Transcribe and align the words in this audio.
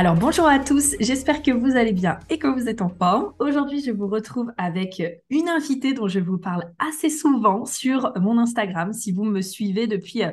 Alors 0.00 0.14
bonjour 0.14 0.46
à 0.46 0.58
tous, 0.58 0.96
j'espère 0.98 1.42
que 1.42 1.50
vous 1.50 1.76
allez 1.76 1.92
bien 1.92 2.20
et 2.30 2.38
que 2.38 2.46
vous 2.46 2.70
êtes 2.70 2.80
en 2.80 2.88
forme. 2.88 3.34
Aujourd'hui, 3.38 3.82
je 3.82 3.90
vous 3.90 4.08
retrouve 4.08 4.50
avec 4.56 5.02
une 5.28 5.50
invitée 5.50 5.92
dont 5.92 6.08
je 6.08 6.20
vous 6.20 6.38
parle 6.38 6.72
assez 6.78 7.10
souvent 7.10 7.66
sur 7.66 8.10
mon 8.18 8.38
Instagram, 8.38 8.94
si 8.94 9.12
vous 9.12 9.24
me 9.24 9.42
suivez 9.42 9.86
depuis 9.86 10.22
euh, 10.22 10.30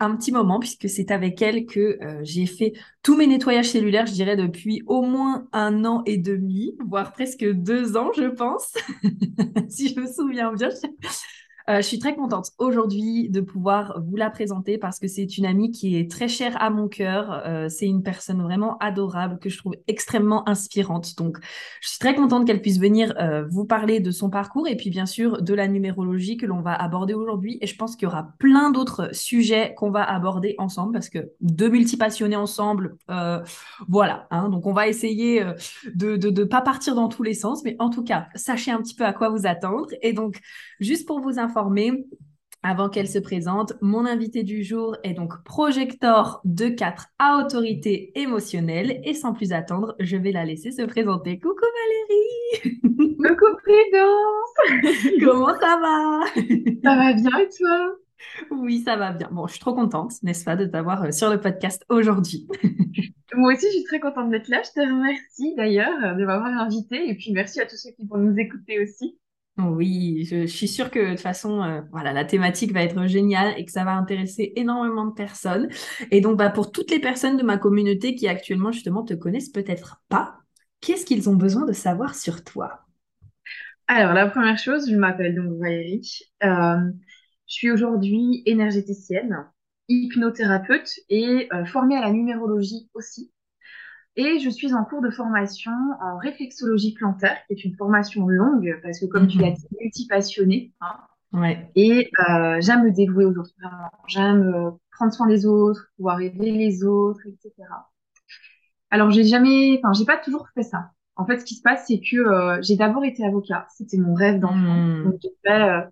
un 0.00 0.14
petit 0.14 0.32
moment, 0.32 0.60
puisque 0.60 0.90
c'est 0.90 1.10
avec 1.10 1.40
elle 1.40 1.64
que 1.64 1.96
euh, 2.02 2.20
j'ai 2.24 2.44
fait 2.44 2.74
tous 3.02 3.16
mes 3.16 3.26
nettoyages 3.26 3.70
cellulaires, 3.70 4.04
je 4.04 4.12
dirais 4.12 4.36
depuis 4.36 4.82
au 4.86 5.00
moins 5.00 5.48
un 5.54 5.86
an 5.86 6.02
et 6.04 6.18
demi, 6.18 6.76
voire 6.86 7.12
presque 7.12 7.42
deux 7.42 7.96
ans, 7.96 8.10
je 8.14 8.28
pense, 8.28 8.74
si 9.70 9.94
je 9.94 9.98
me 9.98 10.12
souviens 10.12 10.52
bien. 10.52 10.68
Euh, 11.68 11.78
je 11.78 11.82
suis 11.82 11.98
très 11.98 12.14
contente 12.14 12.52
aujourd'hui 12.58 13.28
de 13.28 13.40
pouvoir 13.40 14.00
vous 14.00 14.14
la 14.14 14.30
présenter 14.30 14.78
parce 14.78 15.00
que 15.00 15.08
c'est 15.08 15.36
une 15.36 15.44
amie 15.44 15.72
qui 15.72 15.96
est 15.96 16.08
très 16.08 16.28
chère 16.28 16.60
à 16.62 16.70
mon 16.70 16.86
cœur. 16.86 17.42
Euh, 17.44 17.68
c'est 17.68 17.86
une 17.86 18.04
personne 18.04 18.40
vraiment 18.40 18.78
adorable 18.78 19.40
que 19.40 19.48
je 19.48 19.58
trouve 19.58 19.74
extrêmement 19.88 20.48
inspirante. 20.48 21.16
Donc, 21.16 21.38
je 21.80 21.88
suis 21.88 21.98
très 21.98 22.14
contente 22.14 22.46
qu'elle 22.46 22.62
puisse 22.62 22.78
venir 22.78 23.14
euh, 23.18 23.44
vous 23.50 23.64
parler 23.64 23.98
de 23.98 24.12
son 24.12 24.30
parcours 24.30 24.68
et 24.68 24.76
puis 24.76 24.90
bien 24.90 25.06
sûr 25.06 25.42
de 25.42 25.54
la 25.54 25.66
numérologie 25.66 26.36
que 26.36 26.46
l'on 26.46 26.60
va 26.60 26.72
aborder 26.72 27.14
aujourd'hui. 27.14 27.58
Et 27.60 27.66
je 27.66 27.76
pense 27.76 27.96
qu'il 27.96 28.04
y 28.04 28.06
aura 28.06 28.28
plein 28.38 28.70
d'autres 28.70 29.12
sujets 29.12 29.74
qu'on 29.76 29.90
va 29.90 30.04
aborder 30.04 30.54
ensemble 30.58 30.92
parce 30.92 31.08
que 31.08 31.32
deux 31.40 31.68
multipassionnés 31.68 32.36
ensemble, 32.36 32.96
voilà. 33.88 34.28
Hein. 34.30 34.48
donc, 34.50 34.66
on 34.66 34.72
va 34.72 34.86
essayer 34.86 35.44
de 35.94 36.12
ne 36.12 36.16
de, 36.16 36.30
de 36.30 36.44
pas 36.44 36.60
partir 36.60 36.94
dans 36.94 37.08
tous 37.08 37.22
les 37.24 37.34
sens, 37.34 37.64
mais 37.64 37.74
en 37.80 37.90
tout 37.90 38.04
cas, 38.04 38.28
sachez 38.36 38.70
un 38.70 38.80
petit 38.80 38.94
peu 38.94 39.04
à 39.04 39.12
quoi 39.12 39.30
vous 39.30 39.46
attendre. 39.46 39.88
Et 40.02 40.12
donc, 40.12 40.40
juste 40.78 41.06
pour 41.06 41.20
vous 41.20 41.38
informer, 41.38 41.55
avant 42.62 42.88
qu'elle 42.88 43.08
se 43.08 43.18
présente, 43.18 43.74
mon 43.80 44.04
invité 44.04 44.42
du 44.42 44.64
jour 44.64 44.96
est 45.04 45.14
donc 45.14 45.42
projecteur 45.44 46.40
de 46.44 46.68
4 46.68 47.06
à 47.18 47.38
autorité 47.38 48.12
émotionnelle. 48.18 49.00
Et 49.04 49.14
sans 49.14 49.32
plus 49.32 49.52
attendre, 49.52 49.94
je 50.00 50.16
vais 50.16 50.32
la 50.32 50.44
laisser 50.44 50.72
se 50.72 50.82
présenter. 50.82 51.38
Coucou 51.38 51.64
Valérie 52.62 52.80
Coucou 52.82 53.56
Prudence 53.62 55.14
Comment 55.24 55.54
ça 55.60 55.78
va? 55.80 56.20
Ça 56.82 56.96
va 56.96 57.12
bien 57.12 57.38
et 57.38 57.48
toi? 57.56 57.94
Oui, 58.50 58.82
ça 58.84 58.96
va 58.96 59.12
bien. 59.12 59.28
Bon, 59.30 59.46
je 59.46 59.52
suis 59.52 59.60
trop 59.60 59.74
contente, 59.74 60.12
n'est-ce 60.22 60.44
pas, 60.44 60.56
de 60.56 60.66
t'avoir 60.66 61.04
euh, 61.04 61.12
sur 61.12 61.30
le 61.30 61.40
podcast 61.40 61.84
aujourd'hui. 61.88 62.48
Moi 63.34 63.52
aussi, 63.52 63.66
je 63.66 63.76
suis 63.76 63.84
très 63.84 64.00
contente 64.00 64.30
d'être 64.30 64.48
là. 64.48 64.62
Je 64.64 64.70
te 64.70 64.80
remercie 64.80 65.54
d'ailleurs 65.56 66.16
de 66.16 66.24
m'avoir 66.24 66.52
invitée. 66.52 67.08
Et 67.08 67.14
puis, 67.14 67.32
merci 67.32 67.60
à 67.60 67.66
tous 67.66 67.76
ceux 67.76 67.90
qui 67.90 68.06
vont 68.06 68.18
nous 68.18 68.36
écouter 68.38 68.82
aussi. 68.82 69.18
Oui, 69.58 70.26
je, 70.30 70.46
suis 70.46 70.68
sûre 70.68 70.90
que 70.90 70.98
de 70.98 71.10
toute 71.12 71.20
façon, 71.20 71.62
euh, 71.62 71.80
voilà, 71.90 72.12
la 72.12 72.26
thématique 72.26 72.72
va 72.72 72.82
être 72.82 73.06
géniale 73.06 73.54
et 73.56 73.64
que 73.64 73.72
ça 73.72 73.84
va 73.84 73.92
intéresser 73.92 74.52
énormément 74.54 75.06
de 75.06 75.14
personnes. 75.14 75.68
Et 76.10 76.20
donc, 76.20 76.36
bah, 76.36 76.50
pour 76.50 76.72
toutes 76.72 76.90
les 76.90 77.00
personnes 77.00 77.38
de 77.38 77.42
ma 77.42 77.56
communauté 77.56 78.14
qui 78.14 78.28
actuellement 78.28 78.70
justement 78.70 79.02
te 79.02 79.14
connaissent 79.14 79.48
peut-être 79.48 80.02
pas, 80.10 80.36
qu'est-ce 80.82 81.06
qu'ils 81.06 81.30
ont 81.30 81.36
besoin 81.36 81.64
de 81.64 81.72
savoir 81.72 82.14
sur 82.14 82.44
toi? 82.44 82.86
Alors, 83.88 84.12
la 84.12 84.28
première 84.28 84.58
chose, 84.58 84.90
je 84.90 84.96
m'appelle 84.96 85.34
donc 85.34 85.58
Valérie. 85.58 86.20
Euh, 86.44 86.76
je 87.46 87.54
suis 87.54 87.70
aujourd'hui 87.70 88.42
énergéticienne, 88.44 89.46
hypnothérapeute 89.88 90.90
et 91.08 91.48
euh, 91.54 91.64
formée 91.64 91.96
à 91.96 92.02
la 92.02 92.12
numérologie 92.12 92.90
aussi. 92.92 93.32
Et 94.16 94.38
je 94.38 94.48
suis 94.48 94.72
en 94.72 94.84
cours 94.84 95.02
de 95.02 95.10
formation 95.10 95.72
en 96.00 96.16
réflexologie 96.16 96.94
plantaire, 96.94 97.36
qui 97.46 97.52
est 97.52 97.64
une 97.64 97.76
formation 97.76 98.26
longue, 98.26 98.80
parce 98.82 98.98
que 98.98 99.04
comme 99.06 99.26
tu 99.26 99.38
l'as 99.38 99.50
mhm. 99.50 99.56
dit, 99.56 99.66
multi-passionnée. 99.78 100.72
Hein. 100.80 100.96
ouais. 101.34 101.70
Et 101.74 102.10
euh, 102.30 102.56
j'aime 102.60 102.84
me 102.84 102.92
dévouer 102.92 103.26
aux 103.26 103.36
autres, 103.36 103.52
vraiment. 103.60 103.90
J'aime 104.08 104.54
euh, 104.54 104.70
prendre 104.92 105.12
soin 105.12 105.26
des 105.26 105.44
autres, 105.44 105.92
pouvoir 105.96 106.20
aider 106.22 106.50
les 106.50 106.82
autres, 106.82 107.20
etc. 107.26 107.52
Alors, 108.90 109.10
j'ai 109.10 109.24
jamais, 109.24 109.78
enfin, 109.82 109.92
j'ai 109.92 110.06
pas 110.06 110.16
toujours 110.16 110.48
fait 110.54 110.62
ça. 110.62 110.92
En 111.16 111.26
fait, 111.26 111.40
ce 111.40 111.44
qui 111.44 111.54
se 111.54 111.62
passe, 111.62 111.84
c'est 111.86 112.00
que 112.00 112.16
euh, 112.16 112.58
j'ai 112.62 112.76
d'abord 112.76 113.04
été 113.04 113.24
avocat. 113.24 113.66
C'était 113.76 113.98
mon 113.98 114.14
rêve 114.14 114.40
d'enfant. 114.40 114.56
Mhm. 114.56 115.04
Donc, 115.04 115.14
j'ai 115.22 115.30
fait 115.44 115.84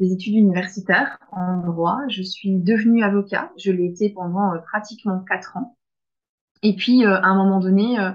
des 0.00 0.12
études 0.12 0.34
universitaires 0.34 1.18
en 1.30 1.58
droit. 1.58 2.00
Je 2.08 2.22
suis 2.22 2.58
devenue 2.58 3.04
avocat. 3.04 3.52
Je 3.56 3.70
l'ai 3.70 3.86
été 3.86 4.10
pendant 4.10 4.52
pratiquement 4.66 5.20
quatre 5.20 5.56
ans. 5.56 5.77
Et 6.62 6.74
puis, 6.76 7.04
euh, 7.04 7.16
à 7.16 7.26
un 7.26 7.36
moment 7.36 7.60
donné, 7.60 7.98
euh, 7.98 8.10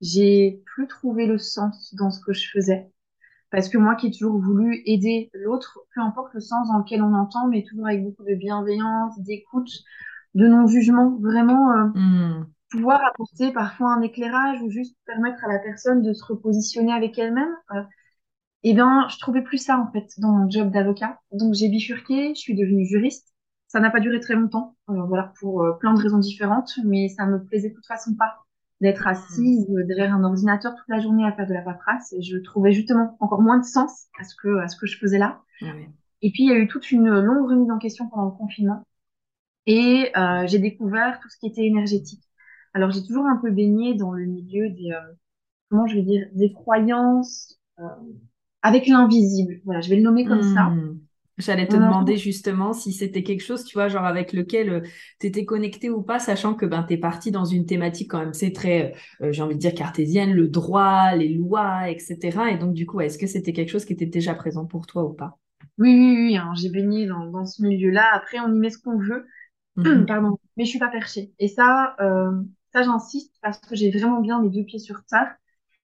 j'ai 0.00 0.62
plus 0.66 0.86
trouvé 0.86 1.26
le 1.26 1.38
sens 1.38 1.94
dans 1.94 2.10
ce 2.10 2.20
que 2.20 2.32
je 2.32 2.50
faisais. 2.50 2.90
Parce 3.50 3.68
que 3.68 3.78
moi 3.78 3.94
qui 3.94 4.08
ai 4.08 4.10
toujours 4.10 4.38
voulu 4.38 4.82
aider 4.84 5.30
l'autre, 5.32 5.80
peu 5.94 6.00
importe 6.00 6.34
le 6.34 6.40
sens 6.40 6.68
dans 6.68 6.78
lequel 6.78 7.02
on 7.02 7.14
entend, 7.14 7.46
mais 7.48 7.62
toujours 7.62 7.86
avec 7.86 8.02
beaucoup 8.02 8.24
de 8.24 8.34
bienveillance, 8.34 9.18
d'écoute, 9.20 9.70
de 10.34 10.48
non-jugement, 10.48 11.16
vraiment 11.20 11.70
euh, 11.70 11.84
hmm. 11.94 12.46
pouvoir 12.70 13.00
apporter 13.04 13.52
parfois 13.52 13.94
un 13.94 14.02
éclairage 14.02 14.60
ou 14.62 14.70
juste 14.70 14.96
permettre 15.06 15.44
à 15.44 15.52
la 15.52 15.60
personne 15.60 16.02
de 16.02 16.12
se 16.12 16.24
repositionner 16.24 16.92
avec 16.92 17.16
elle-même. 17.16 17.54
eh 18.64 18.74
bien, 18.74 19.06
je 19.08 19.18
trouvais 19.18 19.42
plus 19.42 19.58
ça 19.58 19.78
en 19.78 19.92
fait 19.92 20.08
dans 20.18 20.32
mon 20.32 20.50
job 20.50 20.72
d'avocat. 20.72 21.20
Donc 21.30 21.54
j'ai 21.54 21.68
bifurqué, 21.68 22.34
je 22.34 22.40
suis 22.40 22.56
devenue 22.56 22.86
juriste. 22.86 23.33
Ça 23.74 23.80
n'a 23.80 23.90
pas 23.90 23.98
duré 23.98 24.20
très 24.20 24.34
longtemps, 24.36 24.76
euh, 24.88 25.02
voilà, 25.02 25.32
pour 25.40 25.64
euh, 25.64 25.72
plein 25.72 25.94
de 25.94 26.00
raisons 26.00 26.18
différentes, 26.18 26.78
mais 26.84 27.08
ça 27.08 27.26
me 27.26 27.42
plaisait 27.42 27.70
de 27.70 27.74
toute 27.74 27.88
façon 27.88 28.14
pas 28.14 28.44
d'être 28.80 29.08
assise 29.08 29.66
derrière 29.68 30.14
un 30.14 30.22
ordinateur 30.22 30.76
toute 30.76 30.86
la 30.86 31.00
journée 31.00 31.26
à 31.26 31.32
faire 31.32 31.48
de 31.48 31.52
la 31.52 31.60
paperasse. 31.60 32.12
Et 32.12 32.22
je 32.22 32.36
trouvais 32.38 32.70
justement 32.70 33.16
encore 33.18 33.42
moins 33.42 33.58
de 33.58 33.64
sens 33.64 34.06
à 34.20 34.22
ce 34.22 34.36
que, 34.36 34.58
à 34.58 34.68
ce 34.68 34.76
que 34.76 34.86
je 34.86 34.96
faisais 34.96 35.18
là. 35.18 35.42
Et 36.22 36.30
puis, 36.30 36.44
il 36.44 36.50
y 36.50 36.52
a 36.52 36.56
eu 36.56 36.68
toute 36.68 36.92
une 36.92 37.18
longue 37.18 37.50
remise 37.50 37.68
en 37.72 37.78
question 37.78 38.08
pendant 38.08 38.26
le 38.26 38.30
confinement. 38.30 38.84
Et 39.66 40.12
euh, 40.16 40.46
j'ai 40.46 40.60
découvert 40.60 41.18
tout 41.18 41.28
ce 41.28 41.36
qui 41.36 41.48
était 41.48 41.66
énergétique. 41.66 42.22
Alors, 42.74 42.92
j'ai 42.92 43.04
toujours 43.04 43.26
un 43.26 43.38
peu 43.38 43.50
baigné 43.50 43.96
dans 43.96 44.12
le 44.12 44.24
milieu 44.24 44.70
des, 44.70 44.96
comment 45.68 45.88
je 45.88 45.96
vais 45.96 46.02
dire, 46.02 46.28
des 46.32 46.52
croyances 46.52 47.58
avec 48.62 48.86
l'invisible. 48.86 49.60
Voilà, 49.64 49.80
je 49.80 49.90
vais 49.90 49.96
le 49.96 50.02
nommer 50.02 50.24
comme 50.26 50.42
ça. 50.42 50.72
J'allais 51.36 51.66
te 51.66 51.74
demander 51.74 52.16
justement 52.16 52.72
si 52.72 52.92
c'était 52.92 53.24
quelque 53.24 53.42
chose, 53.42 53.64
tu 53.64 53.74
vois, 53.76 53.88
genre 53.88 54.04
avec 54.04 54.32
lequel 54.32 54.70
euh, 54.70 54.80
tu 55.18 55.26
étais 55.26 55.44
connecté 55.44 55.90
ou 55.90 56.00
pas, 56.00 56.20
sachant 56.20 56.54
que 56.54 56.64
ben, 56.64 56.84
tu 56.84 56.94
es 56.94 56.96
parti 56.96 57.32
dans 57.32 57.44
une 57.44 57.66
thématique 57.66 58.10
quand 58.12 58.20
même, 58.20 58.34
c'est 58.34 58.52
très, 58.52 58.94
euh, 59.20 59.32
j'ai 59.32 59.42
envie 59.42 59.56
de 59.56 59.60
dire, 59.60 59.74
cartésienne, 59.74 60.32
le 60.32 60.46
droit, 60.46 61.14
les 61.16 61.28
lois, 61.28 61.90
etc. 61.90 62.52
Et 62.52 62.56
donc, 62.56 62.72
du 62.72 62.86
coup, 62.86 63.00
est-ce 63.00 63.18
que 63.18 63.26
c'était 63.26 63.52
quelque 63.52 63.70
chose 63.70 63.84
qui 63.84 63.92
était 63.92 64.06
déjà 64.06 64.34
présent 64.34 64.64
pour 64.64 64.86
toi 64.86 65.04
ou 65.04 65.12
pas? 65.12 65.38
Oui, 65.78 65.90
oui, 65.98 66.16
oui, 66.26 66.36
hein, 66.36 66.52
j'ai 66.54 66.68
baigné 66.68 67.06
dans, 67.06 67.26
dans 67.26 67.46
ce 67.46 67.62
milieu-là. 67.62 68.10
Après, 68.12 68.38
on 68.38 68.54
y 68.54 68.58
met 68.58 68.70
ce 68.70 68.78
qu'on 68.78 68.98
veut. 68.98 69.26
Mhm. 69.76 70.06
Pardon, 70.06 70.38
mais 70.56 70.64
je 70.64 70.70
suis 70.70 70.78
pas 70.78 70.90
perchée. 70.90 71.32
Et 71.40 71.48
ça, 71.48 71.96
euh, 72.00 72.42
ça 72.72 72.84
j'insiste 72.84 73.34
parce 73.42 73.58
que 73.58 73.74
j'ai 73.74 73.90
vraiment 73.90 74.20
bien 74.20 74.40
les 74.40 74.50
deux 74.50 74.64
pieds 74.64 74.78
sur 74.78 75.04
terre. 75.06 75.34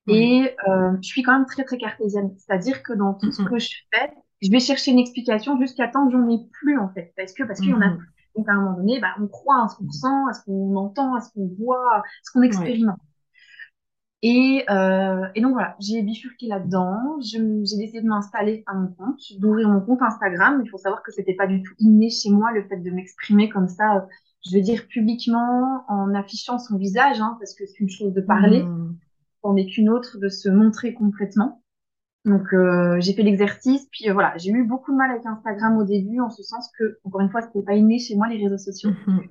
Et 0.06 0.56
je 0.66 1.06
suis 1.06 1.22
quand 1.22 1.32
même 1.32 1.46
très, 1.46 1.64
très 1.64 1.78
cartésienne. 1.78 2.34
C'est-à-dire 2.36 2.82
que 2.82 2.92
dans 2.92 3.14
tout 3.14 3.30
ce 3.30 3.42
que 3.42 3.58
je 3.60 3.68
fais, 3.92 4.10
je 4.42 4.50
vais 4.50 4.60
chercher 4.60 4.90
une 4.90 4.98
explication 4.98 5.58
jusqu'à 5.60 5.88
temps 5.88 6.06
que 6.06 6.12
j'en 6.12 6.28
ai 6.28 6.38
plus, 6.52 6.78
en 6.78 6.88
fait. 6.88 7.12
Parce 7.16 7.32
que, 7.32 7.44
parce 7.44 7.60
qu'il 7.60 7.70
y 7.70 7.74
en 7.74 7.80
a 7.80 7.90
mhm. 7.90 7.98
plus. 7.98 8.08
Donc, 8.36 8.48
à 8.48 8.52
un 8.52 8.60
moment 8.60 8.76
donné, 8.76 9.00
bah, 9.00 9.14
on 9.20 9.26
croit 9.26 9.64
à 9.64 9.68
ce 9.68 9.76
qu'on 9.76 9.90
sent, 9.90 10.06
à 10.30 10.32
ce 10.34 10.44
qu'on 10.44 10.76
entend, 10.76 11.14
à 11.14 11.20
ce 11.20 11.32
qu'on 11.32 11.50
voit, 11.58 11.96
à 11.96 12.02
ce 12.22 12.32
qu'on 12.32 12.42
expérimente. 12.42 12.98
Et, 14.22 14.64
euh, 14.68 15.26
et 15.34 15.40
donc 15.40 15.52
voilà, 15.52 15.76
j'ai 15.80 16.02
bifurqué 16.02 16.46
là-dedans. 16.46 17.18
J'ai 17.22 17.40
décidé 17.40 18.02
de 18.02 18.06
m'installer 18.06 18.62
à 18.66 18.74
mon 18.74 18.88
compte, 18.88 19.20
d'ouvrir 19.38 19.68
mon 19.68 19.80
compte 19.80 20.02
Instagram. 20.02 20.60
Il 20.64 20.68
faut 20.68 20.76
savoir 20.76 21.02
que 21.02 21.10
c'était 21.10 21.34
pas 21.34 21.46
du 21.46 21.62
tout 21.62 21.74
inné 21.78 22.10
chez 22.10 22.30
moi 22.30 22.52
le 22.52 22.62
fait 22.64 22.76
de 22.76 22.90
m'exprimer 22.90 23.48
comme 23.48 23.68
ça, 23.68 23.96
euh, 23.96 24.00
je 24.46 24.56
veux 24.56 24.62
dire 24.62 24.86
publiquement, 24.88 25.84
en 25.88 26.14
affichant 26.14 26.58
son 26.58 26.76
visage, 26.76 27.20
hein, 27.20 27.36
parce 27.38 27.54
que 27.54 27.64
c'est 27.66 27.80
une 27.80 27.90
chose 27.90 28.12
de 28.12 28.20
parler, 28.20 28.62
mmh. 28.62 28.96
c'en 29.42 29.56
est 29.56 29.66
qu'une 29.66 29.90
autre 29.90 30.18
de 30.18 30.28
se 30.28 30.48
montrer 30.48 30.92
complètement. 30.94 31.59
Donc 32.24 32.52
euh, 32.52 33.00
j'ai 33.00 33.14
fait 33.14 33.22
l'exercice, 33.22 33.88
puis 33.90 34.10
euh, 34.10 34.12
voilà, 34.12 34.36
j'ai 34.36 34.50
eu 34.50 34.64
beaucoup 34.64 34.92
de 34.92 34.96
mal 34.96 35.10
avec 35.10 35.24
Instagram 35.24 35.78
au 35.78 35.84
début, 35.84 36.20
en 36.20 36.28
ce 36.28 36.42
sens 36.42 36.70
que, 36.78 36.98
encore 37.04 37.22
une 37.22 37.30
fois, 37.30 37.40
c'était 37.40 37.62
pas 37.62 37.74
inné 37.74 37.98
chez 37.98 38.14
moi 38.16 38.28
les 38.28 38.42
réseaux 38.42 38.58
sociaux. 38.58 38.90
Mhm. 39.06 39.22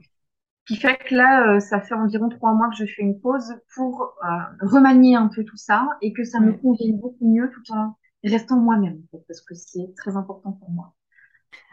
Qui 0.68 0.76
fait 0.76 0.98
que 0.98 1.16
là, 1.16 1.56
euh, 1.56 1.60
ça 1.60 1.82
fait 1.82 1.96
environ 1.96 2.30
trois 2.30 2.54
mois 2.54 2.70
que 2.70 2.76
je 2.76 2.86
fais 2.86 3.02
une 3.02 3.20
pause 3.20 3.56
pour 3.76 4.14
remanier 4.62 5.16
un 5.16 5.28
peu 5.28 5.44
tout 5.44 5.58
ça 5.58 5.88
et 6.02 6.14
que 6.14 6.24
ça 6.24 6.40
me 6.40 6.54
convienne 6.54 7.00
beaucoup 7.00 7.28
mieux 7.28 7.50
tout 7.50 7.74
en 7.74 7.96
restant 8.24 8.60
moi-même, 8.60 9.02
parce 9.28 9.42
que 9.42 9.56
c'est 9.56 9.94
très 9.96 10.16
important 10.16 10.52
pour 10.52 10.70
moi. 10.70 10.94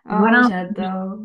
Oh, 0.08 0.14
voilà. 0.18 0.42
J'adore. 0.48 1.18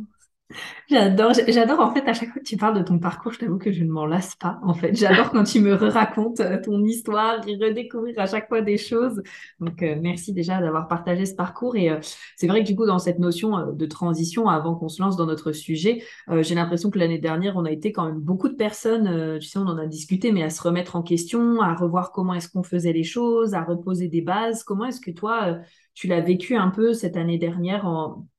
J'adore, 0.90 1.32
j'adore 1.48 1.80
en 1.80 1.94
fait 1.94 2.08
à 2.08 2.14
chaque 2.14 2.30
fois 2.30 2.42
que 2.42 2.48
tu 2.48 2.58
parles 2.58 2.78
de 2.78 2.84
ton 2.84 3.00
parcours, 3.00 3.32
je 3.32 3.40
t'avoue 3.40 3.58
que 3.58 3.72
je 3.72 3.84
ne 3.84 3.90
m'en 3.92 4.06
lasse 4.06 4.36
pas 4.36 4.60
en 4.64 4.74
fait. 4.74 4.94
J'adore 4.96 5.32
quand 5.32 5.44
tu 5.44 5.62
me 5.62 5.74
racontes 5.74 6.40
euh, 6.42 6.60
ton 6.62 6.84
histoire 6.84 7.48
et 7.48 7.56
redécouvrir 7.56 8.16
à 8.20 8.26
chaque 8.26 8.50
fois 8.50 8.62
des 8.62 8.78
choses. 8.78 9.22
Donc 9.60 9.82
euh, 9.84 9.96
merci 10.02 10.34
déjà 10.34 10.60
d'avoir 10.60 10.88
partagé 10.88 11.26
ce 11.26 11.34
parcours 11.34 11.76
et 11.76 11.90
euh, 11.90 12.00
c'est 12.36 12.48
vrai 12.48 12.62
que 12.62 12.68
du 12.68 12.76
coup 12.76 12.86
dans 12.86 13.00
cette 13.00 13.20
notion 13.20 13.72
de 13.74 13.86
transition 13.86 14.48
avant 14.50 14.76
qu'on 14.76 14.90
se 14.90 15.02
lance 15.02 15.16
dans 15.16 15.26
notre 15.26 15.52
sujet, 15.52 16.04
j'ai 16.42 16.56
l'impression 16.56 16.90
que 16.90 17.00
l'année 17.00 17.20
dernière 17.20 17.56
on 17.56 17.66
a 17.66 17.72
été 17.72 17.92
quand 17.92 18.06
même 18.06 18.20
beaucoup 18.20 18.50
de 18.50 18.56
personnes, 18.56 19.40
tu 19.40 19.48
sais 19.48 19.60
on 19.60 19.68
en 19.68 19.78
a 19.78 19.86
discuté, 19.86 20.32
mais 20.32 20.44
à 20.44 20.50
se 20.50 20.62
remettre 20.62 20.96
en 20.96 21.04
question, 21.04 21.62
à 21.62 21.74
revoir 21.74 22.12
comment 22.12 22.34
est-ce 22.34 22.50
qu'on 22.50 22.64
faisait 22.64 22.94
les 22.94 23.04
choses, 23.04 23.54
à 23.54 23.64
reposer 23.64 24.08
des 24.08 24.22
bases. 24.22 24.64
Comment 24.64 24.86
est-ce 24.86 25.02
que 25.02 25.12
toi 25.12 25.60
tu 25.94 26.08
l'as 26.08 26.22
vécu 26.22 26.56
un 26.56 26.70
peu 26.70 26.94
cette 26.94 27.18
année 27.18 27.38
dernière 27.38 27.90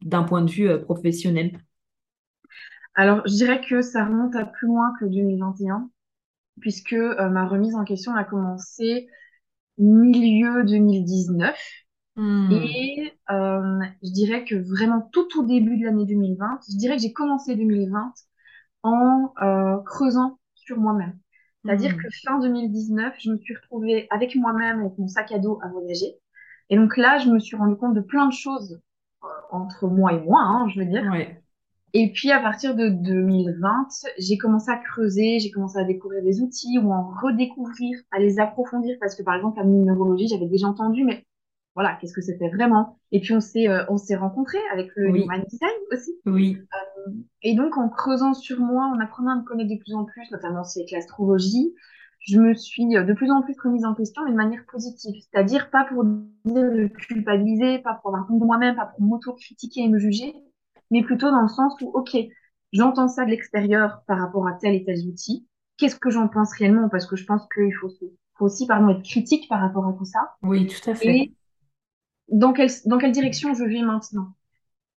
d'un 0.02 0.22
point 0.22 0.42
de 0.42 0.50
vue 0.50 0.80
professionnel? 0.80 1.52
Alors, 2.94 3.22
je 3.26 3.32
dirais 3.34 3.60
que 3.60 3.82
ça 3.82 4.04
remonte 4.04 4.36
à 4.36 4.44
plus 4.44 4.66
loin 4.66 4.92
que 5.00 5.06
2021, 5.06 5.90
puisque 6.60 6.92
euh, 6.92 7.28
ma 7.28 7.46
remise 7.46 7.74
en 7.74 7.84
question 7.84 8.14
a 8.14 8.24
commencé 8.24 9.08
milieu 9.78 10.64
2019. 10.64 11.58
Hmm. 12.16 12.50
Et 12.50 13.14
euh, 13.30 13.80
je 14.02 14.10
dirais 14.12 14.44
que 14.44 14.56
vraiment 14.56 15.02
tout 15.12 15.40
au 15.40 15.44
début 15.46 15.78
de 15.78 15.86
l'année 15.86 16.06
2020, 16.06 16.60
je 16.70 16.76
dirais 16.76 16.96
que 16.96 17.02
j'ai 17.02 17.12
commencé 17.12 17.56
2020 17.56 18.14
en 18.82 19.32
euh, 19.42 19.78
creusant 19.84 20.38
sur 20.54 20.78
moi-même. 20.78 21.18
C'est-à-dire 21.64 21.92
Hmm. 21.92 21.96
que 21.96 22.08
fin 22.24 22.38
2019, 22.40 23.14
je 23.20 23.30
me 23.30 23.38
suis 23.38 23.54
retrouvée 23.56 24.06
avec 24.10 24.36
moi-même, 24.36 24.80
avec 24.80 24.98
mon 24.98 25.08
sac 25.08 25.32
à 25.32 25.38
dos 25.38 25.60
à 25.62 25.68
voyager. 25.68 26.16
Et 26.70 26.76
donc 26.76 26.96
là, 26.96 27.18
je 27.18 27.30
me 27.30 27.38
suis 27.38 27.56
rendu 27.56 27.76
compte 27.76 27.94
de 27.94 28.00
plein 28.00 28.26
de 28.28 28.32
choses 28.32 28.80
entre 29.50 29.88
moi 29.88 30.12
et 30.14 30.20
moi, 30.20 30.42
hein, 30.42 30.68
je 30.68 30.80
veux 30.80 30.86
dire. 30.86 31.04
Ouais. 31.10 31.42
Et 31.94 32.10
puis 32.12 32.30
à 32.30 32.40
partir 32.40 32.74
de 32.74 32.88
2020, 32.88 33.88
j'ai 34.18 34.38
commencé 34.38 34.70
à 34.70 34.76
creuser, 34.76 35.38
j'ai 35.40 35.50
commencé 35.50 35.78
à 35.78 35.84
découvrir 35.84 36.22
des 36.22 36.40
outils 36.40 36.78
ou 36.78 36.90
en 36.90 37.10
redécouvrir, 37.22 37.98
à 38.10 38.18
les 38.18 38.40
approfondir 38.40 38.96
parce 39.00 39.14
que 39.14 39.22
par 39.22 39.34
exemple 39.34 39.58
la 39.58 39.64
numérologie, 39.64 40.26
j'avais 40.28 40.46
déjà 40.46 40.68
entendu, 40.68 41.04
mais 41.04 41.26
voilà, 41.74 41.96
qu'est-ce 42.00 42.14
que 42.14 42.22
c'était 42.22 42.48
vraiment? 42.48 42.98
Et 43.12 43.20
puis 43.20 43.34
on 43.34 43.40
s'est 43.40 43.68
euh, 43.68 43.84
on 43.88 43.98
s'est 43.98 44.16
rencontrés 44.16 44.58
avec 44.72 44.90
le 44.96 45.10
Oui. 45.10 45.22
Human 45.24 45.42
Design 45.48 45.70
aussi. 45.90 46.12
Oui. 46.26 46.58
Et 47.42 47.54
donc 47.54 47.76
en 47.76 47.88
creusant 47.90 48.32
sur 48.32 48.58
moi, 48.60 48.84
en 48.86 48.98
apprenant 49.00 49.32
à 49.32 49.36
me 49.36 49.44
connaître 49.44 49.70
de 49.70 49.78
plus 49.78 49.94
en 49.94 50.04
plus, 50.04 50.30
notamment 50.30 50.62
aussi 50.62 50.80
avec 50.80 50.92
l'astrologie, 50.92 51.74
je 52.20 52.38
me 52.38 52.54
suis 52.54 52.96
euh, 52.96 53.04
de 53.04 53.12
plus 53.12 53.30
en 53.30 53.42
plus 53.42 53.54
remise 53.62 53.84
en 53.84 53.94
question, 53.94 54.22
mais 54.24 54.30
de 54.30 54.36
manière 54.36 54.64
positive. 54.70 55.14
C'est-à-dire 55.20 55.70
pas 55.70 55.84
pour 55.84 56.04
dire 56.04 56.70
de 56.70 56.86
culpabiliser, 56.86 57.80
pas 57.80 57.94
pour 57.94 58.14
avoir 58.14 58.30
honte 58.30 58.40
de 58.40 58.46
moi-même, 58.46 58.76
pas 58.76 58.86
pour 58.86 59.02
m'auto-critiquer 59.02 59.82
et 59.82 59.88
me 59.88 59.98
juger, 59.98 60.34
mais 60.92 61.02
plutôt 61.02 61.32
dans 61.32 61.42
le 61.42 61.48
sens 61.48 61.74
où, 61.82 61.90
OK, 61.94 62.16
j'entends 62.72 63.08
ça 63.08 63.26
de 63.26 63.30
l'extérieur 63.32 64.02
par 64.08 64.20
rapport 64.20 64.48
à 64.48 64.54
tel 64.54 64.76
et 64.76 64.84
tel 64.84 65.00
outil. 65.08 65.48
Qu'est-ce 65.78 65.96
que 65.96 66.10
j'en 66.10 66.28
pense 66.28 66.52
réellement? 66.54 66.88
Parce 66.90 67.06
que 67.06 67.16
je 67.16 67.26
pense 67.26 67.42
qu'il 67.54 67.74
faut, 67.74 67.90
faut 68.36 68.46
aussi, 68.46 68.68
pardon, 68.68 68.90
être 68.90 69.02
critique 69.04 69.48
par 69.50 69.60
rapport 69.60 69.88
à 69.88 69.94
tout 69.94 70.06
ça. 70.06 70.20
Oui, 70.42 70.66
tout 70.66 70.90
à 70.90 70.94
fait. 70.94 71.16
Et 71.16 71.34
dans 72.28 72.52
quelle, 72.52 72.70
dans 72.86 72.98
quelle 72.98 73.12
direction 73.12 73.54
je 73.54 73.64
vais 73.64 73.82
maintenant? 73.82 74.34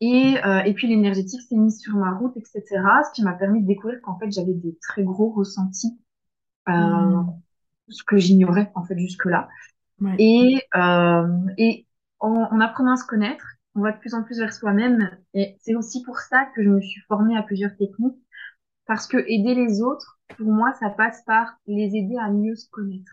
Et, 0.01 0.35
euh, 0.45 0.63
et 0.63 0.73
puis 0.73 0.87
l'énergétique 0.87 1.41
s'est 1.41 1.55
mise 1.57 1.79
sur 1.79 1.95
ma 1.97 2.13
route, 2.17 2.37
etc. 2.37 3.03
Ce 3.03 3.13
qui 3.13 3.23
m'a 3.23 3.33
permis 3.33 3.63
de 3.63 3.67
découvrir 3.67 4.01
qu'en 4.01 4.19
fait, 4.19 4.31
j'avais 4.31 4.53
des 4.53 4.77
très 4.81 5.03
gros 5.03 5.31
ressentis, 5.31 5.99
euh, 6.69 6.73
Hmm. 6.73 7.29
ce 7.89 8.03
que 8.03 8.17
j'ignorais 8.17 8.71
en 8.75 8.83
fait 8.85 8.97
jusque-là. 8.97 9.49
Ouais. 10.01 10.15
Et, 10.19 10.61
euh, 10.75 11.27
et 11.57 11.87
en, 12.19 12.31
en 12.51 12.61
apprenant 12.61 12.93
à 12.93 12.97
se 12.97 13.05
connaître, 13.05 13.45
on 13.75 13.81
va 13.81 13.91
de 13.91 13.99
plus 13.99 14.13
en 14.13 14.23
plus 14.23 14.39
vers 14.39 14.53
soi-même. 14.53 15.09
Et 15.33 15.57
c'est 15.61 15.75
aussi 15.75 16.01
pour 16.03 16.17
ça 16.19 16.45
que 16.55 16.63
je 16.63 16.69
me 16.69 16.81
suis 16.81 17.01
formée 17.07 17.37
à 17.37 17.43
plusieurs 17.43 17.75
techniques. 17.75 18.17
Parce 18.87 19.07
que 19.07 19.17
aider 19.17 19.55
les 19.55 19.81
autres, 19.81 20.19
pour 20.37 20.47
moi, 20.47 20.71
ça 20.79 20.89
passe 20.89 21.23
par 21.25 21.57
les 21.67 21.95
aider 21.95 22.15
à 22.19 22.29
mieux 22.29 22.55
se 22.55 22.69
connaître. 22.69 23.11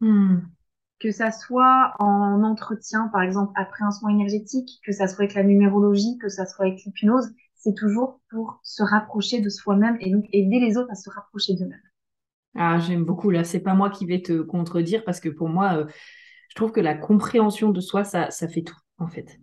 Hmm. 0.00 0.40
Que 0.98 1.10
ça 1.10 1.30
soit 1.30 1.94
en 1.98 2.42
entretien, 2.42 3.08
par 3.12 3.22
exemple, 3.22 3.52
après 3.56 3.84
un 3.84 3.90
soin 3.90 4.10
énergétique, 4.10 4.80
que 4.84 4.92
ça 4.92 5.06
soit 5.06 5.24
avec 5.24 5.34
la 5.34 5.44
numérologie, 5.44 6.18
que 6.18 6.28
ça 6.28 6.46
soit 6.46 6.66
avec 6.66 6.82
l'hypnose, 6.84 7.32
c'est 7.54 7.74
toujours 7.74 8.20
pour 8.30 8.58
se 8.62 8.82
rapprocher 8.82 9.40
de 9.40 9.48
soi-même 9.48 9.96
et 10.00 10.10
donc 10.10 10.24
aider 10.32 10.58
les 10.58 10.76
autres 10.76 10.90
à 10.90 10.94
se 10.94 11.10
rapprocher 11.10 11.54
d'eux-mêmes. 11.54 11.78
Ah, 12.54 12.78
j'aime 12.78 13.04
beaucoup. 13.04 13.30
Là, 13.30 13.44
c'est 13.44 13.60
pas 13.60 13.74
moi 13.74 13.90
qui 13.90 14.06
vais 14.06 14.22
te 14.22 14.40
contredire 14.42 15.04
parce 15.04 15.20
que 15.20 15.28
pour 15.28 15.48
moi, 15.48 15.76
euh, 15.76 15.86
je 16.48 16.54
trouve 16.54 16.72
que 16.72 16.80
la 16.80 16.94
compréhension 16.94 17.70
de 17.70 17.80
soi, 17.80 18.04
ça, 18.04 18.30
ça 18.30 18.48
fait 18.48 18.62
tout, 18.62 18.76
en 18.98 19.08
fait. 19.08 19.38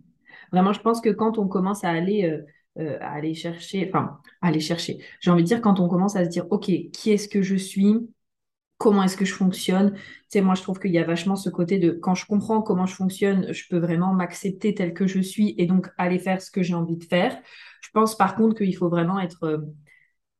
Vraiment, 0.52 0.72
je 0.72 0.80
pense 0.80 1.00
que 1.00 1.10
quand 1.10 1.38
on 1.38 1.48
commence 1.48 1.84
à 1.84 1.90
aller, 1.90 2.24
euh, 2.24 2.42
euh, 2.82 2.98
aller 3.00 3.34
chercher, 3.34 3.88
enfin, 3.88 4.18
aller 4.42 4.60
chercher, 4.60 4.98
j'ai 5.20 5.30
envie 5.30 5.42
de 5.42 5.48
dire, 5.48 5.60
quand 5.60 5.80
on 5.80 5.88
commence 5.88 6.16
à 6.16 6.24
se 6.24 6.30
dire, 6.30 6.46
OK, 6.50 6.64
qui 6.66 7.10
est-ce 7.10 7.28
que 7.28 7.42
je 7.42 7.56
suis? 7.56 8.08
Comment 8.78 9.02
est-ce 9.02 9.16
que 9.16 9.26
je 9.26 9.34
fonctionne? 9.34 9.92
Tu 9.94 10.02
sais, 10.30 10.40
moi, 10.40 10.54
je 10.54 10.62
trouve 10.62 10.78
qu'il 10.80 10.90
y 10.92 10.98
a 10.98 11.04
vachement 11.04 11.36
ce 11.36 11.50
côté 11.50 11.78
de 11.78 11.90
quand 11.90 12.14
je 12.14 12.24
comprends 12.26 12.62
comment 12.62 12.86
je 12.86 12.94
fonctionne, 12.94 13.52
je 13.52 13.64
peux 13.68 13.78
vraiment 13.78 14.14
m'accepter 14.14 14.74
tel 14.74 14.94
que 14.94 15.06
je 15.06 15.20
suis 15.20 15.54
et 15.58 15.66
donc 15.66 15.88
aller 15.98 16.18
faire 16.18 16.40
ce 16.40 16.50
que 16.50 16.62
j'ai 16.62 16.74
envie 16.74 16.96
de 16.96 17.04
faire. 17.04 17.38
Je 17.82 17.90
pense 17.92 18.16
par 18.16 18.36
contre 18.36 18.56
qu'il 18.56 18.74
faut 18.76 18.88
vraiment 18.88 19.20
être 19.20 19.44
euh, 19.44 19.58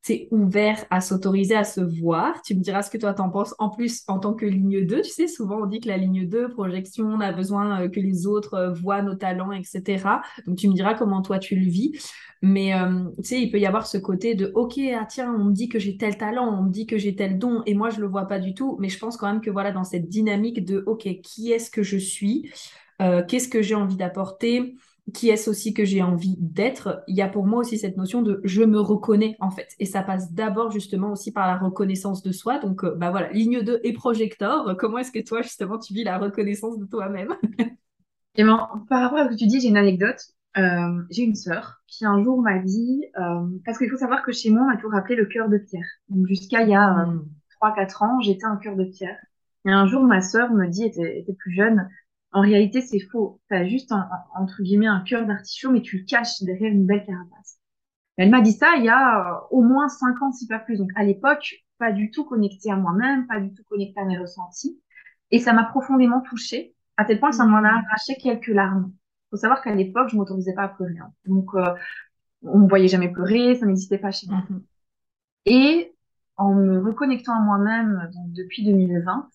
c'est 0.03 0.29
ouvert 0.31 0.85
à 0.89 1.01
s'autoriser 1.01 1.55
à 1.55 1.65
se 1.65 1.81
voir. 1.81 2.41
Tu 2.43 2.55
me 2.55 2.61
diras 2.61 2.83
ce 2.83 2.91
que 2.91 2.97
toi 2.97 3.13
t'en 3.13 3.29
penses. 3.29 3.55
En 3.59 3.69
plus, 3.69 4.03
en 4.09 4.19
tant 4.19 4.33
que 4.33 4.47
ligne 4.47 4.87
2, 4.87 5.03
tu 5.03 5.11
sais, 5.11 5.27
souvent 5.27 5.63
on 5.63 5.67
dit 5.67 5.81
que 5.81 5.89
la 5.89 5.99
ligne 5.99 6.27
2, 6.27 6.49
projection, 6.49 7.07
on 7.07 7.21
a 7.21 7.33
besoin 7.33 7.83
euh, 7.83 7.89
que 7.89 8.01
les 8.01 8.27
autres 8.27 8.55
euh, 8.55 8.73
voient 8.73 9.03
nos 9.03 9.15
talents, 9.15 9.53
etc. 9.53 10.23
Donc 10.47 10.57
tu 10.57 10.69
me 10.69 10.75
diras 10.75 10.95
comment 10.95 11.21
toi 11.21 11.39
tu 11.39 11.55
le 11.55 11.69
vis. 11.69 11.93
Mais 12.41 12.75
euh, 12.75 13.05
tu 13.19 13.25
sais, 13.25 13.43
il 13.43 13.51
peut 13.51 13.61
y 13.61 13.67
avoir 13.67 13.87
ce 13.87 13.99
côté 13.99 14.35
de 14.35 14.51
OK, 14.55 14.81
ah 14.99 15.05
tiens, 15.05 15.35
on 15.35 15.45
me 15.45 15.53
dit 15.53 15.69
que 15.69 15.79
j'ai 15.79 15.99
tel 15.99 16.17
talent, 16.17 16.49
on 16.49 16.63
me 16.63 16.71
dit 16.71 16.87
que 16.87 16.97
j'ai 16.97 17.15
tel 17.15 17.39
don, 17.39 17.63
et 17.67 17.75
moi 17.75 17.91
je 17.91 18.01
le 18.01 18.07
vois 18.07 18.25
pas 18.27 18.39
du 18.39 18.55
tout. 18.55 18.79
Mais 18.81 18.89
je 18.89 18.99
pense 18.99 19.19
quand 19.19 19.31
même 19.31 19.43
que 19.43 19.51
voilà, 19.51 19.71
dans 19.71 19.85
cette 19.85 20.09
dynamique 20.09 20.65
de 20.65 20.83
OK, 20.87 21.07
qui 21.23 21.53
est-ce 21.53 21.71
que 21.71 21.83
je 21.83 21.99
suis? 21.99 22.51
Qu'est-ce 23.29 23.49
que 23.49 23.63
j'ai 23.63 23.75
envie 23.75 23.97
d'apporter? 23.97 24.75
Qui 25.13 25.29
est-ce 25.29 25.51
aussi 25.51 25.75
que 25.75 25.85
j'ai 25.85 26.03
envie 26.03 26.37
d'être, 26.39 27.03
il 27.07 27.17
y 27.17 27.23
a 27.23 27.29
pour 27.29 27.47
moi 27.47 27.61
aussi 27.61 27.79
cette 27.79 27.97
notion 27.97 28.23
de 28.23 28.41
je 28.45 28.63
me 28.63 28.81
reconnais 28.81 29.37
en 29.41 29.51
fait. 29.51 29.69
Et 29.79 29.87
ça 29.87 30.03
passe 30.03 30.33
d'abord 30.33 30.71
justement 30.71 31.13
aussi 31.13 31.33
par 31.33 31.47
la 31.47 31.57
reconnaissance 31.57 32.23
de 32.23 32.33
soi. 32.33 32.59
Donc 32.59 32.85
euh, 32.85 32.95
bah 32.97 33.11
voilà, 33.11 33.31
ligne 33.33 33.63
2 33.63 33.81
et 33.85 33.93
projecteur. 33.93 34.77
Comment 34.79 34.99
est-ce 34.99 35.13
que 35.13 35.25
toi 35.25 35.43
justement 35.43 35.79
tu 35.79 35.95
vis 35.95 36.05
la 36.05 36.19
reconnaissance 36.19 36.79
de 36.79 36.87
toi-même? 36.87 37.35
Et 38.37 38.45
ben, 38.45 38.69
par 38.89 39.03
rapport 39.03 39.19
à 39.19 39.25
ce 39.25 39.31
que 39.31 39.37
tu 39.37 39.47
dis, 39.47 39.61
j'ai 39.61 39.69
une 39.69 39.77
anecdote. 39.77 40.21
Euh, 40.57 41.03
j'ai 41.11 41.23
une 41.23 41.35
sœur 41.35 41.83
qui 41.87 42.05
un 42.05 42.23
jour 42.25 42.41
m'a 42.43 42.59
dit, 42.59 43.05
euh, 43.19 43.47
parce 43.65 43.79
qu'il 43.79 43.89
faut 43.89 43.97
savoir 43.97 44.25
que 44.25 44.33
chez 44.33 44.51
moi, 44.51 44.63
on 44.63 44.67
m'a 44.67 44.77
toujours 44.77 44.95
appelé 44.95 45.15
le 45.15 45.27
cœur 45.27 45.49
de 45.49 45.59
pierre. 45.59 45.87
Donc 46.09 46.27
jusqu'à 46.27 46.63
il 46.63 46.71
y 46.71 46.75
a 46.75 47.01
euh, 47.01 47.07
Hmm. 47.07 47.27
3-4 47.61 48.05
ans, 48.05 48.21
j'étais 48.21 48.47
un 48.47 48.57
cœur 48.57 48.77
de 48.77 48.85
pierre. 48.85 49.19
Et 49.67 49.71
un 49.71 49.87
jour, 49.87 50.03
ma 50.03 50.23
sœur 50.23 50.53
me 50.53 50.67
dit, 50.67 50.85
était, 50.85 51.19
était 51.19 51.35
plus 51.35 51.53
jeune, 51.53 51.89
en 52.33 52.41
réalité, 52.43 52.81
c'est 52.81 53.01
faux. 53.01 53.41
T'as 53.49 53.67
juste, 53.67 53.93
un- 53.93 54.09
un- 54.37 54.43
entre 54.43 54.63
guillemets, 54.63 54.87
un 54.87 55.01
cœur 55.01 55.27
d'artichaut, 55.27 55.71
mais 55.71 55.83
tu 55.83 55.99
le 55.99 56.05
caches 56.05 56.43
derrière 56.43 56.73
une 56.73 56.87
belle 56.87 57.05
carapace. 57.05 57.59
Elle 58.17 58.31
m'a 58.31 58.41
dit 58.43 58.53
ça 58.53 58.77
il 58.77 58.85
y 58.85 58.89
a 58.89 59.35
euh, 59.37 59.41
au 59.51 59.63
moins 59.63 59.89
5 59.89 60.21
ans, 60.23 60.33
si 60.33 60.47
pas 60.47 60.59
plus. 60.61 60.79
Donc 60.79 60.91
à 60.97 61.05
l'époque, 61.05 61.55
pas 61.79 61.93
du 61.93 62.11
tout 62.11 62.25
connectée 62.25 62.71
à 62.71 62.77
moi-même, 62.77 63.27
pas 63.27 63.41
du 63.41 63.53
tout 63.55 63.65
connectée 63.71 64.01
à 64.01 64.05
mes 64.05 64.19
ressentis. 64.19 64.81
Et 65.31 65.39
ça 65.41 65.53
m'a 65.53 65.65
profondément 65.65 66.21
touchée, 66.23 66.75
à 66.97 67.05
tel 67.05 67.21
point 67.21 67.31
que 67.31 67.37
ça 67.37 67.47
m'en 67.47 67.59
a 67.59 67.63
Hmm. 67.63 67.85
arraché 67.87 68.17
quelques 68.23 68.49
larmes. 68.49 68.93
Faut 69.31 69.37
savoir 69.37 69.63
qu'à 69.63 69.75
l'époque, 69.75 70.09
je 70.11 70.17
m'autorisais 70.17 70.55
pas 70.55 70.65
à 70.65 70.69
pleurer. 70.69 70.99
hein. 71.01 71.13
Donc, 71.27 71.55
euh, 71.55 71.75
on 72.43 72.61
me 72.61 72.69
voyait 72.69 72.89
jamais 72.89 73.11
pleurer, 73.11 73.57
ça 73.57 73.67
n'existait 73.67 73.99
pas 73.99 74.11
chez 74.13 74.29
moi. 74.29 74.43
Mhm. 74.51 74.65
Et 75.47 75.95
en 76.37 76.55
me 76.55 76.81
reconnectant 76.81 77.35
à 77.37 77.41
moi-même, 77.41 78.11
donc 78.15 78.33
depuis 78.33 78.65
2020, 78.65 79.29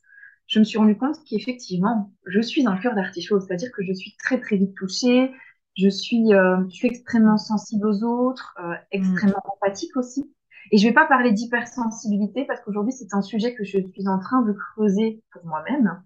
je 0.47 0.59
me 0.59 0.63
suis 0.63 0.77
rendu 0.77 0.97
compte 0.97 1.17
qu'effectivement, 1.25 2.11
je 2.25 2.39
suis 2.41 2.65
un 2.67 2.77
cœur 2.77 2.95
d'artichaut, 2.95 3.39
c'est-à-dire 3.39 3.71
que 3.71 3.83
je 3.83 3.93
suis 3.93 4.15
très 4.17 4.39
très 4.39 4.57
vite 4.57 4.75
touchée, 4.75 5.31
je 5.77 5.89
suis, 5.89 6.33
euh, 6.33 6.57
je 6.69 6.75
suis 6.75 6.87
extrêmement 6.87 7.37
sensible 7.37 7.87
aux 7.87 8.03
autres, 8.03 8.55
euh, 8.63 8.73
Hmm. 8.97 9.17
extrêmement 9.17 9.41
empathique 9.61 9.95
aussi. 9.97 10.31
Et 10.71 10.77
je 10.77 10.87
vais 10.87 10.93
pas 10.93 11.05
parler 11.05 11.31
d'hypersensibilité 11.31 12.45
parce 12.45 12.61
qu'aujourd'hui 12.61 12.93
c'est 12.93 13.13
un 13.13 13.21
sujet 13.21 13.53
que 13.55 13.63
je 13.63 13.79
suis 13.93 14.07
en 14.07 14.19
train 14.19 14.41
de 14.41 14.53
creuser 14.53 15.21
pour 15.31 15.45
moi-même 15.45 16.01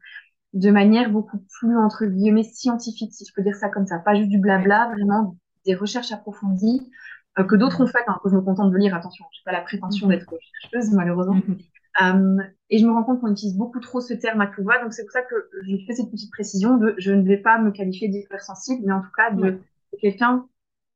de 0.54 0.72
manière 0.72 1.12
beaucoup 1.12 1.40
plus 1.60 1.78
entre 1.78 2.06
guillemets 2.06 2.44
scientifique, 2.44 3.14
si 3.14 3.26
je 3.26 3.34
peux 3.34 3.44
dire 3.44 3.56
ça 3.56 3.70
comme 3.70 3.86
ça, 3.86 4.00
pas 4.00 4.16
juste 4.16 4.30
du 4.30 4.40
blabla, 4.40 4.92
vraiment 4.94 5.38
des 5.66 5.76
recherches 5.76 6.12
approfondies 6.12 6.90
euh, 7.38 7.44
que 7.44 7.56
d'autres 7.56 7.82
ont 7.84 7.88
faites, 7.88 8.04
hein, 8.08 8.20
que 8.24 8.30
je 8.30 8.36
me 8.36 8.42
contente 8.42 8.72
de 8.72 8.78
lire. 8.78 8.96
Attention, 8.96 9.26
j'ai 9.32 9.42
pas 9.46 9.52
la 9.52 9.62
prétention 9.62 10.08
Mhm. 10.08 10.10
d'être 10.10 10.34
chercheuse 10.72 10.92
malheureusement. 10.94 11.44
Mhm. 11.48 11.58
Euh, 12.02 12.38
et 12.70 12.78
je 12.80 12.86
me 12.86 12.92
rends 12.92 13.04
compte 13.04 13.22
qu'on 13.22 13.32
utilise 13.32 13.56
beaucoup 13.58 13.80
trop 13.80 14.02
ce 14.02 14.14
terme 14.14 14.42
à 14.42 14.48
tout 14.48 14.64
va, 14.64 14.82
donc 14.82 14.94
c'est 14.94 15.04
pour 15.04 15.12
ça 15.12 15.22
que 15.24 15.36
je 15.68 15.76
fais 15.88 15.94
cette 15.94 16.12
petite 16.12 16.32
précision 16.32 16.78
de 16.78 16.96
je 16.98 17.12
ne 17.12 17.24
vais 17.24 17.38
pas 17.38 17.60
me 17.60 17.72
qualifier 17.72 18.08
d'hypersensible, 18.10 18.84
mais 18.86 18.94
en 18.94 19.02
tout 19.02 19.12
cas 19.16 19.32
de, 19.32 19.44
Ouais. 19.44 19.52
de 19.94 19.98
quelqu'un 20.00 20.48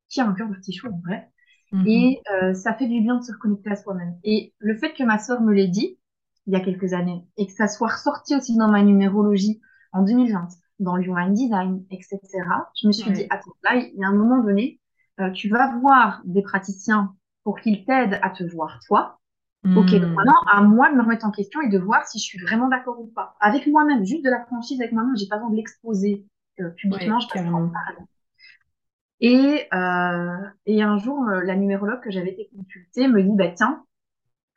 qui 0.10 0.22
a 0.22 0.28
un 0.28 0.34
cœur 0.34 0.50
d'artichaut 0.50 0.90
en 0.90 1.00
vrai. 1.06 1.30
Mhm. 1.72 1.88
Et 1.88 2.22
euh, 2.32 2.54
ça 2.54 2.74
fait 2.74 2.88
du 2.88 3.02
bien 3.02 3.18
de 3.18 3.24
se 3.24 3.32
reconnecter 3.32 3.72
à 3.72 3.76
soi-même. 3.76 4.18
Et 4.24 4.54
le 4.60 4.76
fait 4.78 4.94
que 4.94 5.04
ma 5.04 5.18
sœur 5.18 5.42
me 5.42 5.54
l'ait 5.54 5.68
dit 5.68 5.98
il 6.46 6.54
y 6.54 6.56
a 6.56 6.60
quelques 6.60 6.94
années 6.94 7.26
et 7.38 7.48
que 7.48 7.54
ça 7.54 7.68
soit 7.68 7.88
ressorti 7.88 8.36
aussi 8.36 8.56
dans 8.58 8.70
ma 8.70 8.84
numérologie 8.84 9.62
en 9.94 10.04
2020, 10.04 10.48
dans 10.80 10.96
le 10.98 11.04
Human 11.06 11.34
Design, 11.34 11.86
etc., 11.92 12.20
je 12.76 12.88
me 12.88 12.92
suis 12.92 13.12
dit, 13.12 13.26
attends, 13.30 13.54
là, 13.64 13.76
il 13.76 13.94
y 13.98 14.04
a 14.04 14.08
un 14.08 14.14
moment 14.14 14.44
donné, 14.44 14.82
euh, 15.20 15.32
tu 15.32 15.48
vas 15.50 15.78
voir 15.80 16.22
des 16.26 16.42
praticiens 16.42 17.16
pour 17.44 17.60
qu'il 17.60 17.86
t'aide 17.86 18.20
à 18.22 18.30
te 18.30 18.44
voir 18.44 18.80
toi. 18.88 19.20
Ok, 19.66 19.92
donc 19.92 20.10
hmm. 20.10 20.14
maintenant, 20.14 20.42
à 20.52 20.62
moi 20.62 20.92
de 20.92 20.96
me 20.96 21.02
remettre 21.02 21.26
en 21.26 21.32
question 21.32 21.62
et 21.62 21.70
de 21.70 21.80
voir 21.80 22.06
si 22.06 22.20
je 22.20 22.24
suis 22.24 22.40
vraiment 22.40 22.68
d'accord 22.68 23.00
ou 23.00 23.08
pas. 23.08 23.36
Avec 23.40 23.66
moi-même, 23.66 24.04
juste 24.04 24.24
de 24.24 24.30
la 24.30 24.44
franchise 24.46 24.82
avec 24.82 24.92
moi-même, 24.92 25.16
j'ai 25.16 25.28
pas 25.28 25.38
besoin 25.38 25.52
de 25.52 25.56
l'exposer 25.56 26.26
euh, 26.60 26.70
publiquement, 26.72 27.20
je 27.20 27.28
carrément. 27.30 27.72
Et, 29.22 29.68
euh, 29.74 30.38
et 30.66 30.84
un 30.84 30.98
jour, 30.98 31.26
euh, 31.30 31.42
la 31.44 31.56
numérologue 31.56 32.02
que 32.02 32.12
j'avais 32.12 32.32
été 32.32 32.50
consultée 32.54 33.08
me 33.08 33.24
dit, 33.24 33.32
bah 33.36 33.52
tiens, 33.56 33.86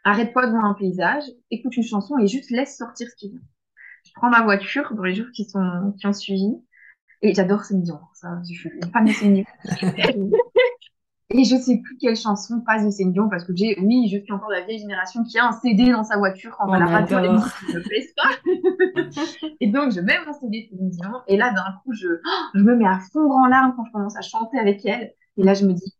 arrête-toi 0.02 0.48
devant 0.48 0.64
un 0.64 0.74
paysage, 0.74 1.22
écoute 1.52 1.76
une 1.76 1.84
chanson 1.84 2.18
et 2.18 2.26
juste 2.26 2.50
laisse 2.50 2.76
sortir 2.76 3.08
ce 3.08 3.14
qui 3.14 3.30
vient. 3.30 3.40
Je 4.04 4.10
prends 4.16 4.28
ma 4.28 4.42
voiture 4.42 4.92
dans 4.92 5.04
les 5.04 5.14
jours 5.14 5.26
qui 5.32 5.44
sont 5.44 5.94
qui 5.98 6.06
ont 6.06 6.12
suivi 6.12 6.52
et 7.22 7.32
j'adore 7.32 7.64
Céline 7.64 7.84
Dion. 7.84 8.00
Ça, 8.14 8.40
je 8.48 8.54
suis 8.54 8.70
une 8.70 8.90
fan 8.90 9.04
de 9.04 9.10
Céline 9.10 9.44
Et 11.30 11.42
je 11.42 11.56
sais 11.56 11.78
plus 11.82 11.96
quelle 11.98 12.14
chanson 12.14 12.60
passe 12.60 12.84
de 12.84 12.90
Céline 12.90 13.12
Dion 13.12 13.28
parce 13.28 13.44
que 13.44 13.52
j'ai, 13.54 13.76
oui, 13.80 14.08
je 14.12 14.18
suis 14.18 14.32
encore 14.32 14.50
la 14.50 14.64
vieille 14.64 14.78
génération 14.78 15.24
qui 15.24 15.38
a 15.38 15.48
un 15.48 15.52
CD 15.52 15.90
dans 15.90 16.04
sa 16.04 16.18
voiture 16.18 16.56
quand 16.56 16.68
on 16.68 16.70
va 16.70 16.78
la 16.78 16.86
radio 16.86 17.18
et 17.18 17.28
ne 17.28 17.80
plaise 17.80 18.14
pas? 18.14 18.30
et 19.60 19.66
donc, 19.66 19.90
je 19.90 20.00
mets 20.00 20.24
mon 20.24 20.32
CD 20.32 20.68
Céline 20.70 20.90
Dion 20.90 21.10
et 21.26 21.36
là, 21.36 21.52
d'un 21.52 21.80
coup, 21.82 21.92
je, 21.92 22.06
je 22.54 22.62
me 22.62 22.76
mets 22.76 22.86
à 22.86 23.00
fondre 23.12 23.34
en 23.34 23.46
larmes 23.46 23.74
quand 23.76 23.84
je 23.84 23.92
commence 23.92 24.16
à 24.16 24.22
chanter 24.22 24.58
avec 24.58 24.86
elle. 24.86 25.12
Et 25.36 25.42
là, 25.42 25.54
je 25.54 25.66
me 25.66 25.72
dis, 25.72 25.96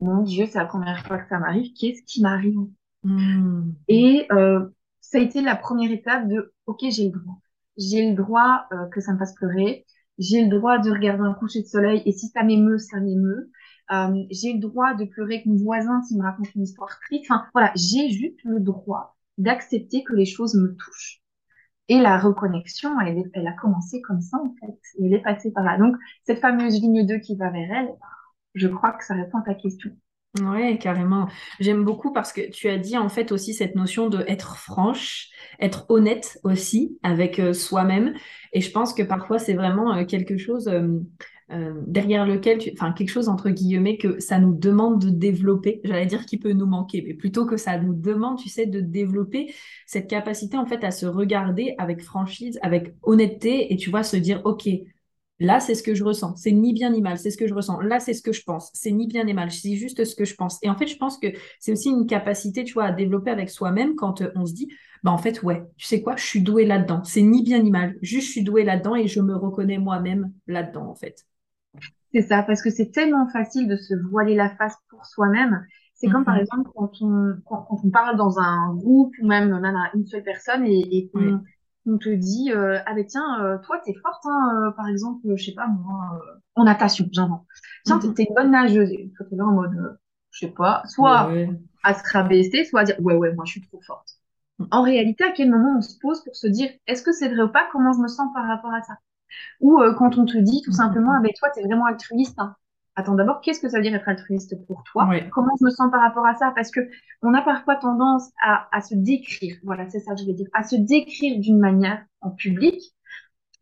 mon 0.00 0.22
Dieu, 0.22 0.46
c'est 0.46 0.58
la 0.58 0.66
première 0.66 1.06
fois 1.06 1.18
que 1.18 1.28
ça 1.28 1.38
m'arrive. 1.38 1.72
Qu'est-ce 1.78 2.02
qui 2.02 2.20
m'arrive? 2.20 2.58
Hmm. 3.02 3.72
Et 3.88 4.26
euh, 4.30 4.66
ça 5.00 5.18
a 5.18 5.20
été 5.20 5.40
la 5.40 5.56
première 5.56 5.90
étape 5.90 6.28
de, 6.28 6.52
ok, 6.66 6.80
j'ai 6.90 7.04
le 7.04 7.18
droit. 7.18 7.38
J'ai 7.76 8.10
le 8.10 8.14
droit 8.14 8.66
euh, 8.72 8.86
que 8.92 9.00
ça 9.00 9.12
me 9.12 9.18
fasse 9.18 9.34
pleurer. 9.34 9.86
J'ai 10.18 10.44
le 10.44 10.50
droit 10.50 10.78
de 10.78 10.90
regarder 10.90 11.22
un 11.22 11.32
coucher 11.32 11.62
de 11.62 11.66
soleil 11.66 12.02
et 12.04 12.12
si 12.12 12.28
ça 12.28 12.42
m'émeut, 12.42 12.78
ça 12.78 13.00
m'émeut. 13.00 13.50
Euh, 13.92 14.24
j'ai 14.30 14.52
le 14.52 14.60
droit 14.60 14.94
de 14.94 15.04
pleurer 15.04 15.34
avec 15.34 15.46
mon 15.46 15.56
voisin 15.56 16.02
s'il 16.02 16.18
me 16.18 16.22
raconte 16.22 16.54
une 16.54 16.62
histoire 16.62 16.98
triste. 17.00 17.26
Enfin, 17.30 17.44
voilà, 17.52 17.72
j'ai 17.74 18.10
juste 18.10 18.38
le 18.44 18.60
droit 18.60 19.16
d'accepter 19.38 20.04
que 20.04 20.14
les 20.14 20.26
choses 20.26 20.54
me 20.54 20.76
touchent. 20.76 21.20
Et 21.88 21.98
la 21.98 22.18
reconnexion, 22.18 22.90
elle, 23.00 23.46
a 23.48 23.52
commencé 23.52 24.00
comme 24.00 24.20
ça, 24.20 24.38
en 24.38 24.54
fait. 24.60 24.78
Elle 25.00 25.12
est 25.12 25.22
passée 25.22 25.50
par 25.50 25.64
là. 25.64 25.76
Donc, 25.76 25.96
cette 26.24 26.38
fameuse 26.38 26.80
ligne 26.80 27.04
2 27.04 27.18
qui 27.18 27.34
va 27.36 27.50
vers 27.50 27.72
elle, 27.72 27.88
je 28.54 28.68
crois 28.68 28.92
que 28.92 29.04
ça 29.04 29.14
répond 29.14 29.38
à 29.38 29.42
ta 29.42 29.54
question. 29.54 29.90
Oui, 30.40 30.78
carrément. 30.78 31.26
J'aime 31.58 31.84
beaucoup 31.84 32.12
parce 32.12 32.32
que 32.32 32.48
tu 32.48 32.68
as 32.68 32.78
dit 32.78 32.96
en 32.96 33.08
fait 33.08 33.32
aussi 33.32 33.52
cette 33.52 33.74
notion 33.74 34.08
de 34.08 34.24
être 34.28 34.56
franche, 34.56 35.28
être 35.58 35.86
honnête 35.88 36.38
aussi 36.44 36.96
avec 37.02 37.40
euh, 37.40 37.52
soi-même. 37.52 38.14
Et 38.52 38.60
je 38.60 38.70
pense 38.70 38.94
que 38.94 39.02
parfois 39.02 39.40
c'est 39.40 39.54
vraiment 39.54 39.92
euh, 39.92 40.04
quelque 40.04 40.38
chose 40.38 40.70
euh, 41.52 41.74
derrière 41.86 42.26
lequel, 42.26 42.58
tu... 42.58 42.70
enfin 42.72 42.92
quelque 42.92 43.10
chose 43.10 43.28
entre 43.28 43.50
guillemets 43.50 43.96
que 43.96 44.20
ça 44.20 44.38
nous 44.38 44.54
demande 44.54 45.00
de 45.04 45.10
développer, 45.10 45.80
j'allais 45.84 46.06
dire 46.06 46.26
qui 46.26 46.38
peut 46.38 46.52
nous 46.52 46.66
manquer, 46.66 47.02
mais 47.06 47.14
plutôt 47.14 47.46
que 47.46 47.56
ça 47.56 47.78
nous 47.78 47.94
demande, 47.94 48.38
tu 48.38 48.48
sais, 48.48 48.66
de 48.66 48.80
développer 48.80 49.52
cette 49.86 50.08
capacité 50.08 50.56
en 50.56 50.66
fait 50.66 50.84
à 50.84 50.90
se 50.90 51.06
regarder 51.06 51.74
avec 51.78 52.02
franchise, 52.02 52.58
avec 52.62 52.94
honnêteté 53.02 53.72
et 53.72 53.76
tu 53.76 53.90
vois 53.90 54.02
se 54.02 54.16
dire 54.16 54.40
ok, 54.44 54.68
là 55.40 55.58
c'est 55.58 55.74
ce 55.74 55.82
que 55.82 55.94
je 55.94 56.04
ressens, 56.04 56.36
c'est 56.36 56.52
ni 56.52 56.72
bien 56.72 56.90
ni 56.90 57.00
mal, 57.00 57.18
c'est 57.18 57.30
ce 57.30 57.36
que 57.36 57.46
je 57.48 57.54
ressens, 57.54 57.80
là 57.80 57.98
c'est 57.98 58.14
ce 58.14 58.22
que 58.22 58.32
je 58.32 58.42
pense, 58.42 58.70
c'est 58.74 58.90
ni 58.92 59.06
bien 59.06 59.24
ni 59.24 59.32
mal, 59.34 59.50
c'est 59.50 59.74
juste 59.74 60.04
ce 60.04 60.14
que 60.14 60.24
je 60.24 60.34
pense. 60.34 60.58
Et 60.62 60.70
en 60.70 60.76
fait, 60.76 60.86
je 60.86 60.96
pense 60.96 61.18
que 61.18 61.28
c'est 61.58 61.72
aussi 61.72 61.90
une 61.90 62.06
capacité, 62.06 62.64
tu 62.64 62.74
vois, 62.74 62.84
à 62.84 62.92
développer 62.92 63.30
avec 63.30 63.50
soi-même 63.50 63.96
quand 63.96 64.20
euh, 64.22 64.30
on 64.36 64.46
se 64.46 64.54
dit 64.54 64.68
bah 65.02 65.10
en 65.10 65.18
fait 65.18 65.42
ouais, 65.42 65.62
tu 65.76 65.86
sais 65.86 66.02
quoi, 66.02 66.16
je 66.16 66.24
suis 66.24 66.42
douée 66.42 66.66
là-dedans, 66.66 67.02
c'est 67.04 67.22
ni 67.22 67.42
bien 67.42 67.58
ni 67.60 67.70
mal, 67.70 67.96
juste 68.02 68.26
je 68.28 68.32
suis 68.32 68.42
douée 68.44 68.64
là-dedans 68.64 68.94
et 68.96 69.08
je 69.08 69.20
me 69.20 69.34
reconnais 69.34 69.78
moi-même 69.78 70.32
là-dedans 70.46 70.88
en 70.88 70.94
fait. 70.94 71.24
C'est 72.12 72.22
ça, 72.22 72.42
parce 72.42 72.62
que 72.62 72.70
c'est 72.70 72.90
tellement 72.90 73.28
facile 73.28 73.68
de 73.68 73.76
se 73.76 73.94
voiler 73.94 74.34
la 74.34 74.50
face 74.56 74.76
pour 74.88 75.06
soi-même. 75.06 75.64
C'est 75.94 76.08
comme 76.08 76.24
par 76.24 76.34
mhm. 76.34 76.40
exemple 76.40 76.70
quand 76.74 76.90
on, 77.02 77.34
quand, 77.44 77.66
on 77.70 77.90
parle 77.90 78.16
dans 78.16 78.38
un 78.38 78.74
groupe 78.74 79.14
ou 79.20 79.26
même, 79.26 79.60
même 79.60 79.76
à 79.76 79.90
une 79.94 80.06
seule 80.06 80.22
personne 80.22 80.64
et, 80.64 80.80
et 80.96 81.10
qu'on 81.10 81.98
te 81.98 82.08
dit 82.08 82.52
euh, 82.52 82.78
ah 82.86 82.94
ben 82.94 83.04
tiens 83.04 83.44
euh, 83.44 83.58
toi 83.58 83.78
t'es 83.84 83.92
forte 84.02 84.24
hein, 84.24 84.62
euh, 84.62 84.70
par 84.70 84.88
exemple 84.88 85.20
je 85.34 85.44
sais 85.44 85.52
pas 85.52 85.66
moi 85.66 86.22
en 86.54 86.64
natation 86.64 87.06
j'invente 87.12 87.44
tiens 87.84 87.98
mm 87.98 88.14
t'es 88.14 88.24
une 88.24 88.34
bonne 88.34 88.50
nageuse 88.50 88.90
et 88.92 89.12
toi 89.14 89.26
t'es 89.28 89.36
là 89.36 89.44
en 89.44 89.52
mode 89.52 89.98
je 90.30 90.46
sais 90.46 90.52
pas 90.52 90.82
soit 90.86 91.30
à 91.82 91.92
se 91.94 92.02
rabaisser 92.12 92.64
soit 92.64 92.80
à 92.80 92.84
dire 92.84 92.96
ouais 93.00 93.16
ouais 93.16 93.34
moi 93.34 93.44
je 93.44 93.52
suis 93.52 93.62
trop 93.62 93.80
forte 93.82 94.20
en 94.70 94.82
réalité 94.82 95.24
à 95.24 95.32
quel 95.32 95.50
moment 95.50 95.78
on 95.78 95.80
se 95.80 95.98
pose 95.98 96.22
pour 96.24 96.36
se 96.36 96.46
dire 96.46 96.70
est-ce 96.86 97.02
que 97.02 97.12
c'est 97.12 97.28
vrai 97.28 97.42
ou 97.42 97.48
pas? 97.48 97.68
Comment 97.72 97.92
je 97.92 98.00
me 98.00 98.08
sens 98.08 98.28
par 98.34 98.46
rapport 98.46 98.72
à 98.72 98.82
ça? 98.82 98.94
Ou 99.60 99.80
euh, 99.80 99.94
quand 99.94 100.18
on 100.18 100.24
te 100.24 100.38
dit 100.38 100.62
tout 100.64 100.72
simplement, 100.72 101.12
avec 101.12 101.36
toi, 101.36 101.48
tu 101.52 101.60
es 101.60 101.62
vraiment 101.64 101.86
altruiste. 101.86 102.38
Hein. 102.38 102.54
Attends, 102.96 103.14
d'abord, 103.14 103.40
qu'est-ce 103.40 103.60
que 103.60 103.68
ça 103.68 103.78
veut 103.78 103.82
dire 103.82 103.94
être 103.94 104.08
altruiste 104.08 104.54
pour 104.66 104.82
toi? 104.84 105.08
Comment 105.32 105.52
je 105.58 105.64
me 105.64 105.70
sens 105.70 105.90
par 105.90 106.00
rapport 106.00 106.26
à 106.26 106.34
ça? 106.34 106.52
Parce 106.54 106.70
que 106.70 106.80
on 107.22 107.34
a 107.34 107.42
parfois 107.42 107.76
tendance 107.76 108.30
à, 108.42 108.68
à 108.72 108.80
se 108.80 108.94
décrire, 108.94 109.56
voilà, 109.62 109.88
c'est 109.88 110.00
ça 110.00 110.14
que 110.14 110.20
je 110.20 110.26
vais 110.26 110.34
dire, 110.34 110.48
à 110.52 110.64
se 110.64 110.76
décrire 110.76 111.38
d'une 111.40 111.58
manière 111.58 112.04
en 112.20 112.30
public, 112.30 112.92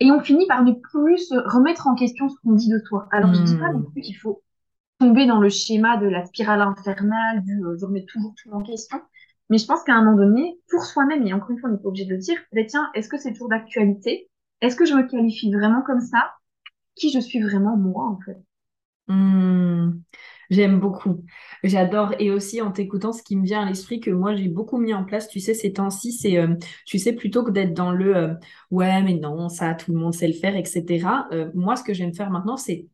et 0.01 0.11
on 0.13 0.21
finit 0.21 0.47
par 0.47 0.63
ne 0.63 0.73
plus 0.73 1.29
se 1.29 1.35
remettre 1.35 1.87
en 1.87 1.95
question 1.95 2.29
ce 2.29 2.37
qu'on 2.43 2.53
dit 2.53 2.69
de 2.69 2.79
toi. 2.79 3.09
Alors, 3.11 3.35
je 3.35 3.43
dis 3.43 3.57
pas 3.57 3.73
non 3.73 3.81
hmm. 3.81 3.93
plus 3.93 4.03
qu'il 4.03 4.17
faut 4.17 4.43
tomber 4.99 5.27
dans 5.27 5.41
le 5.41 5.49
schéma 5.49 5.97
de 5.97 6.07
la 6.07 6.25
spirale 6.25 6.61
infernale, 6.61 7.43
du 7.43 7.65
euh, 7.65 7.77
je 7.79 7.87
remets 7.87 8.05
toujours 8.05 8.35
tout 8.41 8.51
en 8.51 8.63
question. 8.63 9.01
Mais 9.51 9.59
je 9.59 9.67
pense 9.67 9.83
qu'à 9.83 9.95
un 9.95 10.05
moment 10.05 10.17
donné, 10.17 10.61
pour 10.69 10.85
soi-même, 10.85 11.27
et 11.27 11.33
encore 11.33 11.51
une 11.51 11.59
fois, 11.59 11.71
on 11.71 11.73
n'est 11.73 11.79
pas 11.79 11.89
obligé 11.89 12.05
de 12.05 12.13
le 12.13 12.19
dire, 12.19 12.39
ben 12.53 12.67
tiens, 12.67 12.91
est-ce 12.95 13.09
que 13.09 13.17
c'est 13.17 13.33
toujours 13.33 13.49
d'actualité? 13.49 14.29
Est-ce 14.61 14.77
que 14.77 14.87
je 14.87 14.95
me 14.95 15.07
qualifie 15.09 15.53
vraiment 15.53 15.83
comme 15.83 16.01
ça? 16.01 16.33
Qui 16.97 17.11
je 17.13 17.21
suis 17.21 17.41
vraiment 17.43 17.77
moi, 17.77 18.07
en 18.09 18.21
fait? 18.21 18.39
Hmm, 19.09 20.03
J'aime 20.51 20.81
beaucoup. 20.81 21.25
J'adore. 21.63 22.15
Et 22.19 22.31
aussi, 22.31 22.61
en 22.61 22.73
t'écoutant, 22.73 23.13
ce 23.13 23.23
qui 23.23 23.37
me 23.37 23.45
vient 23.45 23.63
à 23.63 23.65
l'esprit 23.69 24.01
que 24.01 24.11
moi, 24.11 24.35
j'ai 24.37 24.49
beaucoup 24.49 24.79
mis 24.79 24.93
en 24.95 25.05
place, 25.05 25.29
tu 25.29 25.41
sais, 25.41 25.55
ces 25.55 25.73
temps-ci, 25.73 26.13
c'est, 26.13 26.39
euh, 26.39 26.55
tu 26.87 26.99
sais, 26.99 27.15
plutôt 27.15 27.43
que 27.45 27.51
d'être 27.51 27.73
dans 27.75 27.91
le 27.93 28.17
euh, 28.17 28.35
ouais, 28.71 29.03
mais 29.03 29.15
non, 29.15 29.49
ça, 29.49 29.75
tout 29.75 29.93
le 29.93 29.99
monde 29.99 30.15
sait 30.15 30.27
le 30.29 30.35
faire, 30.35 30.57
etc. 30.57 31.27
Euh, 31.33 31.51
moi, 31.55 31.77
ce 31.77 31.83
que 31.85 31.95
j'aime 31.95 32.15
faire 32.15 32.31
maintenant, 32.31 32.57
c'est 32.59 32.87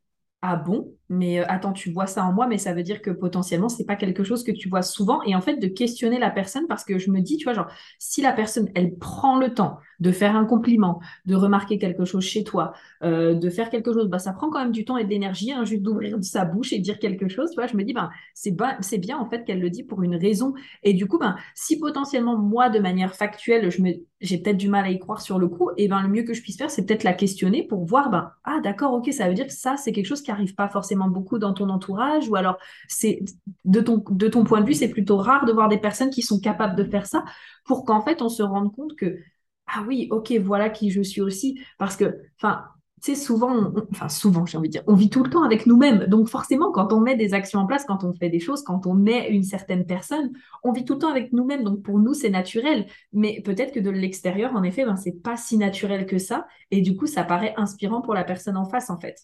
ah 0.43 0.57
bon, 0.57 0.95
mais 1.15 1.41
euh, 1.41 1.45
attends, 1.49 1.73
tu 1.73 1.91
vois 1.91 2.07
ça 2.07 2.25
en 2.25 2.33
moi, 2.33 2.47
mais 2.47 2.59
ça 2.59 2.75
veut 2.75 2.83
dire 2.83 3.03
que 3.03 3.11
potentiellement, 3.11 3.69
c'est 3.69 3.85
pas 3.85 3.97
quelque 3.97 4.25
chose 4.25 4.45
que 4.45 4.53
tu 4.53 4.69
vois 4.69 4.83
souvent. 4.83 5.23
Et 5.23 5.35
en 5.35 5.41
fait, 5.41 5.57
de 5.57 5.67
questionner 5.67 6.19
la 6.19 6.31
personne 6.31 6.67
parce 6.69 6.85
que 6.85 6.99
je 6.99 7.11
me 7.11 7.21
dis, 7.21 7.37
tu 7.37 7.45
vois, 7.45 7.55
genre, 7.55 7.69
si 7.99 8.23
la 8.23 8.33
personne, 8.33 8.69
elle 8.75 8.97
prend 8.97 9.39
le 9.39 9.55
temps 9.55 9.79
de 10.01 10.11
faire 10.11 10.37
un 10.37 10.45
compliment, 10.45 11.01
de 11.27 11.35
remarquer 11.35 11.79
quelque 11.79 12.05
chose 12.05 12.25
chez 12.25 12.45
toi, 12.45 12.73
euh, 13.03 13.35
de 13.35 13.51
faire 13.51 13.71
quelque 13.71 13.93
chose, 13.93 14.09
bah, 14.09 14.19
ça 14.19 14.33
prend 14.33 14.51
quand 14.51 14.61
même 14.61 14.73
du 14.73 14.85
temps 14.85 14.97
et 14.97 15.05
de 15.05 15.11
l'énergie, 15.11 15.53
hein, 15.53 15.65
juste 15.65 15.83
d'ouvrir 15.83 16.17
sa 16.23 16.45
bouche 16.45 16.73
et 16.73 16.79
de 16.79 16.83
dire 16.83 16.99
quelque 16.99 17.29
chose, 17.29 17.51
tu 17.51 17.57
vois. 17.57 17.67
Je 17.67 17.77
me 17.77 17.85
dis, 17.85 17.93
ben, 17.93 18.11
c'est 18.35 18.51
bien, 18.99 19.19
en 19.19 19.27
fait, 19.27 19.45
qu'elle 19.45 19.61
le 19.61 19.71
dit 19.71 19.83
pour 19.83 20.03
une 20.03 20.17
raison. 20.17 20.55
Et 20.83 20.95
du 20.95 21.07
coup, 21.07 21.19
ben, 21.19 21.37
si 21.55 21.79
potentiellement, 21.79 22.37
moi, 22.37 22.69
de 22.71 22.79
manière 22.79 23.15
factuelle, 23.15 23.71
je 23.71 23.83
me, 23.83 23.93
j'ai 24.21 24.39
peut-être 24.39 24.57
du 24.57 24.69
mal 24.69 24.85
à 24.85 24.91
y 24.91 24.99
croire 24.99 25.21
sur 25.21 25.39
le 25.39 25.49
coup, 25.49 25.71
et 25.77 25.89
ben, 25.89 26.03
le 26.03 26.09
mieux 26.09 26.23
que 26.23 26.35
je 26.35 26.43
puisse 26.43 26.59
faire, 26.59 26.71
c'est 26.71 26.85
peut-être 26.85 27.05
la 27.05 27.13
questionner 27.13 27.63
pour 27.63 27.85
voir, 27.85 28.11
ben, 28.11 28.33
ah, 28.45 28.61
d'accord, 28.63 28.93
ok, 28.95 29.13
ça 29.13 29.29
veut 29.29 29.35
dire 29.35 29.47
que 29.47 29.53
ça, 29.53 29.77
c'est 29.77 29.93
quelque 29.93 30.07
chose 30.07 30.23
qui 30.23 30.31
arrive 30.31 30.55
pas 30.55 30.69
forcément 30.69 31.04
beaucoup 31.09 31.39
dans 31.39 31.55
ton 31.55 31.69
entourage 31.69 32.29
ou 32.29 32.37
alors 32.37 32.59
c'est 32.89 33.21
de 33.65 33.81
ton, 33.81 34.03
de 34.11 34.29
ton 34.29 34.45
point 34.45 34.61
de 34.61 34.67
vue, 34.67 34.75
c'est 34.75 34.89
plutôt 34.89 35.17
rare 35.17 35.45
de 35.45 35.53
voir 35.53 35.69
des 35.69 35.79
personnes 35.79 36.11
qui 36.11 36.23
sont 36.23 36.41
capables 36.41 36.77
de 36.77 36.85
faire 36.85 37.07
ça 37.07 37.25
pour 37.65 37.85
qu'en 37.85 38.01
fait 38.01 38.23
on 38.23 38.29
se 38.29 38.43
rende 38.43 38.75
compte 38.75 38.97
que 38.97 39.19
ah 39.67 39.83
oui, 39.87 40.09
ok, 40.11 40.33
voilà 40.43 40.69
qui 40.71 40.91
je 40.91 41.01
suis 41.01 41.21
aussi 41.21 41.61
parce 41.79 41.97
que 41.97 42.19
enfin 42.39 42.65
c'est 43.05 43.17
souvent, 43.17 43.71
enfin 43.91 44.09
souvent, 44.09 44.47
j'ai 44.47 44.57
envie 44.57 44.71
de 44.71 44.73
dire, 44.73 44.83
on 44.87 44.95
vit 44.95 45.11
tout 45.11 45.23
le 45.23 45.29
temps 45.29 45.43
avec 45.43 45.67
nous-mêmes. 45.67 46.07
Donc 46.07 46.27
forcément, 46.27 46.73
quand 46.73 46.91
on 46.91 47.01
met 47.01 47.17
des 47.17 47.35
actions 47.35 47.61
en 47.61 47.67
place, 47.67 47.85
quand 47.85 48.03
on 48.03 48.15
fait 48.15 48.31
des 48.31 48.41
choses, 48.41 48.63
quand 48.63 48.87
on 48.87 48.95
met 48.95 49.29
une 49.29 49.43
certaine 49.43 49.85
personne, 49.85 50.33
on 50.63 50.73
vit 50.73 50.87
tout 50.87 50.95
le 50.95 51.01
temps 51.01 51.11
avec 51.11 51.31
nous-mêmes. 51.35 51.65
Donc 51.65 51.83
pour 51.83 51.99
nous, 51.99 52.15
c'est 52.15 52.31
naturel. 52.31 52.87
Mais 53.13 53.43
peut-être 53.45 53.75
que 53.75 53.81
de 53.81 53.91
l'extérieur, 53.91 54.57
en 54.57 54.63
effet, 54.63 54.87
ben, 54.87 54.97
c'est 54.97 55.23
pas 55.23 55.37
si 55.37 55.59
naturel 55.59 56.07
que 56.07 56.17
ça. 56.17 56.47
Et 56.71 56.81
du 56.81 56.97
coup, 56.97 57.07
ça 57.07 57.25
paraît 57.25 57.53
inspirant 57.59 58.01
pour 58.01 58.15
la 58.15 58.25
personne 58.25 58.57
en 58.57 58.65
face, 58.65 58.89
en 58.89 58.99
fait. 58.99 59.19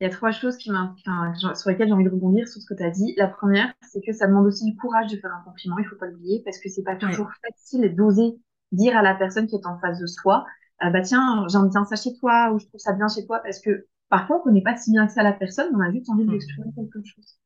Il 0.00 0.04
y 0.04 0.06
a 0.06 0.10
trois 0.10 0.30
choses 0.30 0.56
qui 0.58 0.70
enfin, 0.70 1.32
sur 1.54 1.70
lesquelles 1.70 1.88
j'ai 1.88 1.94
envie 1.94 2.04
de 2.04 2.10
rebondir 2.10 2.46
sur 2.48 2.60
ce 2.60 2.66
que 2.66 2.74
tu 2.74 2.82
as 2.82 2.90
dit. 2.90 3.14
La 3.16 3.28
première, 3.28 3.72
c'est 3.80 4.00
que 4.02 4.12
ça 4.12 4.26
demande 4.26 4.46
aussi 4.46 4.64
du 4.64 4.76
courage 4.76 5.10
de 5.10 5.16
faire 5.16 5.32
un 5.32 5.42
compliment, 5.42 5.78
il 5.78 5.86
faut 5.86 5.96
pas 5.96 6.06
l'oublier, 6.06 6.42
parce 6.44 6.58
que 6.58 6.68
c'est 6.68 6.82
pas 6.82 6.96
toujours 6.96 7.30
facile 7.42 7.94
d'oser 7.94 8.38
dire 8.72 8.96
à 8.96 9.02
la 9.02 9.14
personne 9.14 9.46
qui 9.46 9.54
est 9.54 9.66
en 9.66 9.78
face 9.78 9.98
de 9.98 10.06
soi, 10.06 10.44
euh, 10.82 10.90
bah 10.90 11.00
tiens, 11.00 11.46
j'aime 11.48 11.68
bien 11.70 11.84
ça 11.84 11.96
chez 11.96 12.14
toi, 12.18 12.52
ou 12.52 12.58
je 12.58 12.66
trouve 12.66 12.80
ça 12.80 12.92
bien 12.92 13.08
chez 13.08 13.24
toi, 13.24 13.38
parce 13.38 13.60
que 13.60 13.86
parfois 14.08 14.38
on 14.38 14.42
connaît 14.42 14.62
pas 14.62 14.76
si 14.76 14.90
bien 14.90 15.06
que 15.06 15.12
ça 15.12 15.22
la 15.22 15.32
personne, 15.32 15.74
on 15.74 15.80
a 15.80 15.90
juste 15.90 16.10
envie 16.10 16.24
de 16.24 16.30
lui 16.30 16.36
exprimer 16.36 16.72
quelque 16.74 17.02
chose. 17.04 17.38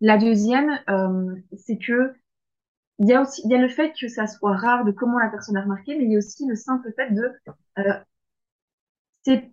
La 0.00 0.18
deuxième, 0.18 0.78
euh, 0.90 1.34
c'est 1.56 1.78
que 1.78 2.14
il 2.98 3.08
y 3.08 3.12
a 3.12 3.22
aussi, 3.22 3.42
il 3.44 3.50
y 3.50 3.54
a 3.54 3.58
le 3.58 3.68
fait 3.68 3.92
que 3.98 4.08
ça 4.08 4.26
soit 4.26 4.56
rare 4.56 4.84
de 4.84 4.90
comment 4.90 5.18
la 5.18 5.28
personne 5.28 5.56
a 5.56 5.62
remarqué, 5.62 5.96
mais 5.96 6.04
il 6.04 6.12
y 6.12 6.14
a 6.16 6.18
aussi 6.18 6.46
le 6.46 6.56
simple 6.56 6.90
fait 6.96 7.12
de, 7.12 7.30
euh, 7.78 7.94
c'est 9.24 9.52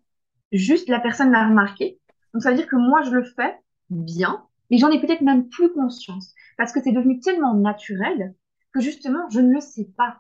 juste 0.52 0.88
la 0.90 1.00
personne 1.00 1.32
l'a 1.32 1.48
remarqué, 1.48 2.00
donc, 2.34 2.42
ça 2.42 2.50
veut 2.50 2.56
dire 2.56 2.68
que 2.68 2.76
moi, 2.76 3.02
je 3.04 3.12
le 3.12 3.24
fais 3.24 3.56
bien, 3.90 4.44
mais 4.72 4.78
j'en 4.78 4.90
ai 4.90 5.00
peut-être 5.00 5.22
même 5.22 5.50
plus 5.50 5.72
conscience. 5.72 6.34
Parce 6.58 6.72
que 6.72 6.82
c'est 6.82 6.92
devenu 6.92 7.20
tellement 7.20 7.54
naturel 7.54 8.36
que 8.74 8.80
justement, 8.80 9.30
je 9.30 9.40
ne 9.40 9.54
le 9.54 9.60
sais 9.60 9.88
pas. 9.98 10.20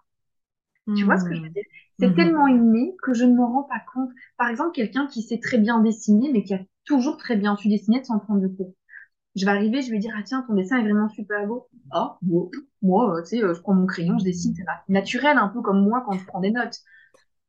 Tu 0.95 1.05
vois 1.05 1.17
ce 1.17 1.25
que 1.25 1.33
je 1.33 1.41
veux 1.41 1.49
dire? 1.49 1.63
C'est 1.99 2.09
mmh. 2.09 2.15
tellement 2.15 2.47
inné 2.47 2.95
que 3.01 3.13
je 3.13 3.23
ne 3.23 3.33
me 3.33 3.43
rends 3.43 3.63
pas 3.63 3.81
compte. 3.93 4.09
Par 4.37 4.49
exemple, 4.49 4.71
quelqu'un 4.73 5.07
qui 5.07 5.21
sait 5.21 5.39
très 5.39 5.57
bien 5.57 5.79
dessiner, 5.79 6.31
mais 6.31 6.43
qui 6.43 6.53
a 6.53 6.59
toujours 6.85 7.17
très 7.17 7.37
bien 7.37 7.55
su 7.55 7.69
dessiner 7.69 8.03
sans 8.03 8.19
prendre 8.19 8.41
de 8.41 8.47
cours. 8.47 8.73
Je 9.35 9.45
vais 9.45 9.51
arriver, 9.51 9.81
je 9.81 9.89
vais 9.91 9.99
dire, 9.99 10.13
ah 10.17 10.21
tiens, 10.23 10.43
ton 10.45 10.53
dessin 10.53 10.77
est 10.77 10.83
vraiment 10.83 11.09
super 11.09 11.47
beau. 11.47 11.67
Ah, 11.91 12.17
bon, 12.21 12.51
moi, 12.81 13.21
tu 13.23 13.29
sais, 13.29 13.39
je 13.39 13.61
prends 13.61 13.73
mon 13.73 13.85
crayon, 13.85 14.19
je 14.19 14.25
dessine, 14.25 14.53
c'est 14.55 14.65
naturel, 14.89 15.37
un 15.37 15.47
peu 15.47 15.61
comme 15.61 15.81
moi 15.83 16.03
quand 16.05 16.11
je 16.11 16.25
prends 16.25 16.41
des 16.41 16.51
notes. 16.51 16.79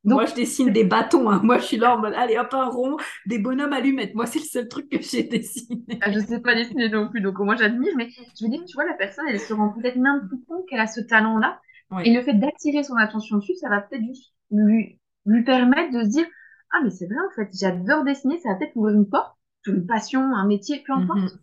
Moi, 0.05 0.27
je 0.27 0.35
dessine 0.35 0.71
des 0.71 0.85
bâtons. 0.85 1.31
Hein. 1.31 1.41
Moi, 1.43 1.59
je 1.59 1.65
suis 1.65 1.77
là 1.77 1.97
en 1.97 2.01
mode, 2.01 2.15
allez, 2.15 2.37
hop, 2.37 2.53
un 2.53 2.69
rond, 2.69 2.97
des 3.27 3.39
bonhommes 3.39 3.73
allumettes. 3.73 4.15
Moi, 4.15 4.27
c'est 4.27 4.39
le 4.39 4.45
seul 4.45 4.69
truc 4.69 4.89
que 4.91 5.01
j'ai 5.01 5.23
dessiné. 5.25 5.99
Ah, 6.03 6.13
je 6.13 6.21
sais 6.21 6.41
pas 6.41 6.55
dessiner 6.55 6.89
non 6.89 7.09
plus, 7.09 7.21
donc 7.21 7.39
moi, 7.39 7.57
j'admire. 7.57 7.93
Mais 7.97 8.09
je 8.11 8.45
veux 8.45 8.51
dire, 8.51 8.65
tu 8.67 8.75
vois, 8.75 8.85
la 8.85 8.95
personne, 8.95 9.25
elle 9.29 9.41
se 9.41 9.53
rend 9.55 9.71
peut-être 9.71 9.97
même 9.97 10.29
plus 10.29 10.41
compte 10.45 10.67
qu'elle 10.69 10.81
a 10.81 10.87
ce 10.87 11.01
talent-là. 11.01 11.61
Et 12.05 12.13
le 12.13 12.23
fait 12.23 12.35
d'attirer 12.35 12.83
son 12.83 12.97
attention 12.97 13.37
dessus, 13.37 13.55
ça 13.55 13.69
va 13.69 13.81
peut-être 13.81 14.05
juste 14.05 14.33
lui, 14.51 14.99
lui 15.27 15.45
permettre 15.45 15.93
de 15.97 16.03
se 16.03 16.09
dire, 16.09 16.27
ah, 16.73 16.81
mais 16.83 16.91
c'est 16.91 17.07
vrai, 17.07 17.17
en 17.17 17.35
fait, 17.35 17.49
j'adore 17.53 18.05
dessiner, 18.05 18.39
ça 18.39 18.51
va 18.51 18.55
peut-être 18.57 18.75
ouvrir 18.75 18.97
une 18.97 19.09
porte, 19.09 19.37
une 19.67 19.87
passion, 19.87 20.21
un 20.21 20.47
métier, 20.47 20.83
peu 20.85 20.93
importe. 20.93 21.21
Mhm. 21.21 21.41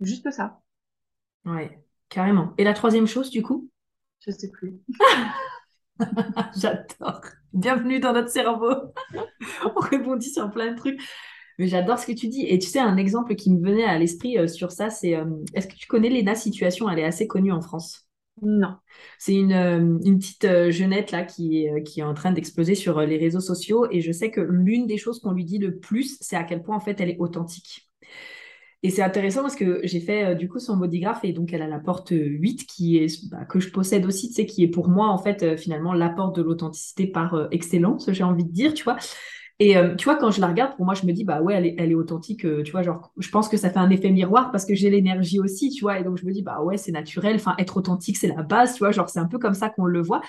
Juste 0.00 0.30
ça. 0.30 0.60
Ouais, 1.44 1.78
carrément. 2.08 2.52
Et 2.58 2.64
la 2.64 2.74
troisième 2.74 3.06
chose, 3.06 3.30
du 3.30 3.42
coup? 3.42 3.70
Je 4.26 4.30
sais 4.32 4.50
plus. 4.50 4.74
J'adore. 6.56 7.22
Bienvenue 7.52 7.98
dans 7.98 8.12
notre 8.12 8.30
cerveau. 8.30 8.70
On 9.64 9.80
répondit 9.80 10.30
sur 10.30 10.50
plein 10.50 10.72
de 10.72 10.76
trucs. 10.76 11.00
Mais 11.58 11.66
j'adore 11.66 11.98
ce 11.98 12.06
que 12.06 12.12
tu 12.12 12.28
dis. 12.28 12.46
Et 12.46 12.58
tu 12.58 12.68
sais, 12.68 12.78
un 12.78 12.96
exemple 12.96 13.34
qui 13.34 13.52
me 13.52 13.60
venait 13.60 13.84
à 13.84 13.98
l'esprit 13.98 14.38
euh, 14.38 14.46
sur 14.46 14.70
ça, 14.70 14.88
c'est 14.88 15.16
euh, 15.16 15.24
est-ce 15.52 15.66
que 15.66 15.74
tu 15.74 15.86
connais 15.86 16.08
Lena 16.08 16.34
Situation? 16.34 16.88
Elle 16.88 17.00
est 17.00 17.04
assez 17.04 17.26
connue 17.26 17.52
en 17.52 17.60
France. 17.60 18.06
Non. 18.40 18.76
C'est 19.18 19.34
une, 19.34 19.52
euh, 19.52 19.98
une, 20.04 20.18
petite 20.18 20.70
jeunette 20.70 21.10
là 21.10 21.24
qui 21.24 21.64
est, 21.64 21.82
qui 21.82 22.00
est 22.00 22.04
en 22.04 22.14
train 22.14 22.32
d'exploser 22.32 22.74
sur 22.74 23.00
les 23.00 23.18
réseaux 23.18 23.40
sociaux. 23.40 23.86
Et 23.90 24.00
je 24.00 24.12
sais 24.12 24.30
que 24.30 24.40
l'une 24.40 24.86
des 24.86 24.96
choses 24.96 25.20
qu'on 25.20 25.32
lui 25.32 25.44
dit 25.44 25.58
le 25.58 25.76
plus, 25.76 26.16
c'est 26.20 26.36
à 26.36 26.44
quel 26.44 26.62
point 26.62 26.76
en 26.76 26.80
fait 26.80 27.00
elle 27.00 27.10
est 27.10 27.18
authentique. 27.18 27.89
Et 28.82 28.88
c'est 28.88 29.02
intéressant 29.02 29.42
parce 29.42 29.56
que 29.56 29.80
j'ai 29.84 30.00
fait 30.00 30.24
euh, 30.24 30.34
du 30.34 30.48
coup 30.48 30.58
son 30.58 30.76
bodygraph 30.76 31.20
et 31.22 31.32
donc 31.32 31.52
elle 31.52 31.60
a 31.60 31.66
la 31.66 31.78
porte 31.78 32.12
8 32.12 32.64
qui 32.66 32.96
est 32.96 33.30
bah, 33.30 33.44
que 33.44 33.60
je 33.60 33.70
possède 33.70 34.06
aussi, 34.06 34.32
tu 34.32 34.46
qui 34.46 34.64
est 34.64 34.68
pour 34.68 34.88
moi 34.88 35.08
en 35.08 35.18
fait 35.18 35.42
euh, 35.42 35.56
finalement 35.56 35.92
l'apport 35.92 36.32
de 36.32 36.40
l'authenticité 36.40 37.06
par 37.06 37.34
euh, 37.34 37.48
excellence, 37.50 38.10
j'ai 38.10 38.24
envie 38.24 38.44
de 38.44 38.52
dire, 38.52 38.72
tu 38.72 38.84
vois. 38.84 38.96
Et 39.62 39.74
tu 39.98 40.04
vois, 40.04 40.16
quand 40.16 40.30
je 40.30 40.40
la 40.40 40.46
regarde, 40.46 40.74
pour 40.76 40.86
moi, 40.86 40.94
je 40.94 41.04
me 41.04 41.12
dis, 41.12 41.22
bah 41.22 41.42
ouais, 41.42 41.52
elle 41.52 41.66
est, 41.66 41.74
elle 41.76 41.90
est 41.90 41.94
authentique, 41.94 42.46
tu 42.64 42.72
vois, 42.72 42.80
genre, 42.80 43.12
je 43.18 43.28
pense 43.28 43.46
que 43.46 43.58
ça 43.58 43.68
fait 43.68 43.78
un 43.78 43.90
effet 43.90 44.08
miroir 44.08 44.50
parce 44.52 44.64
que 44.64 44.74
j'ai 44.74 44.88
l'énergie 44.88 45.38
aussi, 45.38 45.68
tu 45.68 45.82
vois, 45.82 45.98
et 45.98 46.02
donc 46.02 46.16
je 46.16 46.24
me 46.24 46.32
dis, 46.32 46.40
bah 46.40 46.62
ouais, 46.62 46.78
c'est 46.78 46.92
naturel, 46.92 47.34
enfin, 47.36 47.54
être 47.58 47.76
authentique, 47.76 48.16
c'est 48.16 48.28
la 48.28 48.42
base, 48.42 48.72
tu 48.72 48.78
vois, 48.78 48.90
genre, 48.90 49.10
c'est 49.10 49.18
un 49.18 49.26
peu 49.26 49.38
comme 49.38 49.52
ça 49.52 49.68
qu'on 49.68 49.84
le 49.84 50.00
voit. 50.00 50.22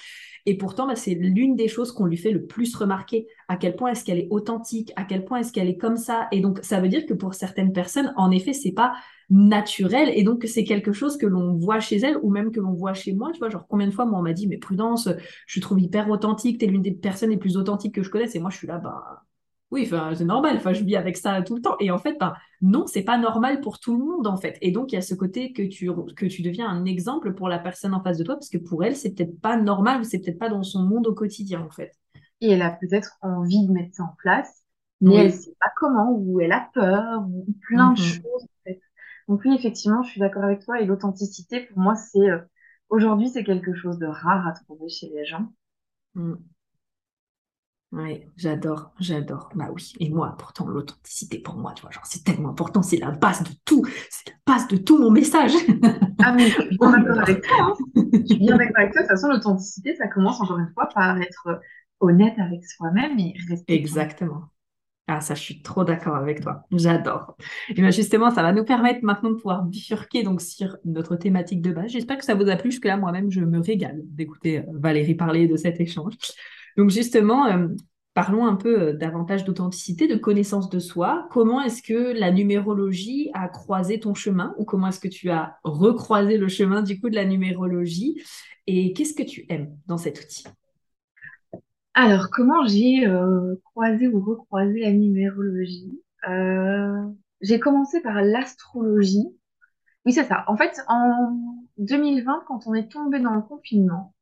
Et 0.46 0.58
pourtant, 0.58 0.88
bah, 0.88 0.96
c'est 0.96 1.14
l'une 1.14 1.56
des 1.56 1.68
choses 1.68 1.92
qu'on 1.92 2.06
lui 2.06 2.18
fait 2.18 2.32
le 2.32 2.46
plus 2.46 2.76
remarquer. 2.76 3.28
À 3.52 3.58
quel 3.58 3.76
point 3.76 3.92
est-ce 3.92 4.06
qu'elle 4.06 4.20
est 4.20 4.30
authentique 4.30 4.94
À 4.96 5.04
quel 5.04 5.26
point 5.26 5.40
est-ce 5.40 5.52
qu'elle 5.52 5.68
est 5.68 5.76
comme 5.76 5.98
ça 5.98 6.30
Et 6.32 6.40
donc, 6.40 6.60
ça 6.64 6.80
veut 6.80 6.88
dire 6.88 7.06
que 7.06 7.14
pour 7.14 7.34
certaines 7.34 7.74
personnes, 7.74 8.14
en 8.16 8.32
effet, 8.32 8.54
c'est 8.54 8.72
pas 8.72 8.94
naturel 9.30 10.10
et 10.16 10.24
donc 10.24 10.46
c'est 10.46 10.64
quelque 10.64 10.94
chose 10.94 11.18
que 11.18 11.26
l'on 11.26 11.56
voit 11.56 11.82
chez 11.82 11.98
elle 11.98 12.18
ou 12.22 12.30
même 12.30 12.52
que 12.52 12.62
l'on 12.62 12.74
voit 12.74 12.94
chez 12.94 13.14
moi 13.14 13.32
tu 13.32 13.40
vois 13.40 13.48
genre 13.50 13.66
combien 13.66 13.88
de 13.88 13.94
fois 13.94 14.04
moi 14.04 14.20
on 14.20 14.24
m'a 14.24 14.34
dit 14.34 14.46
mais 14.46 14.58
Prudence 14.58 15.08
je 15.48 15.60
trouve 15.62 15.80
hyper 15.80 16.10
authentique 16.10 16.60
t'es 16.60 16.66
l'une 16.66 16.82
des 16.82 16.92
personnes 16.92 17.30
les 17.30 17.38
plus 17.38 17.56
authentiques 17.56 17.96
que 17.96 18.04
je 18.04 18.10
connaisse 18.10 18.36
et 18.36 18.40
moi 18.40 18.50
je 18.50 18.58
suis 18.58 18.68
là 18.68 18.78
bah 18.78 19.24
oui, 19.72 19.88
c'est 19.88 20.26
normal, 20.26 20.58
enfin, 20.58 20.74
je 20.74 20.84
vis 20.84 20.98
avec 20.98 21.16
ça 21.16 21.42
tout 21.44 21.56
le 21.56 21.62
temps. 21.62 21.78
Et 21.80 21.92
en 21.92 21.98
fait, 21.98 22.18
ben, 22.20 22.34
non, 22.62 22.88
c'est 22.88 23.04
pas 23.04 23.18
normal 23.18 23.62
pour 23.62 23.80
tout 23.80 23.98
le 23.98 24.04
monde, 24.04 24.28
en 24.28 24.36
fait. 24.36 24.58
Et 24.62 24.72
donc, 24.72 24.92
il 24.92 24.96
y 24.96 24.98
a 24.98 25.02
ce 25.02 25.16
côté 25.16 25.54
que 25.54 25.62
tu, 25.62 25.90
que 26.18 26.26
tu 26.26 26.42
deviens 26.42 26.68
un 26.68 26.84
exemple 26.84 27.34
pour 27.34 27.48
la 27.48 27.58
personne 27.58 27.94
en 27.94 28.04
face 28.04 28.18
de 28.18 28.26
toi, 28.26 28.36
parce 28.36 28.50
que 28.50 28.58
pour 28.58 28.84
elle, 28.84 28.98
c'est 28.98 29.16
peut-être 29.16 29.40
pas 29.40 29.56
normal 29.56 30.02
ou 30.02 30.04
c'est 30.04 30.20
peut-être 30.20 30.40
pas 30.40 30.50
dans 30.50 30.64
son 30.64 30.84
monde 30.84 31.08
au 31.08 31.14
quotidien, 31.14 31.62
en 31.62 31.70
fait. 31.70 32.01
Et 32.42 32.52
elle 32.52 32.62
a 32.62 32.72
peut-être 32.72 33.18
envie 33.22 33.68
de 33.68 33.72
mettre 33.72 33.96
ça 33.96 34.04
en 34.04 34.16
place, 34.18 34.64
mais 35.00 35.16
elle 35.16 35.34
sait 35.34 35.56
pas 35.60 35.72
comment, 35.78 36.12
ou 36.12 36.42
elle 36.42 36.52
a 36.52 36.70
peur, 36.74 37.24
ou 37.28 37.46
plein 37.68 37.94
de 37.94 38.00
mm-hmm. 38.00 38.22
choses, 38.22 38.44
en 38.44 38.64
fait. 38.66 38.82
Donc 39.28 39.42
oui, 39.46 39.56
effectivement, 39.56 40.04
je 40.04 40.10
suis 40.12 40.20
d'accord 40.20 40.44
avec 40.44 40.64
toi. 40.64 40.82
Et 40.82 40.86
l'authenticité, 40.86 41.62
pour 41.62 41.80
moi, 41.80 41.96
c'est 41.96 42.30
euh, 42.30 42.40
aujourd'hui, 42.90 43.30
c'est 43.30 43.44
quelque 43.44 43.74
chose 43.74 43.98
de 43.98 44.08
rare 44.08 44.48
à 44.48 44.52
trouver 44.52 44.90
chez 44.90 45.10
les 45.10 45.26
gens. 45.26 45.48
Mm. 46.16 46.36
Oui, 47.94 48.24
j'adore, 48.38 48.92
j'adore. 49.00 49.50
Bah 49.54 49.68
oui. 49.74 49.94
Et 50.00 50.10
moi, 50.10 50.36
pourtant, 50.40 50.66
l'authenticité 50.66 51.40
pour 51.40 51.56
moi, 51.56 51.74
tu 51.74 51.82
vois, 51.82 51.92
genre, 51.92 52.06
c'est 52.06 52.24
tellement 52.24 52.50
important, 52.50 52.82
c'est 52.82 52.98
la 52.98 53.12
base 53.12 53.44
de 53.44 53.52
tout, 53.66 53.86
c'est 54.10 54.30
la 54.30 54.54
base 54.54 54.68
de 54.70 54.78
tout 54.78 54.98
mon 54.98 55.12
message. 55.12 55.52
Ah, 56.24 56.32
mais 56.34 56.48
je 56.50 56.62
suis 56.62 56.78
bien 56.78 56.92
d'accord 56.98 57.20
avec 57.20 57.42
toi. 57.42 57.58
Hein. 57.60 57.74
Je 58.14 58.26
suis 58.26 58.38
bien 58.38 58.58
d'accord 58.58 58.78
avec 58.78 58.94
toi. 58.94 59.02
De 59.02 59.08
toute 59.08 59.16
façon, 59.16 59.28
l'authenticité, 59.28 59.96
ça 59.96 60.08
commence 60.08 60.40
encore 60.40 60.60
une 60.60 60.72
fois 60.74 60.88
par 60.94 61.20
être 61.20 61.60
honnête 62.02 62.38
avec 62.38 62.66
soi-même 62.66 63.18
et 63.20 63.34
respecter. 63.50 63.74
Exactement. 63.74 64.44
Ah, 65.08 65.20
ça, 65.20 65.36
je 65.36 65.42
suis 65.42 65.62
trop 65.62 65.84
d'accord 65.84 66.16
avec 66.16 66.42
toi. 66.42 66.64
J'adore. 66.72 67.36
Et 67.70 67.74
bien 67.74 67.92
justement, 67.92 68.32
ça 68.32 68.44
va 68.44 68.54
nous 68.54 68.64
permettre 68.64 69.04
maintenant 69.04 69.32
de 69.32 69.36
pouvoir 69.36 69.64
bifurquer 69.64 70.24
donc 70.24 70.42
sur 70.42 70.78
notre 70.86 71.18
thématique 71.18 71.62
de 71.62 71.74
base. 71.74 71.92
J'espère 71.92 72.18
que 72.18 72.24
ça 72.24 72.34
vous 72.34 72.48
a 72.50 72.56
plu. 72.56 72.72
Jusque 72.72 72.86
là, 72.86 72.96
moi-même, 72.96 73.30
je 73.30 73.42
me 73.42 73.60
régale 73.60 74.00
d'écouter 74.06 74.60
euh, 74.60 74.64
Valérie 74.74 75.16
parler 75.16 75.48
de 75.48 75.58
cet 75.58 75.82
échange. 75.82 76.14
Donc 76.78 76.92
justement, 76.92 77.48
euh, 77.48 77.68
parlons 78.14 78.46
un 78.46 78.56
peu 78.56 78.82
euh, 78.82 78.94
davantage 78.94 79.44
d'authenticité, 79.44 80.08
de 80.08 80.16
connaissance 80.16 80.70
de 80.70 80.80
soi. 80.80 81.28
Comment 81.32 81.62
est-ce 81.62 81.84
que 81.84 82.18
la 82.18 82.32
numérologie 82.32 83.32
a 83.34 83.50
croisé 83.50 84.00
ton 84.00 84.14
chemin 84.14 84.54
ou 84.58 84.64
comment 84.64 84.88
est-ce 84.88 85.02
que 85.02 85.10
tu 85.10 85.30
as 85.30 85.58
recroisé 85.66 86.38
le 86.38 86.48
chemin 86.48 86.84
du 86.84 87.02
coup 87.02 87.10
de 87.10 87.16
la 87.16 87.26
numérologie? 87.26 88.22
Et 88.68 88.94
qu'est-ce 88.94 89.14
que 89.14 89.24
tu 89.24 89.46
aimes 89.50 89.76
dans 89.88 89.98
cet 89.98 90.22
outil? 90.22 90.46
Alors, 91.94 92.30
comment 92.32 92.66
j'ai 92.66 93.06
euh, 93.06 93.56
croisé 93.66 94.08
ou 94.08 94.24
recroisé 94.24 94.80
la 94.80 94.92
numérologie? 94.92 96.02
J'ai 97.42 97.60
commencé 97.60 98.02
par 98.02 98.22
l'astrologie. 98.22 99.28
Oui, 100.06 100.14
c'est 100.14 100.24
ça. 100.24 100.44
En 100.48 100.56
fait, 100.56 100.80
en 100.88 101.38
2020, 101.78 102.44
quand 102.48 102.68
on 102.68 102.74
est 102.74 102.92
tombé 102.92 103.20
dans 103.20 103.34
le 103.34 103.42
confinement, 103.42 104.14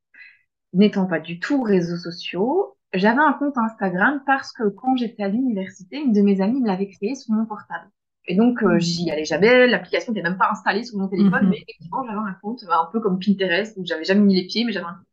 n'étant 0.74 1.06
pas 1.06 1.20
du 1.20 1.40
tout 1.40 1.62
réseaux 1.62 1.98
sociaux, 1.98 2.78
j'avais 2.94 3.22
un 3.22 3.34
compte 3.34 3.58
Instagram 3.58 4.22
parce 4.26 4.52
que 4.52 4.70
quand 4.70 4.96
j'étais 4.96 5.24
à 5.24 5.28
l'université, 5.28 5.98
une 5.98 6.14
de 6.14 6.22
mes 6.22 6.42
amies 6.42 6.62
me 6.62 6.68
l'avait 6.68 6.90
créé 6.90 7.16
sur 7.16 7.34
mon 7.34 7.46
portable. 7.46 7.90
Et 8.28 8.36
donc, 8.36 8.62
euh, 8.64 8.78
j'y 8.80 9.10
allais 9.10 9.26
jamais. 9.26 9.68
L'application 9.68 10.14
n'était 10.14 10.28
même 10.28 10.38
pas 10.38 10.50
installée 10.52 10.84
sur 10.84 10.98
mon 10.98 11.08
téléphone, 11.08 11.46
mhm. 11.46 11.50
mais 11.50 11.58
effectivement, 11.58 12.04
j'avais 12.06 12.18
un 12.18 12.36
compte 12.42 12.64
un 12.70 12.90
peu 12.92 13.00
comme 13.00 13.20
Pinterest 13.20 13.76
où 13.78 13.86
j'avais 13.86 14.04
jamais 14.04 14.22
mis 14.22 14.36
les 14.36 14.48
pieds, 14.48 14.66
mais 14.66 14.72
j'avais 14.72 14.86
un 14.86 14.94
compte. 14.94 15.06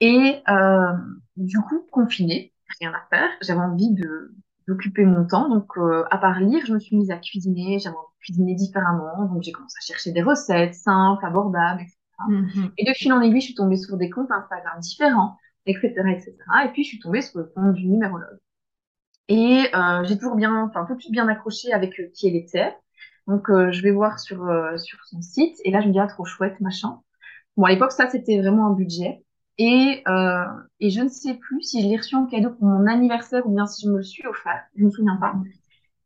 Et 0.00 0.42
euh, 0.48 0.92
du 1.36 1.58
coup, 1.60 1.86
confinée, 1.90 2.52
rien 2.80 2.92
à 2.92 3.06
faire, 3.10 3.28
j'avais 3.42 3.60
envie 3.60 3.92
de 3.92 4.34
d'occuper 4.68 5.04
mon 5.04 5.24
temps. 5.24 5.48
Donc, 5.48 5.76
euh, 5.76 6.04
à 6.10 6.18
part 6.18 6.40
lire, 6.40 6.64
je 6.66 6.72
me 6.72 6.80
suis 6.80 6.96
mise 6.96 7.10
à 7.10 7.18
cuisiner. 7.18 7.78
J'avais 7.78 7.96
envie 7.96 8.14
de 8.18 8.24
cuisiner 8.24 8.54
différemment. 8.54 9.26
Donc, 9.26 9.42
j'ai 9.42 9.52
commencé 9.52 9.76
à 9.80 9.86
chercher 9.86 10.12
des 10.12 10.22
recettes 10.22 10.74
simples, 10.74 11.24
abordables, 11.24 11.82
etc. 11.82 11.96
Mhm. 12.28 12.72
Et 12.76 12.84
de 12.84 12.92
fil 12.92 13.12
en 13.12 13.20
aiguille, 13.20 13.40
je 13.40 13.46
suis 13.46 13.54
tombée 13.54 13.76
sur 13.76 13.96
des 13.96 14.10
comptes 14.10 14.30
Instagram 14.30 14.80
différents, 14.80 15.36
etc., 15.66 15.92
etc. 16.10 16.36
Et 16.64 16.68
puis, 16.72 16.82
je 16.82 16.88
suis 16.88 16.98
tombée 16.98 17.22
sur 17.22 17.38
le 17.38 17.44
compte 17.44 17.74
du 17.74 17.86
numérologue. 17.86 18.38
Et 19.28 19.66
euh, 19.74 20.04
j'ai 20.04 20.16
toujours 20.16 20.36
bien, 20.36 20.64
enfin, 20.64 20.84
tout 20.86 20.94
de 20.94 21.00
suite 21.00 21.12
bien 21.12 21.28
accroché 21.28 21.72
avec 21.72 21.98
euh, 22.00 22.10
qui 22.14 22.28
elle 22.28 22.36
était. 22.36 22.74
Donc, 23.26 23.50
euh, 23.50 23.72
je 23.72 23.82
vais 23.82 23.90
voir 23.90 24.20
sur, 24.20 24.44
euh, 24.44 24.76
sur 24.78 25.04
son 25.04 25.20
site. 25.20 25.56
Et 25.64 25.70
là, 25.70 25.80
je 25.80 25.88
me 25.88 25.92
dis, 25.92 25.98
ah, 25.98 26.06
trop 26.06 26.24
chouette, 26.24 26.60
machin. 26.60 27.00
Bon, 27.56 27.64
à 27.64 27.70
l'époque, 27.70 27.92
ça, 27.92 28.08
c'était 28.08 28.40
vraiment 28.40 28.66
un 28.68 28.72
budget. 28.72 29.24
Et, 29.58 30.02
euh, 30.06 30.44
et 30.80 30.90
je 30.90 31.00
ne 31.00 31.08
sais 31.08 31.34
plus 31.34 31.62
si 31.62 31.82
je 31.82 31.88
l'ai 31.88 31.96
reçu 31.96 32.14
en 32.14 32.26
cadeau 32.26 32.50
pour 32.50 32.66
mon 32.66 32.86
anniversaire 32.86 33.46
ou 33.46 33.54
bien 33.54 33.66
si 33.66 33.86
je 33.86 33.90
me 33.90 33.98
le 33.98 34.02
suis 34.02 34.26
offert. 34.26 34.62
Je 34.76 34.82
ne 34.82 34.86
me 34.86 34.90
souviens 34.90 35.16
pas. 35.16 35.34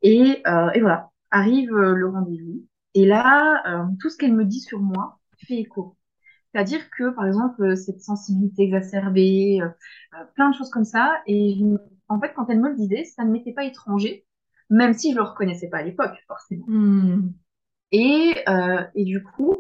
Et, 0.03 0.43
et 0.75 0.81
voilà, 0.81 1.11
arrive 1.31 1.71
le 1.71 2.09
rendez-vous. 2.09 2.65
Et 2.95 3.07
là, 3.07 3.85
tout 4.01 4.09
ce 4.09 4.17
qu'elle 4.17 4.35
me 4.35 4.45
dit 4.45 4.61
sur 4.61 4.81
moi 4.81 5.19
fait 5.47 5.59
écho. 5.59 5.97
C'est-à-dire 6.53 6.91
que, 6.91 7.11
par 7.11 7.27
exemple, 7.27 7.63
euh, 7.63 7.77
cette 7.77 8.01
sensibilité 8.01 8.65
exacerbée, 8.65 9.61
euh, 9.63 9.69
euh, 10.19 10.25
plein 10.35 10.51
de 10.51 10.55
choses 10.55 10.71
comme 10.71 10.85
ça. 10.85 11.23
Et 11.27 11.59
en 12.09 12.21
fait, 12.21 12.33
quand 12.35 12.49
elle 12.49 12.61
me 12.61 12.71
le 12.71 12.77
disait, 12.77 13.05
ça 13.05 13.25
ne 13.25 13.31
m'était 13.31 13.53
pas 13.53 13.65
étranger, 13.65 14.27
même 14.69 14.93
si 14.93 15.13
je 15.13 15.17
le 15.17 15.23
reconnaissais 15.23 15.69
pas 15.69 15.79
à 15.79 15.83
l'époque, 15.83 16.17
forcément. 16.27 16.65
Hmm. 16.67 17.33
Et, 17.93 18.35
et 18.95 19.05
du 19.05 19.23
coup, 19.23 19.57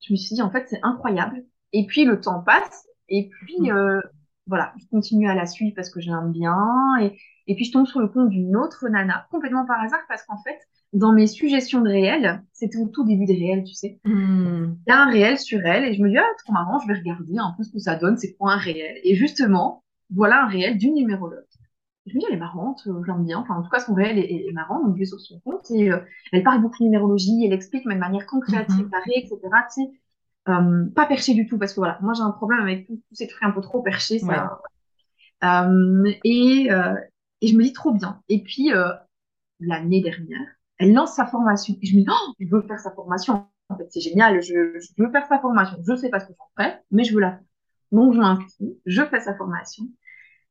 je 0.00 0.12
me 0.12 0.16
suis 0.16 0.34
dit, 0.34 0.42
en 0.42 0.50
fait, 0.50 0.66
c'est 0.68 0.80
incroyable. 0.82 1.44
Et 1.72 1.86
puis, 1.86 2.04
le 2.04 2.20
temps 2.20 2.40
passe. 2.42 2.86
Et 3.12 3.28
puis, 3.28 3.70
hmm. 3.70 4.00
voilà, 4.46 4.72
je 4.80 4.86
continue 4.90 5.28
à 5.28 5.36
la 5.36 5.46
suivre 5.46 5.74
parce 5.76 5.90
que 5.90 6.00
j'aime 6.00 6.32
bien. 6.32 6.58
Et, 7.00 7.16
et 7.46 7.54
puis, 7.54 7.64
je 7.64 7.72
tombe 7.72 7.86
sur 7.86 8.00
le 8.00 8.08
compte 8.08 8.30
d'une 8.30 8.56
autre 8.56 8.88
nana, 8.88 9.28
complètement 9.30 9.64
par 9.66 9.80
hasard, 9.80 10.00
parce 10.08 10.24
qu'en 10.24 10.42
fait, 10.42 10.58
dans 10.92 11.12
mes 11.12 11.26
suggestions 11.26 11.80
de 11.80 11.88
réel, 11.88 12.42
c'était 12.52 12.78
au 12.78 12.86
tout 12.86 13.04
début 13.04 13.24
des 13.24 13.34
réels, 13.34 13.64
tu 13.64 13.74
sais. 13.74 14.00
Hmm. 14.04 14.74
Il 14.86 14.90
y 14.90 14.92
a 14.92 15.02
un 15.02 15.10
réel 15.10 15.38
sur 15.38 15.64
elle 15.64 15.84
et 15.84 15.94
je 15.94 16.02
me 16.02 16.10
dis, 16.10 16.18
ah, 16.18 16.24
trop 16.44 16.52
marrant, 16.52 16.78
je 16.80 16.88
vais 16.88 16.98
regarder 16.98 17.38
un 17.38 17.54
peu 17.56 17.62
ce 17.62 17.72
que 17.72 17.78
ça 17.78 17.96
donne, 17.96 18.16
c'est 18.18 18.34
quoi 18.34 18.52
un 18.52 18.58
réel? 18.58 18.96
Et 19.04 19.14
justement, 19.14 19.84
voilà 20.14 20.44
un 20.44 20.48
réel 20.48 20.76
d'une 20.76 20.94
numérologue. 20.94 21.44
je 22.06 22.14
me 22.14 22.20
dis, 22.20 22.26
elle 22.28 22.36
est 22.36 22.40
marrante, 22.40 22.82
euh, 22.86 23.02
j'aime 23.06 23.24
bien. 23.24 23.38
Enfin, 23.38 23.54
en 23.54 23.62
tout 23.62 23.70
cas, 23.70 23.80
son 23.80 23.94
réel 23.94 24.18
est, 24.18 24.52
marrant, 24.52 24.84
donc 24.84 24.94
je 24.96 25.00
vais 25.00 25.06
sur 25.06 25.20
son 25.20 25.40
compte 25.40 25.70
et 25.70 25.90
euh, 25.90 25.98
elle 26.32 26.42
parle 26.42 26.60
beaucoup 26.60 26.78
de 26.80 26.84
numérologie, 26.84 27.46
elle 27.46 27.54
explique, 27.54 27.86
mais 27.86 27.94
de 27.94 28.00
manière 28.00 28.26
concrète, 28.26 28.68
mm 28.68 28.90
etc. 29.14 29.38
Tu 29.74 29.82
sais. 29.82 29.90
Euh, 30.48 30.86
pas 30.94 31.06
perché 31.06 31.34
du 31.34 31.46
tout, 31.46 31.58
parce 31.58 31.72
que 31.72 31.80
voilà, 31.80 31.98
moi 32.02 32.14
j'ai 32.14 32.22
un 32.22 32.32
problème 32.32 32.60
avec 32.60 32.86
tous 32.86 33.00
ces 33.12 33.28
trucs 33.28 33.42
un 33.42 33.52
peu 33.52 33.60
trop 33.60 33.82
perchés. 33.82 34.18
Ça, 34.18 34.60
et, 36.24 36.68
et 37.40 37.46
je 37.46 37.56
me 37.56 37.62
dis 37.62 37.72
trop 37.72 37.92
bien. 37.92 38.20
Et 38.28 38.42
puis, 38.42 38.70
l'année 39.60 40.02
dernière, 40.02 40.46
elle 40.78 40.92
lance 40.92 41.14
sa 41.14 41.26
formation. 41.26 41.76
Et 41.80 41.86
je 41.86 41.96
me 41.96 42.00
dis, 42.02 42.06
oh, 42.10 42.32
je 42.38 42.46
veux 42.50 42.62
faire 42.62 42.80
sa 42.80 42.90
formation. 42.90 43.46
En 43.68 43.76
fait, 43.76 43.86
c'est 43.90 44.00
génial, 44.00 44.42
je, 44.42 44.54
veux 44.98 45.10
faire 45.10 45.26
sa 45.28 45.38
formation. 45.38 45.78
Je 45.86 45.96
sais 45.96 46.10
pas 46.10 46.20
ce 46.20 46.26
que 46.26 46.34
j'en 46.36 46.62
fais, 46.62 46.78
mais 46.90 47.04
je 47.04 47.14
veux 47.14 47.20
la 47.20 47.32
faire. 47.32 47.46
Donc, 47.92 48.14
je 48.14 48.18
m'inscris, 48.18 48.78
je 48.86 49.02
fais 49.02 49.20
sa 49.20 49.34
formation. 49.36 49.84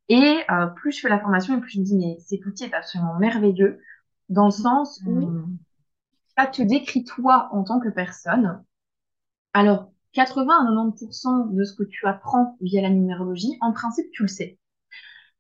Et 0.09 0.39
euh, 0.49 0.67
plus 0.67 0.91
je 0.91 1.01
fais 1.01 1.09
la 1.09 1.19
formation, 1.19 1.57
et 1.57 1.61
plus 1.61 1.71
je 1.71 1.79
me 1.79 1.85
dis, 1.85 1.97
mais 1.97 2.17
cet 2.19 2.45
outil 2.45 2.65
est 2.65 2.73
absolument 2.73 3.17
merveilleux, 3.19 3.79
dans 4.29 4.45
le 4.45 4.51
sens 4.51 5.01
où 5.05 5.11
mmh. 5.11 5.57
ça 6.37 6.47
te 6.47 6.61
décrit 6.61 7.03
toi 7.03 7.49
en 7.51 7.63
tant 7.63 7.79
que 7.79 7.89
personne. 7.89 8.63
Alors, 9.53 9.91
80 10.13 10.53
à 10.53 10.63
90% 10.63 11.53
de 11.53 11.63
ce 11.63 11.73
que 11.73 11.83
tu 11.83 12.05
apprends 12.05 12.57
via 12.61 12.81
la 12.81 12.89
numérologie, 12.89 13.57
en 13.61 13.71
principe, 13.71 14.09
tu 14.11 14.23
le 14.23 14.27
sais. 14.27 14.59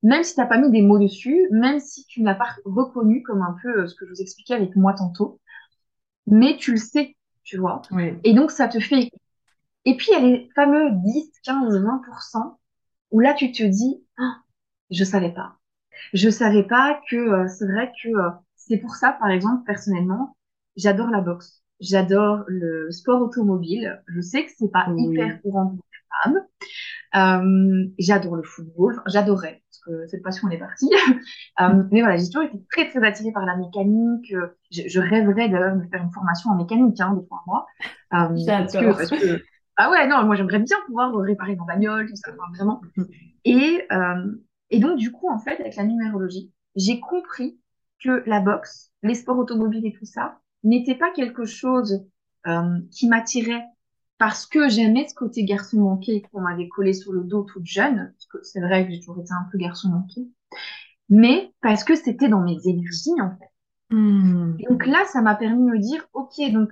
Même 0.03 0.23
si 0.23 0.33
tu 0.33 0.39
n'as 0.39 0.47
pas 0.47 0.57
mis 0.57 0.71
des 0.71 0.81
mots 0.81 0.99
dessus, 0.99 1.47
même 1.51 1.79
si 1.79 2.05
tu 2.05 2.21
ne 2.21 2.25
l'as 2.25 2.35
pas 2.35 2.55
reconnu 2.65 3.21
comme 3.23 3.41
un 3.41 3.55
peu 3.61 3.81
euh, 3.81 3.87
ce 3.87 3.95
que 3.95 4.05
je 4.05 4.11
vous 4.11 4.21
expliquais 4.21 4.55
avec 4.55 4.75
moi 4.75 4.93
tantôt, 4.93 5.39
mais 6.27 6.57
tu 6.57 6.71
le 6.71 6.77
sais, 6.77 7.15
tu 7.43 7.57
vois. 7.57 7.81
Et 8.23 8.33
donc, 8.33 8.51
ça 8.51 8.67
te 8.67 8.79
fait... 8.79 9.09
Et 9.85 9.97
puis, 9.97 10.07
il 10.11 10.13
y 10.13 10.15
a 10.15 10.19
les 10.19 10.49
fameux 10.55 10.91
10, 10.91 11.31
15, 11.43 11.77
20% 11.77 12.57
où 13.11 13.19
là, 13.19 13.33
tu 13.33 13.51
te 13.51 13.63
dis, 13.63 14.03
ah, 14.17 14.37
je 14.89 15.03
savais 15.03 15.33
pas. 15.33 15.57
Je 16.13 16.29
savais 16.29 16.63
pas 16.63 16.99
que 17.09 17.15
euh, 17.15 17.47
c'est 17.47 17.65
vrai 17.65 17.91
que 18.01 18.09
euh, 18.09 18.29
c'est 18.55 18.77
pour 18.77 18.95
ça, 18.95 19.13
par 19.13 19.29
exemple, 19.29 19.63
personnellement, 19.65 20.35
j'adore 20.75 21.09
la 21.09 21.21
boxe 21.21 21.60
J'adore 21.81 22.43
le 22.47 22.89
sport 22.91 23.21
automobile. 23.21 24.01
Je 24.07 24.21
sais 24.21 24.45
que 24.45 24.51
c'est 24.57 24.71
pas 24.71 24.87
hyper 24.95 25.41
courant 25.41 25.67
pour 25.67 25.85
les 25.91 26.31
femmes. 26.31 26.45
Euh, 27.13 27.87
j'adore 27.97 28.35
le 28.35 28.43
football. 28.43 29.01
J'adorais 29.07 29.61
parce 29.67 29.79
que 29.79 30.07
cette 30.07 30.23
passion 30.23 30.47
elle 30.47 30.55
est 30.55 30.59
partie. 30.59 30.89
euh, 31.61 31.83
mais 31.91 32.01
voilà, 32.01 32.17
j'ai 32.17 32.27
toujours 32.27 32.43
été 32.43 32.61
très 32.71 32.89
très 32.89 33.05
attirée 33.05 33.31
par 33.31 33.45
la 33.45 33.57
mécanique. 33.57 34.33
Je, 34.71 34.83
je 34.87 34.99
rêverais 34.99 35.49
de 35.49 35.55
me 35.55 35.87
faire 35.89 36.03
une 36.03 36.11
formation 36.11 36.51
en 36.51 36.55
mécanique 36.55 37.01
hein, 37.01 37.13
de 37.13 37.21
trois 37.21 37.43
mois. 37.47 37.65
Euh, 38.13 38.27
parce 38.45 38.73
que, 38.73 38.85
parce 38.85 39.09
que 39.09 39.41
ah 39.77 39.89
ouais 39.89 40.07
non, 40.07 40.23
moi 40.25 40.35
j'aimerais 40.35 40.59
bien 40.59 40.77
pouvoir 40.85 41.15
réparer 41.15 41.55
ma 41.55 41.65
bagnole, 41.65 42.07
tout 42.07 42.15
ça, 42.15 42.31
vraiment. 42.53 42.81
Et 43.45 43.81
euh, 43.91 44.35
et 44.69 44.79
donc 44.79 44.97
du 44.97 45.11
coup 45.11 45.29
en 45.29 45.39
fait 45.39 45.59
avec 45.59 45.75
la 45.75 45.83
numérologie, 45.83 46.51
j'ai 46.75 46.99
compris 46.99 47.59
que 48.03 48.23
la 48.27 48.41
boxe, 48.41 48.91
les 49.03 49.15
sports 49.15 49.37
automobiles 49.37 49.85
et 49.85 49.93
tout 49.93 50.05
ça, 50.05 50.39
n'était 50.63 50.95
pas 50.95 51.11
quelque 51.11 51.45
chose 51.45 52.05
euh, 52.47 52.79
qui 52.91 53.07
m'attirait 53.07 53.63
parce 54.17 54.45
que 54.45 54.69
j'aimais 54.69 55.07
ce 55.07 55.15
côté 55.15 55.43
garçon 55.43 55.79
manqué 55.79 56.21
qu'on 56.21 56.41
m'avait 56.41 56.67
collé 56.67 56.93
sur 56.93 57.11
le 57.11 57.23
dos 57.23 57.43
toute 57.43 57.65
jeune, 57.65 58.13
parce 58.13 58.25
que 58.27 58.37
c'est 58.43 58.61
vrai 58.61 58.85
que 58.85 58.91
j'ai 58.91 58.99
toujours 58.99 59.19
été 59.19 59.31
un 59.31 59.47
peu 59.51 59.57
garçon 59.57 59.89
manqué, 59.89 60.27
mais 61.09 61.51
parce 61.61 61.83
que 61.83 61.95
c'était 61.95 62.29
dans 62.29 62.41
mes 62.41 62.59
énergies 62.65 63.19
en 63.19 63.35
fait. 63.37 63.45
Hmm. 63.93 64.55
donc 64.69 64.85
là, 64.85 65.03
ça 65.11 65.21
m'a 65.21 65.35
permis 65.35 65.65
de 65.65 65.71
me 65.71 65.79
dire, 65.79 66.07
ok, 66.13 66.39
donc 66.53 66.71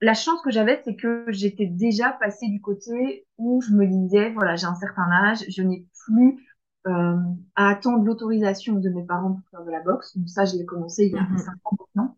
la 0.00 0.14
chance 0.14 0.40
que 0.42 0.50
j'avais, 0.50 0.80
c'est 0.84 0.96
que 0.96 1.24
j'étais 1.28 1.66
déjà 1.66 2.10
passée 2.12 2.48
du 2.48 2.60
côté 2.60 3.26
où 3.38 3.60
je 3.62 3.72
me 3.72 3.86
disais, 3.86 4.30
voilà, 4.30 4.56
j'ai 4.56 4.66
un 4.66 4.74
certain 4.74 5.10
âge, 5.10 5.44
je 5.48 5.62
n'ai 5.62 5.86
plus 6.06 6.38
euh, 6.86 7.16
à 7.56 7.68
attendre 7.68 8.04
l'autorisation 8.04 8.76
de 8.76 8.88
mes 8.90 9.04
parents 9.04 9.32
pour 9.32 9.48
faire 9.50 9.64
de 9.64 9.70
la 9.70 9.80
boxe. 9.80 10.16
Donc 10.16 10.28
ça, 10.28 10.44
je 10.44 10.56
l'ai 10.56 10.64
commencé 10.64 11.06
il 11.06 11.12
y 11.14 11.18
a 11.18 11.22
mmh. 11.22 11.38
5 11.38 11.52
ans 11.64 11.76
maintenant. 11.80 12.16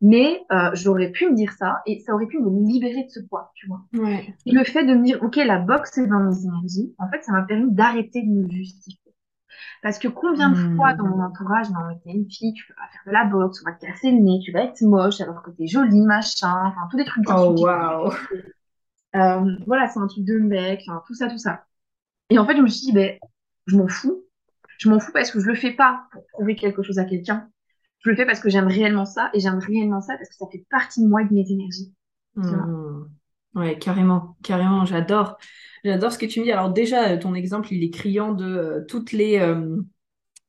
Mais 0.00 0.44
euh, 0.52 0.70
j'aurais 0.74 1.10
pu 1.10 1.28
me 1.28 1.34
dire 1.34 1.52
ça 1.52 1.82
et 1.84 1.98
ça 2.00 2.14
aurait 2.14 2.26
pu 2.26 2.38
me 2.38 2.50
libérer 2.66 3.04
de 3.04 3.10
ce 3.10 3.20
poids, 3.20 3.50
tu 3.54 3.66
vois. 3.66 3.80
Ouais. 3.94 4.32
Et 4.46 4.52
le 4.52 4.62
fait 4.62 4.84
de 4.84 4.94
me 4.94 5.04
dire, 5.04 5.18
ok, 5.22 5.36
la 5.36 5.58
boxe 5.58 5.90
c'est 5.94 6.06
dans 6.06 6.20
mes 6.20 6.44
énergies, 6.44 6.94
en 6.98 7.08
fait, 7.10 7.22
ça 7.22 7.32
m'a 7.32 7.42
permis 7.42 7.72
d'arrêter 7.72 8.22
de 8.22 8.28
me 8.28 8.48
justifier. 8.48 9.00
Parce 9.82 9.98
que 9.98 10.06
combien 10.06 10.50
de 10.50 10.56
hmm. 10.56 10.76
fois 10.76 10.94
dans 10.94 11.06
mon 11.06 11.22
entourage, 11.22 11.70
non, 11.70 11.80
t'es 12.04 12.10
une 12.10 12.30
fille, 12.30 12.52
tu 12.52 12.66
peux 12.66 12.74
pas 12.74 12.88
faire 12.92 13.02
de 13.06 13.12
la 13.12 13.24
boxe, 13.24 13.60
on 13.64 13.70
va 13.70 13.76
te 13.76 13.84
casser 13.84 14.12
le 14.12 14.18
nez, 14.18 14.40
tu 14.44 14.52
vas 14.52 14.64
être 14.64 14.80
moche 14.82 15.20
alors 15.20 15.42
que 15.42 15.50
t'es 15.50 15.66
jolie, 15.66 16.02
machin, 16.02 16.54
enfin, 16.66 16.88
tous 16.90 16.96
les 16.96 17.04
trucs. 17.04 17.28
Oh, 17.28 17.54
waouh! 17.58 18.12
Euh, 19.16 19.56
voilà, 19.66 19.88
c'est 19.88 19.98
un 19.98 20.06
truc 20.06 20.24
de 20.24 20.38
mec, 20.38 20.84
enfin, 20.86 21.02
tout 21.06 21.14
ça, 21.14 21.28
tout 21.28 21.38
ça. 21.38 21.64
Et 22.30 22.38
en 22.38 22.46
fait, 22.46 22.56
je 22.56 22.62
me 22.62 22.68
suis 22.68 22.86
dit, 22.86 22.92
ben, 22.92 23.18
je 23.66 23.76
m'en 23.76 23.88
fous. 23.88 24.24
Je 24.78 24.88
m'en 24.88 25.00
fous 25.00 25.12
parce 25.12 25.30
que 25.30 25.40
je 25.40 25.46
le 25.46 25.54
fais 25.54 25.72
pas 25.72 26.02
pour 26.12 26.24
prouver 26.26 26.54
quelque 26.54 26.82
chose 26.82 26.98
à 26.98 27.04
quelqu'un 27.04 27.48
je 28.00 28.10
le 28.10 28.16
fais 28.16 28.26
parce 28.26 28.40
que 28.40 28.48
j'aime 28.48 28.68
réellement 28.68 29.04
ça 29.04 29.30
et 29.34 29.40
j'aime 29.40 29.58
réellement 29.58 30.00
ça 30.00 30.16
parce 30.16 30.28
que 30.28 30.34
ça 30.36 30.46
fait 30.50 30.64
partie 30.70 31.02
de 31.02 31.08
moi 31.08 31.24
de 31.24 31.34
mes 31.34 31.50
énergies. 31.50 31.92
Mmh. 32.36 33.04
Ouais, 33.54 33.78
carrément, 33.78 34.36
carrément, 34.42 34.84
j'adore. 34.84 35.38
J'adore 35.84 36.12
ce 36.12 36.18
que 36.18 36.26
tu 36.26 36.40
me 36.40 36.44
dis. 36.44 36.52
Alors 36.52 36.70
déjà, 36.70 37.16
ton 37.16 37.34
exemple, 37.34 37.72
il 37.72 37.82
est 37.82 37.90
criant 37.90 38.32
de 38.32 38.44
euh, 38.44 38.84
toutes 38.86 39.12
les, 39.12 39.38
euh, 39.38 39.76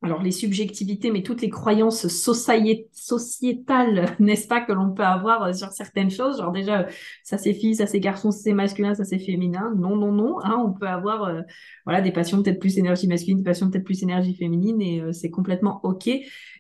alors 0.02 0.24
les 0.24 0.32
subjectivités, 0.32 1.12
mais 1.12 1.24
toutes 1.24 1.42
les 1.42 1.50
croyances 1.50 2.08
sociétales, 2.08 4.16
n'est-ce 4.20 4.48
pas, 4.48 4.62
que 4.62 4.72
l'on 4.72 4.94
peut 4.94 5.04
avoir 5.04 5.44
euh, 5.44 5.54
sur 5.54 5.74
certaines 5.74 6.10
choses. 6.10 6.38
Genre 6.38 6.54
déjà, 6.54 6.88
ça 7.24 7.38
c'est 7.38 7.54
fille, 7.54 7.76
ça 7.76 7.86
c'est 7.86 8.00
garçon, 8.00 8.32
ça 8.32 8.40
c'est 8.44 8.54
masculin, 8.54 8.96
ça 8.96 9.04
c'est 9.04 9.20
féminin. 9.20 9.74
Non, 9.78 9.98
non, 9.98 10.14
non. 10.14 10.40
Hein, 10.42 10.64
on 10.66 10.72
peut 10.72 10.88
avoir 10.88 11.24
euh, 11.24 11.42
voilà 11.86 12.02
des 12.02 12.12
passions 12.12 12.42
peut-être 12.42 12.60
plus 12.60 12.78
énergie 12.78 13.08
masculine, 13.08 13.40
des 13.40 13.44
passions 13.44 13.70
peut-être 13.70 13.84
plus 13.84 14.02
énergie 14.02 14.36
féminine, 14.36 14.82
et 14.82 15.02
euh, 15.02 15.12
c'est 15.12 15.32
complètement 15.32 15.82
ok. 15.84 16.10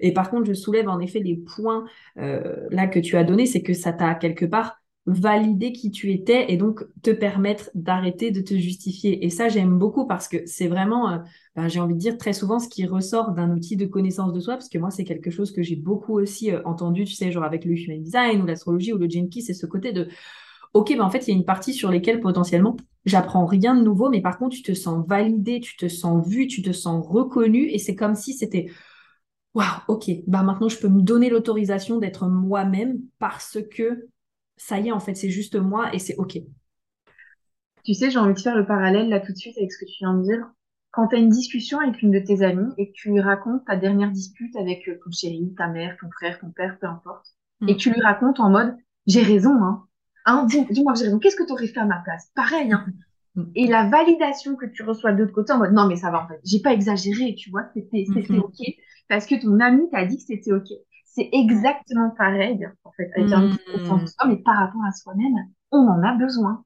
Et 0.02 0.13
par 0.13 0.30
contre, 0.30 0.45
je 0.45 0.54
soulève 0.54 0.89
en 0.89 0.99
effet 0.99 1.19
les 1.19 1.38
points 1.38 1.86
là 2.15 2.88
que 2.88 2.99
tu 2.99 3.15
as 3.15 3.23
donnés, 3.23 3.45
c'est 3.45 3.62
que 3.62 3.73
ça 3.73 3.93
t'a 3.93 4.15
quelque 4.15 4.45
part 4.45 4.78
valider 5.05 5.71
qui 5.71 5.91
tu 5.91 6.12
étais 6.12 6.51
et 6.51 6.57
donc 6.57 6.83
te 7.01 7.09
permettre 7.09 7.71
d'arrêter 7.73 8.31
de 8.31 8.41
te 8.41 8.53
justifier. 8.53 9.25
Et 9.25 9.29
ça, 9.29 9.49
j'aime 9.49 9.77
beaucoup 9.77 10.05
parce 10.05 10.27
que 10.27 10.38
c'est 10.45 10.67
vraiment, 10.67 11.12
euh, 11.12 11.17
ben, 11.55 11.67
j'ai 11.67 11.79
envie 11.79 11.95
de 11.95 11.99
dire 11.99 12.17
très 12.17 12.33
souvent 12.33 12.59
ce 12.59 12.67
qui 12.69 12.85
ressort 12.85 13.31
d'un 13.31 13.51
outil 13.51 13.75
de 13.75 13.85
connaissance 13.85 14.33
de 14.33 14.39
soi, 14.39 14.55
parce 14.55 14.69
que 14.69 14.77
moi, 14.77 14.91
c'est 14.91 15.05
quelque 15.05 15.31
chose 15.31 15.51
que 15.51 15.63
j'ai 15.63 15.75
beaucoup 15.75 16.19
aussi 16.19 16.51
euh, 16.51 16.62
entendu, 16.65 17.05
tu 17.05 17.13
sais, 17.13 17.31
genre 17.31 17.43
avec 17.43 17.65
le 17.65 17.73
human 17.73 18.01
design 18.01 18.41
ou 18.41 18.45
l'astrologie 18.45 18.93
ou 18.93 18.97
le 18.97 19.09
Genki, 19.09 19.41
c'est 19.41 19.53
ce 19.53 19.65
côté 19.65 19.93
de, 19.93 20.09
ok, 20.73 20.91
mais 20.91 21.01
en 21.01 21.09
fait, 21.09 21.27
il 21.27 21.31
y 21.31 21.33
a 21.33 21.38
une 21.38 21.45
partie 21.45 21.73
sur 21.73 21.89
lesquelles 21.89 22.19
potentiellement, 22.19 22.77
j'apprends 23.05 23.45
rien 23.45 23.75
de 23.75 23.83
nouveau, 23.83 24.09
mais 24.09 24.21
par 24.21 24.38
contre, 24.38 24.55
tu 24.55 24.62
te 24.63 24.73
sens 24.73 25.05
validé, 25.07 25.59
tu 25.59 25.75
te 25.77 25.88
sens 25.88 26.27
vu, 26.27 26.47
tu 26.47 26.62
te 26.62 26.71
sens 26.71 27.05
reconnu, 27.07 27.69
et 27.71 27.79
c'est 27.79 27.95
comme 27.95 28.15
si 28.15 28.33
c'était, 28.33 28.67
waouh, 29.55 29.65
ok, 29.88 30.12
bah 30.27 30.43
maintenant, 30.43 30.69
je 30.69 30.77
peux 30.77 30.89
me 30.89 31.01
donner 31.01 31.29
l'autorisation 31.29 31.97
d'être 31.97 32.27
moi-même 32.27 32.99
parce 33.17 33.57
que 33.71 34.09
ça 34.60 34.78
y 34.78 34.89
est, 34.89 34.91
en 34.91 35.00
fait, 35.00 35.15
c'est 35.15 35.30
juste 35.30 35.56
moi 35.56 35.93
et 35.93 36.00
c'est 36.00 36.15
OK. 36.17 36.38
Tu 37.84 37.93
sais, 37.93 38.12
j'ai 38.12 38.19
envie 38.19 38.34
de 38.34 38.39
faire 38.39 38.58
le 38.58 38.65
parallèle 38.65 39.10
là 39.10 39.19
tout 39.19 39.32
de 39.32 39.38
suite 39.38 39.58
avec 39.58 39.72
ce 39.72 39.80
que 39.80 39.89
tu 39.89 39.98
viens 40.00 40.13
de 40.13 40.24
dire. 40.24 40.45
Quand 40.91 41.08
tu 41.08 41.15
as 41.15 41.19
une 41.19 41.30
discussion 41.30 41.80
avec 41.80 42.02
une 42.02 42.12
de 42.12 42.19
tes 42.19 42.43
amies 42.43 42.72
et 42.78 42.89
que 42.89 42.93
tu 42.93 43.10
lui 43.10 43.22
racontes 43.22 43.65
ta 43.65 43.78
dernière 43.78 44.12
dispute 44.12 44.56
avec 44.58 44.88
euh, 44.88 45.00
ton 45.04 45.12
chéri, 45.12 45.54
ta 45.58 45.67
mère, 45.67 45.98
ton 46.02 46.10
frère, 46.12 46.39
ton 46.39 46.52
père, 46.52 46.78
peu 46.80 46.88
importe, 46.88 47.26
et 47.67 47.76
que 47.76 47.80
tu 47.80 47.91
lui 47.91 48.02
racontes 48.02 48.39
en 48.39 48.50
mode 48.50 48.76
j'ai 49.08 49.22
raison, 49.22 49.54
hein. 49.63 49.86
hein 50.26 50.45
dis-moi 50.45 50.93
que 50.93 51.00
j'ai 51.00 51.06
raison, 51.06 51.19
qu'est-ce 51.19 51.36
que 51.36 51.45
tu 51.45 51.54
aurais 51.54 51.67
fait 51.67 51.80
à 51.80 51.86
ma 51.86 52.00
place? 52.04 52.30
Pareil, 52.36 52.72
hein. 52.72 52.86
Et 53.56 53.67
la 53.67 53.89
validation 53.89 54.56
que 54.56 54.65
tu 54.65 54.84
reçois 54.84 55.13
de 55.13 55.19
l'autre 55.19 55.34
côté 55.34 55.54
en 55.54 55.60
mode 55.60 55.72
non, 55.72 55.88
mais 55.88 55.95
ça 55.95 56.12
va 56.12 56.24
en 56.26 56.28
fait, 56.28 56.41
j'ai 56.43 56.60
pas 56.60 56.74
exagéré, 56.74 57.36
tu 57.36 57.50
vois, 57.50 57.69
c'était 57.74 58.04
mm-hmm. 58.04 58.39
OK 58.39 58.58
parce 59.08 59.26
que 59.26 59.41
ton 59.41 59.60
ami 59.60 59.89
t'a 59.89 60.06
dit 60.06 60.17
que 60.17 60.24
c'était 60.24 60.52
OK 60.52 60.67
c'est 61.12 61.30
exactement 61.34 62.12
pareil, 62.17 62.67
en 62.84 62.91
fait, 62.91 63.12
avec 63.15 63.32
un 63.32 63.48
mmh. 63.48 64.08
soi, 64.08 64.28
mais 64.28 64.38
par 64.38 64.58
rapport 64.58 64.82
à 64.88 64.91
soi-même, 64.91 65.36
on 65.72 65.88
en 65.88 66.02
a 66.04 66.13
besoin. 66.13 66.63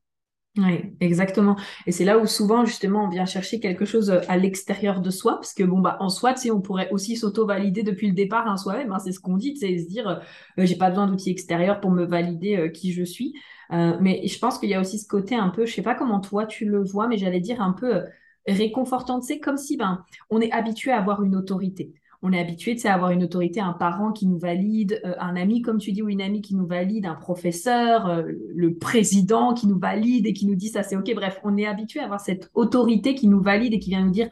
Oui, 0.55 0.95
exactement. 0.99 1.55
Et 1.87 1.91
c'est 1.91 2.05
là 2.05 2.19
où 2.19 2.27
souvent, 2.27 2.63
justement, 2.63 3.05
on 3.05 3.09
vient 3.09 3.25
chercher 3.25 3.59
quelque 3.59 3.85
chose 3.85 4.11
euh, 4.11 4.19
à 4.27 4.37
l'extérieur 4.37 5.01
de 5.01 5.09
soi, 5.09 5.35
parce 5.35 5.53
que 5.53 5.63
bon, 5.63 5.79
bah, 5.79 5.97
en 5.99 6.09
soi, 6.09 6.33
tu 6.33 6.41
sais, 6.41 6.51
on 6.51 6.61
pourrait 6.61 6.91
aussi 6.91 7.15
s'auto-valider 7.15 7.81
depuis 7.81 8.07
le 8.07 8.13
départ 8.13 8.47
à 8.47 8.55
soi-même. 8.57 8.91
Hein, 8.91 8.99
c'est 8.99 9.11
ce 9.13 9.19
qu'on 9.19 9.37
dit, 9.37 9.57
c'est 9.57 9.79
se 9.79 9.87
dire, 9.87 10.07
euh, 10.07 10.15
euh, 10.59 10.65
j'ai 10.65 10.75
pas 10.75 10.89
besoin 10.89 11.07
d'outils 11.07 11.31
extérieurs 11.31 11.79
pour 11.79 11.89
me 11.89 12.05
valider 12.05 12.71
qui 12.71 12.91
je 12.91 13.03
suis. 13.03 13.33
mais 13.71 14.27
je 14.27 14.37
pense 14.39 14.59
qu'il 14.59 14.69
y 14.69 14.75
a 14.75 14.79
aussi 14.79 14.99
ce 14.99 15.07
côté 15.07 15.35
un 15.35 15.49
peu, 15.49 15.65
je 15.65 15.73
sais 15.73 15.81
pas 15.81 15.95
comment 15.95 16.19
toi 16.19 16.45
tu 16.45 16.65
le 16.65 16.83
vois, 16.83 17.07
mais 17.07 17.17
j'allais 17.17 17.39
dire 17.39 17.61
un 17.61 17.73
peu 17.73 18.03
réconfortant, 18.47 19.21
c'est 19.21 19.39
comme 19.39 19.57
si 19.57 19.77
ben, 19.77 20.03
on 20.29 20.41
est 20.41 20.51
habitué 20.51 20.91
à 20.91 20.99
avoir 20.99 21.23
une 21.23 21.35
autorité 21.35 21.93
on 22.23 22.31
est 22.31 22.39
habitué 22.39 22.77
à 22.85 22.93
avoir 22.93 23.11
une 23.11 23.23
autorité, 23.23 23.59
un 23.59 23.73
parent 23.73 24.13
qui 24.13 24.25
nous 24.25 24.39
valide, 24.39 25.01
euh, 25.05 25.13
un 25.19 25.35
ami, 25.35 25.61
comme 25.61 25.77
tu 25.77 25.91
dis, 25.91 26.01
ou 26.01 26.07
une 26.07 26.21
amie 26.21 26.41
qui 26.41 26.55
nous 26.55 26.65
valide, 26.65 27.05
un 27.05 27.15
professeur, 27.15 28.07
euh, 28.07 28.23
le 28.55 28.75
président 28.75 29.53
qui 29.53 29.67
nous 29.67 29.77
valide 29.77 30.25
et 30.25 30.33
qui 30.33 30.47
nous 30.47 30.55
dit 30.55 30.69
ça 30.69 30.83
c'est 30.83 30.95
OK. 30.95 31.13
Bref, 31.13 31.39
on 31.43 31.57
est 31.57 31.65
habitué 31.65 31.99
à 31.99 32.05
avoir 32.05 32.21
cette 32.21 32.49
autorité 32.53 33.13
qui 33.13 33.27
nous 33.27 33.41
valide 33.41 33.73
et 33.73 33.79
qui 33.79 33.89
vient 33.89 34.03
nous 34.03 34.11
dire 34.11 34.29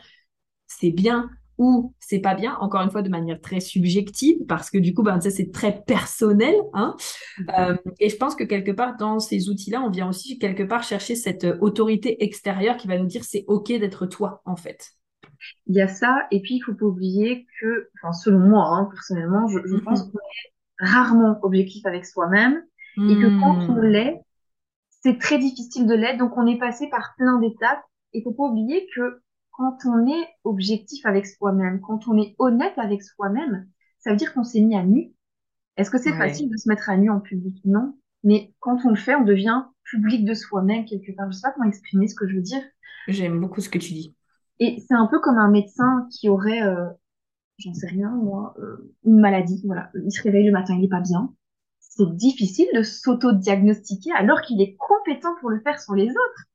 c'est 0.67 0.91
bien 0.91 1.30
ou 1.58 1.93
c'est 1.99 2.19
pas 2.19 2.34
bien, 2.34 2.56
encore 2.62 2.82
une 2.82 2.89
fois 2.89 3.01
de 3.01 3.10
manière 3.10 3.39
très 3.39 3.60
subjective, 3.60 4.38
parce 4.47 4.71
que 4.71 4.80
du 4.80 4.95
coup, 4.95 5.04
ben, 5.04 5.19
c'est 5.19 5.51
très 5.51 5.84
personnel. 5.86 6.56
Hein 6.73 6.95
euh, 7.60 7.75
et 7.99 8.10
je 8.10 8.15
pense 8.15 8.36
que 8.36 8.45
quelque 8.45 8.71
part, 8.71 8.95
dans 8.97 9.19
ces 9.19 9.49
outils-là, 9.49 9.82
on 9.82 9.89
vient 9.89 10.10
aussi 10.10 10.39
quelque 10.39 10.63
part 10.63 10.82
chercher 10.82 11.15
cette 11.15 11.45
autorité 11.60 12.23
extérieure 12.23 12.77
qui 12.77 12.88
va 12.88 12.97
nous 12.97 13.06
dire 13.06 13.23
c'est 13.25 13.43
OK 13.47 13.67
d'être 13.67 14.08
toi, 14.08 14.41
en 14.45 14.56
fait. 14.56 14.93
Il 15.67 15.75
y 15.75 15.82
a 15.82 15.88
ça, 15.88 16.27
et 16.32 16.41
puis 16.41 16.56
il 16.56 16.62
faut 16.62 16.73
pas 16.73 16.86
oublier 16.86 17.47
que, 17.60 17.89
enfin, 17.95 18.13
selon 18.13 18.39
moi, 18.39 18.65
hein, 18.67 18.89
personnellement, 18.91 19.47
je, 19.47 19.60
je 19.65 19.75
pense 19.77 20.06
mhm. 20.06 20.12
qu'on 20.12 20.19
est 20.19 20.88
rarement 20.88 21.39
objectif 21.43 21.86
avec 21.86 22.06
soi-même, 22.06 22.63
et 22.97 23.15
que 23.15 23.39
quand 23.39 23.58
on 23.69 23.75
hmm. 23.75 23.86
l'est, 23.86 24.21
c'est 24.89 25.17
très 25.17 25.38
difficile 25.38 25.88
de 25.88 25.93
l'être, 25.93 26.17
donc 26.17 26.38
on 26.38 26.45
est 26.45 26.58
passé 26.58 26.89
par 26.89 27.13
plein 27.17 27.39
d'étapes, 27.39 27.84
et 28.13 28.21
faut 28.21 28.34
pas 28.34 28.43
oublier 28.43 28.88
que 28.93 29.21
quand 29.51 29.77
on 29.86 30.08
est 30.08 30.27
objectif 30.43 31.06
avec 31.06 31.25
soi-même, 31.25 31.80
quand 31.82 32.08
on 32.08 32.21
est 32.21 32.36
honnête 32.38 32.73
avec 32.77 33.01
soi-même, 33.04 33.67
ça 33.99 34.12
veut 34.12 34.17
dire 34.17 34.34
qu'on 34.34 34.43
s'est 34.43 34.62
mis 34.62 34.75
à 34.75 34.84
nu. 34.84 35.13
Est-ce 35.77 35.89
que 35.89 35.97
c'est 35.97 36.13
facile 36.13 36.49
de 36.49 36.58
se 36.58 36.67
mettre 36.67 36.89
à 36.89 36.97
nu 36.97 37.10
en 37.10 37.19
public? 37.19 37.62
Non. 37.65 37.93
Mais 38.23 38.54
quand 38.60 38.86
on 38.86 38.89
le 38.89 38.95
fait, 38.95 39.15
on 39.15 39.23
devient 39.23 39.63
public 39.84 40.25
de 40.25 40.34
soi-même 40.34 40.86
quelque 40.86 41.15
part. 41.15 41.32
Je 41.32 41.38
sais 41.38 41.41
pas 41.43 41.51
comment 41.51 41.67
exprimer 41.67 42.08
ce 42.08 42.15
que 42.15 42.27
je 42.27 42.36
veux 42.36 42.41
dire. 42.41 42.62
J'aime 43.08 43.39
beaucoup 43.39 43.62
ce 43.62 43.69
que 43.69 43.77
tu 43.77 43.93
dis. 43.93 44.15
Et 44.62 44.82
c'est 44.88 44.93
un 44.93 45.08
peu 45.08 45.19
comme 45.19 45.39
un 45.39 45.50
médecin 45.50 46.08
qui 46.12 46.30
aurait, 46.30 46.62
euh, 46.62 46.88
j'en 47.58 47.74
sais 47.74 47.88
rien 47.88 48.12
moi, 48.12 48.54
euh, 48.60 48.93
une 49.04 49.19
maladie. 49.19 49.62
Voilà, 49.65 49.91
il 50.06 50.12
se 50.12 50.21
réveille 50.21 50.45
le 50.45 50.54
matin, 50.54 50.76
il 50.76 50.82
n'est 50.82 50.88
pas 50.88 51.02
bien. 51.02 51.34
C'est 51.80 52.15
difficile 52.15 52.67
de 52.76 52.84
s'auto-diagnostiquer 52.84 54.12
alors 54.13 54.41
qu'il 54.41 54.62
est 54.62 54.78
compétent 54.78 55.36
pour 55.41 55.50
le 55.50 55.60
faire 55.62 55.82
sur 55.82 55.95
les 55.95 56.10
autres. 56.10 56.45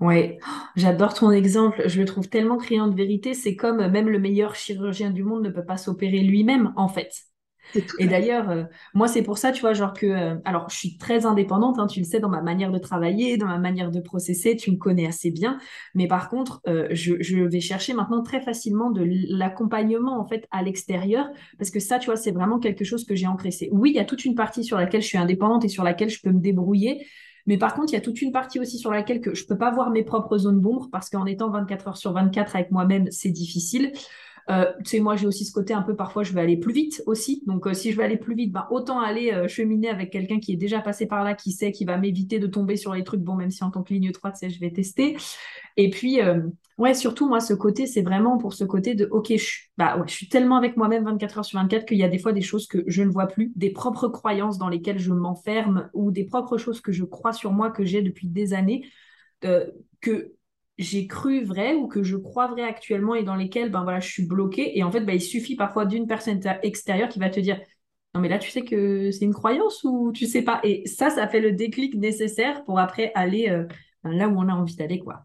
Ouais, 0.00 0.38
j'adore 0.76 1.14
ton 1.14 1.32
exemple. 1.32 1.82
Je 1.88 2.00
le 2.00 2.06
trouve 2.06 2.28
tellement 2.28 2.56
criant 2.56 2.86
de 2.86 2.94
vérité. 2.94 3.34
C'est 3.34 3.56
comme 3.56 3.88
même 3.88 4.08
le 4.08 4.20
meilleur 4.20 4.54
chirurgien 4.54 5.10
du 5.10 5.24
monde 5.24 5.42
ne 5.44 5.50
peut 5.50 5.64
pas 5.64 5.76
s'opérer 5.76 6.20
lui-même, 6.20 6.72
en 6.76 6.88
fait. 6.88 7.12
Et 7.98 8.06
d'ailleurs, 8.06 8.50
euh, 8.50 8.64
moi, 8.94 9.08
c'est 9.08 9.22
pour 9.22 9.38
ça, 9.38 9.52
tu 9.52 9.60
vois, 9.60 9.72
genre 9.74 9.92
que, 9.92 10.06
euh, 10.06 10.36
alors, 10.44 10.68
je 10.70 10.76
suis 10.76 10.96
très 10.96 11.26
indépendante, 11.26 11.78
hein, 11.78 11.86
tu 11.86 12.00
le 12.00 12.04
sais, 12.04 12.20
dans 12.20 12.28
ma 12.28 12.42
manière 12.42 12.70
de 12.70 12.78
travailler, 12.78 13.36
dans 13.36 13.46
ma 13.46 13.58
manière 13.58 13.90
de 13.90 14.00
processer, 14.00 14.56
tu 14.56 14.70
me 14.70 14.76
connais 14.76 15.06
assez 15.06 15.30
bien. 15.30 15.58
Mais 15.94 16.08
par 16.08 16.28
contre, 16.28 16.60
euh, 16.66 16.88
je, 16.90 17.14
je, 17.20 17.38
vais 17.38 17.60
chercher 17.60 17.94
maintenant 17.94 18.22
très 18.22 18.40
facilement 18.40 18.90
de 18.90 19.06
l'accompagnement, 19.30 20.18
en 20.18 20.26
fait, 20.26 20.46
à 20.50 20.62
l'extérieur, 20.62 21.28
parce 21.58 21.70
que 21.70 21.80
ça, 21.80 21.98
tu 21.98 22.06
vois, 22.06 22.16
c'est 22.16 22.32
vraiment 22.32 22.58
quelque 22.58 22.84
chose 22.84 23.04
que 23.04 23.14
j'ai 23.14 23.26
ancré. 23.26 23.50
Oui, 23.70 23.90
il 23.90 23.96
y 23.96 24.00
a 24.00 24.04
toute 24.04 24.24
une 24.24 24.34
partie 24.34 24.64
sur 24.64 24.76
laquelle 24.76 25.02
je 25.02 25.06
suis 25.06 25.18
indépendante 25.18 25.64
et 25.64 25.68
sur 25.68 25.84
laquelle 25.84 26.10
je 26.10 26.20
peux 26.22 26.30
me 26.30 26.40
débrouiller. 26.40 27.06
Mais 27.48 27.56
par 27.56 27.74
contre, 27.74 27.92
il 27.92 27.96
y 27.96 27.98
a 27.98 28.02
toute 28.02 28.20
une 28.20 28.30
partie 28.30 28.60
aussi 28.60 28.76
sur 28.76 28.90
laquelle 28.90 29.22
que 29.22 29.34
je 29.34 29.46
peux 29.46 29.56
pas 29.56 29.70
voir 29.70 29.90
mes 29.90 30.04
propres 30.04 30.36
zones 30.36 30.60
d'ombre 30.60 30.88
parce 30.92 31.08
qu'en 31.08 31.24
étant 31.24 31.50
24 31.50 31.88
heures 31.88 31.96
sur 31.96 32.12
24 32.12 32.56
avec 32.56 32.70
moi-même, 32.70 33.10
c'est 33.10 33.30
difficile. 33.30 33.92
Euh, 34.50 34.72
tu 34.78 34.90
sais, 34.90 35.00
moi, 35.00 35.14
j'ai 35.16 35.26
aussi 35.26 35.44
ce 35.44 35.52
côté 35.52 35.74
un 35.74 35.82
peu, 35.82 35.94
parfois, 35.94 36.22
je 36.22 36.32
vais 36.32 36.40
aller 36.40 36.56
plus 36.56 36.72
vite 36.72 37.02
aussi. 37.06 37.42
Donc, 37.46 37.66
euh, 37.66 37.74
si 37.74 37.92
je 37.92 37.96
vais 37.98 38.04
aller 38.04 38.16
plus 38.16 38.34
vite, 38.34 38.50
ben, 38.50 38.66
autant 38.70 38.98
aller 38.98 39.30
euh, 39.32 39.46
cheminer 39.46 39.90
avec 39.90 40.10
quelqu'un 40.10 40.40
qui 40.40 40.52
est 40.52 40.56
déjà 40.56 40.80
passé 40.80 41.06
par 41.06 41.22
là, 41.22 41.34
qui 41.34 41.52
sait, 41.52 41.70
qui 41.70 41.84
va 41.84 41.98
m'éviter 41.98 42.38
de 42.38 42.46
tomber 42.46 42.76
sur 42.76 42.94
les 42.94 43.04
trucs. 43.04 43.20
Bon, 43.20 43.34
même 43.34 43.50
si 43.50 43.62
en 43.62 43.70
tant 43.70 43.82
que 43.82 43.92
ligne 43.92 44.10
3, 44.10 44.32
tu 44.32 44.38
sais, 44.38 44.50
je 44.50 44.58
vais 44.58 44.70
tester. 44.70 45.18
Et 45.76 45.90
puis, 45.90 46.20
ouais, 46.78 46.94
surtout, 46.94 47.28
moi, 47.28 47.40
ce 47.40 47.52
côté, 47.52 47.86
c'est 47.86 48.02
vraiment 48.02 48.38
pour 48.38 48.54
ce 48.54 48.64
côté 48.64 48.94
de, 48.94 49.06
OK, 49.10 49.36
je, 49.36 49.58
bah, 49.76 49.98
ouais, 49.98 50.04
je 50.08 50.14
suis 50.14 50.28
tellement 50.28 50.56
avec 50.56 50.76
moi-même 50.78 51.04
24 51.04 51.38
heures 51.38 51.44
sur 51.44 51.58
24 51.58 51.84
qu'il 51.84 51.98
y 51.98 52.02
a 52.02 52.08
des 52.08 52.18
fois 52.18 52.32
des 52.32 52.40
choses 52.40 52.66
que 52.66 52.82
je 52.86 53.02
ne 53.02 53.10
vois 53.10 53.26
plus, 53.26 53.52
des 53.54 53.70
propres 53.70 54.08
croyances 54.08 54.56
dans 54.58 54.68
lesquelles 54.68 54.98
je 54.98 55.12
m'enferme 55.12 55.90
ou 55.92 56.10
des 56.10 56.24
propres 56.24 56.56
choses 56.56 56.80
que 56.80 56.90
je 56.90 57.04
crois 57.04 57.32
sur 57.32 57.52
moi 57.52 57.70
que 57.70 57.84
j'ai 57.84 58.02
depuis 58.02 58.28
des 58.28 58.54
années. 58.54 58.88
que 60.00 60.37
j'ai 60.78 61.06
cru 61.06 61.44
vrai 61.44 61.74
ou 61.74 61.88
que 61.88 62.02
je 62.02 62.16
crois 62.16 62.46
vrai 62.46 62.62
actuellement 62.62 63.14
et 63.14 63.24
dans 63.24 63.34
lesquels 63.34 63.70
ben 63.70 63.82
voilà 63.82 64.00
je 64.00 64.08
suis 64.08 64.26
bloquée. 64.26 64.78
Et 64.78 64.84
en 64.84 64.90
fait 64.90 65.00
ben, 65.00 65.14
il 65.14 65.20
suffit 65.20 65.56
parfois 65.56 65.86
d'une 65.86 66.06
personne 66.06 66.40
extérieure 66.62 67.08
qui 67.08 67.18
va 67.18 67.30
te 67.30 67.40
dire 67.40 67.60
non 68.14 68.20
mais 68.20 68.28
là 68.28 68.38
tu 68.38 68.50
sais 68.50 68.62
que 68.62 69.10
c'est 69.10 69.24
une 69.24 69.34
croyance 69.34 69.82
ou 69.84 70.12
tu 70.12 70.26
sais 70.26 70.42
pas? 70.42 70.60
Et 70.62 70.86
ça 70.86 71.10
ça 71.10 71.26
fait 71.28 71.40
le 71.40 71.52
déclic 71.52 71.94
nécessaire 71.94 72.64
pour 72.64 72.78
après 72.78 73.12
aller 73.14 73.48
euh, 73.48 73.64
là 74.04 74.28
où 74.28 74.38
on 74.38 74.48
a 74.48 74.54
envie 74.54 74.76
d'aller 74.76 75.00
quoi. 75.00 75.24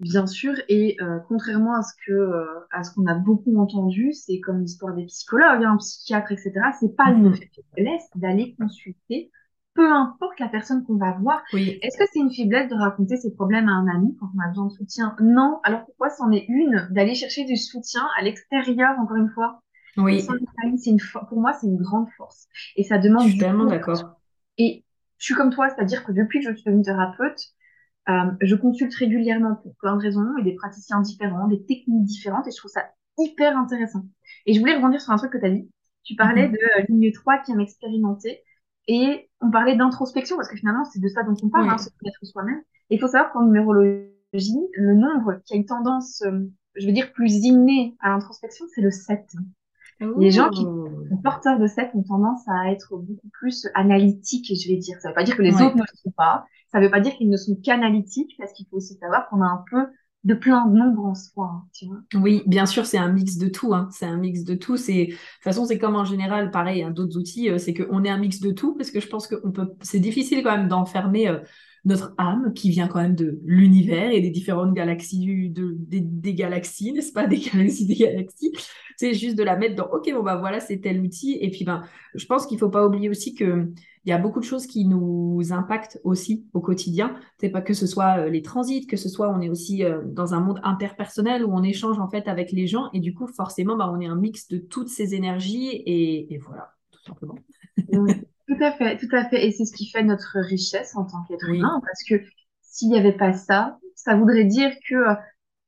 Bien 0.00 0.26
sûr. 0.28 0.54
Et 0.68 0.96
euh, 1.00 1.18
contrairement 1.26 1.74
à 1.74 1.82
ce 1.82 1.92
que 2.06 2.12
euh, 2.12 2.44
à 2.70 2.82
ce 2.84 2.92
qu'on 2.94 3.06
a 3.06 3.14
beaucoup 3.14 3.56
entendu 3.58 4.12
c'est 4.12 4.40
comme 4.40 4.60
l'histoire 4.60 4.94
des 4.94 5.06
psychologues 5.06 5.62
un 5.62 5.74
hein, 5.74 5.76
psychiatre 5.78 6.32
etc 6.32 6.52
c'est 6.80 6.96
pas 6.96 7.10
une 7.10 7.30
mm-hmm. 7.30 7.48
faiblesse 7.76 8.08
d'aller 8.16 8.56
consulter 8.58 9.30
peu 9.78 9.92
importe 9.92 10.40
la 10.40 10.48
personne 10.48 10.84
qu'on 10.84 10.96
va 10.96 11.12
voir. 11.12 11.40
Est-ce 11.54 11.96
que 11.96 12.04
c'est 12.12 12.18
une 12.18 12.32
faiblesse 12.32 12.68
de 12.68 12.74
raconter 12.74 13.16
ses 13.16 13.32
problèmes 13.32 13.68
à 13.68 13.72
un 13.72 13.86
ami 13.86 14.16
quand 14.18 14.28
on 14.36 14.40
a 14.44 14.48
besoin 14.48 14.66
de 14.66 14.72
soutien? 14.72 15.14
Non. 15.20 15.60
Alors 15.62 15.84
pourquoi 15.84 16.10
c'en 16.10 16.32
est 16.32 16.46
une 16.48 16.88
d'aller 16.90 17.14
chercher 17.14 17.44
du 17.44 17.56
soutien 17.56 18.02
à 18.18 18.24
l'extérieur, 18.24 18.98
encore 18.98 19.16
une 19.16 19.30
fois? 19.30 19.62
Oui. 19.96 20.26
Une, 20.84 20.98
pour 21.28 21.40
moi, 21.40 21.52
c'est 21.52 21.68
une 21.68 21.76
grande 21.76 22.08
force. 22.16 22.48
Et 22.74 22.82
ça 22.82 22.98
demande. 22.98 23.26
Je 23.26 23.30
suis 23.30 23.38
tellement 23.38 23.66
d'accord. 23.66 24.18
Et 24.58 24.84
je 25.18 25.24
suis 25.26 25.34
comme 25.34 25.50
toi, 25.50 25.68
c'est-à-dire 25.68 26.04
que 26.04 26.10
depuis 26.10 26.40
que 26.40 26.50
je 26.50 26.54
suis 26.56 26.64
devenue 26.64 26.82
thérapeute, 26.82 27.40
euh, 28.08 28.32
je 28.40 28.56
consulte 28.56 28.94
régulièrement 28.94 29.54
pour 29.62 29.76
plein 29.76 29.96
de 29.96 30.02
raisons 30.02 30.36
et 30.40 30.42
des 30.42 30.54
praticiens 30.54 31.00
différents, 31.02 31.46
des 31.46 31.64
techniques 31.66 32.04
différentes, 32.04 32.48
et 32.48 32.50
je 32.50 32.56
trouve 32.56 32.70
ça 32.72 32.84
hyper 33.16 33.56
intéressant. 33.56 34.02
Et 34.46 34.54
je 34.54 34.60
voulais 34.60 34.74
rebondir 34.74 35.00
sur 35.00 35.12
un 35.12 35.18
truc 35.18 35.32
que 35.32 35.38
tu 35.38 35.46
as 35.46 35.50
dit. 35.50 35.70
Tu 36.02 36.16
parlais 36.16 36.48
mhm. 36.48 36.52
de 36.52 36.58
euh, 36.80 36.84
ligne 36.88 37.12
3 37.12 37.38
qui 37.38 37.52
aime 37.52 37.60
expérimenter. 37.60 38.42
Et 38.88 39.30
on 39.40 39.50
parlait 39.50 39.76
d'introspection, 39.76 40.36
parce 40.36 40.48
que 40.48 40.56
finalement, 40.56 40.84
c'est 40.84 41.00
de 41.00 41.08
ça 41.08 41.22
dont 41.22 41.36
on 41.42 41.48
parle, 41.48 41.68
hein, 41.68 41.78
se 41.78 41.90
connaître 42.00 42.24
soi-même. 42.24 42.62
Et 42.90 42.96
il 42.96 43.00
faut 43.00 43.06
savoir 43.06 43.32
qu'en 43.32 43.44
numérologie, 43.44 44.08
le 44.32 44.94
nombre 44.94 45.40
qui 45.44 45.54
a 45.54 45.56
une 45.56 45.66
tendance, 45.66 46.22
euh, 46.22 46.40
je 46.74 46.86
veux 46.86 46.92
dire, 46.92 47.12
plus 47.12 47.44
innée 47.44 47.96
à 48.00 48.08
l'introspection, 48.08 48.64
c'est 48.74 48.80
le 48.80 48.90
7. 48.90 49.24
Les 50.18 50.30
gens 50.30 50.48
qui 50.48 50.62
sont 50.62 51.20
porteurs 51.22 51.58
de 51.58 51.66
7 51.66 51.90
ont 51.94 52.02
tendance 52.02 52.46
à 52.48 52.70
être 52.70 52.96
beaucoup 52.96 53.28
plus 53.32 53.68
analytiques, 53.74 54.46
je 54.46 54.68
vais 54.68 54.76
dire. 54.76 54.96
Ça 55.00 55.08
ne 55.08 55.12
veut 55.12 55.16
pas 55.16 55.24
dire 55.24 55.36
que 55.36 55.42
les 55.42 55.54
autres 55.54 55.76
ne 55.76 55.82
le 55.82 55.96
sont 55.96 56.12
pas. 56.12 56.46
Ça 56.70 56.78
ne 56.78 56.84
veut 56.84 56.90
pas 56.90 57.00
dire 57.00 57.14
qu'ils 57.16 57.28
ne 57.28 57.36
sont 57.36 57.56
qu'analytiques, 57.56 58.34
parce 58.38 58.52
qu'il 58.52 58.66
faut 58.70 58.76
aussi 58.76 58.94
savoir 58.94 59.28
qu'on 59.28 59.42
a 59.42 59.46
un 59.46 59.64
peu 59.70 59.86
de 60.24 60.34
plein 60.34 60.66
de 60.66 60.76
nombres 60.76 61.04
en 61.04 61.14
soi, 61.14 61.50
hein, 61.52 61.64
tu 61.72 61.86
vois. 61.86 61.98
Oui, 62.14 62.42
bien 62.46 62.66
sûr, 62.66 62.86
c'est 62.86 62.98
un 62.98 63.10
mix 63.12 63.36
de 63.36 63.48
tout. 63.48 63.74
Hein. 63.74 63.88
C'est 63.92 64.06
un 64.06 64.16
mix 64.16 64.42
de 64.42 64.54
tout. 64.54 64.76
C'est 64.76 65.06
de 65.06 65.12
toute 65.12 65.18
façon, 65.42 65.64
c'est 65.64 65.78
comme 65.78 65.96
en 65.96 66.04
général, 66.04 66.50
pareil, 66.50 66.82
hein, 66.82 66.90
d'autres 66.90 67.16
outils, 67.16 67.50
euh, 67.50 67.58
c'est 67.58 67.72
qu'on 67.72 68.04
est 68.04 68.10
un 68.10 68.18
mix 68.18 68.40
de 68.40 68.50
tout 68.50 68.74
parce 68.74 68.90
que 68.90 69.00
je 69.00 69.06
pense 69.06 69.26
que 69.26 69.36
peut. 69.36 69.72
C'est 69.80 70.00
difficile 70.00 70.42
quand 70.42 70.56
même 70.56 70.68
d'enfermer 70.68 71.28
euh, 71.28 71.38
notre 71.88 72.14
âme 72.18 72.52
qui 72.54 72.70
vient 72.70 72.86
quand 72.86 73.00
même 73.00 73.14
de 73.14 73.40
l'univers 73.44 74.10
et 74.10 74.20
des 74.20 74.30
différentes 74.30 74.74
galaxies, 74.74 75.48
de, 75.48 75.74
des, 75.78 76.34
galaxies, 76.34 76.92
n'est-ce 76.92 77.12
pas, 77.12 77.26
des 77.26 77.38
galaxies, 77.38 77.86
des 77.86 77.96
galaxies. 77.96 78.52
C'est 78.96 79.14
juste 79.14 79.36
de 79.36 79.42
la 79.42 79.56
mettre 79.56 79.76
dans. 79.76 79.88
Ok, 79.90 80.10
bon 80.12 80.22
bah 80.22 80.36
voilà, 80.36 80.60
c'est 80.60 80.78
tel 80.78 81.00
outil. 81.00 81.38
Et 81.40 81.50
puis 81.50 81.64
ben, 81.64 81.82
je 82.14 82.26
pense 82.26 82.46
qu'il 82.46 82.58
faut 82.58 82.68
pas 82.68 82.86
oublier 82.86 83.08
aussi 83.08 83.34
que 83.34 83.72
il 84.04 84.10
y 84.10 84.12
a 84.12 84.18
beaucoup 84.18 84.40
de 84.40 84.44
choses 84.44 84.66
qui 84.66 84.86
nous 84.86 85.40
impactent 85.50 86.00
aussi 86.04 86.46
au 86.52 86.60
quotidien. 86.60 87.14
C'est 87.38 87.50
pas 87.50 87.62
que 87.62 87.74
ce 87.74 87.86
soit 87.86 88.18
euh, 88.18 88.30
les 88.30 88.42
transits, 88.42 88.86
que 88.86 88.96
ce 88.96 89.08
soit 89.08 89.30
on 89.30 89.40
est 89.40 89.48
aussi 89.48 89.84
euh, 89.84 90.02
dans 90.04 90.34
un 90.34 90.40
monde 90.40 90.60
interpersonnel 90.62 91.44
où 91.44 91.52
on 91.52 91.62
échange 91.62 91.98
en 91.98 92.08
fait 92.08 92.28
avec 92.28 92.52
les 92.52 92.66
gens 92.66 92.90
et 92.92 93.00
du 93.00 93.14
coup 93.14 93.26
forcément 93.26 93.76
bah, 93.76 93.90
on 93.94 94.00
est 94.00 94.06
un 94.06 94.16
mix 94.16 94.48
de 94.48 94.58
toutes 94.58 94.88
ces 94.88 95.14
énergies 95.14 95.82
et, 95.86 96.38
voilà 96.38 96.74
tout 96.90 97.02
simplement. 97.02 97.38
tout 98.48 98.64
à 98.64 98.72
fait, 98.72 98.96
tout 98.96 99.14
à 99.14 99.28
fait. 99.28 99.46
Et 99.46 99.52
c'est 99.52 99.64
ce 99.64 99.72
qui 99.72 99.90
fait 99.90 100.02
notre 100.02 100.38
richesse 100.40 100.96
en 100.96 101.04
tant 101.04 101.22
qu'être 101.24 101.48
humain 101.48 101.80
parce 101.84 102.02
que 102.08 102.26
s'il 102.62 102.88
n'y 102.88 102.98
avait 102.98 103.16
pas 103.16 103.32
ça, 103.32 103.78
ça 103.94 104.16
voudrait 104.16 104.44
dire 104.44 104.70
que 104.88 104.94
euh, 104.94 105.14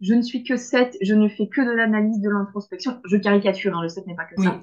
je 0.01 0.15
ne 0.15 0.23
suis 0.23 0.43
que 0.43 0.57
7, 0.57 0.97
je 1.03 1.15
ne 1.15 1.29
fais 1.29 1.49
que 1.49 1.61
de 1.61 1.71
l'analyse, 1.71 2.21
de 2.21 2.31
l'introspection. 2.31 3.01
Je 3.05 3.17
caricature, 3.17 3.77
hein, 3.77 3.83
le 3.83 3.89
7 3.89 4.07
n'est 4.07 4.15
pas 4.15 4.25
que 4.25 4.43
ça 4.43 4.61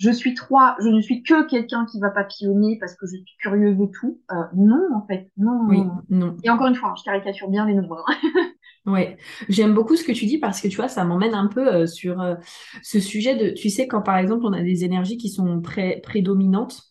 je 0.00 0.10
suis 0.10 0.32
trois, 0.32 0.76
je 0.82 0.88
ne 0.88 1.00
suis 1.02 1.22
que 1.22 1.46
quelqu'un 1.46 1.84
qui 1.84 2.00
va 2.00 2.08
papillonner 2.08 2.78
parce 2.80 2.94
que 2.94 3.06
je 3.06 3.16
suis 3.16 3.36
curieuse 3.38 3.76
de 3.76 3.84
tout. 3.84 4.18
Euh, 4.32 4.34
non, 4.56 4.88
en 4.94 5.06
fait, 5.06 5.30
non, 5.36 5.66
oui, 5.68 5.82
non. 6.08 6.36
Et 6.42 6.48
encore 6.48 6.68
une 6.68 6.74
fois, 6.74 6.94
je 6.96 7.04
caricature 7.04 7.50
bien 7.50 7.66
les 7.66 7.74
nombres. 7.74 8.02
ouais, 8.86 9.18
j'aime 9.50 9.74
beaucoup 9.74 9.96
ce 9.96 10.04
que 10.04 10.12
tu 10.12 10.24
dis 10.24 10.38
parce 10.38 10.62
que 10.62 10.68
tu 10.68 10.76
vois, 10.76 10.88
ça 10.88 11.04
m'emmène 11.04 11.34
un 11.34 11.48
peu 11.48 11.68
euh, 11.68 11.86
sur 11.86 12.22
euh, 12.22 12.34
ce 12.82 12.98
sujet 12.98 13.36
de, 13.36 13.50
tu 13.50 13.68
sais, 13.68 13.86
quand 13.86 14.00
par 14.00 14.16
exemple 14.16 14.46
on 14.46 14.54
a 14.54 14.62
des 14.62 14.84
énergies 14.84 15.18
qui 15.18 15.28
sont 15.28 15.60
très 15.60 16.00
prédominantes. 16.02 16.89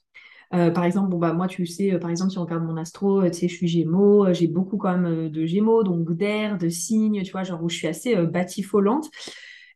Par 0.52 0.84
exemple, 0.84 1.10
bon 1.10 1.18
bah 1.20 1.34
moi 1.34 1.48
tu 1.48 1.66
sais, 1.68 1.98
par 2.00 2.10
exemple 2.10 2.32
si 2.32 2.38
on 2.40 2.44
regarde 2.44 2.64
mon 2.64 2.78
astro, 2.78 3.24
tu 3.30 3.34
sais, 3.34 3.48
je 3.48 3.56
suis 3.56 3.68
Gémeaux, 3.68 4.34
j'ai 4.34 4.48
beaucoup 4.48 4.78
quand 4.78 4.98
même 4.98 5.30
de 5.30 5.46
Gémeaux, 5.46 5.84
donc 5.84 6.12
d'air, 6.14 6.58
de 6.58 6.70
signes, 6.70 7.22
tu 7.24 7.32
vois, 7.32 7.44
genre 7.44 7.64
où 7.64 7.70
je 7.70 7.76
suis 7.76 7.88
assez 7.88 8.16
batifolante. 8.16 9.10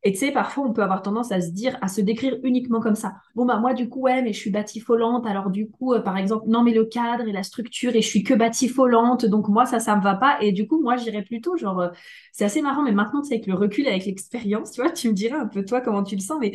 Et 0.06 0.12
tu 0.12 0.20
sais, 0.20 0.32
parfois, 0.32 0.66
on 0.66 0.74
peut 0.74 0.84
avoir 0.84 1.02
tendance 1.02 1.32
à 1.32 1.40
se 1.40 1.50
dire, 1.52 1.78
à 1.82 1.88
se 1.88 2.02
décrire 2.02 2.38
uniquement 2.44 2.82
comme 2.82 2.96
ça. 2.96 3.14
Bon, 3.36 3.46
bah, 3.46 3.58
moi, 3.60 3.74
du 3.74 3.88
coup, 3.88 4.02
ouais, 4.02 4.22
mais 4.22 4.34
je 4.34 4.40
suis 4.40 4.50
batifolante. 4.50 5.26
Alors, 5.26 5.50
du 5.50 5.70
coup, 5.70 5.94
euh, 5.94 6.02
par 6.02 6.18
exemple, 6.18 6.44
non, 6.50 6.62
mais 6.62 6.74
le 6.74 6.84
cadre 6.86 7.26
et 7.26 7.32
la 7.32 7.44
structure, 7.44 7.96
et 7.96 8.02
je 8.02 8.08
suis 8.08 8.22
que 8.24 8.34
batifolante. 8.34 9.26
Donc, 9.26 9.48
moi, 9.48 9.66
ça, 9.66 9.80
ça 9.80 9.96
me 9.96 10.04
va 10.04 10.16
pas. 10.16 10.38
Et 10.42 10.52
du 10.52 10.68
coup, 10.68 10.82
moi, 10.82 10.98
j'irais 10.98 11.24
plutôt, 11.24 11.56
genre, 11.56 11.80
euh, 11.80 11.90
c'est 12.34 12.44
assez 12.44 12.62
marrant, 12.62 12.84
mais 12.84 12.92
maintenant, 12.92 13.22
tu 13.22 13.30
sais, 13.30 13.36
avec 13.36 13.48
le 13.48 13.54
recul, 13.54 13.88
avec 13.88 14.06
l'expérience, 14.06 14.72
tu 14.72 14.82
vois, 14.82 14.92
tu 14.92 15.08
me 15.08 15.14
dirais 15.14 15.38
un 15.38 15.48
peu, 15.48 15.64
toi, 15.64 15.80
comment 15.80 16.04
tu 16.04 16.16
le 16.16 16.22
sens. 16.22 16.38
Mais 16.42 16.52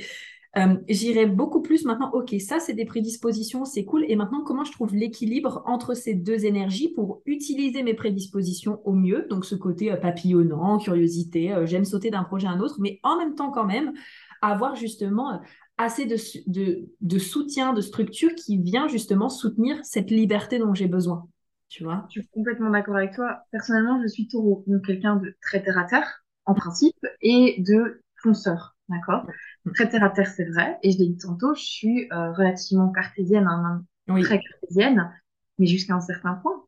euh, 0.57 0.77
j'irai 0.89 1.27
beaucoup 1.27 1.61
plus 1.61 1.85
maintenant, 1.85 2.11
ok, 2.13 2.35
ça 2.41 2.59
c'est 2.59 2.73
des 2.73 2.87
prédispositions, 2.87 3.65
c'est 3.65 3.85
cool. 3.85 4.05
Et 4.09 4.17
maintenant, 4.17 4.43
comment 4.43 4.65
je 4.65 4.73
trouve 4.73 4.95
l'équilibre 4.95 5.63
entre 5.67 5.95
ces 5.95 6.15
deux 6.15 6.47
énergies 6.47 6.89
pour 6.89 7.23
utiliser 7.27 7.83
mes 7.83 7.95
prédispositions 7.95 8.81
au 8.85 8.93
mieux? 8.93 9.27
Donc 9.29 9.45
ce 9.45 9.55
côté 9.55 9.93
euh, 9.93 9.97
papillonnant, 9.97 10.79
curiosité, 10.79 11.53
euh, 11.53 11.67
j'aime 11.67 11.85
sauter 11.85 12.11
d'un 12.11 12.25
projet 12.25 12.47
à 12.47 12.53
un 12.53 12.61
autre, 12.61 12.77
mais 12.81 12.99
en 13.03 13.19
même 13.19 13.35
temps 13.35 13.51
quand 13.51 13.67
même 13.67 13.93
avoir 14.41 14.75
justement 14.75 15.41
assez 15.77 16.07
de, 16.07 16.17
de, 16.47 16.89
de, 17.01 17.19
soutien, 17.19 17.73
de 17.73 17.81
structure 17.81 18.35
qui 18.35 18.59
vient 18.59 18.89
justement 18.89 19.29
soutenir 19.29 19.79
cette 19.85 20.11
liberté 20.11 20.59
dont 20.59 20.75
j'ai 20.75 20.89
besoin. 20.89 21.29
Tu 21.69 21.85
vois? 21.85 22.07
Je 22.09 22.21
suis 22.21 22.29
complètement 22.31 22.71
d'accord 22.71 22.97
avec 22.97 23.15
toi. 23.15 23.41
Personnellement, 23.53 24.01
je 24.03 24.09
suis 24.09 24.27
taureau, 24.27 24.65
donc 24.67 24.87
quelqu'un 24.87 25.17
de 25.17 25.35
très 25.43 25.63
terre 25.63 25.79
à 25.79 25.85
terre, 25.85 26.25
en 26.47 26.55
principe, 26.55 26.97
et 27.21 27.63
de 27.63 28.03
fonceur. 28.23 28.77
D'accord? 28.89 29.27
Très 29.75 29.89
terre 29.89 30.05
à 30.05 30.11
terre, 30.11 30.29
c'est 30.29 30.45
vrai. 30.45 30.79
Et 30.83 30.93
je 30.93 30.99
l'ai 30.99 31.09
dit 31.09 31.19
tantôt, 31.19 31.55
je 31.55 31.63
suis 31.63 32.09
euh, 32.13 32.33
relativement 32.33 32.91
cartésienne, 32.91 33.47
hein, 33.47 33.85
très 34.23 34.41
cartésienne, 34.41 35.13
mais 35.59 35.67
jusqu'à 35.67 35.95
un 35.95 36.01
certain 36.01 36.35
point. 36.35 36.65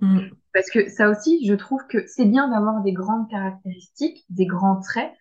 Mm. 0.00 0.28
Parce 0.52 0.70
que 0.70 0.88
ça 0.88 1.08
aussi, 1.08 1.44
je 1.46 1.54
trouve 1.54 1.86
que 1.88 2.06
c'est 2.06 2.26
bien 2.26 2.48
d'avoir 2.48 2.82
des 2.82 2.92
grandes 2.92 3.28
caractéristiques, 3.28 4.24
des 4.28 4.46
grands 4.46 4.80
traits, 4.80 5.12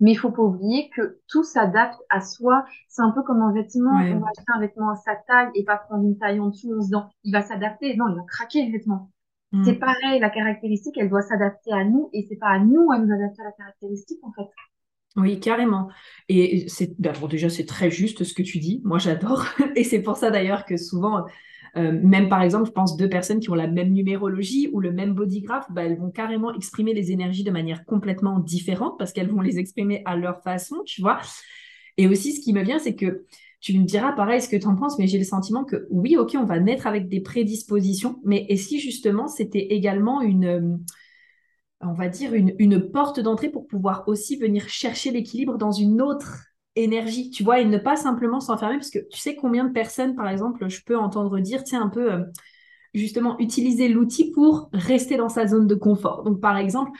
Mais 0.00 0.12
il 0.12 0.16
faut 0.16 0.32
pas 0.32 0.42
oublier 0.42 0.90
que 0.96 1.20
tout 1.28 1.44
s'adapte 1.44 1.98
à 2.10 2.20
soi. 2.20 2.64
C'est 2.88 3.02
un 3.02 3.12
peu 3.12 3.22
comme 3.22 3.40
un 3.40 3.52
vêtement. 3.52 3.92
On 3.92 4.18
va 4.18 4.26
acheter 4.26 4.52
un 4.54 4.60
vêtement 4.60 4.90
à 4.90 4.96
sa 4.96 5.14
taille 5.28 5.50
et 5.54 5.64
pas 5.64 5.76
prendre 5.76 6.04
une 6.04 6.18
taille 6.18 6.40
en 6.40 6.48
dessous 6.48 6.74
en 6.76 6.80
se 6.80 6.86
disant, 6.86 7.10
il 7.24 7.32
va 7.32 7.42
s'adapter. 7.42 7.96
Non, 7.96 8.08
il 8.08 8.16
va 8.16 8.22
craquer 8.26 8.66
le 8.66 8.72
vêtement. 8.72 9.10
Mm. 9.52 9.64
C'est 9.64 9.74
pareil, 9.74 10.18
la 10.18 10.30
caractéristique, 10.30 10.96
elle 10.98 11.08
doit 11.08 11.22
s'adapter 11.22 11.72
à 11.72 11.84
nous 11.84 12.10
et 12.12 12.26
c'est 12.28 12.36
pas 12.36 12.48
à 12.48 12.58
nous 12.58 12.90
à 12.90 12.98
nous 12.98 13.12
adapter 13.12 13.42
à 13.42 13.44
la 13.44 13.52
caractéristique, 13.52 14.18
en 14.22 14.32
fait. 14.32 14.48
Oui, 15.16 15.40
carrément. 15.40 15.88
Et 16.28 16.68
c'est 16.68 16.98
ben, 16.98 17.12
déjà 17.28 17.50
c'est 17.50 17.66
très 17.66 17.90
juste 17.90 18.24
ce 18.24 18.32
que 18.32 18.42
tu 18.42 18.58
dis. 18.58 18.80
Moi, 18.84 18.98
j'adore. 18.98 19.44
Et 19.76 19.84
c'est 19.84 20.00
pour 20.00 20.16
ça 20.16 20.30
d'ailleurs 20.30 20.64
que 20.64 20.76
souvent, 20.76 21.26
euh, 21.76 21.92
même 22.02 22.28
par 22.28 22.42
exemple, 22.42 22.66
je 22.66 22.72
pense 22.72 22.96
deux 22.96 23.08
personnes 23.08 23.40
qui 23.40 23.50
ont 23.50 23.54
la 23.54 23.66
même 23.66 23.92
numérologie 23.92 24.70
ou 24.72 24.80
le 24.80 24.90
même 24.90 25.14
bodygraph, 25.14 25.66
bah, 25.70 25.84
elles 25.84 25.98
vont 25.98 26.10
carrément 26.10 26.54
exprimer 26.54 26.94
les 26.94 27.12
énergies 27.12 27.44
de 27.44 27.50
manière 27.50 27.84
complètement 27.84 28.38
différente 28.38 28.98
parce 28.98 29.12
qu'elles 29.12 29.30
vont 29.30 29.42
les 29.42 29.58
exprimer 29.58 30.02
à 30.06 30.16
leur 30.16 30.42
façon, 30.42 30.82
tu 30.86 31.02
vois. 31.02 31.20
Et 31.98 32.08
aussi, 32.08 32.32
ce 32.32 32.40
qui 32.40 32.54
me 32.54 32.62
vient, 32.62 32.78
c'est 32.78 32.94
que 32.94 33.26
tu 33.60 33.78
me 33.78 33.84
diras 33.84 34.12
pareil 34.12 34.40
ce 34.40 34.48
que 34.48 34.56
tu 34.56 34.66
en 34.66 34.74
penses, 34.74 34.98
mais 34.98 35.06
j'ai 35.06 35.18
le 35.18 35.24
sentiment 35.24 35.64
que 35.64 35.86
oui, 35.90 36.16
ok, 36.16 36.36
on 36.36 36.44
va 36.44 36.58
naître 36.58 36.86
avec 36.86 37.08
des 37.08 37.20
prédispositions, 37.20 38.18
mais 38.24 38.44
et 38.48 38.56
si 38.56 38.80
justement 38.80 39.28
c'était 39.28 39.66
également 39.70 40.20
une, 40.20 40.44
euh, 40.44 40.76
on 41.82 41.92
va 41.92 42.08
dire, 42.08 42.32
une, 42.34 42.90
porte 42.90 43.20
d'entrée 43.20 43.48
pour 43.48 43.66
pouvoir 43.66 44.04
aussi 44.06 44.36
venir 44.36 44.68
chercher 44.68 45.10
l'équilibre 45.10 45.58
dans 45.58 45.72
une 45.72 46.00
autre 46.00 46.44
énergie, 46.76 47.30
tu 47.30 47.42
vois, 47.42 47.60
et 47.60 47.64
ne 47.64 47.78
pas 47.78 47.96
simplement 47.96 48.40
s'enfermer, 48.40 48.76
parce 48.76 48.90
que 48.90 49.00
tu 49.10 49.18
sais 49.18 49.34
combien 49.34 49.64
de 49.64 49.72
personnes, 49.72 50.14
par 50.14 50.28
exemple, 50.28 50.68
je 50.68 50.82
peux 50.84 50.96
entendre 50.96 51.38
dire, 51.40 51.64
tiens, 51.64 51.82
un 51.82 51.88
peu, 51.88 52.12
euh, 52.12 52.24
justement, 52.94 53.38
utiliser 53.38 53.88
l'outil 53.88 54.30
pour 54.32 54.70
rester 54.72 55.16
dans 55.16 55.28
sa 55.28 55.46
zone 55.46 55.66
de 55.66 55.74
confort. 55.74 56.22
Donc, 56.22 56.40
par 56.40 56.56
exemple, 56.56 56.92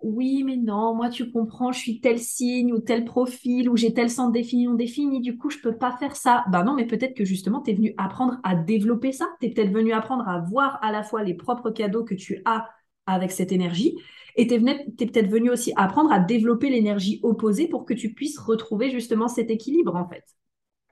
oui, 0.00 0.42
mais 0.44 0.56
non, 0.56 0.94
moi, 0.94 1.10
tu 1.10 1.30
comprends, 1.30 1.70
je 1.70 1.78
suis 1.78 2.00
tel 2.00 2.18
signe 2.18 2.72
ou 2.72 2.80
tel 2.80 3.04
profil 3.04 3.68
ou 3.68 3.76
j'ai 3.76 3.94
tel 3.94 4.10
centre 4.10 4.32
défini 4.32 4.66
ou 4.66 4.76
défini, 4.76 5.20
du 5.20 5.38
coup, 5.38 5.50
je 5.50 5.58
peux 5.58 5.76
pas 5.76 5.96
faire 5.96 6.16
ça. 6.16 6.44
Ben 6.50 6.64
non, 6.64 6.74
mais 6.74 6.86
peut-être 6.86 7.14
que 7.14 7.24
justement, 7.24 7.60
tu 7.60 7.70
es 7.70 7.74
venu 7.74 7.94
apprendre 7.98 8.38
à 8.42 8.56
développer 8.56 9.12
ça. 9.12 9.28
Tu 9.40 9.46
es 9.46 9.50
peut-être 9.50 9.70
venu 9.70 9.92
apprendre 9.92 10.26
à 10.28 10.40
voir 10.40 10.80
à 10.82 10.90
la 10.90 11.04
fois 11.04 11.22
les 11.22 11.34
propres 11.34 11.70
cadeaux 11.70 12.02
que 12.02 12.16
tu 12.16 12.42
as 12.44 12.68
avec 13.06 13.30
cette 13.30 13.52
énergie 13.52 13.96
et 14.36 14.46
tu 14.46 14.54
es, 14.54 14.58
es 14.58 15.06
peut-être 15.06 15.30
venu 15.30 15.50
aussi 15.50 15.72
apprendre 15.76 16.12
à 16.12 16.20
développer 16.20 16.70
l'énergie 16.70 17.20
opposée 17.22 17.68
pour 17.68 17.84
que 17.84 17.94
tu 17.94 18.12
puisses 18.12 18.38
retrouver 18.38 18.90
justement 18.90 19.28
cet 19.28 19.50
équilibre, 19.50 19.96
en 19.96 20.08
fait. 20.08 20.24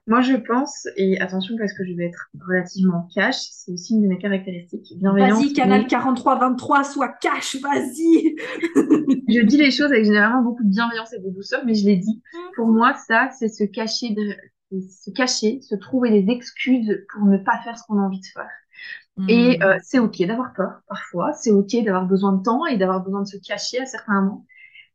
Moi, 0.07 0.21
je 0.21 0.33
pense, 0.33 0.87
et 0.97 1.19
attention 1.21 1.55
parce 1.57 1.73
que 1.73 1.85
je 1.85 1.93
vais 1.93 2.05
être 2.05 2.31
relativement 2.47 3.07
cash, 3.13 3.35
c'est 3.35 3.71
aussi 3.71 3.93
une 3.93 4.01
de 4.01 4.07
mes 4.07 4.17
caractéristiques. 4.17 4.93
Vas-y, 4.99 5.53
canal 5.53 5.85
43-23, 5.85 6.91
sois 6.91 7.09
cash, 7.21 7.57
vas-y 7.61 8.35
Je 9.29 9.45
dis 9.45 9.57
les 9.57 9.69
choses 9.69 9.91
avec 9.91 10.05
généralement 10.05 10.41
beaucoup 10.41 10.63
de 10.63 10.69
bienveillance 10.69 11.13
et 11.13 11.19
de 11.19 11.29
douceur, 11.29 11.61
mais 11.65 11.75
je 11.75 11.85
l'ai 11.85 11.97
dit. 11.97 12.21
Pour 12.55 12.67
moi, 12.67 12.95
ça, 13.07 13.29
c'est 13.37 13.47
se 13.47 13.63
cacher, 13.63 14.09
de... 14.09 14.79
se 14.81 15.11
cacher, 15.11 15.61
se 15.61 15.75
trouver 15.75 16.09
des 16.09 16.31
excuses 16.31 17.05
pour 17.13 17.25
ne 17.25 17.37
pas 17.37 17.59
faire 17.63 17.77
ce 17.77 17.83
qu'on 17.87 17.99
a 17.99 18.01
envie 18.01 18.19
de 18.19 18.25
faire. 18.33 18.49
Et 19.27 19.57
hmm. 19.57 19.63
euh, 19.63 19.77
c'est 19.83 19.99
OK 19.99 20.21
d'avoir 20.25 20.53
peur 20.53 20.81
parfois, 20.87 21.33
c'est 21.33 21.51
OK 21.51 21.75
d'avoir 21.83 22.05
besoin 22.05 22.33
de 22.33 22.43
temps 22.43 22.65
et 22.65 22.77
d'avoir 22.77 23.03
besoin 23.03 23.21
de 23.21 23.27
se 23.27 23.37
cacher 23.37 23.79
à 23.79 23.85
certains 23.85 24.21
moments. 24.21 24.45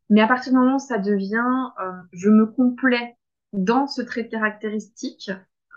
Mais 0.09 0.21
à 0.21 0.27
partir 0.27 0.53
du 0.53 0.59
moment 0.59 0.77
où 0.77 0.81
ça 0.81 0.99
devient 0.99 1.71
euh, 1.83 1.93
je 2.13 2.31
me 2.31 2.47
complais 2.47 3.17
dans 3.53 3.87
ce 3.87 4.03
trait 4.03 4.29
caractéristique, 4.29 5.31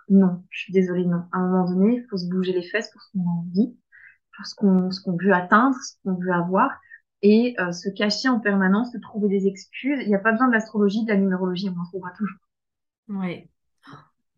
non, 0.10 0.44
je 0.50 0.62
suis 0.62 0.74
désolée, 0.74 1.06
non. 1.06 1.24
À 1.32 1.38
un 1.38 1.48
moment 1.48 1.70
donné, 1.70 1.98
il 1.98 2.08
faut 2.10 2.18
se 2.18 2.28
bouger 2.28 2.54
les 2.54 2.64
fesses 2.64 2.90
pour 2.92 3.02
ce 3.02 3.12
qu'on 3.12 3.30
a 3.30 3.32
envie, 3.32 3.78
pour 4.36 4.46
ce 4.46 4.56
qu'on 4.56 4.92
ce 4.92 5.02
qu'on 5.02 5.18
veut 5.18 5.34
atteindre, 5.34 5.76
ce 5.76 5.96
qu'on 6.04 6.16
veut 6.16 6.32
avoir, 6.32 6.72
et 7.22 7.56
euh, 7.60 7.72
se 7.72 7.90
cacher 7.90 8.30
en 8.30 8.40
permanence, 8.40 8.92
se 8.94 8.98
trouver 8.98 9.28
des 9.28 9.48
excuses. 9.48 10.00
Il 10.02 10.08
n'y 10.08 10.16
a 10.16 10.20
pas 10.20 10.32
besoin 10.32 10.48
de 10.48 10.54
l'astrologie, 10.54 11.04
de 11.04 11.10
la 11.10 11.18
numérologie, 11.18 11.70
on 11.70 11.80
en 11.80 11.86
trouvera 11.86 12.12
toujours. 12.18 12.40
Oui. 13.10 13.50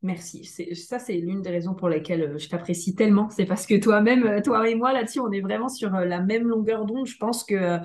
Merci. 0.04 0.46
Ça, 0.76 0.98
c'est 0.98 1.14
l'une 1.14 1.42
des 1.42 1.52
raisons 1.52 1.76
pour 1.76 1.88
lesquelles 1.88 2.24
euh, 2.24 2.38
je 2.40 2.50
t'apprécie 2.50 2.96
tellement. 2.96 3.30
C'est 3.30 3.46
parce 3.46 3.68
que 3.68 3.80
toi-même, 3.80 4.26
euh, 4.26 4.42
toi 4.42 4.68
et 4.68 4.74
moi, 4.74 4.94
là-dessus, 4.94 5.20
on 5.20 5.32
est 5.32 5.42
vraiment 5.42 5.70
sur 5.70 5.92
la 5.92 6.22
même 6.22 6.48
longueur 6.48 6.86
d'onde. 6.86 7.06
Je 7.06 7.18
pense 7.18 7.44
que 7.44 7.80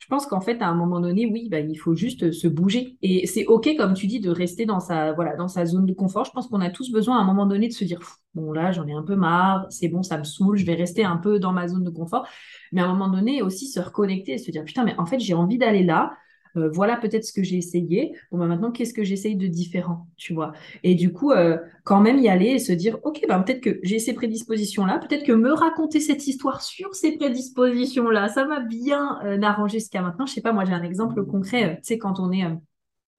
je 0.00 0.06
pense 0.06 0.26
qu'en 0.26 0.40
fait, 0.40 0.60
à 0.62 0.66
un 0.66 0.74
moment 0.74 0.98
donné, 0.98 1.26
oui, 1.26 1.48
bah, 1.50 1.60
il 1.60 1.76
faut 1.76 1.94
juste 1.94 2.32
se 2.32 2.48
bouger. 2.48 2.96
Et 3.02 3.26
c'est 3.26 3.46
OK, 3.46 3.68
comme 3.76 3.94
tu 3.94 4.06
dis, 4.06 4.18
de 4.18 4.30
rester 4.30 4.66
dans 4.66 4.80
sa, 4.80 5.12
voilà, 5.12 5.36
dans 5.36 5.46
sa 5.46 5.66
zone 5.66 5.86
de 5.86 5.92
confort. 5.92 6.24
Je 6.24 6.32
pense 6.32 6.48
qu'on 6.48 6.60
a 6.62 6.70
tous 6.70 6.90
besoin 6.90 7.18
à 7.18 7.20
un 7.20 7.24
moment 7.24 7.46
donné 7.46 7.68
de 7.68 7.72
se 7.72 7.84
dire, 7.84 8.00
bon, 8.34 8.50
là, 8.52 8.72
j'en 8.72 8.86
ai 8.88 8.92
un 8.92 9.02
peu 9.02 9.14
marre, 9.14 9.66
c'est 9.68 9.88
bon, 9.88 10.02
ça 10.02 10.18
me 10.18 10.24
saoule, 10.24 10.56
je 10.56 10.64
vais 10.64 10.74
rester 10.74 11.04
un 11.04 11.18
peu 11.18 11.38
dans 11.38 11.52
ma 11.52 11.68
zone 11.68 11.84
de 11.84 11.90
confort. 11.90 12.26
Mais 12.72 12.80
à 12.80 12.86
un 12.86 12.88
moment 12.88 13.08
donné, 13.08 13.42
aussi 13.42 13.68
se 13.68 13.78
reconnecter 13.78 14.32
et 14.32 14.38
se 14.38 14.50
dire, 14.50 14.64
putain, 14.64 14.84
mais 14.84 14.96
en 14.98 15.06
fait, 15.06 15.20
j'ai 15.20 15.34
envie 15.34 15.58
d'aller 15.58 15.84
là. 15.84 16.12
Euh, 16.56 16.68
voilà 16.72 16.96
peut-être 16.96 17.24
ce 17.24 17.32
que 17.32 17.42
j'ai 17.42 17.56
essayé. 17.56 18.12
Bon, 18.30 18.38
bah, 18.38 18.46
maintenant, 18.46 18.70
qu'est-ce 18.70 18.94
que 18.94 19.04
j'essaye 19.04 19.36
de 19.36 19.46
différent, 19.46 20.08
tu 20.16 20.34
vois? 20.34 20.52
Et 20.82 20.94
du 20.94 21.12
coup, 21.12 21.32
euh, 21.32 21.58
quand 21.84 22.00
même 22.00 22.18
y 22.18 22.28
aller 22.28 22.46
et 22.46 22.58
se 22.58 22.72
dire, 22.72 22.98
OK, 23.04 23.22
ben, 23.28 23.40
peut-être 23.40 23.60
que 23.60 23.80
j'ai 23.82 23.98
ces 23.98 24.12
prédispositions-là, 24.14 24.98
peut-être 24.98 25.24
que 25.24 25.32
me 25.32 25.52
raconter 25.52 26.00
cette 26.00 26.26
histoire 26.26 26.62
sur 26.62 26.94
ces 26.94 27.16
prédispositions-là, 27.16 28.28
ça 28.28 28.46
m'a 28.46 28.60
bien 28.60 29.18
euh, 29.24 29.40
arrangé 29.42 29.78
jusqu'à 29.78 30.02
maintenant. 30.02 30.26
Je 30.26 30.32
sais 30.34 30.40
pas, 30.42 30.52
moi, 30.52 30.64
j'ai 30.64 30.72
un 30.72 30.82
exemple 30.82 31.24
concret, 31.24 31.76
tu 31.82 31.88
sais, 31.88 31.98
quand 31.98 32.20
on 32.20 32.32
est 32.32 32.44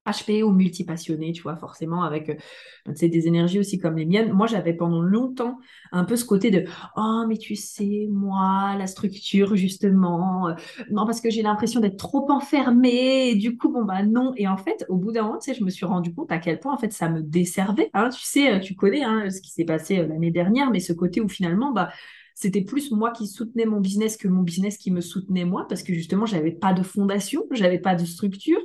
HP 0.06 0.42
ou 0.42 0.50
multipassionné, 0.50 1.32
tu 1.32 1.42
vois, 1.42 1.56
forcément, 1.56 2.02
avec 2.02 2.30
euh, 2.30 2.92
des 2.92 3.26
énergies 3.26 3.58
aussi 3.58 3.78
comme 3.78 3.96
les 3.96 4.04
miennes. 4.04 4.32
Moi, 4.32 4.46
j'avais 4.46 4.72
pendant 4.72 5.00
longtemps 5.00 5.58
un 5.92 6.04
peu 6.04 6.16
ce 6.16 6.24
côté 6.24 6.50
de 6.50 6.64
Oh, 6.96 7.24
mais 7.28 7.36
tu 7.36 7.54
sais, 7.54 8.08
moi, 8.10 8.74
la 8.78 8.86
structure, 8.86 9.54
justement, 9.54 10.48
euh, 10.48 10.54
non, 10.90 11.06
parce 11.06 11.20
que 11.20 11.30
j'ai 11.30 11.42
l'impression 11.42 11.80
d'être 11.80 11.98
trop 11.98 12.30
enfermée, 12.30 13.30
et 13.30 13.34
du 13.36 13.56
coup, 13.56 13.70
bon, 13.70 13.84
bah 13.84 14.02
non. 14.02 14.32
Et 14.36 14.48
en 14.48 14.56
fait, 14.56 14.84
au 14.88 14.96
bout 14.96 15.12
d'un 15.12 15.22
moment, 15.22 15.38
tu 15.38 15.52
sais, 15.52 15.58
je 15.58 15.64
me 15.64 15.70
suis 15.70 15.86
rendu 15.86 16.12
compte 16.14 16.32
à 16.32 16.38
quel 16.38 16.58
point, 16.58 16.74
en 16.74 16.78
fait, 16.78 16.92
ça 16.92 17.08
me 17.08 17.22
desservait. 17.22 17.90
Hein. 17.94 18.08
Tu 18.10 18.22
sais, 18.22 18.54
euh, 18.54 18.58
tu 18.58 18.74
connais 18.74 19.02
hein, 19.04 19.30
ce 19.30 19.40
qui 19.40 19.50
s'est 19.50 19.64
passé 19.64 19.96
l'année 19.98 20.30
dernière, 20.30 20.70
mais 20.70 20.80
ce 20.80 20.92
côté 20.92 21.20
où 21.20 21.28
finalement, 21.28 21.72
bah, 21.72 21.90
c'était 22.34 22.62
plus 22.62 22.90
moi 22.90 23.10
qui 23.12 23.26
soutenais 23.26 23.66
mon 23.66 23.80
business 23.80 24.16
que 24.16 24.26
mon 24.28 24.42
business 24.42 24.76
qui 24.76 24.90
me 24.90 25.00
soutenait 25.00 25.44
moi, 25.44 25.66
parce 25.68 25.82
que 25.82 25.94
justement, 25.94 26.26
j'avais 26.26 26.50
pas 26.50 26.72
de 26.72 26.82
fondation, 26.82 27.44
j'avais 27.52 27.78
pas 27.78 27.94
de 27.94 28.04
structure. 28.04 28.60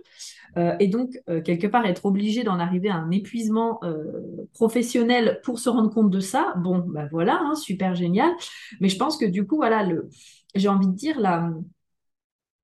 Euh, 0.58 0.76
et 0.80 0.88
donc, 0.88 1.12
euh, 1.30 1.42
quelque 1.42 1.68
part, 1.68 1.86
être 1.86 2.06
obligé 2.06 2.44
d'en 2.44 2.60
arriver 2.60 2.90
à 2.90 2.96
un 2.96 3.12
épuisement 3.12 3.80
euh, 3.84 4.48
professionnel 4.54 5.40
pour 5.44 5.60
se 5.60 5.70
rendre 5.70 5.90
compte 5.94 6.10
de 6.10 6.20
ça, 6.20 6.54
bon, 6.58 6.84
bah 6.88 7.08
voilà, 7.12 7.40
hein, 7.44 7.56
super 7.56 7.96
génial. 7.96 8.32
Mais 8.82 8.90
je 8.90 8.98
pense 8.98 9.18
que 9.18 9.26
du 9.26 9.46
coup, 9.46 9.58
voilà, 9.58 9.84
le, 9.84 10.10
j'ai 10.56 10.68
envie 10.70 10.88
de 10.88 10.96
dire 10.96 11.20
la, 11.20 11.52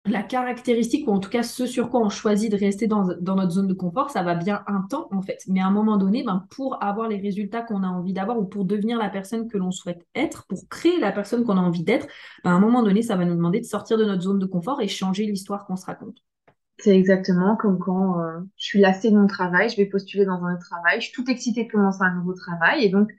la 0.05 0.21
caractéristique, 0.21 1.07
ou 1.07 1.11
en 1.11 1.19
tout 1.19 1.29
cas 1.29 1.43
ce 1.43 1.65
sur 1.65 1.89
quoi 1.89 2.01
on 2.01 2.09
choisit 2.09 2.51
de 2.51 2.57
rester 2.57 2.87
dans, 2.87 3.05
notre 3.05 3.51
zone 3.51 3.67
de 3.67 3.73
confort, 3.73 4.09
ça 4.09 4.21
va 4.21 4.35
bien 4.35 4.61
un 4.67 4.81
temps 4.89 5.07
en 5.11 5.21
fait. 5.21 5.39
Mais 5.47 5.61
à 5.61 5.67
un 5.67 5.71
moment 5.71 5.97
donné, 5.97 6.23
ben, 6.23 6.45
pour 6.49 6.83
avoir 6.83 7.07
les 7.07 7.17
résultats 7.17 7.61
qu'on 7.61 7.83
a 7.83 7.87
envie 7.87 8.11
d'avoir 8.11 8.37
ou 8.37 8.45
pour 8.45 8.65
devenir 8.65 8.97
la 8.97 9.09
personne 9.09 9.47
que 9.47 9.57
l'on 9.57 9.71
souhaite 9.71 10.05
être, 10.13 10.45
pour 10.47 10.67
créer 10.67 10.99
la 10.99 11.11
personne 11.13 11.45
qu'on 11.45 11.57
a 11.57 11.61
envie 11.61 11.83
d'être, 11.83 12.07
ben, 12.43 12.51
à 12.51 12.53
un 12.53 12.59
moment 12.59 12.83
donné, 12.83 13.01
ça 13.01 13.15
va 13.15 13.23
nous 13.25 13.35
demander 13.35 13.61
de 13.61 13.65
sortir 13.65 13.97
de 13.97 14.03
notre 14.03 14.21
zone 14.23 14.39
de 14.39 14.45
confort 14.45 14.81
et 14.81 14.87
changer 14.89 15.25
l'histoire 15.25 15.65
qu'on 15.65 15.77
se 15.77 15.85
raconte. 15.85 16.17
C'est 16.79 16.95
exactement 16.95 17.55
comme 17.55 17.77
quand 17.79 18.19
euh, 18.19 18.39
je 18.57 18.65
suis 18.65 18.79
lassée 18.79 19.11
de 19.11 19.17
mon 19.17 19.27
travail, 19.27 19.69
je 19.69 19.77
vais 19.77 19.85
postuler 19.85 20.25
dans 20.25 20.43
un 20.43 20.55
autre 20.55 20.65
travail, 20.65 20.99
je 20.99 21.05
suis 21.05 21.13
toute 21.13 21.29
excitée 21.29 21.65
de 21.65 21.71
commencer 21.71 22.01
un 22.01 22.15
nouveau 22.15 22.33
travail. 22.33 22.83
Et 22.83 22.89
donc, 22.89 23.09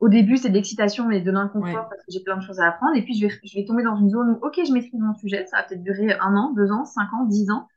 au 0.00 0.08
début, 0.08 0.36
c'est 0.36 0.48
de 0.48 0.54
l'excitation, 0.54 1.06
mais 1.06 1.20
de 1.20 1.30
l'inconfort 1.30 1.88
parce 1.88 2.04
que 2.04 2.12
j'ai 2.12 2.20
plein 2.20 2.36
de 2.36 2.42
choses 2.42 2.60
à 2.60 2.68
apprendre. 2.68 2.96
Et 2.96 3.02
puis, 3.02 3.14
je 3.18 3.26
vais, 3.26 3.34
je 3.44 3.58
vais 3.58 3.64
tomber 3.64 3.82
dans 3.82 3.96
une 3.96 4.10
zone 4.10 4.30
où, 4.30 4.46
OK, 4.46 4.58
je 4.66 4.72
maîtrise 4.72 5.00
mon 5.00 5.14
sujet, 5.14 5.46
ça 5.46 5.58
va 5.58 5.62
peut-être 5.64 5.82
durer 5.82 6.14
un 6.20 6.36
an, 6.36 6.52
deux 6.54 6.70
ans, 6.70 6.84
cinq 6.84 7.12
ans, 7.14 7.24
dix 7.26 7.50
ans, 7.50 7.68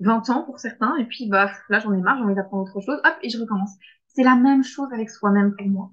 vingt 0.00 0.28
ans 0.30 0.44
pour 0.44 0.58
certains. 0.58 0.96
Et 0.96 1.04
puis, 1.06 1.28
bah, 1.28 1.50
là, 1.68 1.78
j'en 1.80 1.92
ai 1.92 2.00
marre, 2.00 2.18
j'ai 2.18 2.24
envie 2.24 2.34
d'apprendre 2.34 2.64
autre 2.64 2.80
chose, 2.80 3.00
hop, 3.04 3.14
et 3.22 3.28
je 3.30 3.38
recommence. 3.38 3.70
C'est 4.06 4.24
la 4.24 4.36
même 4.36 4.64
chose 4.64 4.88
avec 4.92 5.10
soi-même 5.10 5.54
pour 5.56 5.68
moi. 5.68 5.92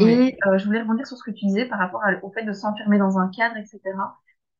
Et 0.00 0.36
euh, 0.46 0.58
je 0.58 0.64
voulais 0.66 0.82
rebondir 0.82 1.06
sur 1.06 1.16
ce 1.16 1.22
que 1.22 1.30
tu 1.30 1.46
disais 1.46 1.66
par 1.66 1.78
rapport 1.78 2.02
au 2.22 2.30
fait 2.32 2.44
de 2.44 2.52
s'enfermer 2.52 2.98
dans 2.98 3.18
un 3.18 3.28
cadre, 3.28 3.56
etc. 3.56 3.80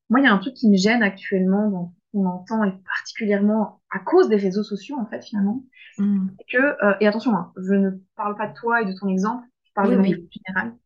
Moi, 0.09 0.21
il 0.21 0.25
y 0.25 0.27
a 0.27 0.33
un 0.33 0.39
truc 0.39 0.55
qui 0.55 0.69
me 0.71 0.77
gêne 0.77 1.03
actuellement 1.03 1.69
dans 1.71 1.93
on 2.15 2.27
entend, 2.27 2.65
et 2.65 2.73
particulièrement 2.85 3.81
à 3.91 3.99
cause 3.99 4.29
des 4.29 4.37
réseaux 4.37 4.63
sociaux, 4.63 4.97
en 4.99 5.07
fait, 5.07 5.23
finalement, 5.23 5.65
mm. 5.99 6.29
que, 6.51 6.85
euh, 6.85 6.95
et 7.01 7.07
attention, 7.07 7.35
hein, 7.35 7.53
je 7.57 7.75
ne 7.75 7.91
parle 8.17 8.37
pas 8.37 8.49
de 8.49 8.55
toi 8.55 8.83
et 8.83 8.87
de 8.87 8.93
ton 8.99 9.09
exemple, 9.09 9.47
je 9.65 9.73
parle 9.75 9.91
de 9.91 9.97
manière 9.97 10.19
générale. 10.31 10.77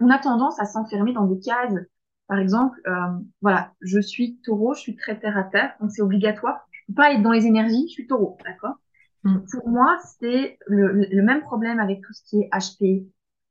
On 0.00 0.10
a 0.10 0.18
tendance 0.18 0.60
à 0.60 0.64
s'enfermer 0.64 1.12
dans 1.12 1.26
des 1.26 1.40
cases. 1.40 1.74
Par 2.28 2.38
exemple, 2.38 2.78
euh, 2.86 3.18
voilà, 3.40 3.72
je 3.80 3.98
suis 4.00 4.38
taureau, 4.44 4.74
je 4.74 4.80
suis 4.80 4.96
très 4.96 5.18
terre 5.18 5.36
à 5.36 5.44
terre, 5.44 5.74
donc 5.80 5.90
c'est 5.90 6.02
obligatoire. 6.02 6.60
Je 6.70 6.80
peux 6.88 6.94
pas 6.94 7.12
être 7.12 7.22
dans 7.22 7.32
les 7.32 7.46
énergies, 7.46 7.86
je 7.88 7.92
suis 7.92 8.06
taureau, 8.06 8.36
d'accord? 8.44 8.76
Mm. 9.24 9.38
Pour 9.50 9.68
moi, 9.68 9.98
c'est 10.20 10.58
le, 10.66 11.22
même 11.22 11.40
problème 11.40 11.80
avec 11.80 12.02
tout 12.02 12.12
ce 12.12 12.22
qui 12.22 12.40
est 12.40 12.48
HP, 12.52 13.06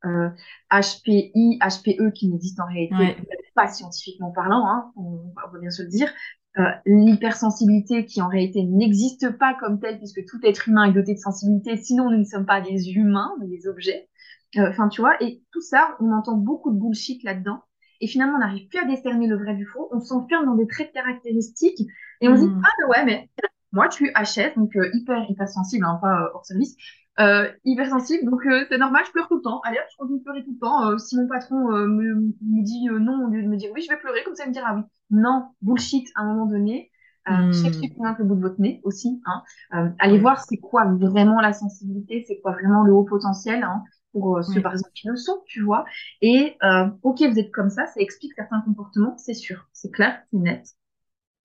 euh, 0.06 0.30
HPI, 0.72 1.60
HPE 1.60 2.12
qui 2.14 2.30
n'existe 2.30 2.60
en 2.60 2.68
réalité 2.68 3.18
pas 3.58 3.68
scientifiquement 3.68 4.32
parlant, 4.32 4.66
hein, 4.68 4.92
on, 4.96 5.34
on, 5.36 5.52
va 5.52 5.60
bien 5.60 5.72
se 5.72 5.82
le 5.82 5.90
dire, 5.90 6.14
euh, 6.60 6.64
l'hypersensibilité 6.86 8.06
qui 8.06 8.22
en 8.22 8.28
réalité 8.28 8.64
n'existe 8.64 9.38
pas 9.38 9.56
comme 9.60 9.80
telle 9.80 9.98
puisque 9.98 10.26
tout 10.26 10.40
être 10.44 10.68
humain 10.68 10.86
est 10.86 10.94
doté 10.94 11.14
de 11.14 11.20
sensibilité, 11.20 11.78
sinon 11.78 12.10
nous 12.10 12.18
ne 12.18 12.24
sommes 12.24 12.46
pas 12.46 12.62
des 12.62 12.92
humains, 12.92 13.32
mais 13.40 13.48
des 13.48 13.68
objets. 13.68 14.10
Euh, 14.58 14.70
enfin, 14.70 14.90
tu 14.90 15.02
vois, 15.02 15.22
et 15.22 15.42
tout 15.52 15.62
ça, 15.62 15.96
on 16.00 16.12
entend 16.12 16.36
beaucoup 16.36 16.72
de 16.72 16.80
bullshit 16.80 17.24
là-dedans. 17.24 17.62
Et 18.00 18.08
finalement, 18.08 18.36
on 18.36 18.40
n'arrive 18.40 18.68
plus 18.68 18.80
à 18.80 18.86
décerner 18.86 19.28
le 19.28 19.38
vrai 19.38 19.56
du 19.56 19.66
faux. 19.66 19.90
On 19.92 20.00
s'enferme 20.00 20.46
dans 20.46 20.56
des 20.56 20.68
traits 20.68 20.90
de 20.90 20.94
caractéristiques 20.94 21.82
et 22.22 22.30
on 22.30 22.36
se 22.36 22.42
dit, 22.42 22.48
hmm. 22.48 22.62
ah, 22.64 22.88
ouais, 22.90 23.06
mais 23.06 23.30
moi, 23.72 23.90
tu 23.90 24.12
HS, 24.14 24.56
donc 24.56 24.76
euh, 24.76 24.90
hyper, 24.94 25.30
hyper 25.30 25.48
sensible, 25.48 25.86
hein, 25.86 26.00
pas 26.02 26.22
euh, 26.22 26.30
hors 26.34 26.46
service, 26.46 26.76
euh, 27.20 27.50
hyper 27.66 27.90
sensible, 27.90 28.30
donc 28.30 28.42
c'est 28.70 28.78
normal, 28.78 29.04
je 29.06 29.12
pleure 29.12 29.28
tout 29.28 29.38
le 29.38 29.42
temps. 29.42 29.60
Allez, 29.64 29.78
je 29.92 29.98
continue 29.98 30.20
de 30.20 30.24
pleurer 30.24 30.44
tout 30.44 30.54
le 30.54 30.60
temps. 30.60 30.98
si 30.98 31.18
mon 31.18 31.28
patron 31.28 31.70
me, 31.70 32.16
me, 32.16 32.64
dit 32.64 32.88
non, 32.90 33.26
au 33.26 33.30
lieu 33.30 33.44
de 33.44 33.48
me 33.48 33.58
dire 33.58 33.72
oui, 33.74 33.82
je 33.82 33.90
vais 33.90 34.00
pleurer, 34.00 34.24
comme 34.24 34.36
ça, 34.36 34.46
il 34.46 34.50
me 34.50 34.54
dira 34.54 34.76
oui. 34.76 34.84
Non, 35.10 35.48
bullshit, 35.62 36.08
à 36.16 36.22
un 36.22 36.34
moment 36.34 36.46
donné. 36.46 36.92
Euh, 37.30 37.52
supplément 37.52 38.16
que 38.16 38.22
le 38.22 38.30
bout 38.30 38.36
de 38.36 38.42
votre 38.42 38.62
nez 38.62 38.80
aussi. 38.86 39.22
Hein. 39.26 39.94
allez 40.00 40.18
voir 40.18 40.40
c'est 40.46 40.56
quoi 40.56 40.86
vraiment 40.86 41.42
la 41.42 41.52
sensibilité, 41.52 42.24
c'est 42.26 42.40
quoi 42.40 42.54
vraiment 42.54 42.84
le 42.84 42.94
haut 42.94 43.04
potentiel. 43.04 43.64
Hein 43.64 43.84
pour 44.14 44.44
ceux 44.44 44.62
par 44.62 44.72
exemple 44.72 44.92
qui 44.96 45.08
le 45.08 45.16
sont, 45.16 45.44
tu 45.46 45.62
vois. 45.62 45.86
Et 46.22 46.58
ok, 47.04 47.22
vous 47.22 47.40
êtes 47.40 47.52
comme 47.52 47.70
ça, 47.70 47.86
ça 47.88 48.00
explique 48.00 48.34
certains 48.34 48.62
comportements, 48.62 49.18
c'est 49.18 49.34
sûr, 49.34 49.68
c'est 49.74 49.92
clair, 49.92 50.22
c'est 50.32 50.40
net. 50.40 50.66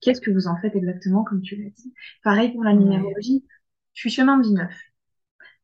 Qu'est-ce 0.01 0.21
que 0.21 0.31
vous 0.31 0.47
en 0.47 0.57
faites 0.57 0.75
exactement, 0.75 1.23
comme 1.23 1.41
tu 1.41 1.55
l'as 1.55 1.69
dit? 1.69 1.93
Pareil 2.23 2.51
pour 2.51 2.63
la 2.63 2.73
numérologie. 2.73 3.45
Je 3.93 4.01
suis 4.01 4.09
chemin 4.09 4.37
de 4.37 4.43
vie 4.43 4.53
neuf. 4.53 4.73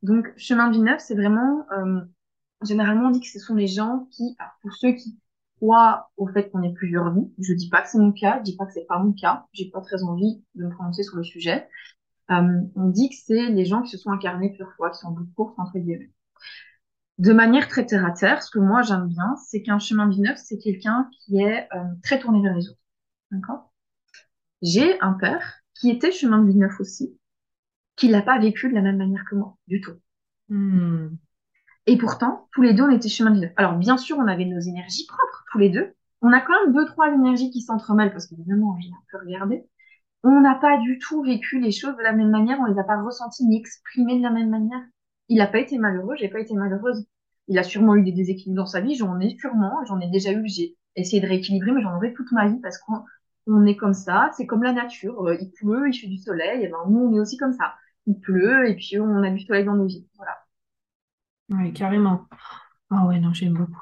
Donc, 0.02 0.32
chemin 0.38 0.68
de 0.68 0.74
vie 0.74 0.82
neuf, 0.82 1.02
c'est 1.02 1.16
vraiment, 1.16 1.66
euh, 1.72 2.02
généralement, 2.64 3.08
on 3.08 3.12
dit 3.12 3.20
que 3.22 3.28
ce 3.28 3.40
sont 3.40 3.56
les 3.56 3.68
gens 3.68 4.08
qui, 4.12 4.38
pour 4.62 4.74
ceux 4.74 4.94
qui 4.94 5.20
croient 5.58 6.10
au 6.18 6.28
fait 6.28 6.50
qu'on 6.50 6.64
ait 6.64 6.74
plusieurs 6.74 7.14
vies, 7.14 7.32
je 7.40 7.54
dis 7.54 7.70
pas 7.70 7.82
que 7.82 7.90
c'est 7.90 7.98
mon 7.98 8.12
cas, 8.14 8.38
je 8.40 8.44
dis 8.44 8.56
pas 8.56 8.66
que 8.66 8.74
c'est 8.74 8.86
pas 8.86 9.00
mon 9.00 9.12
cas, 9.12 9.46
j'ai 9.54 9.70
pas 9.70 9.82
très 9.82 10.04
envie 10.04 10.42
de 10.56 10.66
me 10.66 10.70
prononcer 10.70 11.04
sur 11.04 11.18
le 11.18 11.24
sujet. 11.24 11.68
Euh, 12.32 12.62
on 12.76 12.88
dit 12.88 13.10
que 13.10 13.16
c'est 13.16 13.50
les 13.50 13.66
gens 13.66 13.82
qui 13.82 13.92
se 13.92 13.98
sont 13.98 14.12
incarnés 14.12 14.50
plusieurs 14.50 14.74
fois, 14.76 14.92
qui 14.92 15.00
sont 15.00 15.12
de 15.12 15.24
course 15.36 15.54
entre 15.58 15.78
guillemets. 15.78 16.12
De 17.18 17.34
manière 17.34 17.68
très 17.68 17.86
terre 17.86 18.06
à 18.06 18.12
terre, 18.12 18.42
ce 18.42 18.50
que 18.50 18.60
moi 18.60 18.82
j'aime 18.82 19.08
bien, 19.08 19.36
c'est 19.46 19.62
qu'un 19.62 19.80
chemin 19.80 20.08
de 20.08 20.14
vie 20.14 20.22
neuf, 20.22 20.38
c'est 20.38 20.58
quelqu'un 20.58 21.10
qui 21.20 21.42
est 21.42 21.68
euh, 21.76 21.84
très 22.04 22.20
tourné 22.20 22.42
vers 22.42 22.56
les 22.56 22.70
autres. 22.70 22.80
D'accord? 23.32 23.74
J'ai 24.62 25.00
un 25.02 25.14
père 25.14 25.60
qui 25.74 25.90
était 25.90 26.12
chemin 26.12 26.42
de 26.42 26.50
vie 26.50 26.58
neuf 26.58 26.80
aussi, 26.80 27.19
qui 28.00 28.08
l'a 28.08 28.22
pas 28.22 28.40
vécu 28.40 28.70
de 28.70 28.74
la 28.74 28.82
même 28.82 28.98
manière 28.98 29.26
que 29.30 29.36
moi, 29.36 29.58
du 29.68 29.82
tout. 29.82 29.94
Hmm. 30.48 31.10
Et 31.86 31.98
pourtant, 31.98 32.48
tous 32.54 32.62
les 32.62 32.74
deux, 32.74 32.84
on 32.84 32.92
était 32.92 33.10
chemin 33.10 33.32
de 33.32 33.42
vie. 33.42 33.52
Alors, 33.58 33.76
bien 33.76 33.98
sûr, 33.98 34.18
on 34.18 34.28
avait 34.28 34.46
nos 34.46 34.60
énergies 34.60 35.06
propres, 35.06 35.44
tous 35.52 35.58
les 35.58 35.70
deux. 35.70 35.94
On 36.22 36.32
a 36.32 36.40
quand 36.40 36.54
même 36.64 36.74
deux, 36.74 36.86
trois 36.86 37.12
énergies 37.14 37.52
qui 37.52 37.62
s'entremêlent, 37.62 38.12
parce 38.12 38.28
qu'évidemment, 38.28 38.78
j'ai 38.80 38.90
un 38.90 39.04
peu 39.12 39.26
regardé. 39.26 39.66
On 40.24 40.42
n'a 40.42 40.56
pas 40.56 40.78
du 40.78 40.98
tout 41.00 41.22
vécu 41.24 41.60
les 41.60 41.72
choses 41.72 41.96
de 41.98 42.02
la 42.02 42.14
même 42.14 42.30
manière, 42.30 42.60
on 42.62 42.66
les 42.66 42.80
a 42.80 42.84
pas 42.84 43.02
ressenties 43.02 43.46
ni 43.46 43.58
exprimées 43.58 44.18
de 44.18 44.24
la 44.24 44.32
même 44.32 44.50
manière. 44.50 44.82
Il 45.28 45.38
n'a 45.38 45.48
pas 45.48 45.60
été 45.60 45.78
malheureux, 45.78 46.16
j'ai 46.18 46.30
pas 46.30 46.40
été 46.40 46.54
malheureuse. 46.54 47.06
Il 47.48 47.58
a 47.58 47.64
sûrement 47.64 47.96
eu 47.96 48.04
des 48.04 48.12
déséquilibres 48.12 48.62
dans 48.62 48.66
sa 48.66 48.82
vie, 48.82 48.96
j'en 48.96 49.20
ai 49.20 49.36
sûrement, 49.38 49.84
j'en 49.88 50.00
ai 50.00 50.10
déjà 50.10 50.32
eu, 50.32 50.48
j'ai 50.48 50.76
essayé 50.96 51.22
de 51.22 51.28
rééquilibrer, 51.28 51.72
mais 51.72 51.82
j'en 51.82 51.96
aurai 51.96 52.14
toute 52.14 52.32
ma 52.32 52.48
vie 52.48 52.60
parce 52.62 52.78
qu'on 52.80 53.04
on 53.48 53.66
est 53.66 53.76
comme 53.76 53.94
ça, 53.94 54.30
c'est 54.36 54.46
comme 54.46 54.64
la 54.64 54.74
nature. 54.74 55.26
Euh, 55.26 55.38
il 55.40 55.52
pleut, 55.52 55.88
il 55.88 55.94
fait 55.94 56.08
du 56.08 56.18
soleil, 56.18 56.64
et 56.64 56.68
ben 56.68 56.78
nous 56.90 57.00
on 57.00 57.16
est 57.16 57.20
aussi 57.20 57.38
comme 57.38 57.54
ça. 57.54 57.74
Pleut 58.14 58.70
et 58.70 58.76
puis 58.76 59.00
on 59.00 59.24
a 59.24 59.30
du 59.30 59.40
soleil 59.40 59.66
dans 59.66 59.76
nos 59.76 59.86
vies. 59.86 60.08
Voilà. 60.18 60.38
Oui, 61.50 61.74
carrément. 61.74 62.28
Ah 62.90 63.06
ouais, 63.06 63.20
non, 63.20 63.34
j'aime 63.34 63.54
beaucoup. 63.54 63.82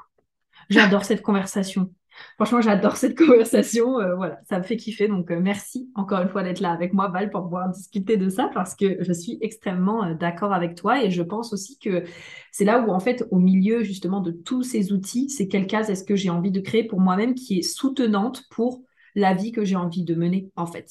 J'adore 0.68 1.04
cette 1.04 1.22
conversation. 1.22 1.92
Franchement, 2.36 2.60
j'adore 2.60 2.96
cette 2.96 3.16
conversation. 3.16 4.00
Euh, 4.00 4.14
voilà, 4.16 4.40
ça 4.48 4.58
me 4.58 4.64
fait 4.64 4.76
kiffer. 4.76 5.08
Donc, 5.08 5.30
euh, 5.30 5.40
merci 5.40 5.90
encore 5.94 6.20
une 6.20 6.28
fois 6.28 6.42
d'être 6.42 6.60
là 6.60 6.72
avec 6.72 6.92
moi, 6.92 7.08
Val, 7.08 7.30
pour 7.30 7.42
pouvoir 7.42 7.68
discuter 7.70 8.16
de 8.16 8.28
ça 8.28 8.50
parce 8.52 8.74
que 8.74 9.02
je 9.02 9.12
suis 9.12 9.38
extrêmement 9.40 10.14
d'accord 10.14 10.52
avec 10.52 10.74
toi 10.74 11.02
et 11.02 11.10
je 11.10 11.22
pense 11.22 11.52
aussi 11.52 11.78
que 11.78 12.04
c'est 12.52 12.64
là 12.64 12.80
où, 12.80 12.90
en 12.90 13.00
fait, 13.00 13.24
au 13.30 13.38
milieu 13.38 13.82
justement 13.82 14.20
de 14.20 14.30
tous 14.32 14.62
ces 14.62 14.92
outils, 14.92 15.30
c'est 15.30 15.48
quelle 15.48 15.66
case 15.66 15.90
est-ce 15.90 16.04
que 16.04 16.16
j'ai 16.16 16.30
envie 16.30 16.50
de 16.50 16.60
créer 16.60 16.84
pour 16.84 17.00
moi-même 17.00 17.34
qui 17.34 17.58
est 17.58 17.62
soutenante 17.62 18.44
pour 18.50 18.82
la 19.14 19.34
vie 19.34 19.52
que 19.52 19.64
j'ai 19.64 19.76
envie 19.76 20.04
de 20.04 20.14
mener, 20.14 20.50
en 20.56 20.66
fait. 20.66 20.88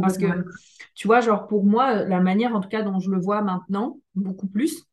Parce 0.00 0.18
que, 0.18 0.26
tu 0.94 1.06
vois, 1.06 1.20
genre 1.20 1.46
pour 1.46 1.64
moi, 1.64 2.04
la 2.04 2.20
manière 2.20 2.54
en 2.54 2.60
tout 2.60 2.68
cas 2.68 2.82
dont 2.82 2.98
je 3.00 3.10
le 3.10 3.20
vois 3.20 3.42
maintenant, 3.42 3.98
beaucoup 4.14 4.48
plus, 4.48 4.84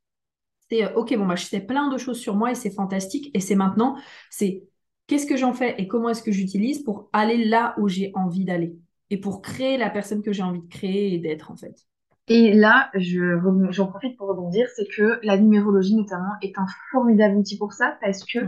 c'est 0.69 0.86
euh, 0.86 0.93
ok, 0.95 1.15
bon, 1.17 1.25
bah, 1.25 1.36
je 1.36 1.45
sais 1.45 1.61
plein 1.61 1.89
de 1.89 1.97
choses 1.97 2.19
sur 2.19 2.36
moi 2.36 2.51
et 2.51 2.55
c'est 2.55 2.71
fantastique. 2.71 3.31
Et 3.34 3.39
c'est 3.39 3.55
maintenant, 3.55 3.97
c'est 4.29 4.63
qu'est-ce 5.07 5.25
que 5.25 5.38
j'en 5.38 5.53
fais 5.53 5.75
et 5.77 5.88
comment 5.88 6.09
est-ce 6.09 6.23
que 6.23 6.31
j'utilise 6.31 6.84
pour 6.84 7.09
aller 7.13 7.45
là 7.45 7.75
où 7.77 7.88
j'ai 7.88 8.11
envie 8.15 8.45
d'aller 8.45 8.75
et 9.09 9.17
pour 9.17 9.41
créer 9.41 9.77
la 9.77 9.89
personne 9.89 10.21
que 10.21 10.34
j'ai 10.34 10.43
envie 10.43 10.61
de 10.61 10.67
créer 10.69 11.13
et 11.13 11.19
d'être, 11.19 11.51
en 11.51 11.55
fait. 11.55 11.75
Et 12.29 12.53
là, 12.53 12.89
j'en 12.95 13.88
profite 13.88 14.17
pour 14.17 14.29
rebondir, 14.29 14.67
c'est 14.75 14.88
que 14.88 15.19
la 15.23 15.38
numérologie 15.38 15.95
notamment 15.95 16.34
est 16.41 16.57
un 16.57 16.65
formidable 16.91 17.36
outil 17.36 17.57
pour 17.57 17.73
ça 17.73 17.97
parce 18.01 18.23
que 18.23 18.39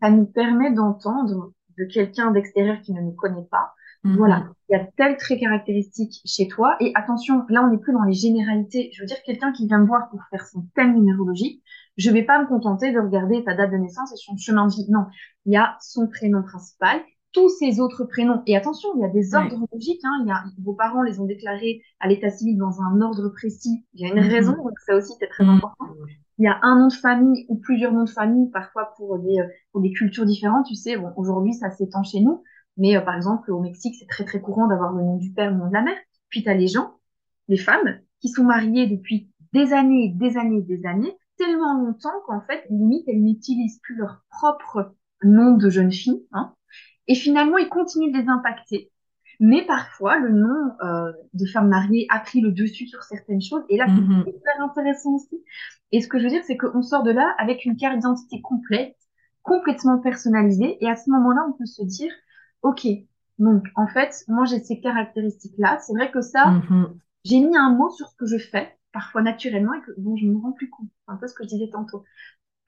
ça 0.00 0.10
nous 0.10 0.24
permet 0.24 0.72
d'entendre 0.72 1.52
de 1.76 1.84
quelqu'un 1.84 2.30
d'extérieur 2.30 2.80
qui 2.80 2.94
ne 2.94 3.02
nous 3.02 3.12
connaît 3.12 3.46
pas. 3.50 3.74
Mhm. 4.08 4.16
Voilà, 4.16 4.48
il 4.68 4.72
y 4.72 4.76
a 4.76 4.86
tel 4.96 5.16
trait 5.16 5.38
caractéristique 5.38 6.20
chez 6.24 6.48
toi. 6.48 6.76
Et 6.80 6.92
attention, 6.94 7.44
là, 7.48 7.62
on 7.64 7.70
n'est 7.70 7.78
plus 7.78 7.92
dans 7.92 8.04
les 8.04 8.14
généralités. 8.14 8.90
Je 8.94 9.02
veux 9.02 9.06
dire, 9.06 9.22
quelqu'un 9.24 9.52
qui 9.52 9.66
vient 9.66 9.78
me 9.78 9.86
voir 9.86 10.08
pour 10.10 10.20
faire 10.30 10.46
son 10.46 10.64
thème 10.74 10.94
numérologique, 10.94 11.62
je 11.96 12.10
vais 12.10 12.22
pas 12.22 12.40
me 12.40 12.46
contenter 12.46 12.92
de 12.92 12.98
regarder 12.98 13.44
ta 13.44 13.54
date 13.54 13.70
de 13.70 13.76
naissance 13.76 14.12
et 14.12 14.16
son 14.16 14.36
chemin 14.36 14.66
de 14.66 14.72
vie. 14.72 14.86
Non, 14.88 15.06
il 15.44 15.52
y 15.52 15.56
a 15.56 15.76
son 15.80 16.08
prénom 16.08 16.42
principal, 16.42 17.00
tous 17.32 17.50
ses 17.50 17.80
autres 17.80 18.04
prénoms. 18.04 18.42
Et 18.46 18.56
attention, 18.56 18.88
il 18.96 19.02
y 19.02 19.04
a 19.04 19.08
des 19.08 19.34
ordres 19.34 19.66
logiques. 19.72 20.00
Hein. 20.04 20.22
Il 20.22 20.28
y 20.28 20.32
a, 20.32 20.42
vos 20.62 20.74
parents 20.74 21.02
les 21.02 21.20
ont 21.20 21.26
déclarés 21.26 21.82
à 22.00 22.08
l'état 22.08 22.30
civil 22.30 22.56
dans 22.56 22.80
un 22.80 23.00
ordre 23.02 23.28
précis. 23.28 23.84
Il 23.94 24.00
y 24.00 24.10
a 24.10 24.14
une 24.14 24.24
mhm. 24.24 24.30
raison, 24.30 24.52
donc 24.52 24.78
ça 24.86 24.96
aussi, 24.96 25.12
c'est 25.20 25.28
très 25.28 25.44
mhm. 25.44 25.56
important 25.56 25.86
il 26.38 26.44
y 26.44 26.46
a 26.46 26.58
un 26.62 26.78
nom 26.78 26.86
de 26.86 26.92
famille 26.92 27.46
ou 27.48 27.56
plusieurs 27.56 27.92
noms 27.92 28.04
de 28.04 28.10
famille, 28.10 28.48
parfois 28.50 28.94
pour 28.96 29.18
des, 29.18 29.40
euh, 29.40 29.46
pour 29.72 29.80
des 29.80 29.92
cultures 29.92 30.24
différentes. 30.24 30.66
Tu 30.66 30.76
sais, 30.76 30.96
bon, 30.96 31.12
aujourd'hui, 31.16 31.52
ça 31.52 31.70
s'étend 31.70 32.04
chez 32.04 32.20
nous. 32.20 32.42
Mais 32.78 32.96
euh, 32.96 33.00
par 33.00 33.16
exemple, 33.16 33.50
au 33.50 33.60
Mexique, 33.60 33.96
c'est 33.98 34.06
très, 34.06 34.24
très 34.24 34.40
courant 34.40 34.68
d'avoir 34.68 34.92
le 34.92 35.02
nom 35.02 35.16
du 35.16 35.32
père, 35.32 35.50
le 35.50 35.58
nom 35.58 35.68
de 35.68 35.74
la 35.74 35.82
mère. 35.82 35.98
Puis 36.30 36.42
tu 36.42 36.48
as 36.48 36.54
les 36.54 36.68
gens, 36.68 36.94
les 37.48 37.56
femmes, 37.56 38.00
qui 38.20 38.28
sont 38.28 38.44
mariées 38.44 38.86
depuis 38.86 39.30
des 39.52 39.72
années, 39.72 40.12
des 40.14 40.36
années, 40.36 40.62
des 40.62 40.86
années, 40.86 41.16
tellement 41.36 41.74
longtemps 41.74 42.20
qu'en 42.26 42.40
fait, 42.42 42.64
limite, 42.70 43.04
elles 43.06 43.22
n'utilisent 43.22 43.80
plus 43.82 43.96
leur 43.96 44.22
propre 44.30 44.94
nom 45.22 45.56
de 45.56 45.68
jeune 45.70 45.92
fille. 45.92 46.26
Hein. 46.32 46.54
Et 47.06 47.14
finalement, 47.14 47.58
ils 47.58 47.68
continuent 47.68 48.12
de 48.12 48.18
les 48.18 48.28
impacter. 48.28 48.92
Mais 49.40 49.64
parfois, 49.64 50.18
le 50.18 50.30
nom 50.30 50.72
euh, 50.82 51.12
de 51.32 51.46
femme 51.46 51.68
mariée 51.68 52.06
a 52.10 52.18
pris 52.18 52.40
le 52.40 52.50
dessus 52.50 52.86
sur 52.86 53.02
certaines 53.04 53.40
choses. 53.40 53.62
Et 53.68 53.76
là, 53.76 53.86
c'est 53.86 54.00
mm-hmm. 54.00 54.28
hyper 54.28 54.60
intéressant 54.60 55.14
aussi. 55.14 55.42
Et 55.92 56.00
ce 56.00 56.08
que 56.08 56.18
je 56.18 56.24
veux 56.24 56.30
dire, 56.30 56.42
c'est 56.44 56.56
qu'on 56.56 56.82
sort 56.82 57.04
de 57.04 57.12
là 57.12 57.34
avec 57.38 57.64
une 57.64 57.76
carte 57.76 57.96
d'identité 57.96 58.40
complète, 58.42 58.96
complètement 59.42 59.98
personnalisée. 59.98 60.76
Et 60.80 60.88
à 60.88 60.96
ce 60.96 61.08
moment-là, 61.10 61.46
on 61.48 61.52
peut 61.52 61.66
se 61.66 61.82
dire, 61.82 62.12
OK, 62.62 62.86
donc 63.38 63.64
en 63.76 63.86
fait, 63.86 64.24
moi 64.28 64.44
j'ai 64.44 64.60
ces 64.60 64.80
caractéristiques-là. 64.80 65.78
C'est 65.80 65.92
vrai 65.92 66.10
que 66.10 66.20
ça, 66.20 66.44
mm-hmm. 66.46 66.86
j'ai 67.24 67.40
mis 67.40 67.56
un 67.56 67.70
mot 67.70 67.90
sur 67.90 68.08
ce 68.08 68.16
que 68.16 68.26
je 68.26 68.38
fais, 68.38 68.76
parfois 68.92 69.22
naturellement, 69.22 69.74
et 69.74 69.80
que 69.80 69.92
dont 69.98 70.16
je 70.16 70.26
me 70.26 70.38
rends 70.38 70.52
plus 70.52 70.70
compte. 70.70 70.88
C'est 71.06 71.12
un 71.12 71.16
peu 71.16 71.26
ce 71.26 71.34
que 71.34 71.44
je 71.44 71.48
disais 71.48 71.70
tantôt. 71.70 72.04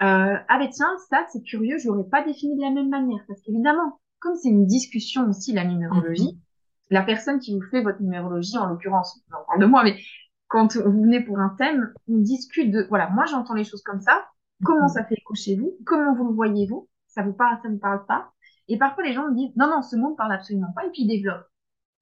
Euh, 0.03 0.37
ah 0.49 0.59
ben 0.59 0.69
tiens, 0.71 0.97
ça 1.11 1.27
c'est 1.33 1.43
curieux, 1.43 1.79
je 1.79 1.89
l'aurais 1.89 2.09
pas 2.09 2.25
défini 2.25 2.57
de 2.57 2.63
la 2.63 2.71
même 2.71 2.89
manière. 2.89 3.21
Parce 3.29 3.41
qu'évidemment, 3.43 4.01
comme 4.19 4.37
c'est 4.37 4.49
une 4.49 4.67
discussion 4.67 5.29
aussi, 5.29 5.53
la 5.53 5.65
numérologie, 5.65 6.23
mm-hmm. 6.23 6.95
la 6.95 7.03
personne 7.03 7.39
qui 7.41 7.55
vous 7.55 7.63
fait 7.71 7.83
votre 7.83 8.01
numérologie, 8.01 8.57
en 8.57 8.67
l'occurrence, 8.67 9.21
on 9.29 9.45
parle 9.47 9.61
de 9.61 9.67
moi, 9.67 9.83
mais 9.83 9.99
quand 10.49 10.77
vous 10.77 11.03
venez 11.03 11.21
pour 11.21 11.39
un 11.39 11.55
thème, 11.59 11.93
on 12.09 12.19
discute 12.19 12.71
de, 12.71 12.87
voilà, 12.89 13.09
moi 13.11 13.25
j'entends 13.27 13.55
les 13.55 13.65
choses 13.65 13.83
comme 13.83 14.01
ça, 14.01 14.27
comment 14.65 14.89
ça 14.89 15.05
fait 15.05 15.15
écho 15.15 15.35
chez 15.35 15.57
vous, 15.57 15.77
comment 15.87 16.15
vous 16.15 16.29
le 16.29 16.35
voyez 16.35 16.67
vous, 16.67 16.89
ça 17.07 17.23
vous 17.23 17.33
parle, 17.33 17.59
ça 17.63 17.69
ne 17.69 17.79
parle 17.79 18.05
pas? 18.07 18.33
Et 18.71 18.79
parfois 18.79 19.05
les 19.05 19.13
gens 19.13 19.29
me 19.29 19.35
disent, 19.35 19.55
non, 19.57 19.67
non, 19.67 19.83
ce 19.83 19.97
monde 19.97 20.17
parle 20.17 20.33
absolument 20.33 20.73
pas, 20.75 20.87
et 20.87 20.91
puis 20.91 21.03
ils 21.03 21.09
développent. 21.09 21.49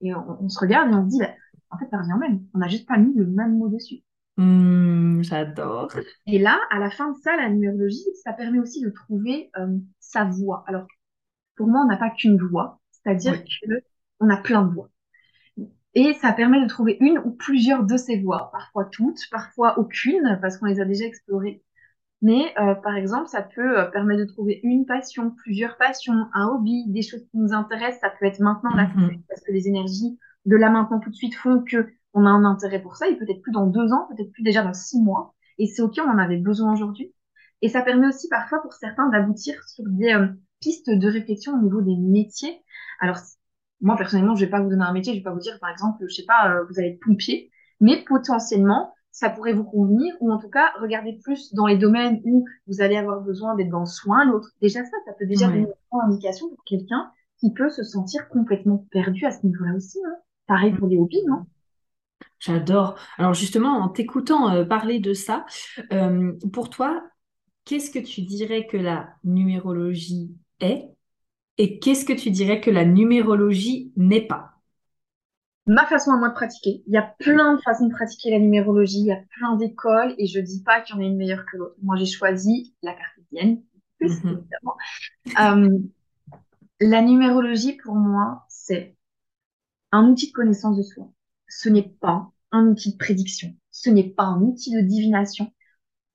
Et 0.03 0.15
on, 0.15 0.49
se 0.49 0.61
regarde 0.61 0.91
et 0.91 0.95
on 0.95 1.05
se 1.05 1.09
dit, 1.09 1.19
bah, 1.19 1.35
en 1.71 1.79
fait, 1.79 1.89
ça 1.91 1.99
revient 1.99 2.19
même. 2.21 2.45
On 2.55 2.59
n'a 2.59 2.69
juste 2.69 2.87
pas 2.87 2.99
mis 2.99 3.15
le 3.15 3.27
même 3.27 3.57
mot 3.57 3.69
dessus. 3.69 4.03
Mmh, 4.37 5.23
j'adore. 5.23 5.91
Et 6.27 6.39
là, 6.39 6.61
à 6.71 6.79
la 6.79 6.91
fin 6.91 7.11
de 7.11 7.17
ça, 7.17 7.37
la 7.37 7.49
numérologie, 7.49 8.05
ça 8.23 8.33
permet 8.33 8.61
aussi 8.61 8.83
de 8.83 8.91
trouver 8.91 9.51
euh, 9.59 9.79
sa 9.99 10.25
voix. 10.25 10.63
Alors, 10.69 10.87
pour 11.57 11.67
moi, 11.67 11.81
on 11.83 11.87
n'a 11.87 11.97
pas 11.97 12.11
qu'une 12.11 12.39
voix, 12.39 12.81
c'est-à-dire 12.91 13.43
qu'on 14.21 14.29
a 14.29 14.37
plein 14.37 14.63
de 14.63 14.73
voix. 14.73 14.91
Et 15.95 16.15
ça 16.15 16.33
permet 16.33 16.63
de 16.63 16.69
trouver 16.69 16.99
une 17.01 17.19
ou 17.19 17.31
plusieurs 17.31 17.83
de 17.83 17.97
ces 17.97 18.21
voies, 18.21 18.51
parfois 18.53 18.85
toutes, 18.85 19.21
parfois 19.31 19.79
aucune, 19.79 20.39
parce 20.41 20.59
qu'on 20.59 20.67
les 20.67 20.81
a 20.81 20.85
déjà 20.85 21.07
explorées. 21.07 21.65
Mais 22.21 22.53
euh, 22.59 22.75
par 22.75 22.97
exemple, 22.97 23.29
ça 23.29 23.43
peut 23.43 23.79
euh, 23.79 23.85
permettre 23.85 24.21
de 24.21 24.27
trouver 24.27 24.61
une 24.65 24.87
passion, 24.87 25.31
plusieurs 25.31 25.77
passions, 25.77 26.27
un 26.35 26.49
hobby, 26.49 26.85
des 26.89 27.03
choses 27.03 27.25
qui 27.31 27.39
nous 27.39 27.53
intéressent. 27.53 28.01
Ça 28.01 28.11
peut 28.19 28.27
être 28.27 28.41
maintenant 28.41 28.75
là, 28.75 28.89
mhm. 28.95 29.23
parce 29.29 29.41
que 29.43 29.53
les 29.53 29.69
énergies 29.69 30.19
de 30.45 30.57
là 30.57 30.71
maintenant 30.71 30.99
tout 30.99 31.11
de 31.11 31.15
suite 31.15 31.35
font 31.35 31.63
que 31.63 31.89
on 32.15 32.27
a 32.27 32.31
un 32.31 32.45
intérêt 32.45 32.81
pour 32.81 32.97
ça. 32.97 33.09
Et 33.09 33.17
peut-être 33.17 33.43
plus 33.43 33.53
dans 33.53 33.67
deux 33.67 33.93
ans, 33.93 34.09
peut-être 34.09 34.33
plus 34.33 34.43
déjà 34.43 34.63
dans 34.63 34.75
six 34.75 35.01
mois. 35.01 35.35
Et 35.59 35.67
c'est 35.67 35.83
ok, 35.83 36.01
on 36.05 36.11
en 36.11 36.19
avait 36.19 36.39
besoin 36.39 36.73
aujourd'hui. 36.73 37.15
Et 37.63 37.69
ça 37.69 37.83
permet 37.83 38.09
aussi 38.09 38.29
parfois 38.29 38.61
pour 38.63 38.73
certains 38.73 39.09
d'aboutir 39.11 39.63
sur 39.69 39.85
des 39.87 40.13
euh, 40.13 40.29
pistes 40.61 40.91
de 40.91 41.09
réflexion 41.09 41.55
au 41.55 41.63
niveau 41.63 41.83
des 41.83 41.97
métiers. 41.97 42.63
Alors 43.01 43.19
moi, 43.81 43.97
personnellement, 43.97 44.35
je 44.35 44.45
vais 44.45 44.51
pas 44.51 44.61
vous 44.61 44.71
donner 44.71 44.85
un 44.85 44.93
métier, 44.93 45.13
je 45.13 45.19
vais 45.19 45.25
pas 45.25 45.33
vous 45.33 45.41
dire, 45.41 45.59
par 45.61 45.71
exemple, 45.71 46.05
je 46.09 46.15
sais 46.15 46.25
pas, 46.25 46.51
euh, 46.51 46.65
vous 46.69 46.79
allez 46.79 46.91
être 46.91 47.01
pompier, 47.01 47.51
mais 47.81 48.03
potentiellement, 48.05 48.93
ça 49.19 49.31
pourrait 49.31 49.53
vous 49.53 49.65
convenir, 49.65 50.15
ou 50.21 50.31
en 50.31 50.39
tout 50.39 50.49
cas, 50.49 50.71
regardez 50.81 51.19
plus 51.25 51.53
dans 51.53 51.67
les 51.67 51.77
domaines 51.77 52.21
où 52.23 52.45
vous 52.69 52.81
allez 52.81 52.97
avoir 52.97 53.21
besoin 53.21 53.57
d'être 53.57 53.69
dans 53.69 53.81
le 53.81 53.87
soin, 53.87 54.25
l'autre. 54.25 54.51
Déjà 54.63 54.85
ça, 54.85 54.97
ça 55.07 55.13
peut 55.19 55.27
déjà 55.27 55.49
donner 55.49 55.67
une 55.93 56.01
indication 56.13 56.49
pour 56.49 56.63
quelqu'un 56.65 57.11
qui 57.41 57.53
peut 57.53 57.69
se 57.69 57.83
sentir 57.83 58.29
complètement 58.29 58.87
perdu 58.93 59.27
à 59.27 59.33
ce 59.33 59.45
niveau-là 59.45 59.75
aussi. 59.75 59.99
Hein. 60.07 60.15
Pareil 60.47 60.73
pour 60.73 60.87
les 60.87 60.99
hobbies, 60.99 61.25
non? 61.27 61.47
J'adore. 62.39 62.97
Alors 63.17 63.35
justement, 63.35 63.79
en 63.79 63.89
t'écoutant 63.89 64.55
euh, 64.55 64.65
parler 64.65 65.01
de 65.01 65.15
ça, 65.15 65.47
euh, 65.93 66.35
pour 66.53 66.71
toi, 66.71 67.03
qu'est-ce 67.65 67.91
que 67.91 67.99
tu 67.99 68.23
dirais 68.23 68.69
que 68.69 68.77
la 68.77 69.09
numérologie 69.25 70.31
est 70.61 70.91
et 71.57 71.81
qu'est-ce 71.81 72.05
que 72.05 72.13
tu 72.13 72.31
dirais 72.31 72.61
que 72.61 72.71
la 72.71 72.85
numérologie 72.85 73.93
n'est 73.97 74.29
pas? 74.29 74.58
Ma 75.69 75.87
façon 75.87 76.13
à 76.13 76.17
moi 76.17 76.31
de 76.31 76.35
pratiquer. 76.35 76.83
Il 76.87 76.95
y 76.95 76.97
a 76.97 77.03
plein 77.21 77.55
de 77.55 77.61
façons 77.61 77.87
de 77.87 77.93
pratiquer 77.95 78.31
la 78.31 78.41
numérologie, 78.41 79.01
il 79.01 79.07
y 79.07 79.13
a 79.13 79.21
plein 79.39 79.55
d'écoles 79.57 80.15
et 80.19 80.27
je 80.27 80.41
dis 80.41 80.63
pas 80.65 80.81
qu'il 80.81 80.97
y 80.97 80.99
en 80.99 81.03
a 81.03 81.07
une 81.07 81.17
meilleure 81.17 81.45
que 81.51 81.59
l'autre. 81.59 81.77
Moi, 81.83 81.97
j'ai 81.97 82.07
choisi 82.07 82.75
la 82.83 82.95
cartésienne, 82.95 83.63
plus 83.99 84.25
Mhm. 84.25 84.31
évidemment. 84.31 84.77
Euh, 85.41 85.79
la 86.81 87.03
numérologie, 87.03 87.77
pour 87.77 87.95
moi, 87.97 88.45
c'est 88.49 88.97
un 89.93 90.09
outil 90.11 90.29
de 90.29 90.33
connaissance 90.33 90.77
de 90.79 90.83
soi. 90.83 91.11
Ce 91.49 91.69
n'est 91.69 91.89
pas 92.01 92.31
un 92.53 92.67
outil 92.69 92.93
de 92.93 92.99
prédiction. 92.99 93.55
Ce 93.71 93.91
n'est 93.91 94.11
pas 94.11 94.25
un 94.25 94.43
outil 94.43 94.73
de 94.75 94.81
divination. 94.81 95.53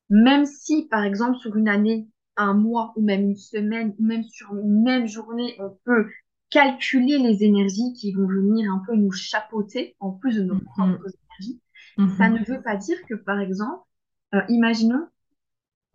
Même 0.10 0.46
si, 0.46 0.88
par 0.90 1.04
exemple, 1.04 1.38
sur 1.40 1.56
une 1.58 1.70
année, 1.70 2.08
un 2.38 2.54
mois 2.56 2.94
ou 2.98 3.02
même 3.04 3.24
une 3.32 3.38
semaine, 3.38 3.96
ou 4.00 4.04
même 4.06 4.24
sur 4.26 4.56
une 4.56 4.84
même 4.84 5.08
journée, 5.08 5.56
on 5.60 5.78
peut 5.86 6.08
calculer 6.54 7.20
les 7.20 7.44
énergies 7.46 7.94
qui 7.96 8.14
vont 8.14 8.28
venir 8.28 8.72
un 8.74 8.84
peu 8.88 8.96
nous 8.96 9.12
chapeauter, 9.12 9.98
en 10.02 10.12
plus 10.12 10.38
de 10.38 10.44
nos 10.44 10.58
Mhm. 10.78 10.98
propres 10.98 11.10
énergies, 11.42 11.62
ça 12.08 12.30
Mhm. 12.30 12.30
ne 12.30 12.44
veut 12.46 12.62
pas 12.64 12.78
dire 12.78 12.98
que, 13.10 13.16
par 13.16 13.40
exemple, 13.42 13.84
euh, 14.36 14.42
imaginons, 14.50 15.08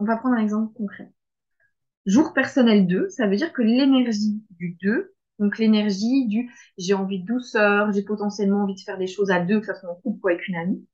on 0.00 0.04
va 0.06 0.16
prendre 0.18 0.36
un 0.36 0.42
exemple 0.42 0.74
concret. 0.74 1.12
Jour 2.06 2.32
personnel 2.32 2.86
2, 2.88 3.08
ça 3.10 3.26
veut 3.28 3.36
dire 3.36 3.52
que 3.52 3.62
l'énergie 3.62 4.42
du 4.50 4.76
2, 4.82 5.14
donc 5.38 5.58
l'énergie 5.58 6.26
du 6.26 6.50
j'ai 6.78 6.94
envie 6.94 7.20
de 7.22 7.26
douceur, 7.26 7.92
j'ai 7.92 8.02
potentiellement 8.02 8.62
envie 8.64 8.74
de 8.74 8.80
faire 8.80 8.98
des 8.98 9.06
choses 9.06 9.30
à 9.30 9.40
deux, 9.40 9.60
que 9.60 9.66
ce 9.66 9.74
soit 9.74 9.90
en 9.90 9.94
couple 9.96 10.20
ou 10.24 10.28
avec 10.28 10.48
une 10.48 10.56
amie, 10.56 10.86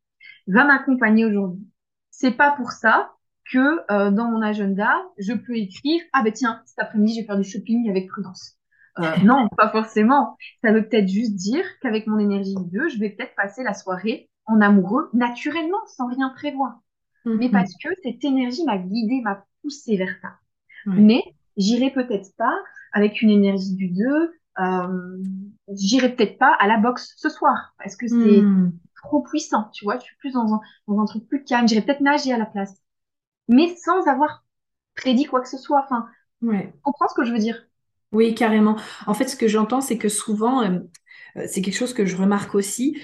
va 0.49 0.65
m'accompagner 0.67 1.25
aujourd'hui. 1.27 1.67
C'est 2.11 2.33
pas 2.33 2.53
pour 2.53 2.73
ça 2.73 3.13
que 3.53 3.81
euh, 3.93 4.11
dans 4.13 4.31
mon 4.31 4.43
agenda, 4.43 4.95
je 5.19 5.35
peux 5.35 5.57
écrire 5.57 6.03
ah 6.15 6.23
ben 6.25 6.33
tiens, 6.33 6.63
cet 6.67 6.79
après-midi, 6.81 7.15
je 7.17 7.21
vais 7.23 7.27
faire 7.27 7.39
du 7.39 7.45
shopping 7.45 7.91
avec 7.91 8.09
prudence. 8.09 8.59
Euh, 9.01 9.17
non, 9.23 9.49
pas 9.57 9.71
forcément. 9.71 10.37
Ça 10.63 10.73
veut 10.73 10.89
peut-être 10.89 11.09
juste 11.09 11.35
dire 11.35 11.65
qu'avec 11.81 12.07
mon 12.07 12.19
énergie 12.19 12.55
du 12.55 12.65
2, 12.71 12.89
je 12.89 12.99
vais 12.99 13.11
peut-être 13.11 13.35
passer 13.35 13.63
la 13.65 13.75
soirée 13.75 14.31
en 14.47 14.61
amoureux 14.61 15.11
naturellement, 15.13 15.79
sans 15.87 16.07
rien 16.09 16.31
prévoir. 16.31 16.79
Mais 17.37 17.51
Mhm. 17.51 17.51
parce 17.51 17.73
que 17.83 17.89
cette 18.03 18.25
énergie 18.25 18.65
m'a 18.65 18.79
guidée, 18.79 19.21
m'a 19.23 19.47
poussée 19.63 19.97
vers 19.97 20.15
ça. 20.23 20.35
Mais 20.97 21.23
j'irai 21.57 21.91
peut-être 21.93 22.35
pas 22.37 22.55
avec 22.93 23.23
une 23.23 23.31
énergie 23.31 23.75
du 23.75 23.89
2, 23.91 24.35
euh, 24.61 25.19
j'irai 25.73 26.15
peut-être 26.17 26.39
pas 26.39 26.55
à 26.61 26.67
la 26.69 26.79
boxe 26.79 27.15
ce 27.19 27.29
soir 27.31 27.75
parce 27.79 27.97
que 27.97 28.09
c'est 28.09 28.51
Mhm. 28.51 28.81
trop 29.05 29.23
puissant, 29.23 29.71
tu 29.75 29.85
vois, 29.85 29.99
je 29.99 30.05
suis 30.05 30.17
plus 30.19 30.33
dans 30.33 30.55
un, 30.55 30.61
dans 30.89 31.01
un 31.01 31.07
truc 31.07 31.29
plus 31.29 31.45
calme, 31.45 31.69
j'irai 31.69 31.83
peut-être 31.83 32.01
nager 32.01 32.33
à 32.33 32.39
la 32.39 32.47
place, 32.47 32.75
mais 33.49 33.77
sans 33.77 34.07
avoir 34.09 34.45
prédit 34.97 35.25
quoi 35.27 35.41
que 35.43 35.49
ce 35.49 35.59
soit. 35.59 35.83
Enfin, 35.85 36.07
Ouais. 36.43 36.73
comprends 36.83 37.09
ce 37.09 37.15
que 37.17 37.25
je 37.25 37.33
veux 37.33 37.39
dire? 37.41 37.67
Oui, 38.15 38.35
carrément. 38.35 38.77
En 39.07 39.15
fait, 39.15 39.29
ce 39.29 39.37
que 39.37 39.49
j'entends, 39.49 39.81
c'est 39.81 39.99
que 39.99 40.09
souvent, 40.09 40.63
euh, 40.63 40.79
euh, 41.37 41.47
c'est 41.49 41.63
quelque 41.63 41.77
chose 41.77 41.95
que 41.95 42.07
je 42.07 42.17
remarque 42.17 42.55
aussi. 42.55 42.97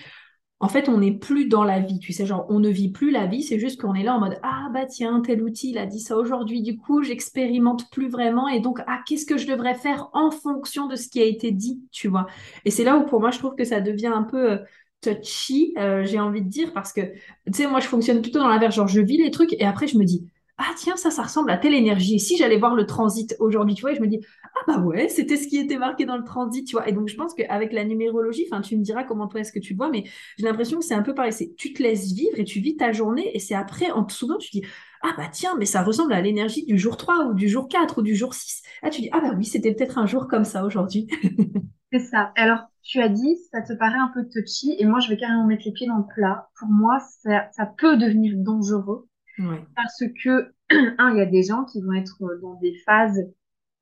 En 0.60 0.68
fait, 0.68 0.88
on 0.88 0.98
n'est 0.98 1.12
plus 1.18 1.46
dans 1.48 1.64
la 1.64 1.80
vie, 1.80 1.98
tu 2.00 2.12
sais, 2.12 2.26
genre, 2.26 2.46
on 2.50 2.60
ne 2.60 2.70
vit 2.70 2.90
plus 2.92 3.10
la 3.10 3.26
vie, 3.26 3.42
c'est 3.42 3.58
juste 3.58 3.80
qu'on 3.80 3.94
est 3.94 4.04
là 4.04 4.14
en 4.14 4.20
mode, 4.20 4.38
ah 4.42 4.68
bah 4.74 4.86
tiens, 4.86 5.20
tel 5.22 5.42
outil, 5.42 5.70
il 5.70 5.78
a 5.78 5.86
dit 5.86 6.00
ça 6.00 6.16
aujourd'hui, 6.18 6.62
du 6.62 6.78
coup, 6.78 7.02
j'expérimente 7.02 7.90
plus 7.90 8.08
vraiment, 8.10 8.48
et 8.48 8.60
donc, 8.60 8.80
ah, 8.86 9.00
qu'est-ce 9.06 9.26
que 9.26 9.38
je 9.38 9.46
devrais 9.46 9.74
faire 9.74 10.10
en 10.14 10.30
fonction 10.30 10.86
de 10.88 10.96
ce 10.96 11.08
qui 11.08 11.20
a 11.20 11.24
été 11.24 11.52
dit, 11.52 11.82
tu 11.92 12.08
vois. 12.08 12.26
Et 12.66 12.70
c'est 12.70 12.84
là 12.84 12.96
où, 12.98 13.06
pour 13.06 13.20
moi, 13.20 13.30
je 13.32 13.38
trouve 13.38 13.56
que 13.56 13.64
ça 13.64 13.80
devient 13.82 14.08
un 14.08 14.24
peu 14.24 14.52
euh, 14.52 14.58
touchy, 15.02 15.74
j'ai 16.04 16.20
envie 16.20 16.42
de 16.42 16.48
dire, 16.48 16.72
parce 16.74 16.92
que, 16.92 17.00
tu 17.02 17.52
sais, 17.54 17.66
moi, 17.66 17.80
je 17.80 17.86
fonctionne 17.88 18.22
plutôt 18.22 18.38
dans 18.40 18.48
l'inverse, 18.48 18.74
genre, 18.76 18.88
je 18.88 19.00
vis 19.00 19.18
les 19.18 19.30
trucs, 19.30 19.54
et 19.54 19.64
après, 19.66 19.86
je 19.88 19.98
me 19.98 20.04
dis, 20.04 20.30
ah 20.62 20.74
tiens, 20.76 20.96
ça, 20.96 21.10
ça 21.10 21.22
ressemble 21.22 21.50
à 21.50 21.56
telle 21.56 21.74
énergie, 21.74 22.16
et 22.16 22.18
si 22.18 22.36
j'allais 22.36 22.58
voir 22.58 22.74
le 22.74 22.84
transit 22.84 23.34
aujourd'hui, 23.38 23.74
tu 23.74 23.80
vois, 23.80 23.92
et 23.92 23.94
je 23.94 24.02
me 24.02 24.06
dis, 24.06 24.20
ah 24.44 24.64
bah 24.66 24.78
ouais, 24.80 25.08
c'était 25.08 25.38
ce 25.38 25.48
qui 25.48 25.56
était 25.56 25.78
marqué 25.78 26.04
dans 26.04 26.18
le 26.18 26.24
transit, 26.24 26.66
tu 26.66 26.76
vois. 26.76 26.86
Et 26.86 26.92
donc, 26.92 27.08
je 27.08 27.16
pense 27.16 27.34
qu'avec 27.34 27.72
la 27.72 27.84
numérologie, 27.84 28.46
enfin, 28.50 28.60
tu 28.60 28.76
me 28.76 28.82
diras 28.82 29.04
comment 29.04 29.26
toi 29.26 29.40
est-ce 29.40 29.52
que 29.52 29.58
tu 29.58 29.74
vois, 29.74 29.88
mais 29.88 30.04
j'ai 30.38 30.44
l'impression 30.44 30.78
que 30.78 30.84
c'est 30.84 30.94
un 30.94 31.02
peu 31.02 31.14
pareil. 31.14 31.32
C'est 31.32 31.54
tu 31.56 31.72
te 31.72 31.82
laisses 31.82 32.12
vivre 32.12 32.38
et 32.38 32.44
tu 32.44 32.60
vis 32.60 32.76
ta 32.76 32.92
journée 32.92 33.34
et 33.34 33.38
c'est 33.38 33.54
après, 33.54 33.90
en 33.90 34.04
te 34.04 34.12
souvenant, 34.12 34.38
tu 34.38 34.50
dis 34.50 34.62
Ah 35.02 35.14
bah 35.16 35.28
tiens, 35.32 35.54
mais 35.58 35.64
ça 35.64 35.82
ressemble 35.82 36.12
à 36.12 36.20
l'énergie 36.20 36.66
du 36.66 36.78
jour 36.78 36.96
3 36.98 37.26
ou 37.26 37.34
du 37.34 37.48
jour 37.48 37.68
4 37.68 37.98
ou 37.98 38.02
du 38.02 38.14
jour 38.14 38.34
6. 38.34 38.62
Ah, 38.82 38.90
tu 38.90 39.00
dis 39.00 39.08
Ah 39.12 39.20
bah 39.20 39.32
oui, 39.36 39.44
c'était 39.44 39.72
peut-être 39.74 39.98
un 39.98 40.06
jour 40.06 40.28
comme 40.28 40.44
ça 40.44 40.64
aujourd'hui. 40.64 41.08
C'est 41.92 42.00
ça. 42.00 42.32
Alors, 42.36 42.60
tu 42.82 43.00
as 43.00 43.08
dit, 43.08 43.36
ça 43.50 43.62
te 43.62 43.72
paraît 43.72 43.98
un 43.98 44.12
peu 44.14 44.28
touchy, 44.28 44.76
et 44.78 44.86
moi, 44.86 45.00
je 45.00 45.08
vais 45.08 45.16
carrément 45.16 45.44
mettre 45.44 45.64
les 45.66 45.72
pieds 45.72 45.88
dans 45.88 45.98
le 45.98 46.14
plat. 46.14 46.48
Pour 46.58 46.68
moi, 46.68 46.98
ça, 47.22 47.48
ça 47.50 47.66
peut 47.66 47.96
devenir 47.96 48.34
dangereux 48.36 49.09
Ouais. 49.40 49.64
parce 49.76 50.02
que, 50.22 50.52
un, 50.98 51.10
il 51.12 51.18
y 51.18 51.20
a 51.20 51.26
des 51.26 51.42
gens 51.42 51.64
qui 51.64 51.80
vont 51.82 51.92
être 51.94 52.18
dans 52.42 52.54
des 52.54 52.74
phases 52.86 53.20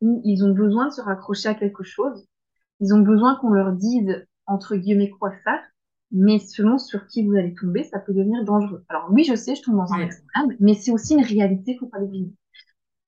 où 0.01 0.23
ils 0.25 0.45
ont 0.45 0.53
besoin 0.53 0.89
de 0.89 0.93
se 0.93 1.01
raccrocher 1.01 1.49
à 1.49 1.55
quelque 1.55 1.85
chose. 1.85 2.27
Ils 2.81 2.95
ont 2.95 3.01
besoin 3.01 3.37
qu'on 3.37 3.51
leur 3.51 3.73
dise, 3.73 4.27
entre 4.47 4.77
guillemets, 4.77 5.11
quoi 5.11 5.33
faire. 5.45 5.61
Mais 6.13 6.39
selon 6.39 6.79
sur 6.79 7.07
qui 7.07 7.27
vous 7.27 7.35
allez 7.37 7.55
tomber, 7.55 7.85
ça 7.85 7.99
peut 7.99 8.15
devenir 8.15 8.45
dangereux. 8.45 8.85
Alors 8.89 9.09
oui, 9.11 9.25
je 9.25 9.35
sais, 9.35 9.55
je 9.57 9.63
tombe 9.63 9.77
dans 9.77 9.93
un 9.93 9.99
Ouais. 9.99 10.07
extrême, 10.07 10.57
mais 10.61 10.75
c'est 10.75 10.93
aussi 10.93 11.15
une 11.15 11.25
réalité, 11.25 11.77
faut 11.79 11.87
pas 11.89 11.99
l'oublier. 11.99 12.33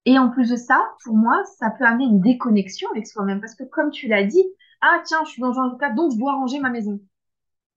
Et 0.06 0.18
en 0.18 0.30
plus 0.30 0.50
de 0.50 0.56
ça, 0.56 0.82
pour 1.04 1.16
moi, 1.16 1.42
ça 1.58 1.70
peut 1.70 1.84
amener 1.84 2.04
une 2.04 2.20
déconnexion 2.20 2.88
avec 2.90 3.06
soi-même. 3.06 3.40
Parce 3.40 3.54
que 3.54 3.64
comme 3.64 3.90
tu 3.90 4.08
l'as 4.08 4.24
dit, 4.24 4.44
ah 4.82 5.00
tiens, 5.04 5.18
je 5.24 5.30
suis 5.32 5.42
dans 5.42 5.58
un 5.60 5.76
cas, 5.78 5.92
donc 5.92 6.12
je 6.12 6.18
dois 6.18 6.32
ranger 6.34 6.60
ma 6.60 6.70
maison. 6.70 7.00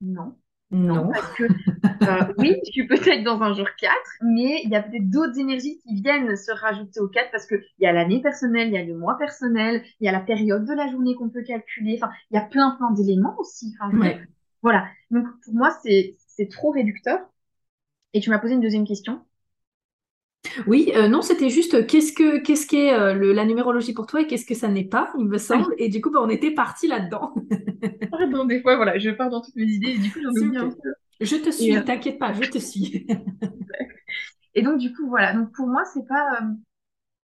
Non, 0.02 0.36
non, 0.72 1.06
Non. 1.06 1.12
parce 1.12 1.32
que 1.34 1.44
euh, 2.08 2.34
oui, 2.38 2.56
je 2.66 2.72
suis 2.72 2.88
peut-être 2.88 3.24
dans 3.24 3.42
un 3.42 3.54
jour 3.54 3.68
4, 3.80 3.94
mais 4.22 4.62
il 4.64 4.70
y 4.70 4.76
a 4.76 4.84
peut-être 4.84 5.10
d'autres 5.10 5.38
énergies 5.40 5.80
qui 5.82 6.02
viennent 6.02 6.36
se 6.36 6.52
rajouter 6.52 7.00
au 7.00 7.08
4 7.08 7.32
parce 7.32 7.46
qu'il 7.46 7.64
y 7.80 7.86
a 7.86 7.94
l'année 7.94 8.22
personnelle, 8.22 8.68
il 8.70 8.74
y 8.74 8.78
a 8.78 8.84
le 8.84 8.98
mois 8.98 9.18
personnel, 9.18 9.84
il 10.00 10.06
y 10.06 10.10
a 10.10 10.12
la 10.12 10.20
période 10.20 10.66
de 10.66 10.74
la 10.74 10.90
journée 10.92 11.16
qu'on 11.16 11.30
peut 11.30 11.44
calculer. 11.44 12.00
Enfin, 12.02 12.12
il 12.32 12.36
y 12.36 12.38
a 12.38 12.42
plein, 12.46 12.72
plein 12.78 12.92
d'éléments 12.92 13.36
aussi. 13.40 13.74
Enfin, 13.80 13.98
Ouais. 13.98 14.20
voilà. 14.62 14.88
Donc, 15.12 15.26
pour 15.44 15.54
moi, 15.54 15.70
c'est, 15.84 16.16
trop 16.52 16.72
réducteur. 16.72 17.20
Et 18.14 18.20
tu 18.22 18.30
m'as 18.30 18.40
posé 18.40 18.54
une 18.54 18.62
deuxième 18.62 18.86
question. 18.88 19.22
Oui, 20.68 20.92
euh, 20.96 21.08
non, 21.08 21.22
c'était 21.22 21.50
juste 21.50 21.88
qu'est-ce 21.88 22.14
que 22.14 22.38
qu'est-ce 22.40 22.68
qu'est 22.68 22.94
euh, 22.94 23.34
la 23.34 23.46
numérologie 23.46 23.94
pour 23.94 24.06
toi 24.06 24.22
et 24.22 24.28
qu'est-ce 24.28 24.46
que 24.46 24.54
ça 24.54 24.68
n'est 24.68 24.84
pas, 24.84 25.12
il 25.18 25.26
me 25.26 25.38
semble. 25.38 25.74
Et 25.78 25.90
du 25.90 26.02
coup, 26.02 26.12
bah, 26.12 26.20
on 26.22 26.30
était 26.30 26.52
parti 26.52 26.88
là-dedans. 26.88 27.34
Pardon, 28.12 28.46
des 28.46 28.62
fois, 28.62 28.76
voilà, 28.76 28.98
je 29.00 29.10
pars 29.10 29.30
dans 29.30 29.42
toutes 29.42 29.56
mes 29.56 29.64
idées 29.66 29.92
et 29.92 29.98
du 29.98 30.12
coup, 30.12 30.20
j'en 30.22 30.30
oublie 30.30 30.58
un 30.58 30.70
Super. 30.70 30.76
peu. 30.82 30.94
Je 31.22 31.36
te 31.38 31.50
suis, 31.52 31.76
euh, 31.78 31.82
t'inquiète 31.84 32.20
pas, 32.20 32.34
je 32.34 32.44
te 32.44 32.58
suis. 32.58 33.08
et 34.56 34.62
donc, 34.62 34.80
du 34.80 34.94
coup, 34.94 35.08
voilà. 35.08 35.34
Donc, 35.34 35.52
pour 35.54 35.68
moi, 35.68 35.84
c'est 35.94 36.06
pas. 36.08 36.42
euh, 36.42 36.46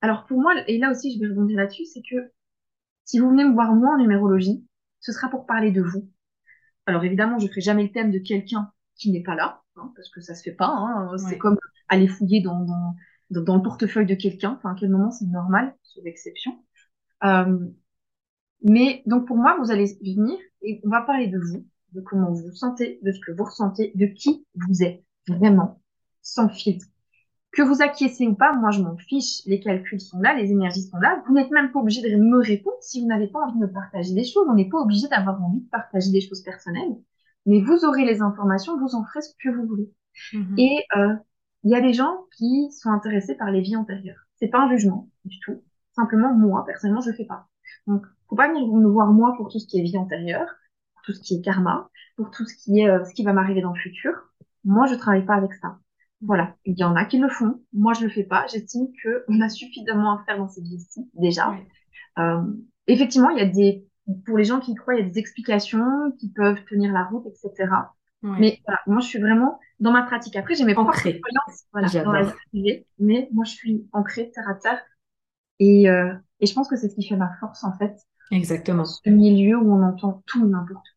Alors, 0.03 0.27
pour 0.27 0.41
moi, 0.41 0.55
et 0.69 0.79
là 0.79 0.93
aussi, 0.93 1.15
je 1.15 1.21
vais 1.21 1.29
rebondir 1.29 1.59
là-dessus, 1.59 1.87
c'est 1.87 2.03
que 2.03 2.33
si 3.05 3.21
vous 3.21 3.31
venez 3.31 3.45
me 3.45 3.55
voir 3.55 3.75
moi 3.75 3.95
en 3.95 3.99
numérologie, 3.99 4.67
ce 5.01 5.13
sera 5.13 5.29
pour 5.31 5.47
parler 5.47 5.73
de 5.73 5.83
vous. 5.83 6.11
Alors 6.87 7.05
évidemment, 7.05 7.39
je 7.39 7.49
ferai 7.49 7.61
jamais 7.63 7.85
le 7.85 7.93
thème 7.93 8.11
de 8.13 8.19
quelqu'un 8.19 8.73
qui 8.97 9.13
n'est 9.13 9.23
pas 9.23 9.35
là, 9.37 9.63
hein, 9.77 9.93
parce 9.97 10.11
que 10.11 10.21
ça 10.21 10.35
se 10.35 10.43
fait 10.43 10.55
pas. 10.57 10.69
hein. 10.69 11.17
C'est 11.19 11.39
comme 11.39 11.59
aller 11.89 12.09
fouiller 12.09 12.41
dans, 12.43 12.61
dans, 12.65 12.97
dans, 13.31 13.43
dans 13.43 13.57
le 13.57 13.63
portefeuille 13.63 14.07
de 14.07 14.15
quelqu'un. 14.17 14.57
Enfin, 14.59 14.73
à 14.73 14.77
quel 14.79 14.91
moment 14.91 15.11
c'est 15.13 15.27
normal, 15.27 15.75
sauf 15.83 16.05
exception. 16.07 16.65
Euh, 17.25 17.59
mais 18.63 19.03
donc 19.07 19.27
pour 19.27 19.37
moi, 19.37 19.57
vous 19.61 19.71
allez 19.71 19.99
venir 20.03 20.39
et 20.63 20.81
on 20.85 20.89
va 20.91 21.03
parler 21.03 21.29
de 21.29 21.39
vous, 21.39 21.67
de 21.93 22.01
comment 22.01 22.31
vous 22.31 22.49
vous 22.49 22.55
sentez, 22.55 22.99
de 23.03 23.13
ce 23.13 23.21
que 23.21 23.33
vous 23.33 23.45
ressentez, 23.45 23.93
de 23.95 24.07
qui 24.07 24.47
vous 24.55 24.83
êtes 24.83 25.03
vraiment, 25.29 25.81
sans 26.23 26.49
filtre. 26.49 26.87
Que 27.53 27.63
vous 27.63 27.81
acquiescez 27.81 28.27
ou 28.27 28.35
pas, 28.35 28.53
moi 28.55 28.71
je 28.71 28.83
m'en 28.83 28.97
fiche. 28.97 29.43
Les 29.47 29.61
calculs 29.61 30.01
sont 30.01 30.21
là, 30.21 30.35
les 30.35 30.51
énergies 30.51 30.83
sont 30.83 30.99
là. 30.99 31.23
Vous 31.27 31.35
n'êtes 31.35 31.51
même 31.51 31.73
pas 31.73 31.81
obligé 31.81 32.03
de 32.03 32.17
me 32.17 32.39
répondre 32.39 32.77
si 32.83 33.01
vous 33.01 33.07
n'avez 33.07 33.29
pas 33.29 33.41
envie 33.41 33.59
de 33.59 33.65
me 33.67 33.73
partager 33.73 34.13
des 34.15 34.25
choses. 34.25 34.47
On 34.49 34.55
n'est 34.55 34.69
pas 34.69 34.79
obligé 34.79 35.09
d'avoir 35.09 35.43
envie 35.43 35.61
de 35.61 35.69
partager 35.69 36.11
des 36.11 36.21
choses 36.21 36.43
personnelles. 36.43 36.97
Mais 37.47 37.63
vous 37.63 37.85
aurez 37.85 38.05
les 38.05 38.21
informations, 38.21 38.79
vous 38.79 38.95
en 38.95 39.05
ferez 39.05 39.23
ce 39.23 39.33
que 39.43 39.49
vous 39.49 39.67
voulez. 39.67 39.91
Mhm. 40.35 40.59
Et 40.59 40.85
euh, 40.97 41.15
il 41.65 41.71
y 41.71 41.75
a 41.75 41.81
des 41.81 41.95
gens 41.95 42.27
qui 42.37 42.71
sont 42.73 42.91
intéressés 42.91 43.37
par 43.37 43.51
les 43.51 43.63
vies 43.63 43.77
antérieures. 43.77 44.27
C'est 44.37 44.49
pas 44.49 44.61
un 44.61 44.71
jugement 44.71 45.09
du 45.25 45.41
tout. 45.41 45.63
Simplement, 45.93 46.35
moi, 46.35 46.65
personnellement, 46.67 47.01
je 47.01 47.11
le 47.11 47.17
fais 47.17 47.25
pas. 47.25 47.49
Donc, 47.87 48.05
faut 48.29 48.37
pas 48.37 48.49
venir 48.49 48.67
me 48.67 48.89
voir 48.89 49.13
moi 49.13 49.35
pour 49.37 49.49
tout 49.49 49.59
ce 49.59 49.67
qui 49.67 49.79
est 49.79 49.83
vie 49.83 49.97
antérieure, 49.97 50.49
tout 51.07 51.13
ce 51.13 51.21
qui 51.23 51.37
est 51.37 51.41
karma, 51.41 51.89
pour 52.17 52.31
tout 52.31 52.45
ce 52.45 52.55
qui 52.55 52.81
est 52.81 52.89
euh, 52.89 53.05
ce 53.05 53.15
qui 53.15 53.25
va 53.25 53.33
m'arriver 53.33 53.63
dans 53.63 53.73
le 53.73 53.81
futur. 53.81 54.13
Moi, 54.65 54.87
je 54.87 54.95
travaille 54.97 55.25
pas 55.25 55.37
avec 55.37 55.55
ça. 55.55 55.79
Voilà. 56.21 56.57
Il 56.65 56.77
y 56.79 56.85
en 56.85 56.97
a 56.97 57.05
qui 57.05 57.19
le 57.19 57.29
font. 57.29 57.63
Moi, 57.73 57.93
je 57.95 58.03
le 58.03 58.11
fais 58.11 58.25
pas. 58.25 58.47
j'estime 58.53 58.89
que 59.03 59.25
on 59.29 59.41
a 59.41 59.49
suffisamment 59.49 60.19
à 60.19 60.25
faire 60.25 60.39
dans 60.39 60.49
cette 60.49 60.65
vie-ci, 60.65 61.09
déjà. 61.15 61.55
Euh, 62.19 62.43
effectivement, 62.87 63.31
il 63.31 63.39
y 63.39 63.43
a 63.43 63.47
des, 63.47 63.87
pour 64.25 64.37
les 64.37 64.45
gens 64.45 64.59
qui 64.61 64.73
y 64.73 64.75
croient, 64.75 64.95
il 64.95 65.01
y 65.05 65.07
a 65.07 65.09
des 65.09 65.19
explications 65.19 66.13
qui 66.19 66.31
peuvent 66.33 66.65
tenir 66.69 66.93
la 66.93 67.05
route, 67.05 67.25
etc. 67.27 67.71
Ouais. 68.23 68.37
Mais 68.41 68.61
voilà, 68.67 68.81
moi, 68.87 69.01
je 69.01 69.07
suis 69.07 69.19
vraiment 69.21 69.61
dans 69.79 69.93
ma 69.93 70.03
pratique. 70.03 70.35
Après, 70.37 70.55
j'ai 70.55 70.65
mes 70.65 70.75
propres 70.75 70.93
croyances, 70.93 71.67
voilà, 71.73 71.89
dans 72.03 72.13
la 72.13 72.23
vie 72.23 72.29
J'adore. 72.29 72.41
privée, 72.51 72.87
mais 72.99 73.29
moi, 73.33 73.45
je 73.45 73.53
suis 73.53 73.87
ancrée 73.93 74.31
terre 74.31 74.49
à 74.49 74.55
terre. 74.55 74.81
Et, 75.59 75.89
euh, 75.89 76.13
et 76.41 76.47
je 76.47 76.55
pense 76.55 76.69
que 76.69 76.77
c'est 76.77 76.89
ce 76.89 76.95
qui 76.95 77.07
fait 77.07 77.17
ma 77.17 77.31
force, 77.41 77.63
en 77.63 77.73
fait, 77.79 77.95
Exactement. 78.31 78.85
ce 78.85 79.09
milieu 79.11 79.57
où 79.59 79.73
on 79.73 79.83
entend 79.83 80.23
tout 80.27 80.47
n'importe 80.47 80.85
quoi. 80.85 80.96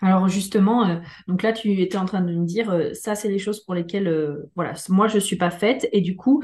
Alors 0.00 0.28
justement, 0.28 0.88
euh, 0.88 0.96
donc 1.28 1.42
là 1.42 1.52
tu 1.52 1.80
étais 1.80 1.96
en 1.96 2.04
train 2.04 2.20
de 2.20 2.32
me 2.32 2.44
dire, 2.44 2.70
euh, 2.70 2.92
ça 2.94 3.14
c'est 3.14 3.28
les 3.28 3.38
choses 3.38 3.64
pour 3.64 3.74
lesquelles, 3.74 4.08
euh, 4.08 4.50
voilà, 4.54 4.74
moi 4.88 5.08
je 5.08 5.16
ne 5.16 5.20
suis 5.20 5.36
pas 5.36 5.50
faite. 5.50 5.88
Et 5.92 6.00
du 6.00 6.16
coup, 6.16 6.42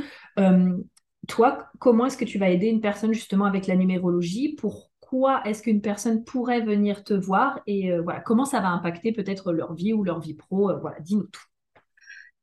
toi, 1.27 1.69
comment 1.79 2.07
est-ce 2.07 2.17
que 2.17 2.25
tu 2.25 2.39
vas 2.39 2.49
aider 2.49 2.69
une 2.69 2.81
personne 2.81 3.13
justement 3.13 3.45
avec 3.45 3.67
la 3.67 3.77
numérologie? 3.77 4.57
Pourquoi 4.59 5.43
est-ce 5.45 5.63
qu'une 5.63 5.83
personne 5.83 6.25
pourrait 6.25 6.63
venir 6.63 7.05
te 7.05 7.13
voir? 7.13 7.61
Et 7.67 7.91
voilà, 7.99 8.21
comment 8.21 8.45
ça 8.45 8.61
va 8.61 8.69
impacter 8.69 9.13
peut-être 9.13 9.53
leur 9.53 9.75
vie 9.75 9.93
ou 9.93 10.05
leur 10.05 10.21
vie 10.21 10.35
pro? 10.35 10.73
Voilà, 10.81 10.99
dis-nous 11.01 11.27
tout. 11.27 11.43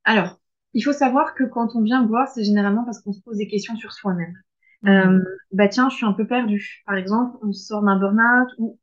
Alors, 0.03 0.39
il 0.73 0.83
faut 0.83 0.93
savoir 0.93 1.33
que 1.33 1.45
quand 1.45 1.75
on 1.75 1.81
vient 1.81 2.05
voir, 2.05 2.27
c'est 2.27 2.43
généralement 2.43 2.83
parce 2.83 3.01
qu'on 3.01 3.13
se 3.13 3.21
pose 3.21 3.37
des 3.37 3.47
questions 3.47 3.75
sur 3.75 3.91
soi-même. 3.91 4.35
Mmh. 4.83 5.23
bah 5.51 5.67
tiens, 5.67 5.89
je 5.89 5.95
suis 5.95 6.05
un 6.05 6.13
peu 6.13 6.27
perdue. 6.27 6.83
Par 6.85 6.95
exemple, 6.95 7.37
on 7.41 7.51
sort 7.53 7.81
d'un 7.81 7.97
burn-out 7.97 8.49
ou 8.59 8.77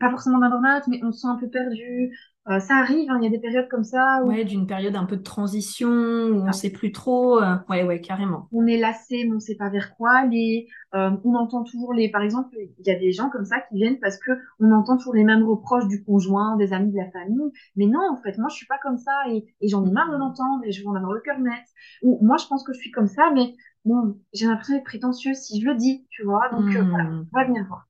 pas 0.00 0.10
forcément 0.10 0.38
d'un 0.38 0.50
burn 0.50 0.80
mais 0.88 1.00
on 1.02 1.12
se 1.12 1.20
sent 1.20 1.28
un 1.28 1.36
peu 1.36 1.48
perdu. 1.48 2.12
Euh, 2.50 2.60
ça 2.60 2.74
arrive, 2.76 3.10
hein, 3.10 3.18
il 3.22 3.24
y 3.24 3.26
a 3.26 3.30
des 3.30 3.38
périodes 3.38 3.68
comme 3.68 3.84
ça. 3.84 4.20
Où... 4.22 4.28
Ouais, 4.28 4.44
d'une 4.44 4.66
période 4.66 4.96
un 4.96 5.06
peu 5.06 5.16
de 5.16 5.22
transition, 5.22 5.88
où 5.88 6.40
on 6.40 6.44
ne 6.44 6.48
ah. 6.48 6.52
sait 6.52 6.70
plus 6.70 6.92
trop. 6.92 7.42
Euh, 7.42 7.56
ouais, 7.70 7.84
ouais, 7.84 8.02
carrément. 8.02 8.48
On 8.52 8.66
est 8.66 8.76
lassé, 8.76 9.24
mais 9.24 9.30
on 9.30 9.36
ne 9.36 9.40
sait 9.40 9.54
pas 9.54 9.70
vers 9.70 9.96
quoi 9.96 10.10
aller. 10.10 10.68
Euh, 10.94 11.10
on 11.24 11.34
entend 11.36 11.64
toujours 11.64 11.94
les... 11.94 12.10
Par 12.10 12.20
exemple, 12.20 12.54
il 12.54 12.86
y 12.86 12.90
a 12.90 12.98
des 12.98 13.12
gens 13.12 13.30
comme 13.30 13.46
ça 13.46 13.60
qui 13.60 13.76
viennent 13.76 13.98
parce 13.98 14.18
que 14.18 14.32
on 14.60 14.70
entend 14.72 14.98
toujours 14.98 15.14
les 15.14 15.24
mêmes 15.24 15.42
reproches 15.42 15.88
du 15.88 16.04
conjoint, 16.04 16.56
des 16.56 16.74
amis, 16.74 16.92
de 16.92 16.98
la 16.98 17.10
famille. 17.10 17.50
Mais 17.76 17.86
non, 17.86 18.02
en 18.12 18.20
fait, 18.22 18.36
moi, 18.36 18.48
je 18.50 18.56
suis 18.56 18.66
pas 18.66 18.78
comme 18.82 18.98
ça 18.98 19.12
et, 19.30 19.46
j'en 19.66 19.86
ai 19.86 19.90
marre 19.90 20.10
de 20.10 20.18
l'entendre 20.18 20.62
et 20.64 20.72
je 20.72 20.82
veux 20.82 20.88
en 20.88 20.96
avoir 20.96 21.12
le 21.12 21.20
cœur 21.20 21.38
net. 21.38 21.64
Ou 22.02 22.18
moi, 22.20 22.36
je 22.36 22.46
pense 22.46 22.62
que 22.62 22.74
je 22.74 22.78
suis 22.78 22.90
comme 22.90 23.06
ça, 23.06 23.30
mais 23.34 23.54
bon, 23.86 24.18
j'ai 24.34 24.46
l'impression 24.46 24.74
d'être 24.74 24.84
prétentieuse 24.84 25.38
si 25.38 25.62
je 25.62 25.66
le 25.66 25.76
dis, 25.76 26.06
tu 26.10 26.24
vois. 26.24 26.50
Donc, 26.50 26.68
voilà, 26.68 27.04
hmm. 27.04 27.26
on 27.32 27.38
va 27.38 27.44
venir 27.46 27.64
voir. 27.66 27.86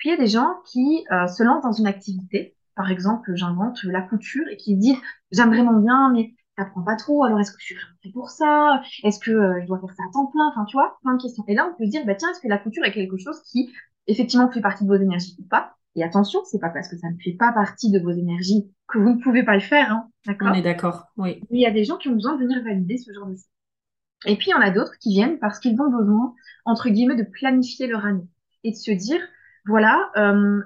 Puis 0.00 0.08
il 0.08 0.12
y 0.12 0.14
a 0.14 0.18
des 0.18 0.28
gens 0.28 0.56
qui 0.64 1.04
euh, 1.12 1.26
se 1.26 1.42
lancent 1.42 1.62
dans 1.62 1.72
une 1.72 1.86
activité, 1.86 2.56
par 2.74 2.90
exemple, 2.90 3.30
j'invente 3.34 3.82
la 3.84 4.00
couture, 4.00 4.48
et 4.50 4.56
qui 4.56 4.74
disent 4.74 4.96
j'aime 5.30 5.50
vraiment 5.50 5.78
bien, 5.78 6.10
mais 6.12 6.32
ça 6.56 6.64
prend 6.64 6.82
pas 6.82 6.96
trop, 6.96 7.22
alors 7.24 7.38
est-ce 7.38 7.52
que 7.52 7.58
je 7.60 7.66
suis 7.66 7.74
vraiment 7.74 7.96
fait 8.02 8.10
pour 8.10 8.30
ça? 8.30 8.82
Est-ce 9.04 9.20
que 9.20 9.30
euh, 9.30 9.60
je 9.60 9.66
dois 9.66 9.78
faire 9.78 9.94
ça 9.94 10.02
à 10.08 10.12
temps 10.12 10.26
plein? 10.26 10.48
Enfin, 10.48 10.64
tu 10.64 10.76
vois, 10.76 10.98
plein 11.02 11.14
de 11.14 11.22
questions. 11.22 11.44
Et 11.46 11.54
là, 11.54 11.70
on 11.70 11.76
peut 11.76 11.84
se 11.84 11.90
dire, 11.90 12.04
bah 12.06 12.14
tiens, 12.14 12.30
est-ce 12.30 12.40
que 12.40 12.48
la 12.48 12.56
couture 12.56 12.82
est 12.84 12.92
quelque 12.92 13.18
chose 13.18 13.42
qui 13.42 13.70
effectivement 14.06 14.50
fait 14.50 14.62
partie 14.62 14.84
de 14.84 14.88
vos 14.88 14.96
énergies 14.96 15.36
ou 15.38 15.44
pas? 15.44 15.76
Et 15.96 16.02
attention, 16.02 16.40
c'est 16.44 16.60
pas 16.60 16.70
parce 16.70 16.88
que 16.88 16.96
ça 16.96 17.10
ne 17.10 17.18
fait 17.22 17.32
pas 17.32 17.52
partie 17.52 17.90
de 17.90 17.98
vos 17.98 18.10
énergies 18.10 18.72
que 18.88 18.98
vous 18.98 19.10
ne 19.10 19.22
pouvez 19.22 19.42
pas 19.42 19.54
le 19.54 19.60
faire, 19.60 19.92
hein, 19.92 20.08
d'accord? 20.26 20.48
On 20.50 20.54
est 20.54 20.62
d'accord, 20.62 21.08
oui. 21.18 21.42
Il 21.50 21.60
y 21.60 21.66
a 21.66 21.70
des 21.70 21.84
gens 21.84 21.98
qui 21.98 22.08
ont 22.08 22.14
besoin 22.14 22.36
de 22.36 22.42
venir 22.42 22.62
valider 22.64 22.96
ce 22.96 23.12
genre 23.12 23.26
de 23.26 23.34
choses. 23.34 23.44
Et 24.24 24.36
puis 24.36 24.46
il 24.48 24.50
y 24.50 24.54
en 24.54 24.60
a 24.60 24.70
d'autres 24.70 24.96
qui 24.98 25.10
viennent 25.10 25.38
parce 25.38 25.58
qu'ils 25.58 25.80
ont 25.80 25.90
besoin, 25.90 26.34
entre 26.64 26.88
guillemets, 26.88 27.16
de 27.16 27.22
planifier 27.22 27.86
leur 27.86 28.06
année 28.06 28.26
et 28.64 28.70
de 28.70 28.76
se 28.76 28.90
dire 28.90 29.20
voilà, 29.66 30.10
euh, 30.16 30.62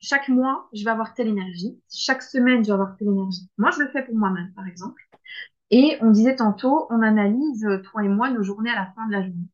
chaque 0.00 0.28
mois, 0.28 0.68
je 0.72 0.84
vais 0.84 0.90
avoir 0.90 1.14
telle 1.14 1.28
énergie. 1.28 1.80
Chaque 1.92 2.22
semaine, 2.22 2.62
je 2.64 2.68
vais 2.68 2.74
avoir 2.74 2.96
telle 2.96 3.08
énergie. 3.08 3.48
Moi, 3.58 3.70
je 3.70 3.82
le 3.82 3.88
fais 3.88 4.02
pour 4.04 4.16
moi-même, 4.16 4.52
par 4.54 4.66
exemple. 4.66 5.02
Et 5.70 5.98
on 6.00 6.10
disait 6.10 6.36
tantôt, 6.36 6.86
on 6.90 7.02
analyse, 7.02 7.64
euh, 7.66 7.82
toi 7.82 8.04
et 8.04 8.08
moi, 8.08 8.30
nos 8.30 8.42
journées 8.42 8.70
à 8.70 8.76
la 8.76 8.86
fin 8.94 9.06
de 9.08 9.12
la 9.12 9.22
journée. 9.22 9.48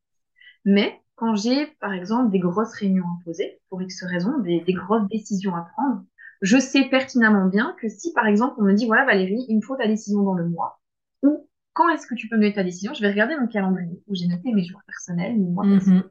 Mais 0.64 1.00
quand 1.16 1.34
j'ai, 1.36 1.66
par 1.80 1.92
exemple, 1.92 2.30
des 2.30 2.38
grosses 2.38 2.74
réunions 2.74 3.04
à 3.04 3.24
poser, 3.24 3.60
pour 3.68 3.82
X 3.82 4.04
raisons, 4.04 4.38
des, 4.40 4.60
des 4.60 4.72
grosses 4.74 5.08
décisions 5.08 5.54
à 5.54 5.62
prendre, 5.62 6.04
je 6.42 6.58
sais 6.58 6.88
pertinemment 6.88 7.46
bien 7.46 7.74
que 7.80 7.88
si, 7.88 8.12
par 8.12 8.26
exemple, 8.26 8.54
on 8.58 8.64
me 8.64 8.72
dit, 8.74 8.86
voilà, 8.86 9.04
Valérie, 9.04 9.44
il 9.48 9.56
me 9.56 9.62
faut 9.62 9.76
ta 9.76 9.86
décision 9.86 10.22
dans 10.22 10.34
le 10.34 10.48
mois, 10.48 10.80
ou 11.22 11.48
quand 11.72 11.88
est-ce 11.90 12.06
que 12.06 12.14
tu 12.14 12.28
peux 12.28 12.36
me 12.36 12.42
donner 12.42 12.54
ta 12.54 12.64
décision, 12.64 12.92
je 12.94 13.00
vais 13.02 13.10
regarder 13.10 13.36
mon 13.38 13.46
calendrier 13.46 14.02
où 14.06 14.14
j'ai 14.14 14.26
noté 14.26 14.52
mes 14.52 14.64
jours 14.64 14.80
personnels, 14.86 15.38
mes 15.38 15.48
mois 15.50 15.68
personnels. 15.70 16.04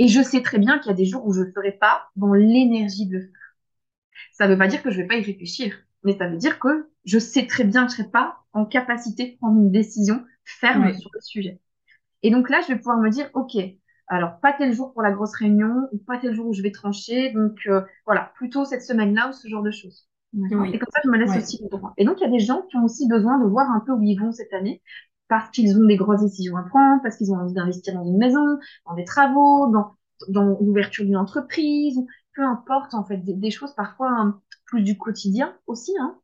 Et 0.00 0.08
je 0.08 0.22
sais 0.22 0.40
très 0.40 0.58
bien 0.58 0.78
qu'il 0.78 0.88
y 0.88 0.94
a 0.94 0.96
des 0.96 1.04
jours 1.04 1.26
où 1.26 1.34
je 1.34 1.42
ne 1.42 1.52
serai 1.52 1.72
pas 1.72 2.08
dans 2.16 2.32
l'énergie 2.32 3.06
de 3.06 3.18
le 3.18 3.20
faire. 3.20 3.54
Ça 4.32 4.46
ne 4.46 4.52
veut 4.52 4.58
pas 4.58 4.66
dire 4.66 4.82
que 4.82 4.90
je 4.90 4.96
ne 4.96 5.02
vais 5.02 5.08
pas 5.08 5.16
y 5.16 5.22
réfléchir, 5.22 5.76
mais 6.04 6.16
ça 6.16 6.26
veut 6.26 6.38
dire 6.38 6.58
que 6.58 6.88
je 7.04 7.18
sais 7.18 7.46
très 7.46 7.64
bien 7.64 7.84
que 7.84 7.92
je 7.92 7.98
ne 7.98 8.02
serai 8.04 8.10
pas 8.10 8.38
en 8.54 8.64
capacité 8.64 9.32
de 9.32 9.36
prendre 9.36 9.60
une 9.60 9.70
décision 9.70 10.24
ferme 10.46 10.94
sur 10.94 11.10
le 11.12 11.20
sujet. 11.20 11.60
Et 12.22 12.30
donc 12.30 12.48
là, 12.48 12.62
je 12.62 12.68
vais 12.68 12.78
pouvoir 12.78 12.96
me 12.96 13.10
dire, 13.10 13.28
OK, 13.34 13.58
alors 14.06 14.40
pas 14.40 14.54
tel 14.54 14.72
jour 14.72 14.94
pour 14.94 15.02
la 15.02 15.12
grosse 15.12 15.34
réunion, 15.34 15.86
ou 15.92 15.98
pas 15.98 16.16
tel 16.16 16.34
jour 16.34 16.46
où 16.46 16.54
je 16.54 16.62
vais 16.62 16.72
trancher, 16.72 17.30
donc 17.32 17.58
euh, 17.66 17.82
voilà, 18.06 18.32
plutôt 18.36 18.64
cette 18.64 18.82
semaine-là 18.82 19.28
ou 19.28 19.32
ce 19.34 19.48
genre 19.48 19.62
de 19.62 19.70
choses. 19.70 20.08
Et 20.32 20.78
comme 20.78 20.88
ça, 20.94 21.00
je 21.04 21.10
me 21.10 21.18
laisse 21.18 21.36
aussi 21.36 21.62
le 21.62 21.68
droit. 21.68 21.92
Et 21.98 22.06
donc, 22.06 22.16
il 22.20 22.22
y 22.22 22.26
a 22.26 22.30
des 22.30 22.38
gens 22.38 22.62
qui 22.70 22.76
ont 22.78 22.84
aussi 22.84 23.06
besoin 23.06 23.38
de 23.38 23.46
voir 23.46 23.70
un 23.70 23.80
peu 23.80 23.92
où 23.92 24.02
ils 24.02 24.18
vont 24.18 24.32
cette 24.32 24.54
année, 24.54 24.80
parce 25.30 25.48
qu'ils 25.50 25.78
ont 25.78 25.86
des 25.86 25.96
grosses 25.96 26.22
décisions 26.22 26.56
à 26.56 26.64
prendre, 26.64 27.00
parce 27.02 27.16
qu'ils 27.16 27.32
ont 27.32 27.36
envie 27.36 27.54
d'investir 27.54 27.94
dans 27.94 28.04
une 28.04 28.18
maison, 28.18 28.58
dans 28.84 28.94
des 28.96 29.04
travaux, 29.04 29.70
dans, 29.70 29.94
dans 30.28 30.58
l'ouverture 30.60 31.04
d'une 31.04 31.16
entreprise, 31.16 31.98
peu 32.34 32.42
importe 32.42 32.94
en 32.94 33.04
fait, 33.04 33.18
des, 33.18 33.50
choses 33.50 33.72
parfois 33.74 34.10
hein, 34.10 34.40
plus 34.66 34.82
du 34.82 34.98
quotidien 34.98 35.56
aussi, 35.68 35.92
hein, 36.00 36.18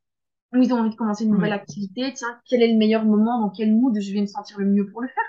où 0.52 0.60
ils 0.60 0.74
ont 0.74 0.78
envie 0.78 0.90
de 0.90 0.96
commencer 0.96 1.24
une 1.24 1.30
nouvelle 1.30 1.52
activité, 1.52 2.12
tiens, 2.14 2.36
quel 2.46 2.62
est 2.62 2.72
le 2.72 2.78
meilleur 2.78 3.04
moment, 3.04 3.40
dans 3.40 3.50
quel 3.50 3.72
mood 3.72 3.96
je 3.98 4.12
vais 4.12 4.20
me 4.20 4.26
sentir 4.26 4.58
le 4.58 4.66
mieux 4.66 4.90
pour 4.90 5.02
le 5.02 5.08
faire? 5.08 5.24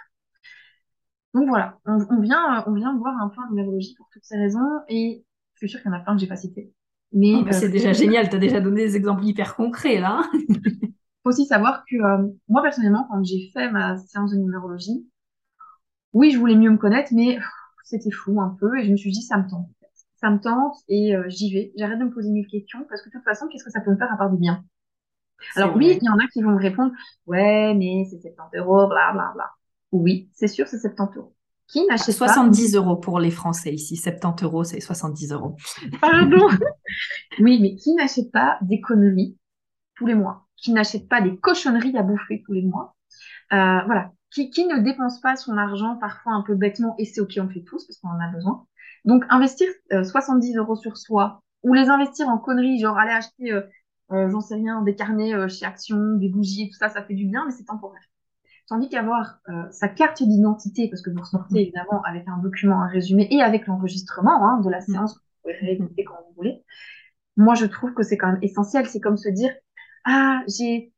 Donc 1.36 1.48
voilà, 1.48 1.78
on, 1.86 2.20
vient, 2.20 2.64
on 2.66 2.74
vient 2.74 2.98
voir 2.98 3.16
un 3.22 3.30
peu 3.30 3.40
en 3.42 3.50
numérologie 3.52 3.94
pour 3.96 4.08
toutes 4.12 4.24
ces 4.24 4.38
raisons, 4.38 4.80
et 4.90 5.24
je 5.54 5.60
suis 5.60 5.70
sûre 5.70 5.84
qu'il 5.84 5.92
y 5.92 5.94
en 5.94 5.98
a 5.98 6.02
plein 6.02 6.16
que 6.16 6.20
j'ai 6.22 6.28
pas 6.28 6.36
cité. 6.36 6.74
Mais 7.14 7.36
oh, 7.36 7.44
bah, 7.44 7.52
c'est 7.52 7.68
euh, 7.68 7.70
déjà 7.70 7.94
génial, 7.94 8.28
tu 8.28 8.38
as 8.38 8.40
déjà 8.40 8.60
donné 8.60 8.86
des 8.86 8.96
exemples 8.96 9.24
hyper 9.24 9.56
concrets 9.56 10.00
là. 10.00 10.24
aussi 11.28 11.46
savoir 11.46 11.84
que 11.90 11.96
euh, 11.96 12.28
moi, 12.50 12.62
personnellement, 12.62 13.08
quand 13.10 13.24
j'ai 13.24 13.52
fait 13.54 13.72
ma 13.72 13.98
séance 13.98 14.32
de 14.32 14.38
numérologie, 14.38 15.08
oui, 16.14 16.32
je 16.32 16.40
voulais 16.40 16.56
mieux 16.56 16.72
me 16.72 16.78
connaître, 16.78 17.14
mais 17.14 17.38
c'était 17.84 18.12
fou 18.12 18.42
un 18.42 18.56
peu. 18.60 18.78
Et 18.80 18.86
je 18.86 18.92
me 18.92 18.98
suis 18.98 19.12
dit, 19.12 19.22
ça 19.22 19.38
me 19.38 19.50
tente. 19.50 19.68
Ça 20.16 20.32
me 20.32 20.40
tente 20.40 20.76
et 20.88 21.16
euh, 21.16 21.26
j'y 21.28 21.54
vais. 21.54 21.72
J'arrête 21.78 22.00
de 22.00 22.06
me 22.06 22.12
poser 22.12 22.32
mille 22.32 22.48
questions 22.48 22.80
parce 22.90 23.02
que 23.02 23.10
de 23.10 23.14
toute 23.14 23.24
façon, 23.24 23.48
qu'est-ce 23.48 23.64
que 23.64 23.70
ça 23.70 23.82
peut 23.82 23.92
me 23.92 23.98
faire 23.98 24.12
à 24.12 24.18
part 24.18 24.32
du 24.32 24.38
bien 24.38 24.64
Alors 25.56 25.76
oui, 25.76 25.96
il 26.02 26.04
y 26.04 26.10
en 26.10 26.18
a 26.18 26.28
qui 26.34 26.42
vont 26.42 26.52
me 26.52 26.60
répondre, 26.60 26.92
ouais, 27.28 27.76
mais 27.76 28.04
c'est 28.10 28.20
70 28.20 28.58
euros, 28.58 28.88
bla 28.88 29.14
bla 29.14 29.32
bla. 29.36 29.52
Oui, 29.92 30.30
c'est 30.34 30.48
sûr, 30.48 30.68
c'est 30.68 30.80
70 30.80 31.18
euros. 31.18 31.36
Qui 31.68 31.86
n'achète 31.86 32.16
70 32.16 32.76
euros 32.76 32.96
pour 32.96 33.20
les 33.20 33.30
Français 33.30 33.74
ici. 33.74 33.96
70 33.96 34.44
euros, 34.46 34.64
c'est 34.64 34.80
70 34.80 35.34
euros. 35.34 35.56
Pardon. 36.02 36.48
oui, 37.40 37.60
mais 37.62 37.76
qui 37.76 37.94
n'achète 37.94 38.32
pas 38.32 38.58
des 38.62 38.82
conneries 38.82 39.38
tous 39.96 40.08
les 40.08 40.16
mois? 40.16 40.47
Qui 40.58 40.74
n'achète 40.74 41.08
pas 41.08 41.22
des 41.22 41.38
cochonneries 41.38 41.97
à 41.97 42.03
bouffer 42.03 42.43
tous 42.45 42.53
les 42.53 42.64
mois, 42.64 42.95
euh, 43.53 43.82
voilà, 43.86 44.12
qui, 44.32 44.49
qui 44.49 44.66
ne 44.66 44.80
dépense 44.80 45.22
pas 45.22 45.36
son 45.36 45.58
argent 45.58 45.95
parfois 45.95 46.34
un 46.34 46.41
peu 46.41 46.55
bêtement, 46.55 46.95
et 46.97 47.05
c'est 47.05 47.22
ok, 47.22 47.39
on 47.41 47.49
fait 47.49 47.64
tous 47.64 47.86
parce 47.86 47.97
qu'on 47.99 48.10
en 48.10 48.20
a 48.20 48.32
besoin. 48.32 48.66
Donc 49.05 49.24
investir 49.30 49.68
70 49.91 50.58
euh, 50.58 50.62
euros 50.62 50.76
sur 50.76 50.97
soi, 50.97 51.41
ou 51.64 51.74
les 51.74 51.89
investir 51.89 52.28
en 52.28 52.38
conneries, 52.38 52.80
genre 52.80 52.97
aller 52.97 53.14
acheter, 53.14 53.51
euh, 53.51 53.62
euh 54.12 54.30
j'en 54.30 54.41
sais 54.41 54.55
rien, 54.55 54.82
des 54.82 54.95
carnets 54.95 55.34
euh, 55.34 55.47
chez 55.47 55.66
Action, 55.66 56.16
des 56.18 56.30
bougies, 56.30 56.70
tout 56.70 56.78
ça, 56.78 56.89
ça 56.89 57.03
fait 57.03 57.14
du 57.14 57.26
bien, 57.26 57.45
mais 57.45 57.51
c'est 57.51 57.66
temporaire. 57.66 58.03
Tandis 58.68 58.89
qu'avoir 58.89 59.39
sa 59.72 59.88
carte 59.88 60.22
d'identité, 60.22 60.89
parce 60.89 61.01
que 61.01 61.10
vous 61.10 61.22
ressortez 61.22 61.62
évidemment 61.62 62.01
avec 62.03 62.28
un 62.28 62.38
document, 62.39 62.82
un 62.82 62.88
résumé, 62.89 63.26
et 63.32 63.41
avec 63.41 63.66
l'enregistrement 63.66 64.45
hein, 64.45 64.60
de 64.60 64.70
la 64.70 64.82
séance, 64.82 65.14
que 65.14 65.20
vous 65.20 65.26
pouvez 65.41 65.53
réécouter 65.53 66.03
quand 66.03 66.16
vous 66.28 66.34
voulez, 66.36 66.66
moi 67.38 67.55
je 67.55 67.66
trouve 67.66 67.93
que 67.93 68.03
c'est 68.03 68.18
quand 68.18 68.28
même 68.28 68.39
essentiel. 68.41 68.86
C'est 68.88 68.99
comme 68.99 69.16
se 69.16 69.30
dire, 69.30 69.53
ah, 70.08 70.43
j'ai, 70.47 70.93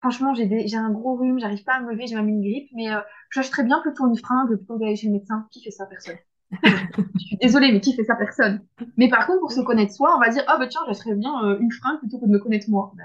franchement, 0.00 0.34
j'ai 0.34 0.68
j'ai 0.68 0.76
un 0.78 0.90
gros 0.92 1.16
rhume, 1.16 1.40
j'arrive 1.40 1.64
pas 1.64 1.74
à 1.76 1.80
me 1.82 1.92
lever, 1.92 2.06
j'ai 2.08 2.16
même 2.16 2.28
une 2.28 2.42
grippe, 2.42 2.70
mais 2.74 2.90
euh, 2.92 3.00
j'achèterais 3.32 3.64
bien 3.64 3.80
plutôt 3.82 4.08
une 4.08 4.18
fringue 4.18 4.56
plutôt 4.56 4.78
d'aller 4.78 4.96
chez 4.96 5.08
le 5.08 5.14
médecin. 5.14 5.48
Qui 5.52 5.62
fait 5.64 5.72
ça, 5.72 5.86
personne? 5.86 6.18
je 6.64 7.26
suis 7.26 7.38
désolée, 7.38 7.72
mais 7.72 7.80
qui 7.82 7.94
fait 7.94 8.04
ça, 8.04 8.16
personne? 8.16 8.66
Mais 8.98 9.08
par 9.10 9.26
contre, 9.28 9.40
pour 9.40 9.52
se 9.52 9.60
connaître 9.62 9.94
soi, 9.94 10.16
on 10.16 10.20
va 10.20 10.30
dire, 10.30 10.44
ah, 10.48 10.54
oh, 10.56 10.60
bah 10.60 10.68
tiens, 10.68 10.82
j'achèterais 10.88 11.16
bien 11.16 11.44
euh, 11.46 11.58
une 11.60 11.72
fringue 11.72 12.00
plutôt 12.00 12.20
que 12.20 12.26
de 12.26 12.32
me 12.32 12.40
connaître 12.40 12.70
moi. 12.70 12.92
Bah, 12.96 13.04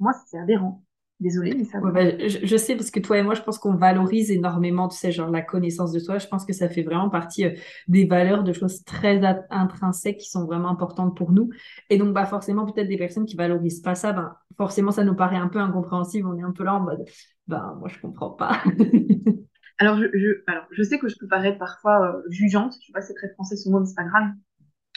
moi, 0.00 0.14
c'est 0.28 0.38
adhérent. 0.38 0.83
Désolée, 1.20 1.54
mais 1.56 1.64
ça. 1.64 1.78
Bah, 1.80 2.18
je, 2.18 2.56
sais 2.56 2.74
parce 2.74 2.90
que 2.90 2.98
toi 2.98 3.18
et 3.18 3.22
moi, 3.22 3.34
je 3.34 3.42
pense 3.42 3.58
qu'on 3.58 3.76
valorise 3.76 4.32
énormément, 4.32 4.88
tu 4.88 4.98
sais, 4.98 5.12
genre 5.12 5.30
la 5.30 5.42
connaissance 5.42 5.92
de 5.92 6.00
soi. 6.00 6.18
Je 6.18 6.26
pense 6.26 6.44
que 6.44 6.52
ça 6.52 6.68
fait 6.68 6.82
vraiment 6.82 7.08
partie 7.08 7.44
euh, 7.44 7.54
des 7.86 8.04
valeurs, 8.04 8.42
de 8.42 8.52
choses 8.52 8.82
très 8.82 9.20
intrinsèques 9.50 10.18
qui 10.18 10.28
sont 10.28 10.44
vraiment 10.44 10.68
importantes 10.68 11.16
pour 11.16 11.30
nous. 11.30 11.50
Et 11.88 11.98
donc, 11.98 12.12
bah, 12.12 12.26
forcément, 12.26 12.66
peut-être 12.66 12.88
des 12.88 12.98
personnes 12.98 13.26
qui 13.26 13.36
valorisent 13.36 13.80
pas 13.80 13.94
ça, 13.94 14.12
ben, 14.12 14.34
forcément, 14.56 14.90
ça 14.90 15.04
nous 15.04 15.14
paraît 15.14 15.36
un 15.36 15.48
peu 15.48 15.60
incompréhensible. 15.60 16.26
On 16.26 16.36
est 16.36 16.42
un 16.42 16.52
peu 16.52 16.64
là 16.64 16.74
en 16.74 16.80
mode, 16.80 17.04
ben, 17.46 17.76
moi, 17.78 17.88
je 17.88 18.00
comprends 18.00 18.30
pas. 18.30 18.60
alors, 19.78 19.96
je, 19.98 20.42
alors, 20.48 20.64
je 20.72 20.82
sais 20.82 20.98
que 20.98 21.08
je 21.08 21.14
peux 21.18 21.28
paraître 21.28 21.58
parfois 21.58 22.08
euh, 22.08 22.22
jugeante. 22.28 22.74
Je 22.80 22.86
sais 22.86 22.92
pas 22.92 23.02
si 23.02 23.08
c'est 23.08 23.14
très 23.14 23.30
français 23.34 23.56
ce 23.56 23.68
mot, 23.70 23.78
mais 23.78 23.86
c'est 23.86 23.94
pas 23.94 24.04
grave. 24.04 24.32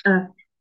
Euh, 0.08 0.20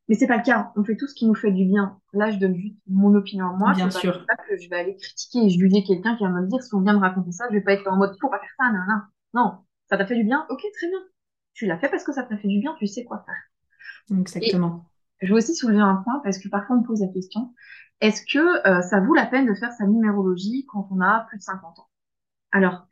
mais 0.09 0.15
c'est 0.15 0.27
pas 0.27 0.37
le 0.37 0.43
cas. 0.43 0.73
On 0.77 0.85
fait 0.85 0.97
tout 0.97 1.07
ce 1.09 1.15
qui 1.15 1.27
nous 1.27 1.35
fait 1.35 1.51
du 1.51 1.65
bien. 1.65 1.99
Là, 2.13 2.31
je 2.31 2.39
donne 2.39 2.57
juste 2.57 2.77
mon 2.87 3.15
opinion 3.15 3.47
à 3.49 3.53
moi. 3.53 3.73
Bien 3.75 3.91
sûr. 3.91 4.25
Pas 4.27 4.37
que 4.37 4.57
je 4.57 4.69
vais 4.69 4.77
aller 4.77 4.97
critiquer 4.97 5.47
et 5.47 5.51
juger 5.51 5.83
quelqu'un 5.85 6.17
qui 6.17 6.23
va 6.25 6.31
me 6.31 6.47
dire 6.47 6.63
si 6.63 6.75
on 6.75 6.81
vient 6.81 6.95
de 6.95 7.01
raconter 7.01 7.33
ça, 7.33 7.47
je 7.51 7.55
vais 7.55 7.63
pas 7.63 7.73
être 7.73 7.87
en 7.89 7.97
mode 7.97 8.17
faut 8.21 8.31
pas 8.31 8.39
faire 8.39 8.55
ça, 8.59 8.71
non, 8.71 8.81
non. 8.89 9.01
Non, 9.35 9.59
ça 9.89 9.97
t'a 9.97 10.07
fait 10.07 10.17
du 10.17 10.25
bien? 10.25 10.47
Ok, 10.49 10.61
très 10.61 10.89
bien. 10.89 11.01
Tu 11.55 11.67
l'as 11.67 11.79
fait 11.79 11.89
parce 11.89 12.05
que 12.05 12.13
ça 12.13 12.23
t'a 12.23 12.37
fait 12.37 12.49
du 12.49 12.61
bien. 12.61 12.75
Tu 12.79 12.87
sais 12.87 13.05
quoi 13.05 13.25
faire. 13.27 14.17
Exactement. 14.19 14.87
je 15.21 15.33
veux 15.33 15.39
aussi 15.39 15.55
soulever 15.55 15.81
un 15.81 15.97
point 15.97 16.21
parce 16.23 16.39
que 16.39 16.49
parfois 16.49 16.77
on 16.77 16.81
me 16.83 16.87
pose 16.87 17.01
la 17.01 17.09
question 17.09 17.53
est-ce 18.01 18.23
que 18.23 18.69
euh, 18.69 18.83
ça 18.83 19.01
vaut 19.01 19.15
la 19.15 19.27
peine 19.27 19.47
de 19.47 19.55
faire 19.55 19.73
sa 19.73 19.87
numérologie 19.87 20.67
quand 20.69 20.89
on 20.91 21.01
a 21.01 21.27
plus 21.29 21.39
de 21.39 21.43
50 21.43 21.79
ans? 21.79 21.89
Alors, 22.53 22.87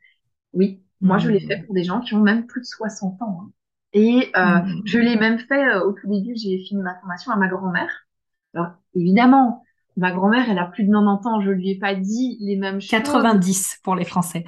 oui, 0.53 0.83
moi 1.01 1.17
je 1.17 1.29
l'ai 1.29 1.43
mmh. 1.43 1.47
fait 1.47 1.63
pour 1.63 1.75
des 1.75 1.83
gens 1.83 2.01
qui 2.01 2.15
ont 2.15 2.21
même 2.21 2.47
plus 2.47 2.61
de 2.61 2.65
60 2.65 3.21
ans. 3.21 3.41
Hein. 3.41 3.51
Et 3.95 4.29
euh, 4.35 4.59
mmh. 4.59 4.81
je 4.83 4.99
l'ai 4.99 5.15
même 5.15 5.39
fait 5.39 5.69
euh, 5.69 5.85
au 5.85 5.93
tout 5.93 6.09
début, 6.09 6.35
j'ai 6.35 6.59
fini 6.59 6.83
ma 6.83 6.95
formation 6.99 7.31
à 7.31 7.37
ma 7.37 7.47
grand-mère. 7.47 8.05
Alors, 8.53 8.73
évidemment, 8.93 9.63
ma 9.95 10.11
grand-mère, 10.11 10.49
elle 10.49 10.59
a 10.59 10.65
plus 10.65 10.83
de 10.83 10.91
90 10.91 11.27
ans, 11.27 11.39
je 11.39 11.49
lui 11.49 11.69
ai 11.71 11.79
pas 11.79 11.95
dit 11.95 12.37
les 12.41 12.57
mêmes 12.57 12.81
choses. 12.81 12.89
90 12.89 13.79
pour 13.83 13.95
les 13.95 14.03
Français. 14.03 14.43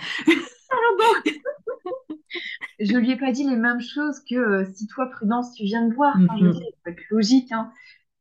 je 2.82 2.98
lui 2.98 3.12
ai 3.12 3.16
pas 3.16 3.32
dit 3.32 3.50
les 3.50 3.56
mêmes 3.56 3.80
choses 3.80 4.20
que 4.30 4.36
euh, 4.36 4.66
si 4.76 4.86
toi, 4.86 5.10
Prudence, 5.10 5.54
tu 5.54 5.64
viens 5.64 5.88
me 5.88 5.94
voir. 5.96 6.18
Enfin, 6.18 6.36
je 6.38 6.48
dire, 6.48 6.62
il 6.62 6.74
faut 6.84 6.90
être 6.90 7.10
logique. 7.10 7.50
Hein. 7.54 7.72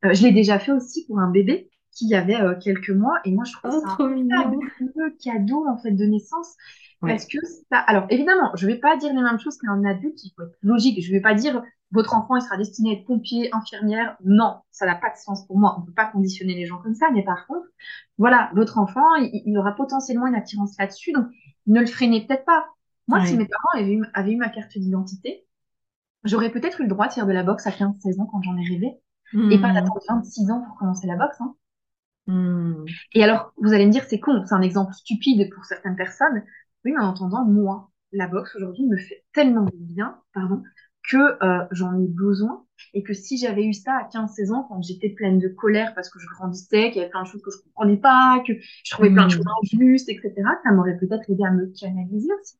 Je 0.04 0.22
l'ai 0.22 0.32
déjà 0.32 0.60
fait 0.60 0.70
aussi 0.70 1.06
pour 1.08 1.18
un 1.18 1.28
bébé 1.28 1.72
qui 1.90 2.14
avait 2.14 2.38
quelques 2.62 2.90
mois 2.90 3.18
et 3.24 3.32
moi, 3.32 3.42
je 3.44 3.52
trouve 3.54 3.72
Oh, 3.74 3.80
ça 3.84 4.04
un 4.04 4.10
mignon. 4.10 4.60
cadeau 5.20 5.66
en 5.66 5.76
fait 5.78 5.90
de 5.90 6.04
naissance 6.04 6.54
Parce 7.05 7.24
que 7.26 7.38
ça. 7.70 7.78
Alors 7.78 8.07
évidemment, 8.11 8.51
je 8.57 8.66
vais 8.66 8.76
pas 8.78 8.97
dire 8.97 9.12
les 9.14 9.22
mêmes 9.22 9.38
choses 9.38 9.59
qu'un 9.59 9.84
adulte. 9.84 10.22
Il 10.24 10.32
faut 10.36 10.42
être 10.42 10.57
logique. 10.62 11.03
Je 11.05 11.12
vais 11.12 11.20
pas 11.20 11.34
dire 11.34 11.62
votre 11.92 12.14
enfant 12.14 12.36
il 12.36 12.42
sera 12.42 12.57
destiné 12.57 12.90
à 12.90 12.92
être 12.94 13.07
pompier, 13.07 13.49
infirmière. 13.55 14.16
Non, 14.24 14.59
ça 14.70 14.86
n'a 14.86 14.97
pas 14.97 15.11
de 15.11 15.16
sens 15.16 15.47
pour 15.47 15.59
moi. 15.59 15.76
On 15.78 15.82
peut 15.82 15.92
pas 15.92 16.07
conditionner 16.07 16.55
les 16.55 16.66
gens 16.66 16.78
comme 16.82 16.94
ça. 16.94 17.07
Mais 17.12 17.22
par 17.24 17.47
contre, 17.47 17.66
voilà, 18.18 18.51
votre 18.55 18.78
enfant, 18.78 19.14
il, 19.16 19.42
il 19.47 19.57
aura 19.59 19.74
potentiellement 19.74 20.26
une 20.26 20.34
attirance 20.34 20.76
là-dessus, 20.78 21.12
donc 21.12 21.26
ne 21.66 21.80
le 21.80 21.86
freinez 21.86 22.26
peut-être 22.26 22.44
pas. 22.44 22.66
Moi, 23.09 23.20
si 23.24 23.36
mes 23.36 23.47
parents 23.47 23.68
avaient 23.84 23.92
eu, 23.94 24.05
avaient 24.14 24.32
eu 24.32 24.36
ma 24.36 24.49
carte 24.49 24.76
d'identité, 24.76 25.47
j'aurais 26.24 26.51
peut-être 26.53 26.80
eu 26.80 26.84
le 26.84 26.90
droit 26.90 27.09
de 27.09 27.12
faire 27.14 27.26
de 27.26 27.32
la 27.32 27.42
boxe 27.44 27.66
à 27.66 27.72
15-16 27.72 28.20
ans 28.20 28.26
quand 28.26 28.42
j'en 28.42 28.57
ai 28.59 28.64
rêvé, 28.68 28.94
et 29.49 29.61
pas 29.61 29.68
Hmm. 29.68 29.74
d'attendre 29.74 30.01
26 30.09 30.51
ans 30.51 30.62
pour 30.62 30.76
commencer 30.78 31.07
la 31.07 31.16
boxe. 31.16 31.40
hein. 31.40 31.57
Hmm. 32.26 32.97
Et 33.14 33.22
alors, 33.24 33.53
vous 33.62 33.72
allez 33.72 33.86
me 33.86 33.92
dire, 33.92 34.05
c'est 34.09 34.20
con, 34.20 34.42
c'est 34.47 34.55
un 34.55 34.62
exemple 34.62 34.92
stupide 34.94 35.49
pour 35.55 35.64
certaines 35.64 35.97
personnes. 35.97 36.42
Oui, 36.87 36.93
mais 36.93 37.03
en 37.03 37.09
entendant, 37.09 37.45
moi, 37.45 37.91
la 38.12 38.28
boxe 38.28 38.57
aujourd'hui 38.57 38.87
me 38.87 38.97
fait 38.97 39.24
tellement 39.34 39.64
de 39.64 39.72
bien, 39.74 40.20
pardon, 40.32 40.62
que 41.11 41.45
euh, 41.45 41.66
j'en 41.72 41.99
ai 42.01 42.07
besoin. 42.07 42.64
Et 42.95 43.03
que 43.03 43.14
si 43.14 43.39
j'avais 43.39 43.64
eu 43.64 43.72
ça 43.72 43.93
à 43.97 44.09
15-16 44.09 44.53
ans, 44.53 44.66
quand 44.68 44.82
j'étais 44.82 45.11
pleine 45.11 45.41
de 45.41 45.49
colère 45.49 45.95
parce 45.95 46.11
que 46.11 46.20
je 46.20 46.26
grandissais, 46.28 46.91
qu'il 46.91 46.99
y 46.99 47.01
avait 47.01 47.11
plein 47.11 47.22
de 47.24 47.28
choses 47.28 47.43
que 47.43 47.51
je 47.51 47.59
comprenais 47.64 47.97
pas, 47.97 48.43
que 48.47 48.53
je 48.84 48.91
trouvais 48.93 49.11
plein 49.11 49.26
de 49.26 49.32
choses 49.32 49.45
Hmm. 49.47 49.78
injustes, 49.78 50.09
etc., 50.09 50.34
ça 50.62 50.72
m'aurait 50.72 50.97
peut-être 50.99 51.28
aidé 51.30 51.43
à 51.45 51.51
me 51.53 51.66
canaliser 51.78 52.28
aussi. 52.41 52.57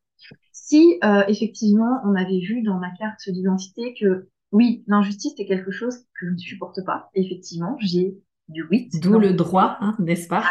Si 0.51 0.99
euh, 1.03 1.23
effectivement 1.27 2.01
on 2.03 2.15
avait 2.15 2.39
vu 2.39 2.63
dans 2.63 2.79
ma 2.79 2.91
carte 2.91 3.29
d'identité 3.29 3.95
que 3.99 4.29
oui, 4.51 4.83
l'injustice 4.87 5.33
c'est 5.37 5.45
quelque 5.45 5.71
chose 5.71 5.97
que 6.19 6.27
je 6.27 6.31
ne 6.33 6.37
supporte 6.37 6.83
pas, 6.85 7.09
effectivement, 7.15 7.77
j'ai 7.79 8.17
du 8.49 8.63
8 8.63 8.93
D'où 8.93 9.19
le 9.19 9.33
droit, 9.33 9.77
hein, 9.81 9.95
n'est-ce 9.99 10.27
pas? 10.27 10.43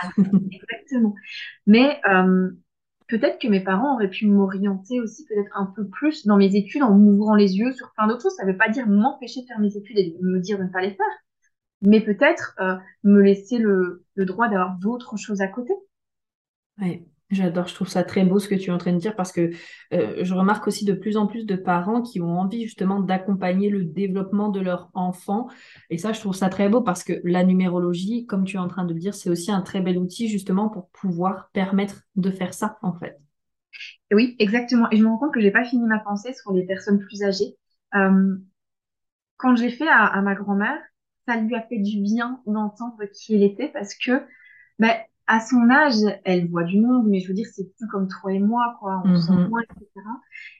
Exactement. 0.53 1.15
Mais 1.67 2.01
euh, 2.09 2.51
peut-être 3.09 3.41
que 3.41 3.49
mes 3.49 3.61
parents 3.61 3.95
auraient 3.95 4.11
pu 4.11 4.27
m'orienter 4.27 5.01
aussi 5.01 5.25
peut-être 5.27 5.57
un 5.57 5.67
peu 5.67 5.87
plus 5.87 6.27
dans 6.27 6.37
mes 6.37 6.57
études 6.57 6.83
en 6.83 6.95
m'ouvrant 6.95 7.35
les 7.35 7.57
yeux 7.57 7.73
sur 7.73 7.93
plein 7.93 8.07
d'autres 8.07 8.23
choses. 8.23 8.37
Ça 8.37 8.45
ne 8.45 8.53
veut 8.53 8.59
pas 8.59 8.69
dire 8.69 8.87
m'empêcher 8.87 9.43
de 9.43 9.47
faire 9.47 9.61
mes 9.61 9.77
études 9.77 9.99
et 9.99 10.17
me 10.21 10.41
dire 10.41 10.59
de 10.59 10.65
ne 10.65 10.69
pas 10.69 10.81
les 10.81 10.91
faire, 10.91 11.07
mais 11.83 12.01
peut-être 12.01 12.55
euh, 12.61 12.77
me 13.05 13.21
laisser 13.21 13.59
le, 13.59 14.05
droit 14.17 14.49
d'avoir 14.49 14.79
d'autres 14.79 15.17
choses 15.17 15.41
à 15.41 15.49
côté. 15.49 15.73
J'adore, 17.31 17.67
je 17.67 17.75
trouve 17.75 17.89
ça 17.89 18.05
très 18.05 18.25
beau 18.25 18.39
ce 18.39 18.49
que 18.49 18.55
tu 18.55 18.71
es 18.71 18.73
en 18.73 18.79
train 18.79 18.93
de 18.93 18.99
dire 18.99 19.17
parce 19.17 19.33
que 19.33 19.51
euh, 19.93 20.17
je 20.23 20.35
remarque 20.35 20.67
aussi 20.67 20.85
de 20.85 20.93
plus 20.93 21.17
en 21.17 21.27
plus 21.27 21.45
de 21.45 21.57
parents 21.57 22.03
qui 22.03 22.21
ont 22.21 22.39
envie 22.39 22.65
justement 22.65 23.01
d'accompagner 23.01 23.69
le 23.69 23.85
développement 23.85 24.49
de 24.49 24.61
leur 24.61 24.91
enfant. 24.95 25.49
Et 25.91 25.99
ça, 25.99 26.13
je 26.13 26.21
trouve 26.21 26.35
ça 26.35 26.49
très 26.49 26.69
beau 26.69 26.83
parce 26.83 27.03
que 27.05 27.15
la 27.25 27.45
numérologie, 27.45 28.27
comme 28.27 28.45
tu 28.45 28.57
es 28.57 28.61
en 28.61 28.69
train 28.69 28.85
de 28.85 28.95
le 28.95 29.01
dire, 29.01 29.15
c'est 29.15 29.31
aussi 29.31 29.51
un 29.51 29.63
très 29.63 29.81
bel 29.81 29.99
outil 29.99 30.29
justement 30.29 30.69
pour 30.69 30.89
pouvoir 30.91 31.51
permettre 31.53 32.03
de 32.15 32.31
faire 32.31 32.55
ça 32.55 32.79
en 32.83 32.95
fait. 32.95 33.19
Oui, 34.13 34.37
exactement. 34.39 34.89
Et 34.91 34.97
je 34.97 35.03
me 35.03 35.09
rends 35.09 35.19
compte 35.19 35.35
que 35.35 35.41
j'ai 35.41 35.51
pas 35.51 35.65
fini 35.65 35.87
ma 35.87 35.99
pensée 35.99 36.33
sur 36.33 36.53
les 36.53 36.65
personnes 36.65 37.01
plus 37.01 37.23
âgées. 37.23 37.57
Euh, 37.95 38.37
quand 39.37 39.57
j'ai 39.57 39.71
fait 39.71 39.89
à, 39.89 40.21
ma 40.23 40.35
grand-mère, 40.35 40.79
ça 41.27 41.37
lui 41.37 41.55
a 41.55 41.63
fait 41.63 41.79
du 41.79 42.01
bien 42.01 42.41
d'entendre 42.47 43.05
qui 43.13 43.35
elle 43.35 43.43
était 43.43 43.69
parce 43.69 43.95
que, 43.95 44.23
ben, 44.79 44.95
à 45.27 45.41
son 45.41 45.69
âge, 45.71 45.97
elle 46.25 46.49
voit 46.51 46.65
du 46.65 46.81
monde, 46.81 47.07
mais 47.09 47.21
je 47.21 47.29
veux 47.29 47.35
dire, 47.35 47.47
c'est 47.55 47.65
plus 47.77 47.87
comme 47.89 48.09
toi 48.09 48.33
et 48.33 48.39
moi, 48.39 48.77
quoi. 48.81 49.03
On 49.09 49.15
sent 49.15 49.33
Mhm. 49.33 49.49
moins, 49.49 49.63
etc. 49.63 50.07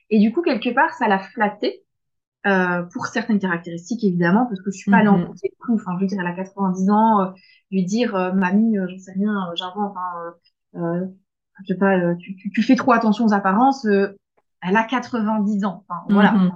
Et 0.09 0.19
du 0.19 0.33
coup, 0.33 0.41
quelque 0.41 0.73
part, 0.73 0.93
ça 0.95 1.07
l'a 1.07 1.19
flattée, 1.19 1.83
euh, 2.47 2.83
pour 2.93 3.07
certaines 3.07 3.39
caractéristiques, 3.39 4.03
évidemment, 4.03 4.45
parce 4.47 4.61
que 4.61 4.71
je 4.71 4.77
suis 4.77 4.89
pas 4.89 5.03
porter 5.19 5.49
le 5.59 5.65
coup. 5.65 5.75
Enfin, 5.75 5.93
je 5.97 6.01
veux 6.01 6.07
dire, 6.07 6.19
elle 6.21 6.27
a 6.27 6.33
90 6.35 6.89
ans, 6.89 7.21
euh, 7.21 7.31
lui 7.71 7.85
dire, 7.85 8.15
euh, 8.15 8.33
mamie, 8.33 8.77
euh, 8.77 8.87
j'en 8.89 8.99
sais 8.99 9.13
rien, 9.13 9.49
euh, 9.51 9.55
j'invente, 9.55 9.95
hein, 9.97 10.33
euh, 10.75 11.07
je 11.61 11.73
sais 11.73 11.79
pas, 11.79 11.97
euh, 11.97 12.15
tu, 12.17 12.35
tu, 12.35 12.51
tu 12.51 12.63
fais 12.63 12.75
trop 12.75 12.91
attention 12.93 13.25
aux 13.25 13.33
apparences, 13.33 13.85
euh, 13.85 14.17
elle 14.61 14.75
a 14.77 14.83
90 14.83 15.65
ans. 15.65 15.85
Enfin, 15.89 16.01
voilà, 16.11 16.39
Mhm. 16.39 16.51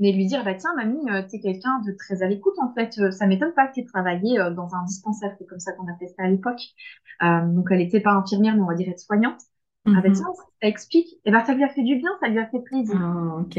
Mais 0.00 0.12
lui 0.12 0.26
dire, 0.26 0.44
bah 0.44 0.54
tiens, 0.54 0.74
mamie, 0.76 0.98
euh, 1.10 1.22
t'es 1.30 1.40
quelqu'un 1.40 1.80
de 1.86 1.92
très 1.92 2.22
à 2.22 2.28
l'écoute, 2.28 2.54
en 2.58 2.72
fait. 2.74 2.98
Euh, 2.98 3.10
ça 3.12 3.26
m'étonne 3.26 3.52
pas 3.54 3.68
que 3.68 3.74
t'aies 3.74 3.84
travaillé 3.84 4.40
euh, 4.40 4.50
dans 4.50 4.74
un 4.74 4.84
dispensaire, 4.84 5.34
c'est 5.38 5.46
comme 5.46 5.60
ça 5.60 5.72
qu'on 5.74 5.86
appelait 5.92 6.08
ça 6.08 6.24
à 6.24 6.28
l'époque. 6.28 6.60
Donc, 7.22 7.68
elle 7.70 7.80
était 7.82 8.00
pas 8.00 8.12
infirmière, 8.12 8.54
mais 8.56 8.62
on 8.62 8.66
va 8.66 8.74
dire 8.74 8.88
aide-soignante. 8.88 9.40
Ah 9.92 10.00
bah 10.02 10.10
Mhm. 10.10 10.12
tiens, 10.12 10.26
ça 10.62 10.68
explique. 10.68 11.08
Et 11.24 11.30
ben 11.32 11.44
ça 11.44 11.54
lui 11.54 11.64
a 11.64 11.68
fait 11.68 11.82
du 11.82 11.96
bien, 11.96 12.10
ça 12.20 12.28
lui 12.28 12.38
a 12.38 12.46
fait 12.48 12.60
plaisir. 12.62 12.98
Ah, 12.98 13.36
ok. 13.40 13.56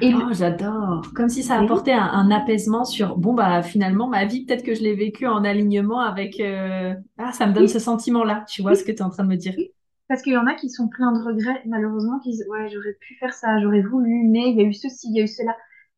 Et 0.00 0.10
Oh, 0.10 0.16
le- 0.16 0.32
j'adore. 0.32 1.12
Comme 1.14 1.28
si 1.28 1.42
ça 1.42 1.56
apportait 1.58 1.92
un, 1.92 2.02
un 2.02 2.30
apaisement 2.30 2.84
sur, 2.84 3.16
bon, 3.18 3.34
bah 3.34 3.62
finalement, 3.62 4.08
ma 4.08 4.24
vie, 4.26 4.44
peut-être 4.46 4.64
que 4.64 4.74
je 4.74 4.82
l'ai 4.82 4.94
vécue 4.96 5.26
en 5.26 5.44
alignement 5.44 6.00
avec... 6.00 6.40
euh, 6.40 6.94
Ah, 7.18 7.32
ça 7.32 7.46
me 7.46 7.52
donne 7.54 7.66
oui, 7.66 7.68
ce 7.68 7.78
sentiment-là. 7.78 8.44
Tu 8.48 8.62
vois 8.62 8.74
oui, 8.74 8.76
ce 8.76 8.84
que 8.84 8.92
tu 8.92 8.98
es 8.98 9.02
en 9.02 9.10
train 9.10 9.24
de 9.24 9.28
me 9.28 9.36
dire? 9.36 9.54
oui. 9.56 9.72
Parce 10.08 10.22
qu'il 10.22 10.32
y 10.32 10.36
en 10.38 10.46
a 10.46 10.54
qui 10.54 10.70
sont 10.70 10.88
pleins 10.88 11.12
de 11.12 11.22
regrets, 11.22 11.62
malheureusement, 11.66 12.18
qui 12.20 12.30
disent, 12.30 12.46
ouais, 12.48 12.68
j'aurais 12.70 12.94
pu 12.94 13.14
faire 13.16 13.34
ça, 13.34 13.60
j'aurais 13.60 13.82
voulu, 13.82 14.24
mais 14.28 14.50
il 14.50 14.56
y 14.56 14.60
a 14.62 14.64
eu 14.64 14.72
ceci, 14.72 15.08
il 15.10 15.16
y 15.16 15.20
a 15.20 15.24
eu 15.24 15.28
cela. 15.28 15.54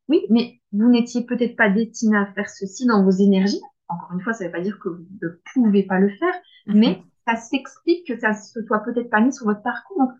Oui, 0.08 0.26
mais 0.30 0.60
vous 0.72 0.88
n'étiez 0.88 1.24
peut-être 1.24 1.56
pas 1.56 1.68
destiné 1.70 2.16
à 2.16 2.26
faire 2.34 2.48
ceci 2.48 2.86
dans 2.86 3.04
vos 3.04 3.10
énergies. 3.10 3.60
Encore 3.88 4.12
une 4.12 4.20
fois, 4.20 4.32
ça 4.32 4.44
ne 4.44 4.48
veut 4.48 4.52
pas 4.52 4.60
dire 4.60 4.78
que 4.80 4.88
vous 4.88 5.06
ne 5.22 5.28
pouvez 5.54 5.84
pas 5.84 6.00
le 6.00 6.10
faire, 6.10 6.34
Mhm. 6.66 6.74
mais 6.78 7.02
ça 7.26 7.36
s'explique 7.36 8.06
que 8.06 8.18
ça 8.18 8.32
se 8.34 8.64
soit 8.64 8.80
peut-être 8.80 9.10
pas 9.10 9.20
mis 9.20 9.32
sur 9.32 9.46
votre 9.46 9.62
parcours. 9.62 9.98
Donc, 9.98 10.10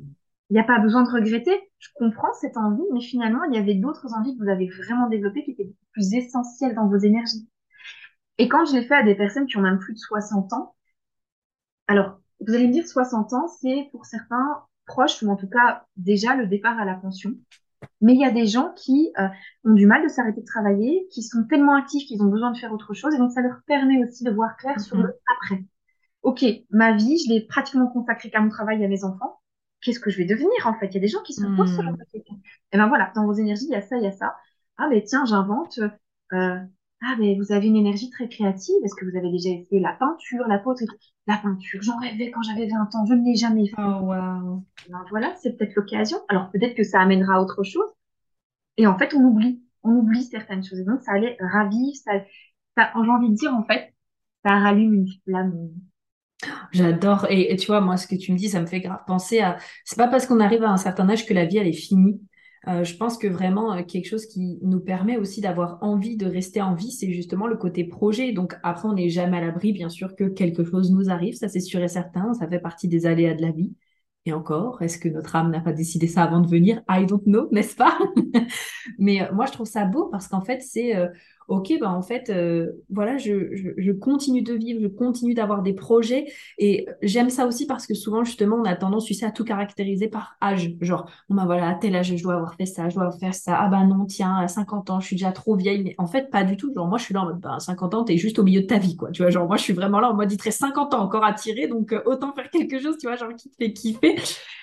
il 0.51 0.55
n'y 0.55 0.61
a 0.61 0.65
pas 0.65 0.79
besoin 0.81 1.03
de 1.05 1.11
regretter. 1.11 1.53
Je 1.79 1.89
comprends 1.95 2.33
cette 2.35 2.57
envie, 2.57 2.83
mais 2.93 3.01
finalement, 3.01 3.45
il 3.45 3.55
y 3.55 3.59
avait 3.59 3.75
d'autres 3.75 4.15
envies 4.15 4.37
que 4.37 4.43
vous 4.43 4.51
avez 4.51 4.69
vraiment 4.69 5.09
développées 5.09 5.45
qui 5.45 5.53
étaient 5.53 5.65
beaucoup 5.65 5.87
plus 5.93 6.15
essentielles 6.15 6.75
dans 6.75 6.89
vos 6.89 6.99
énergies. 6.99 7.49
Et 8.39 8.49
quand 8.49 8.65
je 8.67 8.75
l'ai 8.75 8.83
fait 8.85 8.95
à 8.97 9.03
des 9.05 9.15
personnes 9.15 9.47
qui 9.47 9.57
ont 9.57 9.63
même 9.63 9.79
plus 9.79 9.95
de 9.95 9.99
60 9.99 10.53
ans, 10.53 10.75
alors, 11.89 12.21
vous 12.47 12.55
allez 12.55 12.69
me 12.69 12.73
dire 12.73 12.87
60 12.87 13.33
ans, 13.33 13.49
c'est 13.61 13.89
pour 13.93 14.07
certains 14.07 14.63
proches, 14.87 15.23
ou 15.23 15.29
en 15.31 15.37
tout 15.37 15.49
cas 15.49 15.85
déjà 15.97 16.35
le 16.37 16.47
départ 16.47 16.79
à 16.79 16.85
la 16.85 16.95
pension. 16.95 17.33
Mais 18.01 18.15
il 18.15 18.21
y 18.21 18.25
a 18.25 18.31
des 18.31 18.47
gens 18.47 18.73
qui 18.77 19.13
euh, 19.19 19.29
ont 19.65 19.75
du 19.75 19.87
mal 19.87 20.03
de 20.03 20.09
s'arrêter 20.09 20.41
de 20.41 20.47
travailler, 20.47 21.07
qui 21.13 21.23
sont 21.23 21.45
tellement 21.45 21.77
actifs 21.77 22.07
qu'ils 22.07 22.23
ont 22.23 22.27
besoin 22.31 22.51
de 22.53 22.59
faire 22.59 22.73
autre 22.73 22.95
chose, 22.95 23.15
et 23.15 23.19
donc 23.19 23.33
ça 23.33 23.43
leur 23.43 23.61
permet 23.67 24.03
aussi 24.05 24.25
de 24.25 24.31
voir 24.31 24.57
clair 24.57 24.81
sur 24.81 24.97
le 24.99 25.09
Mhm. 25.09 25.13
après. 25.43 25.65
Ok, 26.23 26.45
ma 26.71 26.95
vie, 26.97 27.19
je 27.19 27.31
l'ai 27.33 27.41
pratiquement 27.47 27.89
consacrée 27.89 28.31
qu'à 28.31 28.41
mon 28.41 28.51
travail 28.51 28.83
et 28.83 28.85
à 28.85 28.89
mes 28.89 29.05
enfants. 29.05 29.41
Qu'est-ce 29.83 30.01
que 30.01 30.11
je 30.11 30.19
vais 30.19 30.27
devenir 30.27 30.51
en 30.67 30.75
fait? 30.75 30.89
Il 30.89 30.95
y 30.95 30.99
a 30.99 31.01
des 31.01 31.09
gens 31.09 31.23
qui 31.23 31.33
se 31.35 31.43
posent 31.43 31.77
Mhm. 31.79 31.97
questions. 32.13 32.41
Et 32.73 32.77
ben 32.79 32.89
voilà, 32.89 33.11
dans 33.15 33.25
vos 33.27 33.33
énergies, 33.33 33.67
il 33.67 33.73
y 33.73 33.77
a 33.77 33.83
ça, 33.83 33.97
il 33.97 34.05
y 34.05 34.07
a 34.07 34.13
ça. 34.13 34.37
Ah 34.77 34.89
ben 34.91 35.03
tiens, 35.03 35.25
j'invente. 35.25 35.81
euh, 36.33 36.59
ah 37.03 37.17
ben 37.19 37.37
vous 37.39 37.53
avez 37.53 37.67
une 37.67 37.77
énergie 37.77 38.11
très 38.11 38.29
créative. 38.29 38.75
Est-ce 38.85 38.95
que 38.95 39.05
vous 39.05 39.17
avez 39.17 39.31
déjà 39.31 39.51
essayé 39.51 39.81
la 39.81 39.93
peinture, 39.93 40.47
la 40.49 40.59
poterie? 40.59 40.87
La 41.27 41.37
peinture, 41.37 41.81
j'en 41.83 41.99
rêvais 41.99 42.31
quand 42.31 42.43
j'avais 42.43 42.67
20 42.67 42.95
ans, 42.95 43.07
je 43.07 43.15
ne 43.15 43.25
l'ai 43.25 43.37
jamais 43.37 43.69
fait. 43.69 43.77
Oh, 43.79 44.05
waouh. 44.05 44.65
Ben 44.89 45.05
voilà, 45.11 45.35
c'est 45.41 45.57
peut-être 45.57 45.75
l'occasion. 45.77 46.19
Alors 46.29 46.51
peut-être 46.51 46.75
que 46.75 46.83
ça 46.83 47.01
amènera 47.01 47.37
à 47.37 47.41
autre 47.41 47.63
chose. 47.63 47.89
Et 48.77 48.87
en 48.87 48.99
fait, 48.99 49.15
on 49.15 49.23
oublie. 49.23 49.63
On 49.83 49.93
oublie 49.93 50.25
certaines 50.25 50.63
choses. 50.63 50.81
Et 50.81 50.85
donc, 50.85 51.01
ça 51.03 51.13
allait 51.13 51.37
ravir, 51.41 51.95
ça, 51.95 52.13
ça, 52.77 52.93
j'ai 52.95 53.11
envie 53.11 53.31
de 53.31 53.35
dire, 53.35 53.55
en 53.55 53.65
fait, 53.65 53.95
ça 54.45 54.59
rallume 54.59 54.95
une 54.95 55.09
flamme. 55.25 55.71
J'adore. 56.73 57.27
Et, 57.31 57.53
et 57.53 57.57
tu 57.57 57.67
vois, 57.67 57.81
moi, 57.81 57.97
ce 57.97 58.07
que 58.07 58.15
tu 58.15 58.33
me 58.33 58.37
dis, 58.37 58.49
ça 58.49 58.61
me 58.61 58.67
fait 58.67 58.81
grave 58.81 59.01
penser 59.07 59.41
à... 59.41 59.59
C'est 59.85 59.97
pas 59.99 60.09
parce 60.09 60.27
qu'on 60.27 60.41
arrive 60.41 60.65
à 60.65 60.71
un 60.71 60.77
certain 60.77 61.09
âge 61.09 61.27
que 61.27 61.35
la 61.35 61.45
vie, 61.45 61.59
elle 61.59 61.67
est 61.67 61.73
finie. 61.73 62.21
Euh, 62.69 62.85
je 62.85 62.95
pense 62.97 63.17
que 63.17 63.27
vraiment, 63.27 63.73
euh, 63.75 63.83
quelque 63.83 64.07
chose 64.07 64.27
qui 64.27 64.59
nous 64.63 64.81
permet 64.81 65.17
aussi 65.17 65.41
d'avoir 65.41 65.79
envie 65.83 66.17
de 66.17 66.27
rester 66.27 66.61
en 66.61 66.75
vie, 66.75 66.93
c'est 66.93 67.11
justement 67.13 67.47
le 67.47 67.57
côté 67.57 67.85
projet. 67.85 68.33
Donc 68.33 68.55
après, 68.63 68.87
on 68.89 68.93
n'est 68.93 69.09
jamais 69.09 69.39
à 69.39 69.41
l'abri, 69.41 69.73
bien 69.73 69.89
sûr, 69.89 70.15
que 70.15 70.25
quelque 70.25 70.65
chose 70.65 70.91
nous 70.91 71.09
arrive. 71.11 71.35
Ça, 71.35 71.49
c'est 71.49 71.61
sûr 71.61 71.81
et 71.83 71.89
certain. 71.89 72.35
Ça 72.35 72.47
fait 72.49 72.61
partie 72.61 72.89
des 72.89 73.07
aléas 73.07 73.35
de 73.35 73.43
la 73.43 73.51
vie. 73.51 73.75
Et 74.27 74.35
encore, 74.35 74.83
est-ce 74.83 74.99
que 74.99 75.09
notre 75.09 75.35
âme 75.37 75.51
n'a 75.51 75.61
pas 75.61 75.73
décidé 75.73 76.07
ça 76.07 76.23
avant 76.23 76.41
de 76.41 76.49
venir? 76.49 76.83
I 76.91 77.07
don't 77.07 77.23
know, 77.25 77.49
n'est-ce 77.51 77.75
pas? 77.75 77.99
Mais 78.99 79.23
euh, 79.23 79.33
moi, 79.33 79.47
je 79.47 79.53
trouve 79.53 79.67
ça 79.67 79.87
beau 79.87 80.09
parce 80.09 80.29
qu'en 80.29 80.43
fait, 80.43 80.61
c'est 80.61 80.95
OK, 81.51 81.73
bah 81.81 81.91
en 81.91 82.01
fait, 82.01 82.31
euh, 82.31 82.71
voilà, 82.91 83.19
je, 83.19 83.91
continue 83.93 84.41
de 84.41 84.55
vivre, 84.55 84.81
je 84.81 84.87
continue 84.87 85.35
d'avoir 85.35 85.63
des 85.63 85.73
projets. 85.73 86.27
Et 86.59 86.87
j'aime 87.03 87.29
ça 87.29 87.45
aussi 87.45 87.67
parce 87.67 87.89
que 87.89 87.95
souvent, 87.95 88.23
justement, 88.23 88.57
on 88.57 88.65
a 88.65 88.77
tendance, 88.77 89.11
à 89.25 89.33
tout 89.33 89.45
caractériser 89.45 90.07
par 90.07 90.37
âge. 90.41 90.71
Genre, 90.81 91.11
bon, 91.29 91.35
bah 91.35 91.43
voilà, 91.47 91.69
à 91.71 91.75
tel 91.75 91.97
âge, 91.97 92.17
je 92.17 92.23
dois 92.23 92.35
avoir 92.35 92.55
fait 92.55 92.67
ça, 92.67 92.89
je 92.89 92.95
dois 92.95 93.11
fait 93.11 93.33
ça. 93.33 93.57
Ah 93.59 93.69
bah 93.69 93.85
non, 93.85 94.05
tiens, 94.07 94.37
à 94.37 94.47
50 94.47 94.91
ans, 94.91 95.01
je 95.01 95.07
suis 95.07 95.17
déjà 95.17 95.33
trop 95.33 95.57
vieille. 95.57 95.83
Mais 95.83 95.97
en 95.99 96.07
fait, 96.07 96.31
pas 96.31 96.45
du 96.45 96.57
tout. 96.57 96.73
Genre, 96.73 96.87
moi, 96.87 96.99
je 96.99 97.05
suis 97.05 97.15
là 97.15 97.23
en 97.23 97.25
mode, 97.27 97.41
bah, 97.41 97.57
à 97.57 97.61
50 97.61 97.95
ans, 97.95 98.05
t'es 98.05 98.17
juste 98.17 98.39
au 98.39 98.45
milieu 98.45 98.61
de 98.61 98.67
ta 98.67 98.79
vie, 98.79 98.95
quoi. 98.97 99.11
Tu 99.11 99.23
vois, 99.23 99.31
genre, 99.33 99.49
moi, 99.49 99.57
je 99.57 99.65
suis 99.65 99.73
vraiment 99.73 99.99
là 99.99 100.11
en 100.11 100.15
mode, 100.15 100.31
il 100.31 100.37
te 100.37 100.45
reste 100.45 100.61
50 100.61 100.95
ans 100.95 101.03
encore 101.03 101.25
à 101.25 101.33
tirer, 101.33 101.67
donc 101.67 101.93
euh, 101.93 102.01
autant 102.07 102.33
faire 102.33 102.49
quelque 102.51 102.79
chose, 102.79 102.97
tu 102.97 103.09
vois, 103.09 103.17
genre, 103.17 103.35
qui 103.35 103.51
te 103.51 103.57
fait 103.57 103.73
kiffer. 103.73 104.15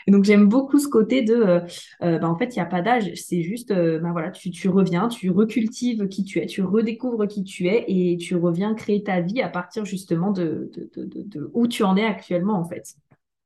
Et 0.07 0.11
donc, 0.11 0.23
j'aime 0.23 0.47
beaucoup 0.47 0.79
ce 0.79 0.87
côté 0.87 1.21
de, 1.21 1.35
euh, 1.35 1.59
euh, 2.03 2.17
bah, 2.17 2.29
en 2.29 2.37
fait, 2.37 2.55
il 2.55 2.59
n'y 2.59 2.63
a 2.63 2.65
pas 2.65 2.81
d'âge. 2.81 3.11
C'est 3.15 3.41
juste, 3.41 3.73
bah 3.73 4.11
voilà, 4.13 4.31
tu, 4.31 4.51
tu 4.51 4.69
reviens, 4.69 5.09
tu 5.09 5.29
recultives 5.29 6.07
qui 6.07 6.23
tu 6.23 6.39
es, 6.39 6.45
tu 6.45 6.61
redécouvres 6.77 7.27
qui 7.27 7.43
tu 7.43 7.67
es 7.67 7.85
et 7.87 8.17
tu 8.17 8.35
reviens 8.35 8.73
créer 8.73 9.03
ta 9.03 9.21
vie 9.21 9.41
à 9.41 9.49
partir 9.49 9.85
justement 9.85 10.31
de, 10.31 10.71
de, 10.95 11.51
où 11.53 11.67
tu 11.67 11.83
en 11.83 11.97
es 11.97 12.05
actuellement 12.05 12.59
en 12.59 12.65
fait. 12.65 12.95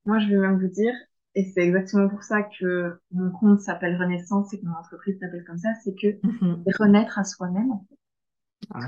Moi, 0.06 0.20
je 0.20 0.28
vais 0.28 0.38
même 0.38 0.60
vous 0.60 0.68
dire, 0.68 0.94
et 1.36 1.46
c'est 1.46 1.62
exactement 1.62 2.10
pour 2.10 2.24
ça 2.24 2.44
que 2.44 3.00
mon 3.12 3.32
compte 3.32 3.62
s'appelle 3.62 3.98
Renaissance 3.98 4.54
et 4.54 4.60
que 4.60 4.66
mon 4.66 4.74
entreprise 4.74 5.18
s'appelle 5.20 5.46
comme 5.46 5.58
ça, 5.58 5.70
c'est 5.84 5.96
que 5.96 6.20
mhm. 6.24 6.64
renaître 6.80 7.20
à 7.20 7.24
soi-même, 7.24 7.72
en 7.72 7.86
fait. 7.88 7.96
Ah, 8.74 8.80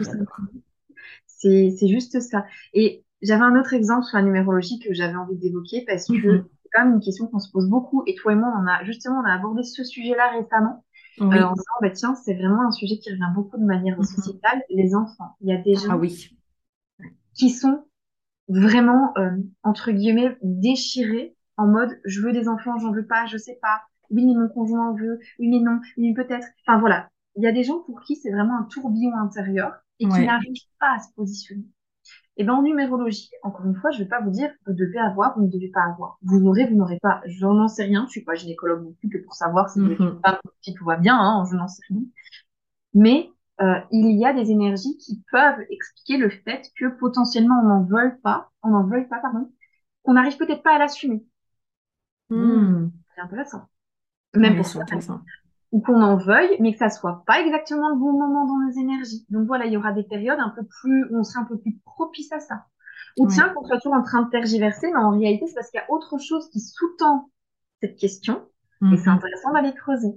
c'est 1.28 1.88
juste 1.88 2.20
ça. 2.20 2.46
Et 2.74 3.04
j'avais 3.22 3.44
un 3.44 3.60
autre 3.60 3.74
exemple 3.74 4.04
sur 4.04 4.18
la 4.18 4.24
numérologie 4.24 4.80
que 4.80 4.94
j'avais 4.94 5.16
envie 5.16 5.38
d'évoquer 5.38 5.84
parce 5.88 6.08
que 6.08 6.14
mhm. 6.14 6.46
c'est 6.64 6.70
quand 6.74 6.86
même 6.86 6.96
une 6.96 7.02
question 7.02 7.28
qu'on 7.28 7.40
se 7.40 7.52
pose 7.52 7.70
beaucoup. 7.70 8.04
Et 8.08 8.16
toi 8.16 8.34
et 8.34 8.36
moi, 8.36 8.54
on 8.58 8.68
a 8.68 8.84
justement 8.84 9.20
on 9.20 9.26
a 9.26 9.34
abordé 9.34 9.64
ce 9.64 9.84
sujet-là 9.84 10.32
récemment. 10.32 10.84
Euh, 11.22 11.26
en 11.26 11.54
disant, 11.54 11.74
bah, 11.82 11.90
tiens, 11.92 12.16
c'est 12.16 12.34
vraiment 12.34 12.68
un 12.68 12.72
sujet 12.72 12.98
qui 12.98 13.12
revient 13.12 13.32
beaucoup 13.36 13.58
de 13.58 13.66
manière 13.66 13.98
mhm. 13.98 14.04
sociétale. 14.04 14.64
Les 14.70 14.96
enfants. 14.96 15.36
Il 15.42 15.50
y 15.50 15.54
a 15.54 15.58
des 15.58 15.76
ah 15.78 15.88
gens 15.88 15.98
oui. 15.98 16.36
qui 17.34 17.50
sont 17.50 17.86
vraiment, 18.48 19.14
euh, 19.18 19.32
entre 19.64 19.92
guillemets, 19.92 20.38
déchirés 20.42 21.36
en 21.58 21.68
mode 21.68 22.00
je 22.06 22.22
veux 22.22 22.32
des 22.32 22.48
enfants, 22.48 22.78
j'en 22.80 22.92
veux 22.92 23.06
pas, 23.06 23.26
je 23.28 23.38
sais 23.38 23.60
pas. 23.62 23.82
Oui, 24.10 24.26
mais 24.26 24.34
mon 24.34 24.48
conjoint 24.48 24.90
en 24.90 24.96
veut. 24.96 25.20
Oui, 25.40 25.50
mais 25.50 25.60
non. 25.60 25.80
Oui, 25.98 26.14
peut-être. 26.14 26.48
Enfin 26.66 26.80
voilà. 26.80 27.10
Il 27.36 27.44
y 27.44 27.48
a 27.48 27.52
des 27.52 27.64
gens 27.64 27.80
pour 27.80 28.02
qui 28.02 28.16
c'est 28.16 28.32
vraiment 28.32 28.58
un 28.58 28.64
tourbillon 28.64 29.16
intérieur 29.16 29.74
et 30.00 30.06
qui 30.06 30.26
n'arrivent 30.26 30.54
pas 30.80 30.96
à 30.96 31.00
se 31.00 31.14
positionner. 31.16 31.66
Et 32.38 32.44
ben 32.44 32.54
en 32.54 32.64
numérologie, 32.64 33.30
encore 33.44 33.66
une 33.66 33.76
fois, 33.76 33.92
je 33.92 34.00
vais 34.00 34.10
pas 34.10 34.20
vous 34.22 34.32
dire 34.32 34.50
vous 34.66 34.74
devez 34.74 34.98
avoir, 34.98 35.38
vous 35.38 35.46
ne 35.46 35.52
devez 35.52 35.70
pas 35.70 35.84
avoir. 35.84 36.18
Vous 36.24 36.44
aurez, 36.48 36.66
vous 36.66 36.76
n'aurez 36.76 36.98
pas. 37.00 37.22
Je 37.26 37.46
n'en 37.46 37.68
sais 37.68 37.84
rien. 37.84 38.06
Je 38.08 38.12
suis 38.12 38.24
pas 38.24 38.34
gynécologue 38.34 38.84
non 38.84 38.94
plus 38.94 39.10
que 39.10 39.20
pour 39.20 39.36
savoir 39.36 39.70
si, 39.70 39.80
mm 39.80 40.20
si 40.62 40.74
tout 40.74 40.86
va 40.86 40.98
bien. 40.98 41.16
Hein, 41.18 41.46
je 41.50 41.56
n'en 41.56 41.68
sais 41.68 41.84
rien. 41.90 42.02
Mais 42.96 43.30
euh, 43.62 43.80
il 43.92 44.18
y 44.18 44.26
a 44.26 44.34
des 44.34 44.50
énergies 44.50 44.98
qui 44.98 45.22
peuvent 45.32 45.62
expliquer 45.70 46.18
le 46.18 46.30
fait 46.30 46.72
que 46.76 46.88
potentiellement 46.98 47.62
on 47.62 47.68
n'en 47.68 47.84
veuille 47.84 48.18
pas, 48.24 48.50
on 48.64 48.70
n'en 48.70 48.88
veuille 48.88 49.08
pas, 49.08 49.20
pardon, 49.20 49.52
qu'on 50.02 50.14
n'arrive 50.14 50.38
peut-être 50.38 50.64
pas 50.64 50.76
à 50.76 50.80
l'assumer. 50.80 51.24
Hmm. 52.30 52.90
C'est 53.14 53.22
intéressant. 53.22 53.68
Même 54.36 54.56
pour 54.56 54.66
ça 54.66 54.84
ou 55.74 55.82
qu'on 55.82 56.02
en 56.02 56.18
veuille, 56.18 56.56
mais 56.60 56.72
que 56.72 56.78
ça 56.78 56.90
soit 56.90 57.24
pas 57.26 57.42
exactement 57.42 57.90
le 57.90 57.96
bon 57.96 58.14
moment 58.14 58.46
dans 58.46 58.60
nos 58.60 58.72
énergies. 58.80 59.26
Donc 59.30 59.48
voilà, 59.48 59.66
il 59.66 59.74
y 59.74 59.78
aura 59.78 59.92
des 59.92 60.04
périodes 60.04 60.40
un 60.40 60.54
peu 60.56 60.64
plus, 60.64 61.06
où 61.10 61.18
on 61.18 61.24
sera 61.24 61.42
un 61.42 61.46
peu 61.46 61.58
plus 61.58 61.80
propice 61.84 62.32
à 62.32 62.40
ça. 62.40 62.66
Ou 63.18 63.28
tiens, 63.28 63.50
qu'on 63.50 63.66
soit 63.66 63.78
toujours 63.78 63.98
en 63.98 64.04
train 64.04 64.22
de 64.22 64.30
tergiverser, 64.30 64.92
mais 64.92 65.00
en 65.00 65.18
réalité, 65.18 65.48
c'est 65.48 65.56
parce 65.56 65.72
qu'il 65.72 65.80
y 65.80 65.84
a 65.84 65.92
autre 65.92 66.20
chose 66.20 66.48
qui 66.52 66.60
sous-tend 66.60 67.30
cette 67.82 67.98
question, 67.98 68.44
et 68.92 68.98
c'est 68.98 69.10
mhm. 69.10 69.18
intéressant 69.18 69.52
d'aller 69.52 69.74
creuser. 69.74 70.14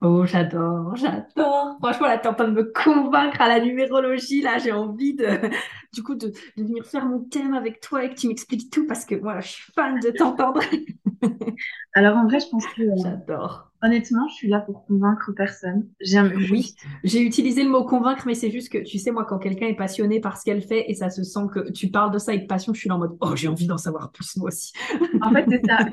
Oh, 0.00 0.24
j'adore, 0.24 0.94
j'adore. 0.94 1.76
Franchement, 1.80 2.06
là, 2.06 2.18
t'es 2.18 2.28
en 2.28 2.34
train 2.34 2.46
de 2.46 2.52
me 2.52 2.72
convaincre 2.72 3.40
à 3.40 3.48
la 3.48 3.58
numérologie. 3.58 4.42
Là, 4.42 4.58
j'ai 4.58 4.70
envie 4.70 5.14
de, 5.14 5.26
du 5.92 6.04
coup, 6.04 6.14
de, 6.14 6.28
de, 6.56 6.62
venir 6.62 6.86
faire 6.86 7.04
mon 7.04 7.24
thème 7.24 7.54
avec 7.54 7.80
toi 7.80 8.04
et 8.04 8.10
que 8.10 8.14
tu 8.14 8.28
m'expliques 8.28 8.70
tout 8.70 8.86
parce 8.86 9.04
que 9.04 9.16
moi, 9.16 9.40
je 9.40 9.48
suis 9.48 9.72
fan 9.72 9.98
de 9.98 10.10
t'entendre. 10.10 10.60
Alors, 11.94 12.16
en 12.16 12.28
vrai, 12.28 12.38
je 12.38 12.48
pense 12.48 12.64
que. 12.68 12.82
Euh, 12.82 12.94
j'adore. 13.02 13.67
Honnêtement, 13.82 14.26
je 14.28 14.34
suis 14.34 14.48
là 14.48 14.60
pour 14.60 14.84
convaincre 14.86 15.32
personne. 15.36 15.86
J'ai 16.00 16.20
Oui, 16.20 16.74
j'ai 17.04 17.22
utilisé 17.22 17.62
le 17.62 17.70
mot 17.70 17.84
convaincre, 17.84 18.24
mais 18.26 18.34
c'est 18.34 18.50
juste 18.50 18.70
que, 18.70 18.78
tu 18.78 18.98
sais, 18.98 19.10
moi, 19.10 19.24
quand 19.24 19.38
quelqu'un 19.38 19.66
est 19.66 19.76
passionné 19.76 20.20
par 20.20 20.36
ce 20.36 20.44
qu'elle 20.44 20.62
fait 20.62 20.90
et 20.90 20.94
ça 20.94 21.10
se 21.10 21.22
sent 21.22 21.46
que 21.52 21.70
tu 21.70 21.88
parles 21.88 22.12
de 22.12 22.18
ça 22.18 22.32
avec 22.32 22.48
passion, 22.48 22.74
je 22.74 22.80
suis 22.80 22.88
là 22.88 22.96
en 22.96 22.98
mode, 22.98 23.16
oh, 23.20 23.36
j'ai 23.36 23.48
envie 23.48 23.66
d'en 23.66 23.78
savoir 23.78 24.10
plus, 24.10 24.36
moi 24.36 24.48
aussi. 24.48 24.72
en 25.22 25.30
fait, 25.30 25.46
c'est 25.48 25.64
ça. 25.66 25.88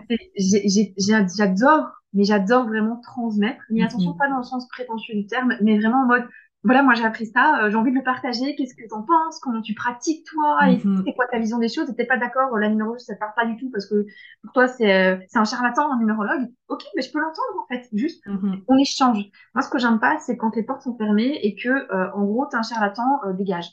J'adore 1.27 1.91
mais 2.15 2.23
j'adore 2.23 2.65
vraiment 2.65 2.99
transmettre. 3.01 3.61
Mais 3.69 3.81
mhm. 3.81 3.87
attention, 3.87 4.13
pas 4.13 4.29
dans 4.29 4.37
le 4.37 4.43
sens 4.43 4.67
prétentieux 4.69 5.15
du 5.15 5.27
terme, 5.27 5.53
mais 5.61 5.77
vraiment 5.77 6.03
en 6.03 6.07
mode, 6.07 6.23
voilà, 6.65 6.81
moi 6.81 6.95
j'ai 6.95 7.05
appris 7.05 7.27
ça, 7.27 7.63
euh, 7.63 7.69
j'ai 7.69 7.75
envie 7.75 7.91
de 7.91 7.97
le 7.97 8.03
partager, 8.03 8.55
qu'est-ce 8.55 8.73
que 8.75 8.87
t'en 8.89 9.03
penses, 9.03 9.39
comment 9.39 9.61
tu 9.61 9.73
pratiques 9.73 10.25
toi, 10.25 10.59
mhm. 10.65 11.03
c'est 11.05 11.13
quoi 11.13 11.27
ta 11.27 11.39
vision 11.39 11.59
des 11.59 11.69
choses, 11.69 11.93
t'es 11.95 12.05
pas 12.05 12.17
d'accord, 12.17 12.57
la 12.57 12.69
numérologie 12.69 13.05
ça 13.05 13.13
te 13.13 13.19
parle 13.19 13.33
pas 13.35 13.45
du 13.45 13.55
tout 13.57 13.69
parce 13.71 13.85
que 13.85 14.05
pour 14.43 14.53
toi 14.53 14.67
c'est 14.67 14.91
euh, 14.91 15.17
c'est 15.27 15.37
un 15.37 15.45
charlatan, 15.45 15.91
un 15.91 15.99
numérologue. 15.99 16.49
Ok, 16.67 16.83
mais 16.95 17.03
je 17.03 17.11
peux 17.11 17.19
l'entendre 17.19 17.63
en 17.63 17.67
fait, 17.67 17.87
juste 17.93 18.25
mhm. 18.25 18.63
on 18.67 18.77
échange. 18.77 19.23
Moi 19.53 19.61
ce 19.61 19.69
que 19.69 19.77
j'aime 19.77 19.99
pas, 19.99 20.17
c'est 20.19 20.37
quand 20.37 20.55
les 20.55 20.63
portes 20.63 20.81
sont 20.81 20.97
fermées 20.97 21.39
et 21.43 21.55
que 21.55 21.69
euh, 21.69 22.11
en 22.13 22.25
gros 22.25 22.47
t'es 22.47 22.57
un 22.57 22.63
charlatan, 22.63 23.21
dégage. 23.37 23.69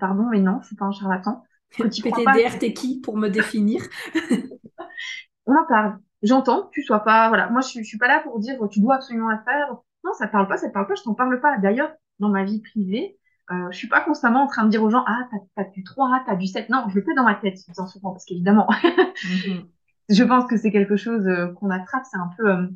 pardon, 0.00 0.28
mais 0.30 0.40
non, 0.40 0.60
je 0.62 0.68
suis 0.68 0.76
pas 0.76 0.86
un 0.86 0.92
charlatan. 0.92 1.42
PTDR, 1.76 2.58
t'es 2.60 2.72
qui 2.72 3.00
pour 3.00 3.16
me 3.16 3.28
définir? 3.28 3.82
On 5.46 5.54
en 5.54 5.66
parle 5.66 5.98
j'entends 6.22 6.68
tu 6.72 6.82
sois 6.82 7.00
pas, 7.00 7.28
voilà, 7.28 7.50
moi 7.50 7.60
je 7.60 7.82
suis 7.82 7.98
pas 7.98 8.08
là 8.08 8.20
pour 8.20 8.38
dire 8.38 8.56
tu 8.70 8.80
dois 8.80 8.94
absolument 8.96 9.28
la 9.28 9.42
faire. 9.42 9.76
Non, 10.04 10.12
ça 10.12 10.28
parle 10.28 10.46
pas, 10.48 10.58
ça 10.58 10.68
parle 10.68 10.86
pas, 10.86 10.94
je 10.94 11.02
t'en 11.02 11.14
parle 11.14 11.40
pas. 11.40 11.56
D'ailleurs, 11.58 11.92
dans 12.24 12.30
ma 12.30 12.44
vie 12.44 12.60
privée, 12.60 13.18
euh, 13.50 13.70
je 13.70 13.76
suis 13.76 13.88
pas 13.88 14.00
constamment 14.00 14.44
en 14.44 14.46
train 14.46 14.64
de 14.64 14.70
dire 14.70 14.82
aux 14.82 14.90
gens 14.90 15.04
ah 15.06 15.28
t'as 15.30 15.62
as 15.62 15.70
du 15.70 15.84
3, 15.84 16.24
t'as 16.26 16.36
du 16.36 16.46
7. 16.46 16.70
Non, 16.70 16.86
je 16.88 16.94
le 16.94 17.02
fais 17.02 17.14
dans 17.14 17.24
ma 17.24 17.34
tête, 17.34 17.58
en 17.76 17.86
souvent 17.86 18.12
parce 18.12 18.24
qu'évidemment, 18.24 18.66
mhm. 19.24 19.68
je 20.08 20.24
pense 20.24 20.46
que 20.46 20.56
c'est 20.56 20.72
quelque 20.72 20.96
chose 20.96 21.26
euh, 21.26 21.48
qu'on 21.52 21.70
attrape. 21.70 22.04
C'est 22.10 22.18
un 22.18 22.30
peu 22.36 22.50
euh, 22.50 22.66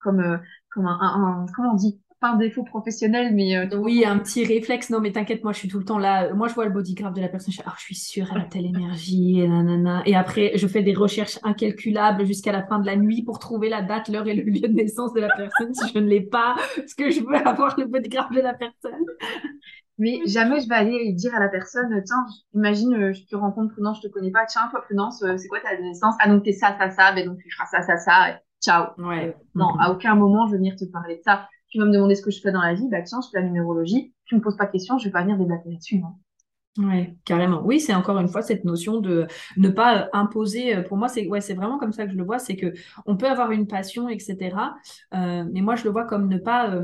comme 0.00 0.20
euh, 0.20 0.38
comme 0.70 0.86
un, 0.86 0.98
un, 1.00 1.46
comment 1.54 1.72
on 1.72 1.76
dit? 1.76 2.00
Un 2.24 2.36
défaut 2.36 2.64
professionnel, 2.64 3.34
mais... 3.34 3.56
Euh, 3.56 3.78
oui, 3.78 4.04
un 4.06 4.18
petit 4.18 4.44
réflexe. 4.44 4.90
Non, 4.90 5.00
mais 5.00 5.12
t'inquiète, 5.12 5.44
moi, 5.44 5.52
je 5.52 5.58
suis 5.58 5.68
tout 5.68 5.78
le 5.78 5.84
temps 5.84 5.98
là. 5.98 6.32
Moi, 6.34 6.48
je 6.48 6.54
vois 6.54 6.64
le 6.64 6.70
bodygraph 6.70 7.14
de 7.14 7.20
la 7.20 7.28
personne. 7.28 7.52
Je, 7.52 7.60
oh, 7.66 7.70
je 7.76 7.82
suis 7.82 7.94
sûre, 7.94 8.26
elle 8.34 8.42
a 8.42 8.44
telle 8.44 8.66
énergie. 8.66 9.40
Et, 9.40 9.48
nanana. 9.48 10.02
et 10.06 10.14
après, 10.14 10.52
je 10.56 10.66
fais 10.66 10.82
des 10.82 10.94
recherches 10.94 11.38
incalculables 11.42 12.24
jusqu'à 12.26 12.52
la 12.52 12.62
fin 12.66 12.78
de 12.78 12.86
la 12.86 12.96
nuit 12.96 13.22
pour 13.22 13.38
trouver 13.38 13.68
la 13.68 13.82
date, 13.82 14.08
l'heure 14.08 14.26
et 14.26 14.34
le 14.34 14.42
lieu 14.42 14.68
de 14.68 14.74
naissance 14.74 15.12
de 15.12 15.20
la 15.20 15.28
personne 15.36 15.74
si 15.74 15.92
je 15.92 15.98
ne 15.98 16.08
l'ai 16.08 16.22
pas. 16.22 16.56
Parce 16.76 16.94
que 16.94 17.10
je 17.10 17.20
veux 17.20 17.36
avoir 17.36 17.78
le 17.78 17.86
bodygraph 17.86 18.30
de 18.32 18.40
la 18.40 18.54
personne? 18.54 19.04
Mais 19.98 20.20
jamais 20.26 20.60
je 20.60 20.68
vais 20.68 20.74
aller 20.74 21.12
dire 21.12 21.34
à 21.34 21.40
la 21.40 21.48
personne, 21.48 22.02
tiens, 22.04 22.26
imagine, 22.52 22.94
euh, 22.94 23.12
je 23.12 23.24
te 23.26 23.36
rencontre 23.36 23.72
Prudence, 23.72 24.00
je 24.02 24.08
te 24.08 24.12
connais 24.12 24.32
pas, 24.32 24.44
tiens, 24.46 24.68
toi 24.70 24.82
Prudence, 24.82 25.22
euh, 25.22 25.36
c'est 25.36 25.46
quoi 25.46 25.60
ta 25.60 25.78
naissance? 25.80 26.16
Ah, 26.18 26.28
donc 26.28 26.42
t'es 26.42 26.52
ça, 26.52 26.76
ça, 26.78 26.90
ça, 26.90 27.12
ben 27.12 27.26
donc 27.26 27.38
tu 27.38 27.48
feras 27.50 27.66
ça, 27.66 27.80
ça, 27.82 27.96
ça, 27.96 28.40
ciao. 28.60 28.86
Ouais. 28.98 29.36
non, 29.54 29.68
à 29.78 29.92
aucun 29.92 30.16
moment 30.16 30.46
je 30.46 30.52
vais 30.52 30.58
venir 30.58 30.74
te 30.74 30.84
parler 30.86 31.18
de 31.18 31.22
ça 31.22 31.48
tu 31.74 31.80
vas 31.80 31.86
me 31.86 31.92
demander 31.92 32.14
ce 32.14 32.22
que 32.22 32.30
je 32.30 32.40
fais 32.40 32.52
dans 32.52 32.62
la 32.62 32.72
vie, 32.72 32.86
bah 32.88 33.02
tiens, 33.02 33.18
je 33.20 33.28
fais 33.30 33.40
la 33.40 33.46
numérologie, 33.48 34.14
tu 34.26 34.36
me 34.36 34.40
poses 34.40 34.56
pas 34.56 34.66
de 34.66 34.70
questions, 34.70 34.96
je 34.96 35.06
vais 35.06 35.10
pas 35.10 35.22
venir 35.22 35.36
débattre 35.36 35.64
là-dessus. 35.66 36.00
Oui, 36.78 37.18
carrément. 37.24 37.62
Oui, 37.64 37.80
c'est 37.80 37.94
encore 37.94 38.16
une 38.20 38.28
fois 38.28 38.42
cette 38.42 38.64
notion 38.64 39.00
de 39.00 39.26
ne 39.56 39.68
pas 39.70 40.02
euh, 40.02 40.06
imposer. 40.12 40.76
Euh, 40.76 40.82
pour 40.82 40.96
moi, 40.96 41.08
c'est 41.08 41.26
ouais, 41.26 41.40
vraiment 41.40 41.78
comme 41.78 41.90
ça 41.90 42.06
que 42.06 42.12
je 42.12 42.16
le 42.16 42.22
vois. 42.22 42.38
C'est 42.38 42.54
que 42.54 42.74
on 43.06 43.16
peut 43.16 43.26
avoir 43.26 43.50
une 43.50 43.66
passion, 43.66 44.08
etc. 44.08 44.56
Euh, 45.14 45.44
mais 45.52 45.62
moi, 45.62 45.74
je 45.74 45.82
le 45.82 45.90
vois 45.90 46.04
comme 46.04 46.28
ne 46.28 46.38
pas, 46.38 46.80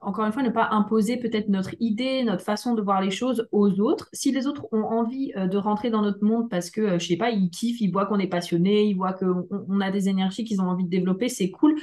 encore 0.00 0.26
une 0.26 0.32
fois, 0.32 0.44
ne 0.44 0.50
pas 0.50 0.68
imposer 0.70 1.16
peut-être 1.16 1.48
notre 1.48 1.74
idée, 1.80 2.22
notre 2.22 2.44
façon 2.44 2.74
de 2.74 2.82
voir 2.82 3.00
les 3.00 3.10
choses 3.10 3.48
aux 3.50 3.80
autres. 3.80 4.08
Si 4.12 4.30
les 4.30 4.46
autres 4.46 4.68
ont 4.70 4.84
envie 4.84 5.32
de 5.34 5.56
rentrer 5.56 5.90
dans 5.90 6.02
notre 6.02 6.24
monde 6.24 6.48
parce 6.48 6.70
que, 6.70 7.00
je 7.00 7.06
sais 7.06 7.16
pas, 7.16 7.30
ils 7.30 7.50
kiffent, 7.50 7.80
ils 7.80 7.90
voient 7.90 8.06
qu'on 8.06 8.20
est 8.20 8.28
passionné, 8.28 8.84
ils 8.84 8.94
voient 8.94 9.12
qu'on 9.12 9.48
on 9.50 9.80
a 9.80 9.90
des 9.90 10.08
énergies 10.08 10.44
qu'ils 10.44 10.60
ont 10.60 10.68
envie 10.68 10.84
de 10.84 10.90
développer, 10.90 11.28
c'est 11.28 11.50
cool. 11.50 11.74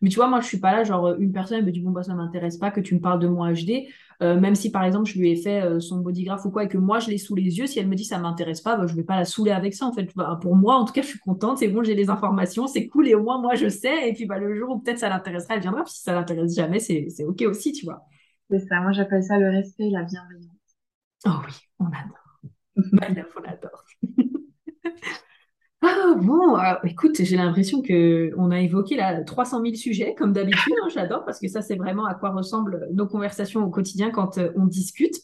Mais 0.00 0.08
tu 0.08 0.16
vois, 0.16 0.28
moi, 0.28 0.40
je 0.40 0.46
suis 0.46 0.58
pas 0.58 0.72
là, 0.72 0.84
genre, 0.84 1.14
une 1.18 1.32
personne 1.32 1.64
me 1.64 1.70
dit, 1.70 1.80
bon, 1.80 1.90
bah, 1.90 2.02
ça 2.02 2.14
m'intéresse 2.14 2.56
pas 2.56 2.70
que 2.70 2.80
tu 2.80 2.94
me 2.94 3.00
parles 3.00 3.20
de 3.20 3.28
moi 3.28 3.52
HD. 3.52 3.88
Euh, 4.22 4.38
même 4.38 4.54
si, 4.54 4.70
par 4.70 4.84
exemple, 4.84 5.08
je 5.10 5.18
lui 5.18 5.30
ai 5.30 5.36
fait 5.36 5.62
euh, 5.62 5.80
son 5.80 5.98
bodygraph 5.98 6.44
ou 6.44 6.50
quoi 6.50 6.64
et 6.64 6.68
que 6.68 6.78
moi, 6.78 6.98
je 6.98 7.10
l'ai 7.10 7.18
sous 7.18 7.34
les 7.34 7.58
yeux, 7.58 7.66
si 7.66 7.78
elle 7.78 7.88
me 7.88 7.94
dit, 7.94 8.04
ça 8.04 8.18
m'intéresse 8.18 8.60
pas, 8.60 8.76
bah, 8.76 8.86
je 8.86 8.94
vais 8.94 9.02
pas 9.02 9.16
la 9.16 9.24
saouler 9.24 9.50
avec 9.50 9.74
ça, 9.74 9.86
en 9.86 9.92
fait. 9.92 10.08
Bah, 10.16 10.38
pour 10.40 10.56
moi, 10.56 10.76
en 10.76 10.84
tout 10.84 10.92
cas, 10.92 11.02
je 11.02 11.08
suis 11.08 11.18
contente, 11.18 11.58
c'est 11.58 11.68
bon, 11.68 11.82
j'ai 11.82 11.94
les 11.94 12.10
informations, 12.10 12.66
c'est 12.66 12.86
cool, 12.88 13.08
et 13.08 13.14
au 13.14 13.22
moins, 13.22 13.40
moi, 13.40 13.54
je 13.54 13.68
sais. 13.68 14.08
Et 14.08 14.12
puis, 14.12 14.26
bah, 14.26 14.38
le 14.38 14.54
jour 14.54 14.70
où 14.70 14.78
peut-être 14.78 14.98
ça 14.98 15.08
l'intéressera, 15.08 15.54
elle 15.54 15.62
viendra. 15.62 15.84
Puis, 15.84 15.92
si 15.94 16.02
ça 16.02 16.12
l'intéresse 16.12 16.54
jamais, 16.54 16.80
c'est 16.80 17.24
OK 17.24 17.42
aussi, 17.42 17.72
tu 17.72 17.84
vois. 17.84 18.02
C'est 18.50 18.60
ça, 18.60 18.80
moi, 18.80 18.92
j'appelle 18.92 19.22
ça 19.22 19.38
le 19.38 19.48
respect 19.50 19.84
et 19.86 19.90
la 19.90 20.02
bienveillance. 20.02 20.50
Oh 21.26 21.30
oui, 21.46 21.54
on 21.78 21.86
adore. 21.86 22.30
on 23.36 23.44
adore. 23.44 23.79
Ah 25.82 26.14
bon, 26.14 26.58
euh, 26.58 26.74
écoute, 26.84 27.22
j'ai 27.22 27.36
l'impression 27.36 27.80
que 27.80 28.32
on 28.36 28.50
a 28.50 28.60
évoqué 28.60 28.96
là 28.96 29.22
300 29.24 29.62
000 29.62 29.74
sujets 29.76 30.14
comme 30.14 30.34
d'habitude. 30.34 30.74
Hein, 30.82 30.88
j'adore 30.92 31.24
parce 31.24 31.40
que 31.40 31.48
ça, 31.48 31.62
c'est 31.62 31.76
vraiment 31.76 32.04
à 32.04 32.14
quoi 32.14 32.30
ressemblent 32.30 32.86
nos 32.92 33.06
conversations 33.06 33.64
au 33.64 33.70
quotidien 33.70 34.10
quand 34.10 34.36
euh, 34.36 34.50
on 34.56 34.66
discute. 34.66 35.16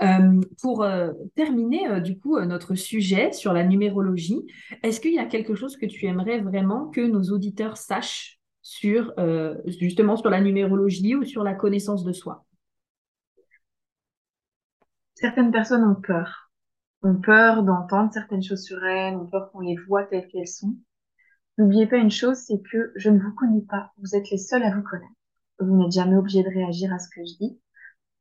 Euh, 0.00 0.40
pour 0.62 0.86
terminer 1.34 2.00
du 2.02 2.18
coup 2.18 2.38
notre 2.40 2.74
sujet 2.74 3.32
sur 3.32 3.52
la 3.52 3.64
numérologie, 3.64 4.46
est-ce 4.82 5.00
qu'il 5.00 5.14
y 5.14 5.18
a 5.18 5.24
quelque 5.24 5.54
chose 5.54 5.76
que 5.76 5.86
tu 5.86 6.06
aimerais 6.06 6.40
vraiment 6.40 6.88
que 6.90 7.00
nos 7.00 7.32
auditeurs 7.32 7.76
sachent 7.76 8.38
sur 8.62 9.14
justement 9.66 10.16
sur 10.16 10.30
la 10.30 10.40
numérologie 10.40 11.16
ou 11.16 11.24
sur 11.24 11.42
la 11.42 11.54
connaissance 11.54 12.04
de 12.04 12.12
soi? 12.12 12.44
Certaines 15.14 15.50
personnes 15.50 15.84
ont 15.84 16.00
peur 16.00 16.47
ont 17.02 17.16
peur 17.16 17.62
d'entendre 17.62 18.12
certaines 18.12 18.42
choses 18.42 18.64
sur 18.64 18.84
elles, 18.84 19.16
ont 19.16 19.26
peur 19.26 19.50
qu'on 19.50 19.60
les 19.60 19.76
voit 19.76 20.04
telles 20.04 20.28
qu'elles 20.28 20.48
sont. 20.48 20.74
N'oubliez 21.58 21.86
pas 21.86 21.96
une 21.96 22.10
chose, 22.10 22.36
c'est 22.36 22.60
que 22.60 22.92
je 22.96 23.10
ne 23.10 23.18
vous 23.18 23.32
connais 23.32 23.62
pas. 23.62 23.92
Vous 23.98 24.14
êtes 24.14 24.30
les 24.30 24.38
seuls 24.38 24.62
à 24.62 24.74
vous 24.74 24.82
connaître. 24.82 25.12
Vous 25.58 25.76
n'êtes 25.76 25.92
jamais 25.92 26.16
obligé 26.16 26.42
de 26.42 26.48
réagir 26.48 26.92
à 26.92 26.98
ce 26.98 27.08
que 27.08 27.20
je 27.24 27.36
dis. 27.38 27.60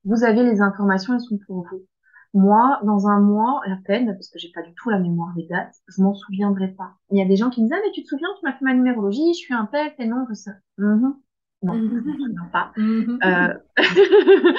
Vous 0.05 0.23
avez 0.23 0.43
les 0.43 0.61
informations, 0.61 1.13
elles 1.13 1.21
sont 1.21 1.39
pour 1.45 1.67
vous. 1.69 1.86
Moi, 2.34 2.80
dans 2.84 3.07
un 3.07 3.19
mois 3.19 3.61
à 3.65 3.75
peine, 3.86 4.07
parce 4.13 4.30
que 4.30 4.39
j'ai 4.39 4.51
pas 4.53 4.61
du 4.61 4.73
tout 4.73 4.89
la 4.89 4.99
mémoire 4.99 5.34
des 5.36 5.47
dates, 5.47 5.75
je 5.88 6.01
m'en 6.01 6.13
souviendrai 6.13 6.69
pas. 6.69 6.95
Il 7.11 7.17
y 7.17 7.21
a 7.21 7.25
des 7.25 7.36
gens 7.36 7.49
qui 7.49 7.61
me 7.61 7.67
disent, 7.67 7.75
ah, 7.78 7.82
mais 7.84 7.91
tu 7.91 8.03
te 8.03 8.07
souviens, 8.07 8.28
tu 8.39 8.45
m'as 8.45 8.53
fait 8.53 8.65
ma 8.65 8.73
numérologie, 8.73 9.34
je 9.34 9.39
suis 9.39 9.53
un 9.53 9.65
tel, 9.65 9.93
non, 10.07 10.25
que 10.25 10.34
ça. 10.34 10.51
Mhm. 10.78 11.15
Non, 11.63 11.73
je 11.73 11.80
ne 11.80 12.01
m'en 12.01 12.13
souviens 12.17 12.49
pas. 12.51 12.71
Euh, 12.78 13.53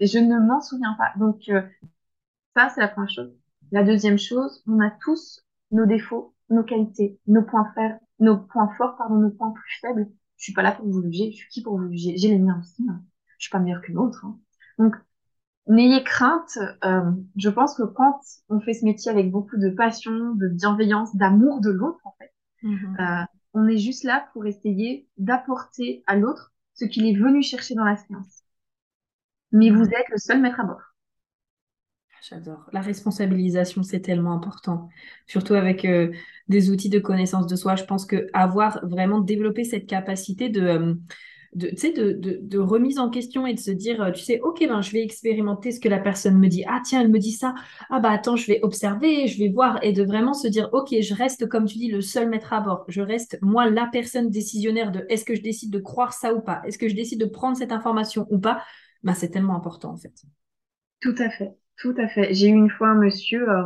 je 0.00 0.18
ne 0.18 0.46
m'en 0.46 0.60
souviens 0.60 0.94
pas. 0.98 1.12
Donc, 1.18 1.42
euh, 1.48 1.62
ça, 2.56 2.70
c'est 2.70 2.80
la 2.80 2.88
première 2.88 3.10
chose. 3.10 3.37
La 3.72 3.84
deuxième 3.84 4.18
chose, 4.18 4.62
on 4.66 4.80
a 4.80 4.90
tous 5.02 5.44
nos 5.70 5.86
défauts, 5.86 6.34
nos 6.50 6.62
qualités, 6.62 7.18
nos 7.26 7.42
points 7.42 7.70
forts, 7.74 7.98
nos 8.20 8.38
points 8.38 8.70
forts, 8.76 8.96
pardon, 8.96 9.16
nos 9.16 9.30
points 9.30 9.52
plus 9.52 9.78
faibles. 9.80 10.08
Je 10.36 10.44
suis 10.44 10.52
pas 10.52 10.62
là 10.62 10.72
pour 10.72 10.86
vous 10.86 11.02
juger. 11.02 11.32
Je 11.32 11.36
suis 11.36 11.48
qui 11.48 11.62
pour 11.62 11.78
vous 11.78 11.90
juger? 11.90 12.16
J'ai 12.16 12.28
les 12.28 12.38
miens 12.38 12.58
aussi. 12.60 12.86
Hein. 12.88 13.02
Je 13.38 13.44
suis 13.44 13.50
pas 13.50 13.58
meilleure 13.58 13.82
qu'une 13.82 13.98
autre. 13.98 14.24
Hein. 14.24 14.38
Donc, 14.78 14.94
n'ayez 15.66 16.02
crainte. 16.04 16.58
Euh, 16.84 17.10
je 17.36 17.48
pense 17.50 17.74
que 17.74 17.82
quand 17.82 18.20
on 18.48 18.60
fait 18.60 18.74
ce 18.74 18.84
métier 18.84 19.10
avec 19.10 19.30
beaucoup 19.30 19.56
de 19.56 19.70
passion, 19.70 20.34
de 20.34 20.48
bienveillance, 20.48 21.14
d'amour 21.16 21.60
de 21.60 21.70
l'autre, 21.70 22.00
en 22.04 22.14
fait, 22.18 22.32
mhm. 22.62 22.96
euh, 23.00 23.24
on 23.54 23.66
est 23.66 23.78
juste 23.78 24.04
là 24.04 24.28
pour 24.32 24.46
essayer 24.46 25.08
d'apporter 25.18 26.02
à 26.06 26.16
l'autre 26.16 26.52
ce 26.74 26.84
qu'il 26.84 27.06
est 27.06 27.18
venu 27.18 27.42
chercher 27.42 27.74
dans 27.74 27.84
la 27.84 27.96
séance. 27.96 28.42
Mais 29.50 29.70
vous 29.70 29.84
êtes 29.84 30.08
le 30.10 30.18
seul 30.18 30.40
maître 30.40 30.60
à 30.60 30.64
bord. 30.64 30.87
J'adore. 32.20 32.68
La 32.72 32.80
responsabilisation, 32.80 33.82
c'est 33.82 34.00
tellement 34.00 34.32
important, 34.32 34.88
surtout 35.26 35.54
avec 35.54 35.84
euh, 35.84 36.10
des 36.48 36.70
outils 36.70 36.88
de 36.88 36.98
connaissance 36.98 37.46
de 37.46 37.54
soi. 37.56 37.76
Je 37.76 37.84
pense 37.84 38.06
que 38.06 38.26
avoir 38.32 38.84
vraiment 38.86 39.20
développé 39.20 39.64
cette 39.64 39.86
capacité 39.86 40.48
de, 40.48 40.60
euh, 40.62 40.94
de, 41.54 42.40
de, 42.42 42.58
remise 42.58 42.98
en 42.98 43.08
question 43.08 43.46
et 43.46 43.54
de 43.54 43.60
se 43.60 43.70
dire, 43.70 44.02
euh, 44.02 44.10
tu 44.10 44.22
sais, 44.24 44.40
ok, 44.40 44.66
ben, 44.66 44.82
je 44.82 44.90
vais 44.90 45.02
expérimenter 45.02 45.70
ce 45.70 45.78
que 45.78 45.88
la 45.88 46.00
personne 46.00 46.38
me 46.38 46.48
dit. 46.48 46.64
Ah 46.66 46.80
tiens, 46.84 47.00
elle 47.02 47.08
me 47.08 47.20
dit 47.20 47.32
ça. 47.32 47.54
Ah 47.88 48.00
bah 48.00 48.10
attends, 48.10 48.36
je 48.36 48.46
vais 48.48 48.60
observer, 48.62 49.28
je 49.28 49.38
vais 49.38 49.48
voir. 49.48 49.78
Et 49.84 49.92
de 49.92 50.02
vraiment 50.02 50.34
se 50.34 50.48
dire, 50.48 50.68
ok, 50.72 50.88
je 51.00 51.14
reste, 51.14 51.48
comme 51.48 51.66
tu 51.66 51.78
dis, 51.78 51.88
le 51.88 52.00
seul 52.00 52.28
maître 52.28 52.52
à 52.52 52.60
bord. 52.60 52.84
Je 52.88 53.00
reste, 53.00 53.38
moi, 53.42 53.70
la 53.70 53.86
personne 53.86 54.28
décisionnaire 54.28 54.90
de 54.90 55.06
est-ce 55.08 55.24
que 55.24 55.36
je 55.36 55.42
décide 55.42 55.70
de 55.70 55.78
croire 55.78 56.12
ça 56.12 56.34
ou 56.34 56.40
pas? 56.40 56.62
Est-ce 56.66 56.78
que 56.78 56.88
je 56.88 56.94
décide 56.96 57.20
de 57.20 57.26
prendre 57.26 57.56
cette 57.56 57.72
information 57.72 58.26
ou 58.30 58.38
pas? 58.38 58.62
Ben, 59.04 59.14
C'est 59.14 59.30
tellement 59.30 59.54
important 59.54 59.92
en 59.92 59.96
fait. 59.96 60.14
Tout 61.00 61.14
à 61.18 61.30
fait. 61.30 61.52
Tout 61.78 61.94
à 61.96 62.08
fait. 62.08 62.34
J'ai 62.34 62.48
eu 62.48 62.54
une 62.54 62.70
fois 62.70 62.88
un 62.88 62.96
monsieur, 62.96 63.48
euh, 63.48 63.62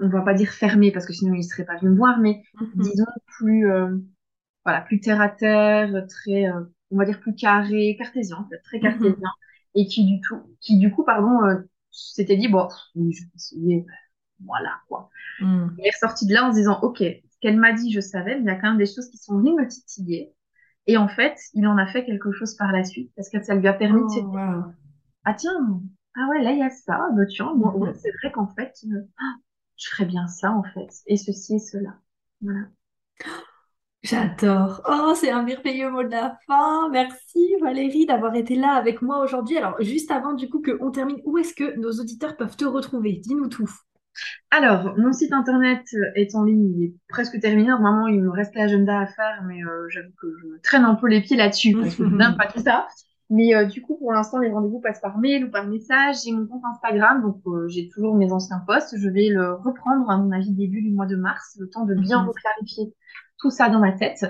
on 0.00 0.08
va 0.08 0.22
pas 0.22 0.34
dire 0.34 0.50
fermé 0.50 0.90
parce 0.90 1.06
que 1.06 1.12
sinon 1.12 1.34
il 1.34 1.44
serait 1.44 1.64
pas 1.64 1.76
venu 1.76 1.90
me 1.90 1.96
voir, 1.96 2.18
mais 2.18 2.42
mhm. 2.60 2.70
disons 2.76 3.04
plus, 3.26 3.70
euh, 3.70 3.96
voilà, 4.64 4.80
plus 4.80 5.00
terre 5.00 5.20
à 5.20 5.28
terre, 5.28 6.06
très, 6.08 6.46
euh, 6.46 6.60
on 6.90 6.96
va 6.96 7.04
dire 7.04 7.20
plus 7.20 7.34
carré, 7.34 7.96
cartésien, 7.98 8.38
en 8.38 8.48
fait, 8.48 8.58
très 8.64 8.78
mhm. 8.78 8.82
cartésien, 8.82 9.28
et 9.74 9.86
qui 9.86 10.06
du 10.06 10.20
tout, 10.20 10.56
qui 10.60 10.78
du 10.78 10.90
coup, 10.90 11.04
pardon, 11.04 11.40
s'était 11.90 12.36
dit 12.36 12.48
bon, 12.48 12.68
je 12.94 13.00
vais 13.00 13.30
essayer, 13.34 13.86
voilà 14.44 14.72
quoi. 14.88 15.10
Mhm. 15.40 15.76
Il 15.78 15.86
est 15.86 15.90
ressorti 15.90 16.26
de 16.26 16.32
là 16.32 16.46
en 16.46 16.52
se 16.52 16.56
disant 16.56 16.80
ok, 16.80 16.98
ce 16.98 17.38
qu'elle 17.40 17.58
m'a 17.58 17.74
dit, 17.74 17.92
je 17.92 18.00
savais, 18.00 18.36
mais 18.36 18.42
il 18.42 18.46
y 18.46 18.50
a 18.50 18.56
quand 18.56 18.68
même 18.68 18.78
des 18.78 18.86
choses 18.86 19.10
qui 19.10 19.18
sont 19.18 19.38
venues 19.38 19.54
me 19.54 19.68
titiller. 19.68 20.32
Et 20.86 20.96
en 20.96 21.08
fait, 21.08 21.38
il 21.52 21.66
en 21.66 21.76
a 21.76 21.86
fait 21.86 22.04
quelque 22.04 22.32
chose 22.32 22.54
par 22.56 22.72
la 22.72 22.84
suite 22.84 23.10
parce 23.16 23.28
que 23.28 23.42
ça 23.42 23.54
lui 23.54 23.66
a 23.68 23.72
permis 23.72 24.02
de 24.02 24.08
se 24.08 24.20
oh, 24.20 24.30
dire 24.30 24.64
ah 25.24 25.32
tiens, 25.32 25.80
ah 26.16 26.28
ouais, 26.30 26.42
là, 26.42 26.52
il 26.52 26.58
y 26.58 26.62
a 26.62 26.70
ça, 26.70 27.08
bah, 27.14 27.26
tu 27.26 27.42
vois, 27.42 27.54
mhm. 27.54 27.94
c'est 27.94 28.12
vrai 28.22 28.32
qu'en 28.32 28.46
fait, 28.48 28.72
euh, 28.86 29.00
ah, 29.18 29.34
je 29.76 29.88
ferais 29.90 30.04
bien 30.04 30.26
ça, 30.26 30.52
en 30.52 30.62
fait, 30.62 30.90
et 31.06 31.16
ceci 31.16 31.56
et 31.56 31.58
cela. 31.58 31.96
Voilà. 32.40 32.66
J'adore. 34.02 34.82
Oh, 34.86 35.14
c'est 35.16 35.30
un 35.30 35.42
merveilleux 35.42 35.90
mot 35.90 36.02
de 36.02 36.10
la 36.10 36.36
fin. 36.46 36.90
Merci 36.90 37.54
Valérie 37.62 38.04
d'avoir 38.04 38.34
été 38.34 38.54
là 38.54 38.74
avec 38.74 39.00
moi 39.00 39.24
aujourd'hui. 39.24 39.56
Alors, 39.56 39.80
juste 39.80 40.10
avant 40.10 40.34
du 40.34 40.50
coup 40.50 40.60
qu'on 40.60 40.90
termine, 40.90 41.22
où 41.24 41.38
est-ce 41.38 41.54
que 41.54 41.78
nos 41.78 41.90
auditeurs 41.90 42.36
peuvent 42.36 42.54
te 42.54 42.66
retrouver? 42.66 43.12
Dis-nous 43.14 43.48
tout. 43.48 43.70
Alors, 44.50 44.94
mon 44.98 45.12
site 45.12 45.32
internet 45.32 45.86
est 46.16 46.34
en 46.34 46.44
ligne, 46.44 46.70
il 46.76 46.84
est 46.84 46.94
presque 47.08 47.40
terminé. 47.40 47.68
Normalement, 47.68 48.06
il 48.06 48.22
me 48.22 48.30
reste 48.30 48.54
l'agenda 48.54 49.00
à 49.00 49.06
faire, 49.06 49.42
mais 49.46 49.64
euh, 49.64 49.88
j'avoue 49.88 50.12
que 50.20 50.26
je 50.36 50.60
traîne 50.62 50.84
un 50.84 50.96
peu 50.96 51.08
les 51.08 51.22
pieds 51.22 51.38
là-dessus 51.38 51.74
parce 51.74 51.94
que 51.94 52.04
je 52.04 52.14
n'aime 52.14 52.36
pas 52.36 52.46
tout 52.46 52.60
ça. 52.60 52.86
Mais 53.30 53.54
euh, 53.54 53.64
du 53.64 53.80
coup, 53.80 53.96
pour 53.96 54.12
l'instant, 54.12 54.38
les 54.38 54.50
rendez-vous 54.50 54.80
passent 54.80 55.00
par 55.00 55.18
mail 55.18 55.46
ou 55.46 55.50
par 55.50 55.66
message. 55.66 56.16
J'ai 56.24 56.32
mon 56.32 56.46
compte 56.46 56.64
Instagram, 56.64 57.22
donc 57.22 57.40
euh, 57.46 57.66
j'ai 57.68 57.88
toujours 57.88 58.14
mes 58.14 58.32
anciens 58.32 58.62
posts. 58.66 58.96
Je 58.98 59.08
vais 59.08 59.28
le 59.28 59.54
reprendre, 59.54 60.10
à 60.10 60.18
mon 60.18 60.30
avis, 60.30 60.52
début 60.52 60.82
du 60.82 60.92
mois 60.92 61.06
de 61.06 61.16
mars, 61.16 61.56
le 61.58 61.68
temps 61.68 61.84
de 61.84 61.94
bien 61.94 62.22
mhm. 62.22 62.28
reclarifier 62.28 62.94
tout 63.38 63.50
ça 63.50 63.68
dans 63.70 63.80
ma 63.80 63.92
tête. 63.92 64.24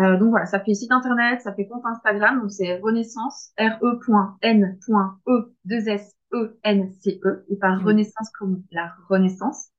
Euh, 0.00 0.16
donc 0.16 0.30
voilà, 0.30 0.46
ça 0.46 0.60
fait 0.60 0.74
site 0.74 0.92
internet, 0.92 1.40
ça 1.40 1.52
fait 1.52 1.66
compte 1.66 1.84
Instagram, 1.84 2.40
donc 2.40 2.52
c'est 2.52 2.78
Renaissance, 2.78 3.50
R-E.N.E, 3.58 4.76
2 5.64 5.88
S, 5.88 6.14
E, 6.32 6.58
N, 6.62 6.92
C, 6.92 7.20
E, 7.24 7.44
et 7.48 7.56
par 7.56 7.82
Renaissance 7.82 8.30
comme 8.38 8.62
la 8.70 8.92
Renaissance, 9.08 9.70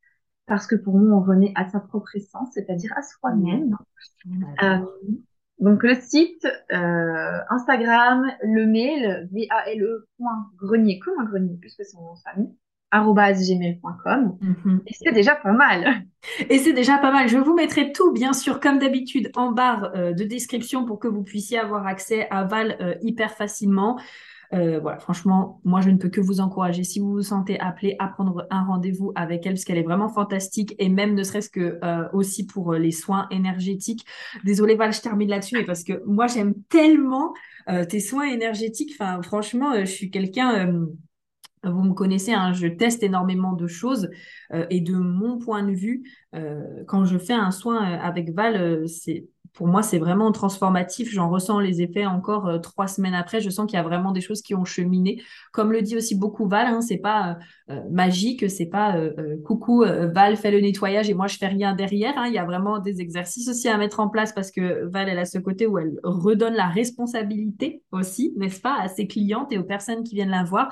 parce 0.46 0.68
que 0.68 0.76
pour 0.76 0.98
nous, 0.98 1.12
on 1.14 1.22
renaît 1.22 1.54
à 1.56 1.70
sa 1.70 1.80
propre 1.80 2.16
essence, 2.16 2.50
c'est-à-dire 2.54 2.92
à 2.98 3.02
soi-même. 3.02 3.78
Euh, 4.62 4.80
donc 5.60 5.84
le 5.84 5.96
site, 5.96 6.48
euh, 6.72 7.40
Instagram, 7.50 8.32
le 8.44 8.66
mail, 8.66 9.28
V-A-L-E.grenier, 9.32 11.00
comme 11.00 11.20
un 11.20 11.26
grenier, 11.26 11.58
puisque 11.60 11.84
c'est 11.84 11.98
mon 11.98 12.06
nom 12.06 12.14
de 12.14 12.20
famille, 12.20 12.56
gmail.com. 12.92 14.38
Mhm. 14.42 14.82
Et 14.88 14.94
c'est 14.94 15.12
déjà 15.12 15.36
pas 15.36 15.52
mal. 15.52 16.04
Et 16.50 16.58
c'est 16.60 16.74
déjà 16.74 16.98
pas 16.98 17.12
mal. 17.12 17.28
Je 17.28 17.38
vous 17.38 17.54
mettrai 17.54 17.92
tout, 17.92 18.12
bien 18.12 18.34
sûr, 18.34 18.60
comme 18.60 18.80
d'habitude, 18.80 19.32
en 19.36 19.52
barre 19.52 19.92
euh, 19.96 20.14
de 20.14 20.24
description 20.24 20.86
pour 20.86 21.00
que 21.00 21.08
vous 21.08 21.24
puissiez 21.24 21.60
avoir 21.60 21.86
accès 21.86 22.28
à 22.30 22.46
Val 22.46 22.78
euh, 22.82 22.96
hyper 23.02 23.32
facilement. 23.32 24.00
Euh, 24.54 24.80
voilà, 24.80 24.98
franchement, 24.98 25.62
moi, 25.64 25.82
je 25.82 25.90
ne 25.90 25.98
peux 25.98 26.10
que 26.10 26.22
vous 26.22 26.40
encourager. 26.40 26.84
Si 26.84 27.00
vous 27.00 27.12
vous 27.12 27.22
sentez 27.22 27.60
appelé 27.60 27.96
à 28.00 28.08
prendre 28.08 28.48
un 28.50 28.64
rendez-vous 28.64 29.12
avec 29.16 29.46
elle, 29.46 29.54
parce 29.54 29.64
qu'elle 29.64 29.78
est 29.78 29.84
vraiment 29.84 30.10
fantastique, 30.10 30.76
et 30.80 30.90
même 30.90 31.14
ne 31.14 31.24
serait-ce 31.24 31.50
que 31.50 31.78
euh, 31.84 32.08
aussi 32.14 32.46
pour 32.46 32.74
euh, 32.74 32.80
les 32.80 32.92
soins 32.92 33.28
énergétiques. 33.30 34.06
Désolée, 34.44 34.76
Val, 34.76 34.92
je 34.92 35.02
termine 35.02 35.30
là-dessus, 35.30 35.56
mais 35.56 35.66
parce 35.66 35.84
que 35.84 36.04
moi, 36.06 36.28
j'aime 36.28 36.54
tellement 36.70 37.34
tes 37.88 38.00
soins 38.00 38.26
énergétiques. 38.26 38.94
Enfin, 39.00 39.22
franchement, 39.22 39.76
je 39.80 39.86
suis 39.86 40.10
quelqu'un. 40.10 40.74
Vous 41.64 41.84
me 41.84 41.94
connaissez, 41.94 42.34
hein, 42.34 42.52
je 42.52 42.66
teste 42.66 43.04
énormément 43.04 43.54
de 43.54 43.68
choses 43.68 44.10
et 44.72 44.82
de 44.82 44.96
mon 44.96 45.38
point 45.38 45.62
de 45.62 45.74
vue, 45.74 46.02
quand 46.88 47.06
je 47.06 47.20
fais 47.20 47.34
un 47.34 47.52
soin 47.52 47.78
avec 47.84 48.32
Val, 48.32 48.88
c'est 48.88 49.28
pour 49.54 49.68
moi, 49.68 49.84
c'est 49.84 50.00
vraiment 50.00 50.32
transformatif. 50.32 51.12
J'en 51.12 51.30
ressens 51.30 51.60
les 51.60 51.82
effets 51.82 52.06
encore 52.06 52.48
euh, 52.48 52.60
trois 52.60 52.88
semaines 52.88 53.14
après. 53.14 53.42
Je 53.42 53.50
sens 53.50 53.66
qu'il 53.66 53.78
y 53.78 53.80
a 53.80 53.84
vraiment 53.84 54.12
des 54.12 54.22
choses 54.22 54.42
qui 54.42 54.56
ont 54.56 54.66
cheminé. 54.66 55.22
Comme 55.52 55.72
le 55.72 55.82
dit 55.82 55.98
aussi 55.98 56.16
beaucoup 56.16 56.48
Val, 56.48 56.68
hein, 56.68 56.82
c'est 56.82 56.98
pas 56.98 57.38
euh, 57.70 57.74
euh, 57.76 57.82
magique, 57.92 58.50
c'est 58.50 58.68
pas 58.68 58.96
coucou 59.46 59.84
Val 59.84 60.36
fait 60.38 60.52
le 60.52 60.60
nettoyage 60.60 61.10
et 61.10 61.14
moi 61.14 61.28
je 61.28 61.38
fais 61.38 61.48
rien 61.48 61.74
derrière. 61.74 62.18
Hein. 62.18 62.28
Il 62.28 62.34
y 62.34 62.38
a 62.38 62.46
vraiment 62.46 62.80
des 62.80 63.02
exercices 63.02 63.48
aussi 63.50 63.68
à 63.68 63.78
mettre 63.78 64.00
en 64.00 64.10
place 64.10 64.34
parce 64.34 64.52
que 64.52 64.86
Val 64.86 65.10
elle 65.10 65.20
a 65.20 65.26
ce 65.26 65.38
côté 65.38 65.68
où 65.68 65.78
elle 65.78 66.00
redonne 66.04 66.54
la 66.54 66.68
responsabilité 66.68 67.84
aussi, 67.92 68.34
n'est-ce 68.38 68.62
pas, 68.62 68.78
à 68.80 68.88
ses 68.88 69.08
clientes 69.08 69.52
et 69.52 69.58
aux 69.58 69.64
personnes 69.64 70.04
qui 70.04 70.16
viennent 70.16 70.30
la 70.30 70.44
voir. 70.44 70.70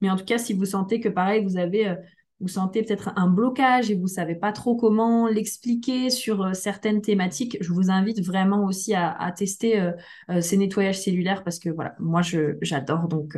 Mais 0.00 0.10
en 0.10 0.16
tout 0.16 0.24
cas, 0.24 0.38
si 0.38 0.54
vous 0.54 0.64
sentez 0.64 1.00
que 1.00 1.08
pareil, 1.08 1.44
vous 1.44 1.58
avez 1.58 1.94
vous 2.40 2.48
sentez 2.48 2.82
peut-être 2.82 3.12
un 3.16 3.28
blocage 3.28 3.90
et 3.90 3.94
vous 3.94 4.06
savez 4.06 4.34
pas 4.34 4.52
trop 4.52 4.74
comment 4.74 5.28
l'expliquer 5.28 6.08
sur 6.10 6.42
euh, 6.42 6.52
certaines 6.54 7.02
thématiques, 7.02 7.58
je 7.60 7.72
vous 7.72 7.90
invite 7.90 8.24
vraiment 8.24 8.64
aussi 8.64 8.94
à, 8.94 9.32
tester 9.36 9.80
euh, 9.80 9.92
euh, 10.30 10.40
ces 10.40 10.56
nettoyages 10.56 11.00
cellulaires 11.00 11.44
parce 11.44 11.58
que 11.58 11.68
voilà, 11.68 11.94
moi 11.98 12.22
j'adore. 12.62 13.08
Donc 13.08 13.36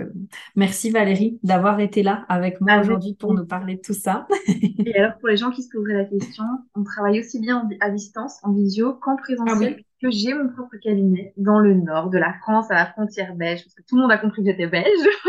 merci 0.56 0.90
Valérie 0.90 1.38
d'avoir 1.42 1.80
été 1.80 2.02
là 2.02 2.24
avec 2.28 2.60
moi 2.60 2.80
aujourd'hui 2.80 3.14
pour 3.14 3.34
nous 3.34 3.44
parler 3.44 3.76
de 3.76 3.80
tout 3.80 3.94
ça. 3.94 4.26
et 4.48 4.96
alors 4.96 5.18
pour 5.18 5.28
les 5.28 5.36
gens 5.36 5.50
qui 5.50 5.62
se 5.62 5.70
poseraient 5.70 5.94
la 5.94 6.04
question, 6.04 6.44
on 6.74 6.84
travaille 6.84 7.20
aussi 7.20 7.40
bien 7.40 7.68
à 7.80 7.90
distance, 7.90 8.38
en 8.42 8.52
visio 8.52 8.94
qu'en 8.94 9.16
présentiel. 9.16 9.76
Ah 9.78 9.82
que 10.02 10.10
j'ai 10.10 10.34
mon 10.34 10.48
propre 10.48 10.76
cabinet 10.82 11.32
dans 11.36 11.60
le 11.60 11.74
nord 11.74 12.10
de 12.10 12.18
la 12.18 12.34
France, 12.42 12.68
à 12.72 12.74
la 12.74 12.86
frontière 12.86 13.36
belge, 13.36 13.62
parce 13.62 13.74
que 13.74 13.82
tout 13.82 13.94
le 13.94 14.02
monde 14.02 14.10
a 14.10 14.18
compris 14.18 14.42
que 14.42 14.50
j'étais 14.50 14.66
belge. 14.66 14.88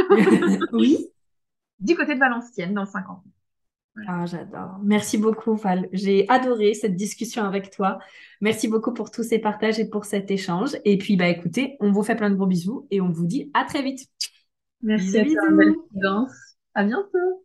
oui. 0.74 0.98
Du 1.80 1.96
côté 1.96 2.16
de 2.16 2.20
Valenciennes, 2.20 2.74
dans 2.74 2.82
le 2.82 2.88
50. 2.88 3.24
Ah, 4.08 4.26
j'adore. 4.26 4.80
Merci 4.84 5.18
beaucoup, 5.18 5.56
Val. 5.56 5.88
J'ai 5.92 6.28
adoré 6.30 6.74
cette 6.74 6.96
discussion 6.96 7.44
avec 7.44 7.70
toi. 7.70 8.00
Merci 8.42 8.68
beaucoup 8.68 8.94
pour 8.94 9.12
tous 9.12 9.24
ces 9.24 9.40
partages 9.40 9.80
et 9.80 9.88
pour 9.88 10.06
cet 10.06 10.32
échange. 10.32 10.76
Et 10.84 10.98
puis, 10.98 11.16
bah, 11.16 11.28
écoutez, 11.28 11.78
on 11.80 11.92
vous 11.92 12.04
fait 12.04 12.16
plein 12.16 12.30
de 12.30 12.36
gros 12.36 12.48
bisous 12.48 12.88
et 12.90 13.02
on 13.02 13.10
vous 13.10 13.28
dit 13.28 13.52
à 13.54 13.66
très 13.66 13.84
vite. 13.84 14.08
Merci 14.82 15.20
à 15.20 15.26
toi, 15.26 15.52
belle 15.52 15.76
À 16.74 16.84
bientôt. 16.84 17.43